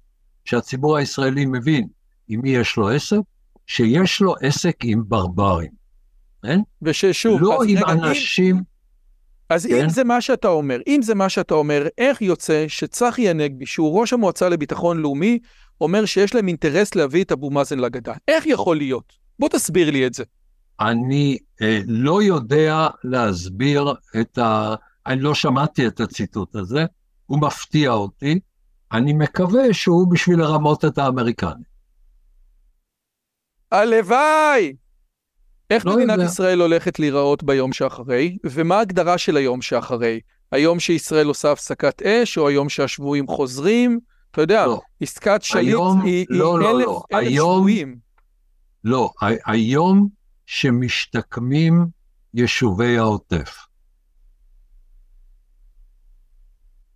שהציבור 0.45 0.97
הישראלי 0.97 1.45
מבין 1.45 1.87
עם 2.27 2.41
מי 2.41 2.49
יש 2.49 2.77
לו 2.77 2.89
עסק, 2.89 3.17
שיש 3.67 4.21
לו 4.21 4.35
עסק 4.41 4.75
עם 4.83 5.03
ברברים. 5.07 5.71
כן? 6.43 6.59
וששוב, 6.81 7.41
לא 7.41 7.53
אז 7.61 7.67
עם 7.69 7.77
רגע, 7.77 7.93
אם- 7.93 8.03
אנשים... 8.03 8.63
אז 9.49 9.65
כן. 9.65 9.83
אם 9.83 9.89
זה 9.89 10.03
מה 10.03 10.21
שאתה 10.21 10.47
אומר, 10.47 10.79
אם 10.87 10.99
זה 11.03 11.15
מה 11.15 11.29
שאתה 11.29 11.53
אומר, 11.53 11.87
איך 11.97 12.21
יוצא 12.21 12.65
שצחי 12.67 13.29
הנגבי, 13.29 13.65
שהוא 13.65 13.99
ראש 13.99 14.13
המועצה 14.13 14.49
לביטחון 14.49 15.01
לאומי, 15.01 15.39
אומר 15.81 16.05
שיש 16.05 16.35
להם 16.35 16.47
אינטרס 16.47 16.95
להביא 16.95 17.23
את 17.23 17.31
אבו 17.31 17.49
מאזן 17.49 17.79
לגדה? 17.79 18.13
איך 18.27 18.45
יכול 18.47 18.77
להיות? 18.77 19.13
בוא 19.39 19.49
תסביר 19.49 19.91
לי 19.91 20.07
את 20.07 20.13
זה. 20.13 20.23
אני 20.79 21.37
אה, 21.61 21.79
לא 21.87 22.23
יודע 22.23 22.87
להסביר 23.03 23.93
את 24.21 24.37
ה... 24.37 24.75
אני 25.07 25.21
לא 25.21 25.33
שמעתי 25.35 25.87
את 25.87 25.99
הציטוט 25.99 26.55
הזה, 26.55 26.85
הוא 27.25 27.39
מפתיע 27.41 27.91
אותי. 27.91 28.39
אני 28.91 29.13
מקווה 29.13 29.73
שהוא 29.73 30.11
בשביל 30.11 30.39
לרמות 30.39 30.85
את 30.85 30.97
האמריקנים. 30.97 31.77
הלוואי! 33.71 34.73
איך 35.69 35.85
לא 35.85 35.95
מדינת 35.95 36.11
יודע. 36.13 36.23
ישראל 36.25 36.61
הולכת 36.61 36.99
להיראות 36.99 37.43
ביום 37.43 37.73
שאחרי, 37.73 38.37
ומה 38.43 38.75
ההגדרה 38.77 39.17
של 39.17 39.37
היום 39.37 39.61
שאחרי? 39.61 40.19
היום 40.51 40.79
שישראל 40.79 41.27
עושה 41.27 41.51
הפסקת 41.51 42.01
אש, 42.01 42.37
או 42.37 42.47
היום 42.47 42.69
שהשבויים 42.69 43.27
חוזרים? 43.27 43.99
אתה 44.31 44.41
יודע, 44.41 44.65
לא, 44.67 44.81
עסקת 45.01 45.39
שליט 45.43 45.67
היום- 45.67 46.01
היא, 46.01 46.25
היא 46.29 46.39
לא, 46.39 46.59
לא, 46.59 46.71
אלף, 46.71 46.85
לא. 46.85 47.03
אלף 47.13 47.27
היום- 47.27 47.59
שבויים. 47.59 47.97
לא. 48.83 49.11
היום 49.45 50.07
שמשתקמים 50.47 51.85
יישובי 52.33 52.97
העוטף. 52.97 53.65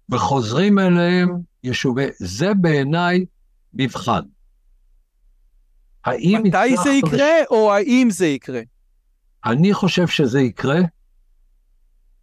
וחוזרים 0.10 0.80
אליהם 0.80 1.30
יישובי... 1.64 2.06
זה 2.20 2.54
בעיניי 2.54 3.26
מבחן. 3.74 4.22
האם 6.06 6.42
מתי 6.44 6.78
זה 6.84 6.90
יקרה, 6.90 7.32
או 7.50 7.74
האם 7.74 8.08
זה 8.12 8.28
יקרה? 8.28 8.62
אני 9.46 9.74
חושב 9.74 10.08
שזה 10.08 10.42
יקרה, 10.42 10.80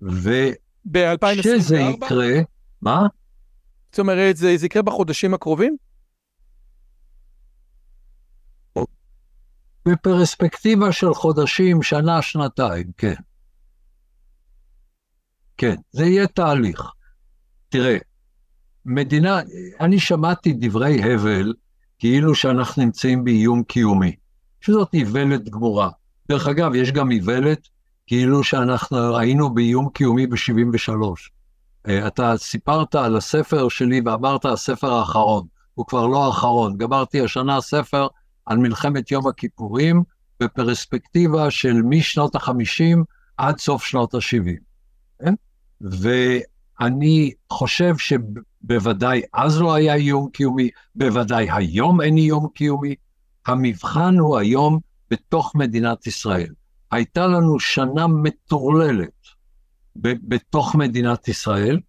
וכשזה 0.03 0.53
ב-2024? 0.85 2.05
יקרה, 2.05 2.41
מה? 2.83 3.07
זאת 3.91 3.99
אומרת, 3.99 4.37
זה, 4.37 4.57
זה 4.57 4.67
יקרה 4.67 4.83
בחודשים 4.83 5.35
הקרובים? 5.35 5.77
בפרספקטיבה 9.93 10.93
של 10.93 11.15
חודשים, 11.15 11.83
שנה, 11.83 12.23
שנתיים, 12.23 12.87
כן. 12.97 13.15
כן, 15.57 15.75
זה 15.93 16.05
יהיה 16.07 16.27
תהליך. 16.27 16.83
תראה, 17.69 17.97
מדינה, 18.85 19.41
אני 19.81 20.01
שמעתי 20.01 20.53
דברי 20.59 21.15
הבל 21.15 21.55
כאילו 21.99 22.35
שאנחנו 22.35 22.85
נמצאים 22.85 23.25
באיום 23.25 23.63
קיומי, 23.63 24.17
שזאת 24.61 24.95
איוולת 24.95 25.49
גמורה. 25.49 25.91
דרך 26.29 26.49
אגב, 26.49 26.75
יש 26.75 26.93
גם 26.93 27.11
איוולת 27.11 27.69
כאילו 28.07 28.45
שאנחנו 28.45 29.19
היינו 29.19 29.55
באיום 29.55 29.89
קיומי 29.89 30.27
ב-73. 30.27 31.91
אתה 32.07 32.35
סיפרת 32.37 32.95
על 32.95 33.17
הספר 33.17 33.69
שלי 33.69 34.01
ואמרת 34.05 34.45
הספר 34.45 34.93
האחרון, 34.93 35.47
הוא 35.75 35.87
כבר 35.87 36.07
לא 36.07 36.27
האחרון, 36.27 36.77
גמרתי 36.77 37.21
השנה 37.21 37.61
ספר 37.61 38.07
על 38.49 38.59
מלחמת 38.59 39.11
יום 39.11 39.27
הכיפורים 39.27 40.03
בפרספקטיבה 40.41 41.51
של 41.51 41.83
משנות 41.85 42.35
ה-50 42.35 42.99
עד 43.37 43.59
סוף 43.59 43.85
שנות 43.85 44.15
ה-70. 44.15 44.53
כן? 45.23 45.35
ואני 45.81 47.33
חושב 47.53 47.95
שבוודאי 47.99 49.23
אז 49.33 49.61
לא 49.61 49.75
היה 49.75 49.95
איום 49.95 50.31
קיומי, 50.33 50.71
בוודאי 50.95 51.49
היום 51.51 52.01
אין 52.01 52.17
איום 52.17 52.49
קיומי. 52.55 52.95
המבחן 53.47 54.19
הוא 54.19 54.39
היום 54.39 54.79
בתוך 55.11 55.55
מדינת 55.55 56.07
ישראל. 56.07 56.53
הייתה 56.91 57.27
לנו 57.27 57.61
שנה 57.61 58.07
מטורללת 58.07 59.09
בתוך 59.97 60.75
מדינת 60.75 61.29
ישראל. 61.29 61.81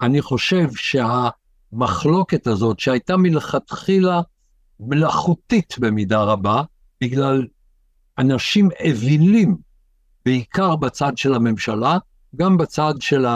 אני 0.00 0.22
חושב 0.22 0.68
שהמחלוקת 0.74 2.46
הזאת, 2.46 2.80
שהייתה 2.80 3.16
מלכתחילה 3.16 4.20
מלאכותית 4.80 5.74
במידה 5.78 6.22
רבה, 6.22 6.62
בגלל 7.00 7.46
אנשים 8.18 8.68
אווילים, 8.88 9.56
בעיקר 10.24 10.76
בצד 10.76 11.18
של 11.18 11.34
הממשלה, 11.34 11.98
גם 12.36 12.56
בצד 12.56 12.94
של 13.00 13.26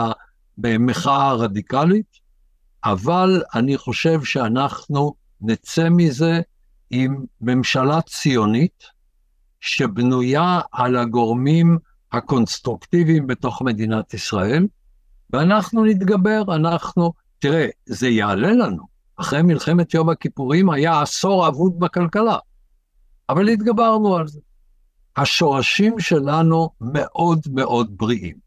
המחאה 0.63 1.29
הרדיקלית, 1.29 2.19
אבל 2.83 3.43
אני 3.55 3.77
חושב 3.77 4.23
שאנחנו 4.23 5.13
נצא 5.41 5.89
מזה 5.89 6.41
עם 6.89 7.25
ממשלה 7.41 8.01
ציונית 8.01 8.83
שבנויה 9.61 10.59
על 10.71 10.95
הגורמים 10.95 11.77
הקונסטרוקטיביים 12.11 13.27
בתוך 13.27 13.61
מדינת 13.61 14.13
ישראל, 14.13 14.67
ואנחנו 15.33 15.85
נתגבר, 15.85 16.55
אנחנו, 16.55 17.13
תראה, 17.39 17.67
זה 17.85 18.09
יעלה 18.09 18.51
לנו. 18.51 18.88
אחרי 19.21 19.41
מלחמת 19.41 19.93
יום 19.93 20.09
הכיפורים 20.09 20.69
היה 20.69 21.01
עשור 21.01 21.47
אבוד 21.47 21.79
בכלכלה, 21.79 22.37
אבל 23.29 23.49
התגברנו 23.49 24.15
על 24.15 24.27
זה. 24.27 24.39
השורשים 25.17 25.99
שלנו 25.99 26.69
מאוד 26.81 27.39
מאוד 27.53 27.97
בריאים. 27.97 28.37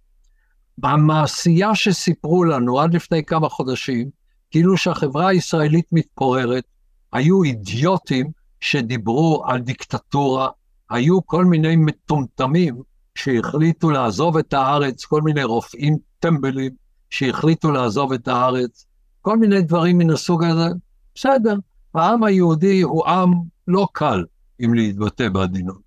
המעשייה 0.82 1.74
שסיפרו 1.74 2.44
לנו 2.44 2.81
עד 2.81 2.94
לפני 2.94 3.24
כמה 3.24 3.49
חודשים, 3.49 4.11
כאילו 4.51 4.77
שהחברה 4.77 5.28
הישראלית 5.28 5.86
מתפוררת, 5.93 6.65
היו 7.12 7.43
אידיוטים 7.43 8.31
שדיברו 8.61 9.43
על 9.47 9.61
דיקטטורה, 9.61 10.49
היו 10.90 11.27
כל 11.27 11.44
מיני 11.44 11.77
מטומטמים 11.77 12.82
שהחליטו 13.15 13.90
לעזוב 13.90 14.36
את 14.36 14.53
הארץ, 14.53 15.05
כל 15.05 15.23
מיני 15.23 15.44
רופאים 15.44 15.97
טמבלים 16.19 16.73
שהחליטו 17.11 17.70
לעזוב 17.70 18.12
את 18.12 18.28
הארץ, 18.28 18.86
כל 19.23 19.39
מיני 19.39 19.62
דברים 19.62 19.99
מן 19.99 20.11
הסוג 20.11 20.44
הזה. 20.44 20.69
בסדר, 21.15 21.57
העם 21.94 22.24
היהודי 22.24 22.81
הוא 22.81 23.07
עם 23.07 23.32
לא 23.69 23.89
קל, 23.93 24.24
אם 24.65 24.74
להתבטא 24.74 25.28
בעדינות, 25.28 25.81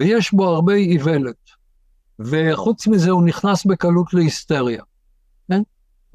ויש 0.00 0.32
בו 0.32 0.48
הרבה 0.48 0.74
איוולת. 0.74 1.50
וחוץ 2.18 2.86
מזה 2.86 3.10
הוא 3.10 3.22
נכנס 3.22 3.66
בקלות 3.66 4.14
להיסטריה. 4.14 4.82
כן? 5.48 5.62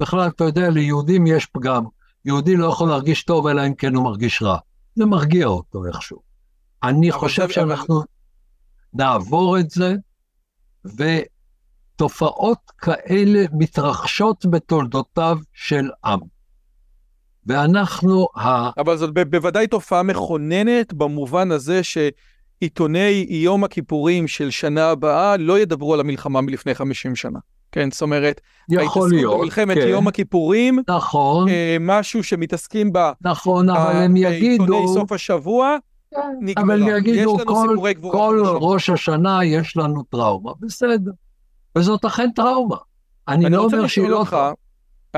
בכלל, 0.00 0.28
אתה 0.28 0.44
יודע, 0.44 0.70
ליהודים 0.70 1.26
יש 1.26 1.46
פגם. 1.46 1.84
יהודי 2.24 2.56
לא 2.56 2.66
יכול 2.66 2.88
להרגיש 2.88 3.24
טוב 3.24 3.46
אלא 3.46 3.66
אם 3.66 3.74
כן 3.74 3.94
הוא 3.94 4.04
מרגיש 4.04 4.42
רע. 4.42 4.58
זה 4.94 5.06
מרגיע 5.06 5.46
אותו 5.46 5.86
איכשהו. 5.86 6.18
אני 6.82 7.12
חושב 7.12 7.48
שאנחנו 7.48 8.02
נעבור 8.94 9.58
את 9.58 9.70
זה, 9.70 9.94
ותופעות 11.94 12.72
כאלה 12.78 13.44
מתרחשות 13.52 14.46
בתולדותיו 14.50 15.38
של 15.52 15.90
עם. 16.04 16.20
ואנחנו, 17.46 18.28
ה... 18.36 18.70
אבל 18.80 18.96
זאת 18.96 19.10
ב- 19.14 19.30
בוודאי 19.30 19.66
תופעה 19.66 20.02
מכוננת 20.02 20.92
במובן 20.92 21.50
הזה 21.50 21.80
שעיתוני 21.82 23.26
יום 23.28 23.64
הכיפורים 23.64 24.28
של 24.28 24.50
שנה 24.50 24.90
הבאה 24.90 25.36
לא 25.36 25.58
ידברו 25.58 25.94
על 25.94 26.00
המלחמה 26.00 26.40
מלפני 26.40 26.74
50 26.74 27.16
שנה. 27.16 27.38
כן, 27.72 27.90
זאת 27.90 28.02
אומרת, 28.02 28.40
יכול 28.68 28.82
ההתעסקות 28.82 29.10
להיות, 29.10 29.40
במלחמת 29.40 29.76
כן, 29.76 29.88
יום 29.88 30.08
הכיפורים, 30.08 30.78
נכון, 30.88 31.48
אה, 31.48 31.76
משהו 31.80 32.22
שמתעסקים 32.22 32.92
בה 32.92 33.12
נכון, 33.20 33.70
אבל 33.70 33.96
הם 33.96 34.14
בעיתוני 34.14 34.36
יגידו, 34.36 34.94
סוף 34.94 35.12
השבוע, 35.12 35.76
נגמרה. 36.40 36.64
אבל 36.64 36.82
יש 36.82 36.88
יגידו, 36.98 37.38
כל, 37.46 37.76
כל. 38.12 38.58
ראש 38.60 38.90
השנה 38.90 39.44
יש 39.44 39.76
לנו 39.76 40.02
טראומה, 40.02 40.52
בסדר. 40.60 41.10
וזאת 41.78 42.04
אכן 42.04 42.28
טראומה. 42.34 42.76
אני, 43.28 43.46
אני 43.46 43.54
לא 43.54 43.64
אומר 43.64 43.86
שהיא 43.86 44.08
לא 44.08 44.24
טראומה. 44.30 44.52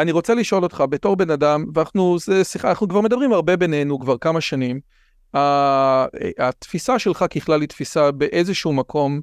אני 0.02 0.12
רוצה 0.12 0.34
לשאול 0.34 0.62
אותך 0.62 0.84
בתור 0.90 1.16
בן 1.16 1.30
אדם, 1.30 1.64
ואנחנו, 1.74 2.16
זה 2.18 2.44
שיחה, 2.44 2.68
אנחנו 2.70 2.88
כבר 2.88 3.00
מדברים 3.00 3.32
הרבה 3.32 3.56
בינינו 3.56 4.00
כבר 4.00 4.18
כמה 4.18 4.40
שנים, 4.40 4.80
התפיסה 6.38 6.98
שלך 6.98 7.24
ככלל 7.34 7.60
היא 7.60 7.68
תפיסה 7.68 8.10
באיזשהו 8.10 8.72
מקום 8.72 9.20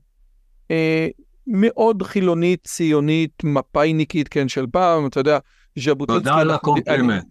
אה, 0.72 1.08
מאוד 1.48 2.04
חילונית, 2.04 2.64
ציונית, 2.64 3.44
מפא"יניקית, 3.44 4.28
כן, 4.28 4.48
של 4.48 4.66
פעם, 4.72 5.08
אתה 5.08 5.20
יודע, 5.20 5.38
ז'בוטינסקי. 5.80 6.24
תודה 6.24 6.36
על 6.42 6.48
אני- 6.48 6.56
הקומפלימנט. 6.56 7.24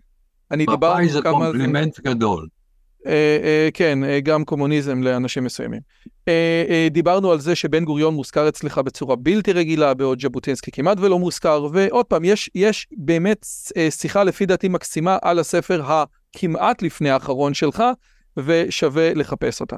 אני 0.50 0.66
מפא"י 0.68 1.08
זה 1.08 1.22
כמה... 1.22 1.32
קומפלימנט 1.32 2.00
גדול. 2.00 2.46
אה, 3.06 3.12
אה, 3.12 3.68
כן, 3.74 4.04
אה, 4.04 4.20
גם 4.20 4.44
קומוניזם 4.44 5.02
לאנשים 5.02 5.44
מסוימים. 5.44 5.80
אה, 6.28 6.64
אה, 6.68 6.88
דיברנו 6.90 7.32
על 7.32 7.40
זה 7.40 7.54
שבן 7.54 7.84
גוריון 7.84 8.14
מוזכר 8.14 8.48
אצלך 8.48 8.78
בצורה 8.78 9.16
בלתי 9.16 9.52
רגילה, 9.52 9.94
בעוד 9.94 10.20
ז'בוטינסקי 10.22 10.70
כמעט 10.70 10.98
ולא 11.00 11.18
מוזכר, 11.18 11.68
ועוד 11.72 12.06
פעם, 12.06 12.24
יש, 12.24 12.50
יש 12.54 12.86
באמת 12.96 13.46
אה, 13.76 13.90
שיחה 13.90 14.24
לפי 14.24 14.46
דעתי 14.46 14.68
מקסימה 14.68 15.18
על 15.22 15.38
הספר 15.38 15.82
הכמעט 15.84 16.82
לפני 16.82 17.10
האחרון 17.10 17.54
שלך, 17.54 17.82
ושווה 18.36 19.14
לחפש 19.14 19.60
אותה. 19.60 19.76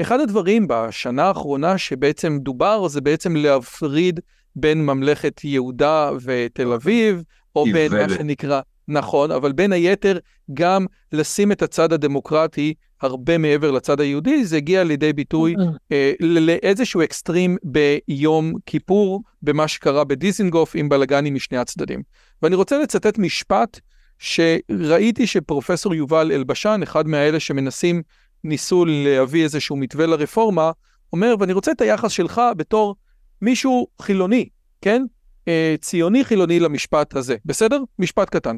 אחד 0.00 0.20
הדברים 0.20 0.66
בשנה 0.68 1.24
האחרונה 1.24 1.78
שבעצם 1.78 2.38
דובר, 2.38 2.88
זה 2.88 3.00
בעצם 3.00 3.36
להפריד 3.36 4.20
בין 4.56 4.86
ממלכת 4.86 5.44
יהודה 5.44 6.10
ותל 6.22 6.72
אביב, 6.72 7.22
או 7.56 7.64
בין 7.64 7.92
מה. 7.92 8.08
שנקרא 8.08 8.60
נכון, 8.88 9.30
אבל 9.30 9.52
בין 9.52 9.72
היתר 9.72 10.18
גם 10.54 10.86
לשים 11.12 11.52
את 11.52 11.62
הצד 11.62 11.92
הדמוקרטי 11.92 12.74
הרבה 13.02 13.38
מעבר 13.38 13.70
לצד 13.70 14.00
היהודי, 14.00 14.44
זה 14.44 14.56
הגיע 14.56 14.84
לידי 14.84 15.12
ביטוי 15.12 15.54
אה, 15.92 16.12
לאיזשהו 16.20 17.02
אקסטרים 17.02 17.56
ביום 17.62 18.52
כיפור, 18.66 19.22
במה 19.42 19.68
שקרה 19.68 20.04
בדיזינגוף 20.04 20.72
עם 20.74 20.88
בלאגנים 20.88 21.34
משני 21.34 21.58
הצדדים. 21.58 22.02
ואני 22.42 22.54
רוצה 22.54 22.78
לצטט 22.78 23.18
משפט 23.18 23.80
שראיתי 24.18 25.26
שפרופסור 25.26 25.94
יובל 25.94 26.32
אלבשן, 26.32 26.80
אחד 26.82 27.06
מהאלה 27.06 27.40
שמנסים, 27.40 28.02
ניסו 28.44 28.84
להביא 28.84 29.44
איזשהו 29.44 29.76
מתווה 29.76 30.06
לרפורמה, 30.06 30.70
אומר, 31.12 31.34
ואני 31.40 31.52
רוצה 31.52 31.70
את 31.70 31.80
היחס 31.80 32.10
שלך 32.10 32.40
בתור 32.56 32.96
מישהו 33.42 33.86
חילוני, 34.02 34.48
כן? 34.80 35.02
אה, 35.48 35.74
ציוני 35.80 36.24
חילוני 36.24 36.60
למשפט 36.60 37.16
הזה, 37.16 37.36
בסדר? 37.44 37.82
משפט 37.98 38.30
קטן. 38.30 38.56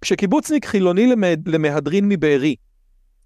כשקיבוצניק 0.00 0.66
חילוני 0.66 1.14
למהדרין 1.46 2.08
מבארי 2.08 2.56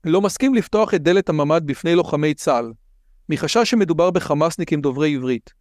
לא 0.05 0.21
מסכים 0.21 0.55
לפתוח 0.55 0.95
את 0.95 1.03
דלת 1.03 1.29
הממ"ד 1.29 1.67
בפני 1.67 1.95
לוחמי 1.95 2.35
צה"ל, 2.35 2.73
מחשש 3.29 3.71
שמדובר 3.71 4.11
בחמאסניקים 4.11 4.81
דוברי 4.81 5.15
עברית, 5.15 5.53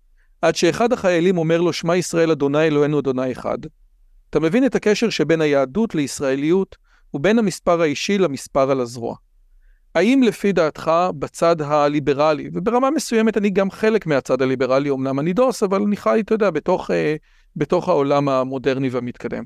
עד 0.41 0.55
שאחד 0.55 0.93
החיילים 0.93 1.37
אומר 1.37 1.61
לו 1.61 1.73
שמע 1.73 1.95
ישראל 1.95 2.31
אדוני 2.31 2.63
אלוהינו 2.67 2.99
אדוני 2.99 3.31
אחד, 3.31 3.57
אתה 4.29 4.39
מבין 4.39 4.65
את 4.65 4.75
הקשר 4.75 5.09
שבין 5.09 5.41
היהדות 5.41 5.95
לישראליות 5.95 6.75
ובין 7.13 7.39
המספר 7.39 7.81
האישי 7.81 8.17
למספר 8.17 8.71
על 8.71 8.81
הזרוע. 8.81 9.15
האם 9.95 10.23
לפי 10.23 10.51
דעתך 10.51 10.91
בצד 11.19 11.61
הליברלי, 11.61 12.49
וברמה 12.53 12.91
מסוימת 12.91 13.37
אני 13.37 13.49
גם 13.49 13.71
חלק 13.71 14.05
מהצד 14.05 14.41
הליברלי, 14.41 14.89
אמנם 14.89 15.19
אני 15.19 15.33
דוס, 15.33 15.63
אבל 15.63 15.81
אני 15.81 15.97
חי, 15.97 16.19
אתה 16.19 16.33
יודע, 16.33 16.49
בתוך, 16.49 16.91
אה, 16.91 17.15
בתוך 17.55 17.89
העולם 17.89 18.29
המודרני 18.29 18.89
והמתקדם. 18.89 19.43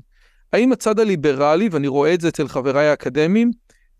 האם 0.52 0.72
הצד 0.72 1.00
הליברלי, 1.00 1.68
ואני 1.72 1.88
רואה 1.88 2.14
את 2.14 2.20
זה 2.20 2.28
אצל 2.28 2.48
חבריי 2.48 2.88
האקדמיים, 2.88 3.50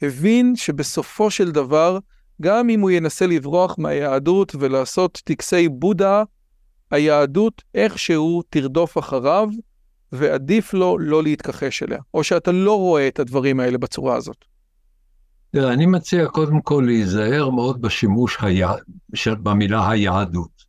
הבין 0.02 0.56
שבסופו 0.56 1.30
של 1.30 1.50
דבר, 1.50 1.98
גם 2.42 2.70
אם 2.70 2.80
הוא 2.80 2.90
ינסה 2.90 3.26
לברוח 3.26 3.74
מהיהדות 3.78 4.54
ולעשות 4.58 5.20
טקסי 5.24 5.68
בודה, 5.68 6.22
היהדות 6.90 7.62
איכשהו 7.74 8.42
תרדוף 8.50 8.98
אחריו, 8.98 9.48
ועדיף 10.12 10.74
לו 10.74 10.98
לא 10.98 11.22
להתכחש 11.22 11.82
אליה, 11.82 11.98
או 12.14 12.24
שאתה 12.24 12.52
לא 12.52 12.78
רואה 12.78 13.08
את 13.08 13.18
הדברים 13.18 13.60
האלה 13.60 13.78
בצורה 13.78 14.16
הזאת. 14.16 14.44
תראה, 15.50 15.72
אני 15.72 15.86
מציע 15.86 16.26
קודם 16.26 16.60
כל 16.60 16.82
להיזהר 16.86 17.50
מאוד 17.50 17.82
בשימוש 17.82 18.36
היה... 18.40 18.72
במילה 19.42 19.90
היהדות. 19.90 20.68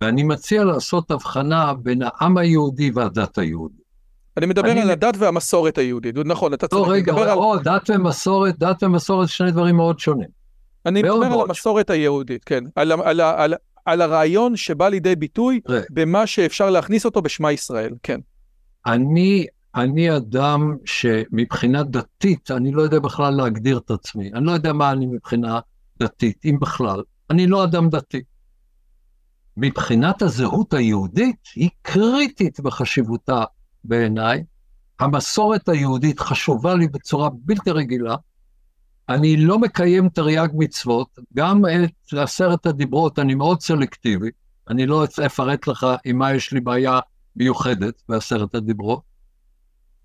ואני 0.00 0.22
מציע 0.22 0.64
לעשות 0.64 1.10
הבחנה 1.10 1.74
בין 1.74 2.02
העם 2.02 2.36
היהודי 2.36 2.90
והדת 2.90 3.38
היהודית. 3.38 3.83
אני 4.36 4.46
מדבר 4.46 4.70
אני... 4.70 4.82
על 4.82 4.90
הדת 4.90 5.14
והמסורת 5.18 5.78
היהודית, 5.78 6.16
נכון, 6.24 6.54
אתה 6.54 6.68
צריך... 6.68 6.88
לא, 6.88 6.92
רגע, 6.92 7.12
על... 7.12 7.30
או, 7.30 7.58
דת 7.58 7.90
ומסורת, 7.90 8.58
דת 8.58 8.82
ומסורת 8.82 9.28
שני 9.28 9.50
דברים 9.50 9.76
מאוד 9.76 9.98
שונים. 9.98 10.28
אני 10.86 11.02
מדבר 11.02 11.14
על 11.14 11.40
המסורת 11.40 11.90
היהודית, 11.90 12.44
כן, 12.44 12.64
על, 12.76 12.92
על, 12.92 13.00
על, 13.02 13.20
על, 13.20 13.54
על 13.84 14.00
הרעיון 14.00 14.56
שבא 14.56 14.88
לידי 14.88 15.16
ביטוי 15.16 15.60
ר... 15.68 15.80
במה 15.90 16.26
שאפשר 16.26 16.70
להכניס 16.70 17.04
אותו 17.04 17.22
בשמע 17.22 17.52
ישראל, 17.52 17.94
כן. 18.02 18.20
אני, 18.86 19.46
אני 19.74 20.16
אדם 20.16 20.76
שמבחינה 20.84 21.82
דתית, 21.82 22.50
אני 22.50 22.72
לא 22.72 22.82
יודע 22.82 22.98
בכלל 22.98 23.34
להגדיר 23.34 23.78
את 23.78 23.90
עצמי, 23.90 24.30
אני 24.34 24.46
לא 24.46 24.52
יודע 24.52 24.72
מה 24.72 24.92
אני 24.92 25.06
מבחינה 25.06 25.60
דתית, 25.98 26.44
אם 26.44 26.56
בכלל. 26.60 27.02
אני 27.30 27.46
לא 27.46 27.64
אדם 27.64 27.88
דתי. 27.88 28.22
מבחינת 29.56 30.22
הזהות 30.22 30.74
היהודית, 30.74 31.36
היא 31.54 31.70
קריטית 31.82 32.60
בחשיבותה 32.60 33.44
בעיניי. 33.84 34.44
המסורת 35.00 35.68
היהודית 35.68 36.20
חשובה 36.20 36.74
לי 36.74 36.88
בצורה 36.88 37.28
בלתי 37.32 37.70
רגילה. 37.70 38.16
אני 39.08 39.36
לא 39.36 39.58
מקיים 39.58 40.08
תרי"ג 40.08 40.48
מצוות, 40.54 41.18
גם 41.34 41.62
את 41.84 42.18
עשרת 42.18 42.66
הדיברות 42.66 43.18
אני 43.18 43.34
מאוד 43.34 43.60
סלקטיבי, 43.60 44.30
אני 44.70 44.86
לא 44.86 45.04
אפרט 45.26 45.66
לך 45.66 45.86
עם 46.04 46.18
מה 46.18 46.34
יש 46.34 46.52
לי 46.52 46.60
בעיה 46.60 47.00
מיוחדת 47.36 48.02
בעשרת 48.08 48.54
הדיברות, 48.54 49.02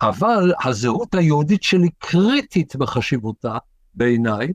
אבל 0.02 0.54
הזהות 0.64 1.16
היהודית 1.16 1.64
שלי 1.64 1.90
קריטית 1.98 2.76
בחשיבותה 2.76 3.58
בעיניי, 3.94 4.48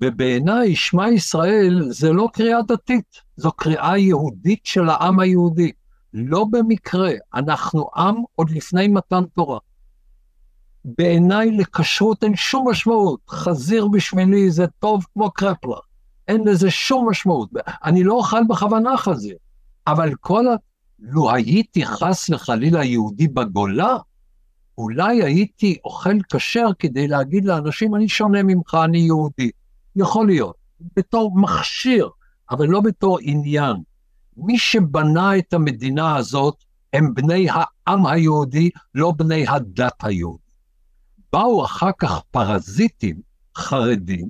ובעיניי 0.00 0.76
שמע 0.76 1.08
ישראל 1.08 1.86
זה 1.90 2.12
לא 2.12 2.28
קריאה 2.32 2.62
דתית, 2.62 3.20
זו 3.36 3.52
קריאה 3.52 3.98
יהודית 3.98 4.66
של 4.66 4.88
העם 4.88 5.20
היהודי. 5.20 5.72
לא 6.18 6.46
במקרה, 6.50 7.10
אנחנו 7.34 7.88
עם 7.96 8.14
עוד 8.34 8.50
לפני 8.50 8.88
מתן 8.88 9.24
תורה. 9.34 9.58
בעיניי 10.84 11.50
לכשרות 11.50 12.24
אין 12.24 12.36
שום 12.36 12.70
משמעות, 12.70 13.20
חזיר 13.28 13.88
בשבילי 13.88 14.50
זה 14.50 14.66
טוב 14.78 15.06
כמו 15.12 15.30
קרפלר, 15.30 15.78
אין 16.28 16.48
לזה 16.48 16.70
שום 16.70 17.10
משמעות. 17.10 17.50
אני 17.84 18.04
לא 18.04 18.14
אוכל 18.14 18.44
בכוונה 18.48 18.96
חזיר, 18.96 19.36
אבל 19.86 20.14
כל 20.20 20.48
ה... 20.48 20.54
לו 20.98 21.32
הייתי 21.32 21.86
חס 21.86 22.30
וחלילה 22.30 22.84
יהודי 22.84 23.28
בגולה, 23.28 23.96
אולי 24.78 25.22
הייתי 25.22 25.76
אוכל 25.84 26.16
כשר 26.32 26.66
כדי 26.78 27.08
להגיד 27.08 27.44
לאנשים, 27.44 27.94
אני 27.94 28.08
שונה 28.08 28.42
ממך, 28.42 28.76
אני 28.84 28.98
יהודי. 28.98 29.50
יכול 29.96 30.26
להיות, 30.26 30.56
בתור 30.96 31.40
מכשיר, 31.40 32.08
אבל 32.50 32.66
לא 32.66 32.80
בתור 32.80 33.18
עניין. 33.22 33.76
מי 34.36 34.58
שבנה 34.58 35.38
את 35.38 35.52
המדינה 35.52 36.16
הזאת 36.16 36.64
הם 36.92 37.14
בני 37.14 37.46
העם 37.50 38.06
היהודי, 38.06 38.70
לא 38.94 39.12
בני 39.16 39.48
הדת 39.48 40.04
היהודי. 40.04 40.42
באו 41.32 41.64
אחר 41.64 41.90
כך 41.98 42.20
פרזיטים 42.30 43.20
חרדים 43.56 44.28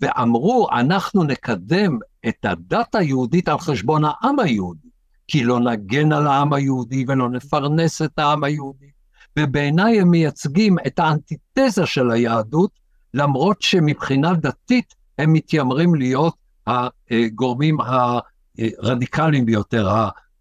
ואמרו, 0.00 0.68
אנחנו 0.72 1.24
נקדם 1.24 1.98
את 2.28 2.44
הדת 2.44 2.94
היהודית 2.94 3.48
על 3.48 3.58
חשבון 3.58 4.02
העם 4.04 4.38
היהודי, 4.38 4.88
כי 5.28 5.44
לא 5.44 5.60
נגן 5.60 6.12
על 6.12 6.26
העם 6.26 6.52
היהודי 6.52 7.04
ולא 7.08 7.28
נפרנס 7.28 8.02
את 8.02 8.18
העם 8.18 8.44
היהודי. 8.44 8.90
ובעיניי 9.38 10.00
הם 10.00 10.10
מייצגים 10.10 10.76
את 10.86 10.98
האנטיתזה 10.98 11.86
של 11.86 12.10
היהדות, 12.10 12.70
למרות 13.14 13.62
שמבחינה 13.62 14.34
דתית 14.34 14.94
הם 15.18 15.32
מתיימרים 15.32 15.94
להיות 15.94 16.34
הגורמים 16.66 17.80
הרדיקליים 18.78 19.46
ביותר, 19.46 19.88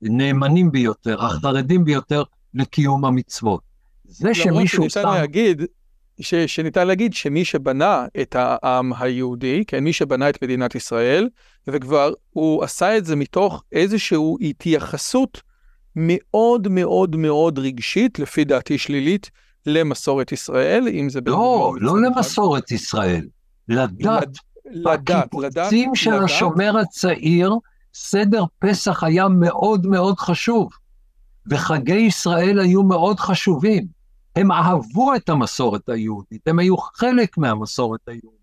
הנאמנים 0.01 0.71
ביותר, 0.71 1.25
החרדים 1.25 1.83
ביותר 1.83 2.23
לקיום 2.53 3.05
המצוות. 3.05 3.61
זה 4.05 4.33
שמישהו 4.33 4.89
שם... 4.89 5.01
להגיד, 5.03 5.61
ש, 6.19 6.35
שניתן 6.35 6.87
להגיד 6.87 7.13
שמי 7.13 7.45
שבנה 7.45 8.05
את 8.21 8.35
העם 8.39 8.91
היהודי, 8.99 9.63
כן, 9.67 9.83
מי 9.83 9.93
שבנה 9.93 10.29
את 10.29 10.43
מדינת 10.43 10.75
ישראל, 10.75 11.29
וכבר 11.67 12.13
הוא 12.29 12.63
עשה 12.63 12.97
את 12.97 13.05
זה 13.05 13.15
מתוך 13.15 13.63
איזושהי 13.71 14.17
התייחסות 14.41 15.41
מאוד 15.95 16.67
מאוד 16.67 17.15
מאוד 17.15 17.59
רגשית, 17.59 18.19
לפי 18.19 18.43
דעתי 18.43 18.77
שלילית, 18.77 19.31
למסורת 19.65 20.31
ישראל, 20.31 20.87
אם 20.87 21.09
זה... 21.09 21.19
לא, 21.25 21.73
לא 21.79 22.01
למסורת 22.01 22.71
ישראל, 22.71 23.25
לדת. 23.69 23.91
לדת, 24.01 25.07
בקיבוצים 25.07 25.95
של 25.95 26.11
לדת. 26.11 26.23
השומר 26.23 26.77
הצעיר, 26.77 27.53
סדר 27.99 28.43
פסח 28.59 29.03
היה 29.03 29.27
מאוד 29.27 29.85
מאוד 29.85 30.19
חשוב, 30.19 30.69
וחגי 31.49 31.93
ישראל 31.93 32.59
היו 32.59 32.83
מאוד 32.83 33.19
חשובים. 33.19 33.87
הם 34.35 34.51
אהבו 34.51 35.15
את 35.15 35.29
המסורת 35.29 35.89
היהודית, 35.89 36.47
הם 36.47 36.59
היו 36.59 36.77
חלק 36.77 37.37
מהמסורת 37.37 37.99
היהודית. 38.07 38.37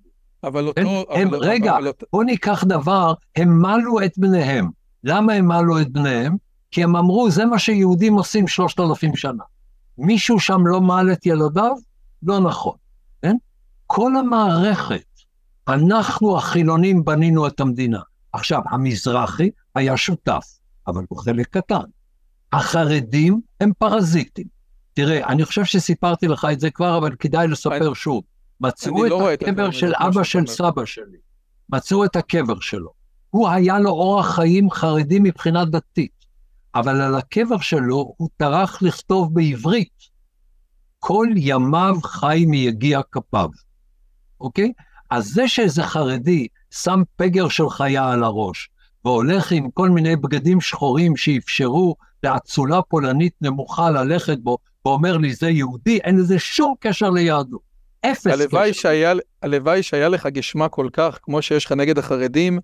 אבל 0.44 0.66
אותו... 0.66 0.80
הם, 0.80 0.86
הם, 1.10 1.28
אבל, 1.28 1.38
רגע, 1.38 1.76
אבל... 1.78 1.90
בוא 2.12 2.24
ניקח 2.24 2.64
דבר, 2.64 3.14
הם 3.36 3.62
מלו 3.62 4.02
את 4.04 4.12
בניהם. 4.16 4.70
למה 5.04 5.32
הם 5.32 5.48
מלו 5.48 5.80
את 5.80 5.92
בניהם? 5.92 6.36
כי 6.70 6.84
הם 6.84 6.96
אמרו, 6.96 7.30
זה 7.30 7.44
מה 7.44 7.58
שיהודים 7.58 8.14
עושים 8.14 8.48
שלושת 8.48 8.80
אלפים 8.80 9.16
שנה. 9.16 9.44
מישהו 9.98 10.40
שם 10.40 10.66
לא 10.66 10.80
מעל 10.80 11.12
את 11.12 11.26
ילדיו? 11.26 11.76
לא 12.22 12.40
נכון, 12.40 12.76
כן? 13.22 13.36
כל 13.86 14.16
המערכת, 14.16 15.04
אנחנו 15.68 16.36
החילונים 16.36 17.04
בנינו 17.04 17.46
את 17.46 17.60
המדינה. 17.60 18.00
עכשיו, 18.34 18.62
המזרחי 18.70 19.50
היה 19.74 19.96
שותף, 19.96 20.44
אבל 20.86 21.04
הוא 21.08 21.18
חלק 21.18 21.48
קטן. 21.50 21.84
החרדים 22.52 23.40
הם 23.60 23.72
פרזיטים. 23.78 24.46
תראה, 24.94 25.26
אני 25.26 25.44
חושב 25.44 25.64
שסיפרתי 25.64 26.28
לך 26.28 26.46
את 26.52 26.60
זה 26.60 26.70
כבר, 26.70 26.98
אבל 26.98 27.16
כדאי 27.18 27.48
לספר 27.48 27.86
אני, 27.86 27.94
שוב. 27.94 28.22
מצאו 28.60 29.06
את 29.06 29.10
לא 29.10 29.32
הקבר 29.32 29.68
את 29.68 29.74
של 29.74 29.92
אבא 29.94 30.22
של 30.22 30.46
סבא 30.46 30.84
שלי. 30.84 31.18
מצאו 31.68 32.04
את 32.04 32.16
הקבר 32.16 32.60
שלו. 32.60 32.90
הוא 33.30 33.48
היה 33.48 33.78
לו 33.78 33.90
אורח 33.90 34.34
חיים 34.34 34.70
חרדי 34.70 35.18
מבחינה 35.20 35.64
דתית. 35.64 36.24
אבל 36.74 37.00
על 37.00 37.14
הקבר 37.14 37.58
שלו 37.58 38.14
הוא 38.16 38.28
טרח 38.36 38.82
לכתוב 38.82 39.34
בעברית, 39.34 39.98
כל 40.98 41.26
ימיו 41.36 41.96
חי 42.02 42.44
מיגיע 42.46 43.00
כפיו, 43.12 43.48
אוקיי? 44.40 44.72
אז 45.10 45.26
זה 45.26 45.48
שאיזה 45.48 45.82
חרדי 45.82 46.46
שם 46.82 47.02
פגר 47.16 47.48
של 47.48 47.68
חיה 47.70 48.10
על 48.10 48.24
הראש, 48.24 48.68
והולך 49.04 49.52
עם 49.52 49.70
כל 49.70 49.88
מיני 49.88 50.16
בגדים 50.16 50.60
שחורים 50.60 51.16
שאפשרו 51.16 51.96
לאצולה 52.22 52.82
פולנית 52.82 53.32
נמוכה 53.40 53.90
ללכת 53.90 54.38
בו, 54.38 54.58
ואומר 54.84 55.16
לי, 55.16 55.34
זה 55.34 55.50
יהודי, 55.50 55.98
אין 56.04 56.16
לזה 56.18 56.38
שום 56.38 56.74
קשר 56.80 57.10
ליהדות. 57.10 57.60
אפס 58.06 58.26
הלוואי 58.26 58.70
קשר. 58.70 58.80
שהיה, 58.80 59.12
הלוואי 59.42 59.82
שהיה 59.82 60.08
לך 60.08 60.26
גשמה 60.26 60.68
כל 60.68 60.88
כך, 60.92 61.18
כמו 61.22 61.42
שיש 61.42 61.64
לך 61.64 61.72
נגד 61.72 61.98
החרדים, 61.98 62.58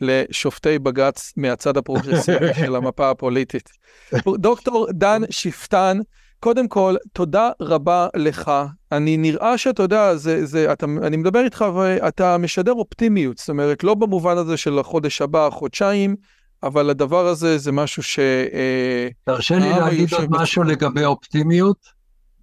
לשופטי 0.00 0.78
בג"ץ 0.78 1.32
מהצד 1.36 1.76
הפרוגרסיבי 1.76 2.54
של 2.60 2.76
המפה 2.76 3.10
הפוליטית. 3.10 3.70
דוקטור 4.38 4.88
דן 4.92 5.22
שפטן, 5.30 5.98
קודם 6.44 6.68
כל, 6.68 6.94
תודה 7.12 7.50
רבה 7.60 8.08
לך. 8.16 8.50
אני 8.92 9.16
נראה 9.16 9.58
שאתה 9.58 9.82
יודע, 9.82 10.16
זה, 10.16 10.46
זה, 10.46 10.72
אתה, 10.72 10.86
אני 11.02 11.16
מדבר 11.16 11.44
איתך 11.44 11.64
ואתה 11.74 12.38
משדר 12.38 12.72
אופטימיות, 12.72 13.38
זאת 13.38 13.48
אומרת, 13.48 13.84
לא 13.84 13.94
במובן 13.94 14.38
הזה 14.38 14.56
של 14.56 14.78
החודש 14.78 15.22
הבא, 15.22 15.50
חודשיים, 15.50 16.16
אבל 16.62 16.90
הדבר 16.90 17.26
הזה 17.26 17.58
זה 17.58 17.72
משהו 17.72 18.02
ש... 18.02 18.18
אה, 18.18 19.08
תרשה 19.24 19.58
לי 19.58 19.68
העם 19.68 19.80
להגיד 19.80 20.14
עוד 20.14 20.30
משהו. 20.30 20.62
לגבי 20.62 21.04
אופטימיות, 21.04 21.78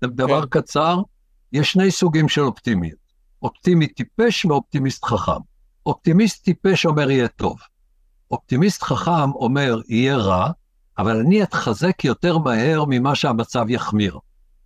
דבר 0.04 0.42
כן. 0.42 0.62
קצר. 0.62 0.98
יש 1.54 1.72
שני 1.72 1.92
סוגים 1.92 2.30
של 2.30 2.42
אופטימיות, 2.42 3.00
אופטימי 3.42 3.88
טיפש 3.88 4.46
ואופטימיסט 4.46 5.06
חכם. 5.06 5.42
אופטימיסט 5.86 6.44
טיפש 6.44 6.86
אומר 6.86 7.12
יהיה 7.12 7.28
טוב. 7.28 7.58
אופטימיסט 8.32 8.84
חכם 8.84 9.32
אומר 9.32 9.80
יהיה 9.88 10.18
רע, 10.18 10.52
אבל 10.98 11.20
אני 11.20 11.44
אתחזק 11.44 12.06
יותר 12.06 12.38
מהר 12.38 12.84
ממה 12.88 13.16
שהמצב 13.16 13.66
יחמיר. 13.70 14.20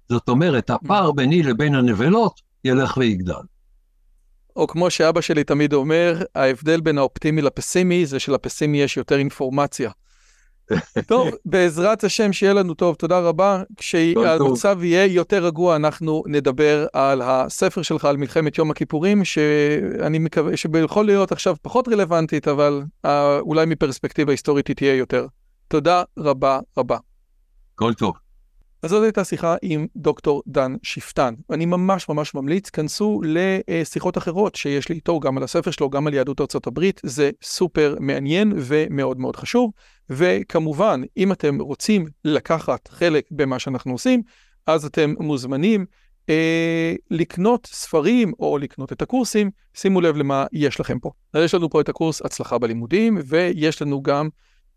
זאת 0.09 0.29
אומרת, 0.29 0.69
הפער 0.69 1.11
ביני 1.11 1.43
לבין 1.43 1.75
הנבלות 1.75 2.41
ילך 2.63 2.97
ויגדל. 2.97 3.33
או 4.55 4.67
כמו 4.67 4.89
שאבא 4.89 5.21
שלי 5.21 5.43
תמיד 5.43 5.73
אומר, 5.73 6.21
ההבדל 6.35 6.81
בין 6.81 6.97
האופטימי 6.97 7.41
לפסימי 7.41 8.05
זה 8.05 8.19
שלפסימי 8.19 8.81
יש 8.81 8.97
יותר 8.97 9.17
אינפורמציה. 9.17 9.91
טוב, 11.07 11.29
בעזרת 11.45 12.03
השם 12.03 12.33
שיהיה 12.33 12.53
לנו 12.53 12.73
טוב, 12.73 12.95
תודה 12.95 13.19
רבה. 13.19 13.63
כשהמצב 13.77 14.83
יהיה 14.83 15.05
יותר 15.05 15.45
רגוע, 15.45 15.75
אנחנו 15.75 16.23
נדבר 16.27 16.87
על 16.93 17.21
הספר 17.21 17.81
שלך, 17.81 18.05
על 18.05 18.17
מלחמת 18.17 18.57
יום 18.57 18.71
הכיפורים, 18.71 19.25
שאני 19.25 20.19
מקווה 20.19 20.57
שיכול 20.57 21.05
להיות 21.05 21.31
עכשיו 21.31 21.55
פחות 21.61 21.87
רלוונטית, 21.87 22.47
אבל 22.47 22.83
אה, 23.05 23.39
אולי 23.39 23.65
מפרספקטיבה 23.65 24.33
היסטורית 24.33 24.67
היא 24.67 24.75
תהיה 24.75 24.95
יותר. 24.95 25.27
תודה 25.67 26.03
רבה 26.17 26.59
רבה. 26.77 26.97
כל 27.75 27.93
טוב. 27.93 28.13
אז 28.83 28.89
זאת 28.89 29.03
הייתה 29.03 29.23
שיחה 29.23 29.55
עם 29.61 29.87
דוקטור 29.95 30.43
דן 30.47 30.75
שפטן. 30.83 31.33
אני 31.49 31.65
ממש 31.65 32.09
ממש 32.09 32.35
ממליץ, 32.35 32.69
כנסו 32.69 33.21
לשיחות 33.23 34.17
אחרות 34.17 34.55
שיש 34.55 34.89
לי 34.89 34.95
איתו, 34.95 35.19
גם 35.19 35.37
על 35.37 35.43
הספר 35.43 35.71
שלו, 35.71 35.89
גם 35.89 36.07
על 36.07 36.13
יהדות 36.13 36.41
ארצות 36.41 36.67
הברית, 36.67 37.01
זה 37.03 37.31
סופר 37.43 37.95
מעניין 37.99 38.53
ומאוד 38.55 39.19
מאוד 39.19 39.35
חשוב. 39.35 39.71
וכמובן, 40.09 41.01
אם 41.17 41.31
אתם 41.31 41.61
רוצים 41.61 42.05
לקחת 42.25 42.87
חלק 42.87 43.25
במה 43.31 43.59
שאנחנו 43.59 43.91
עושים, 43.91 44.21
אז 44.67 44.85
אתם 44.85 45.13
מוזמנים 45.19 45.85
אה, 46.29 46.93
לקנות 47.11 47.67
ספרים 47.71 48.33
או 48.39 48.57
לקנות 48.57 48.91
את 48.91 49.01
הקורסים, 49.01 49.51
שימו 49.73 50.01
לב 50.01 50.17
למה 50.17 50.45
יש 50.51 50.79
לכם 50.79 50.99
פה. 50.99 51.11
אז 51.33 51.43
יש 51.43 51.53
לנו 51.53 51.69
פה 51.69 51.81
את 51.81 51.89
הקורס 51.89 52.21
הצלחה 52.21 52.57
בלימודים, 52.57 53.17
ויש 53.25 53.81
לנו 53.81 54.03
גם 54.03 54.29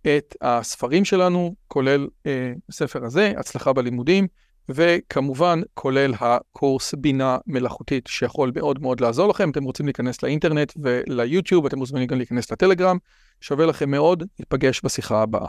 את 0.02 0.36
הספרים 0.40 1.04
שלנו, 1.04 1.54
כולל 1.68 2.08
אה, 2.26 2.52
הספר 2.68 3.04
הזה, 3.04 3.32
הצלחה 3.36 3.72
בלימודים, 3.72 4.26
וכמובן 4.68 5.60
כולל 5.74 6.14
הקורס 6.20 6.94
בינה 6.94 7.38
מלאכותית 7.46 8.06
שיכול 8.06 8.52
מאוד 8.54 8.82
מאוד 8.82 9.00
לעזור 9.00 9.28
לכם. 9.28 9.50
אתם 9.50 9.64
רוצים 9.64 9.86
להיכנס 9.86 10.22
לאינטרנט 10.22 10.72
וליוטיוב, 10.82 11.66
אתם 11.66 11.78
מוזמנים 11.78 12.06
גם 12.06 12.16
להיכנס 12.16 12.52
לטלגרם, 12.52 12.98
שווה 13.40 13.66
לכם 13.66 13.90
מאוד, 13.90 14.22
ניפגש 14.38 14.80
בשיחה 14.84 15.22
הבאה. 15.22 15.48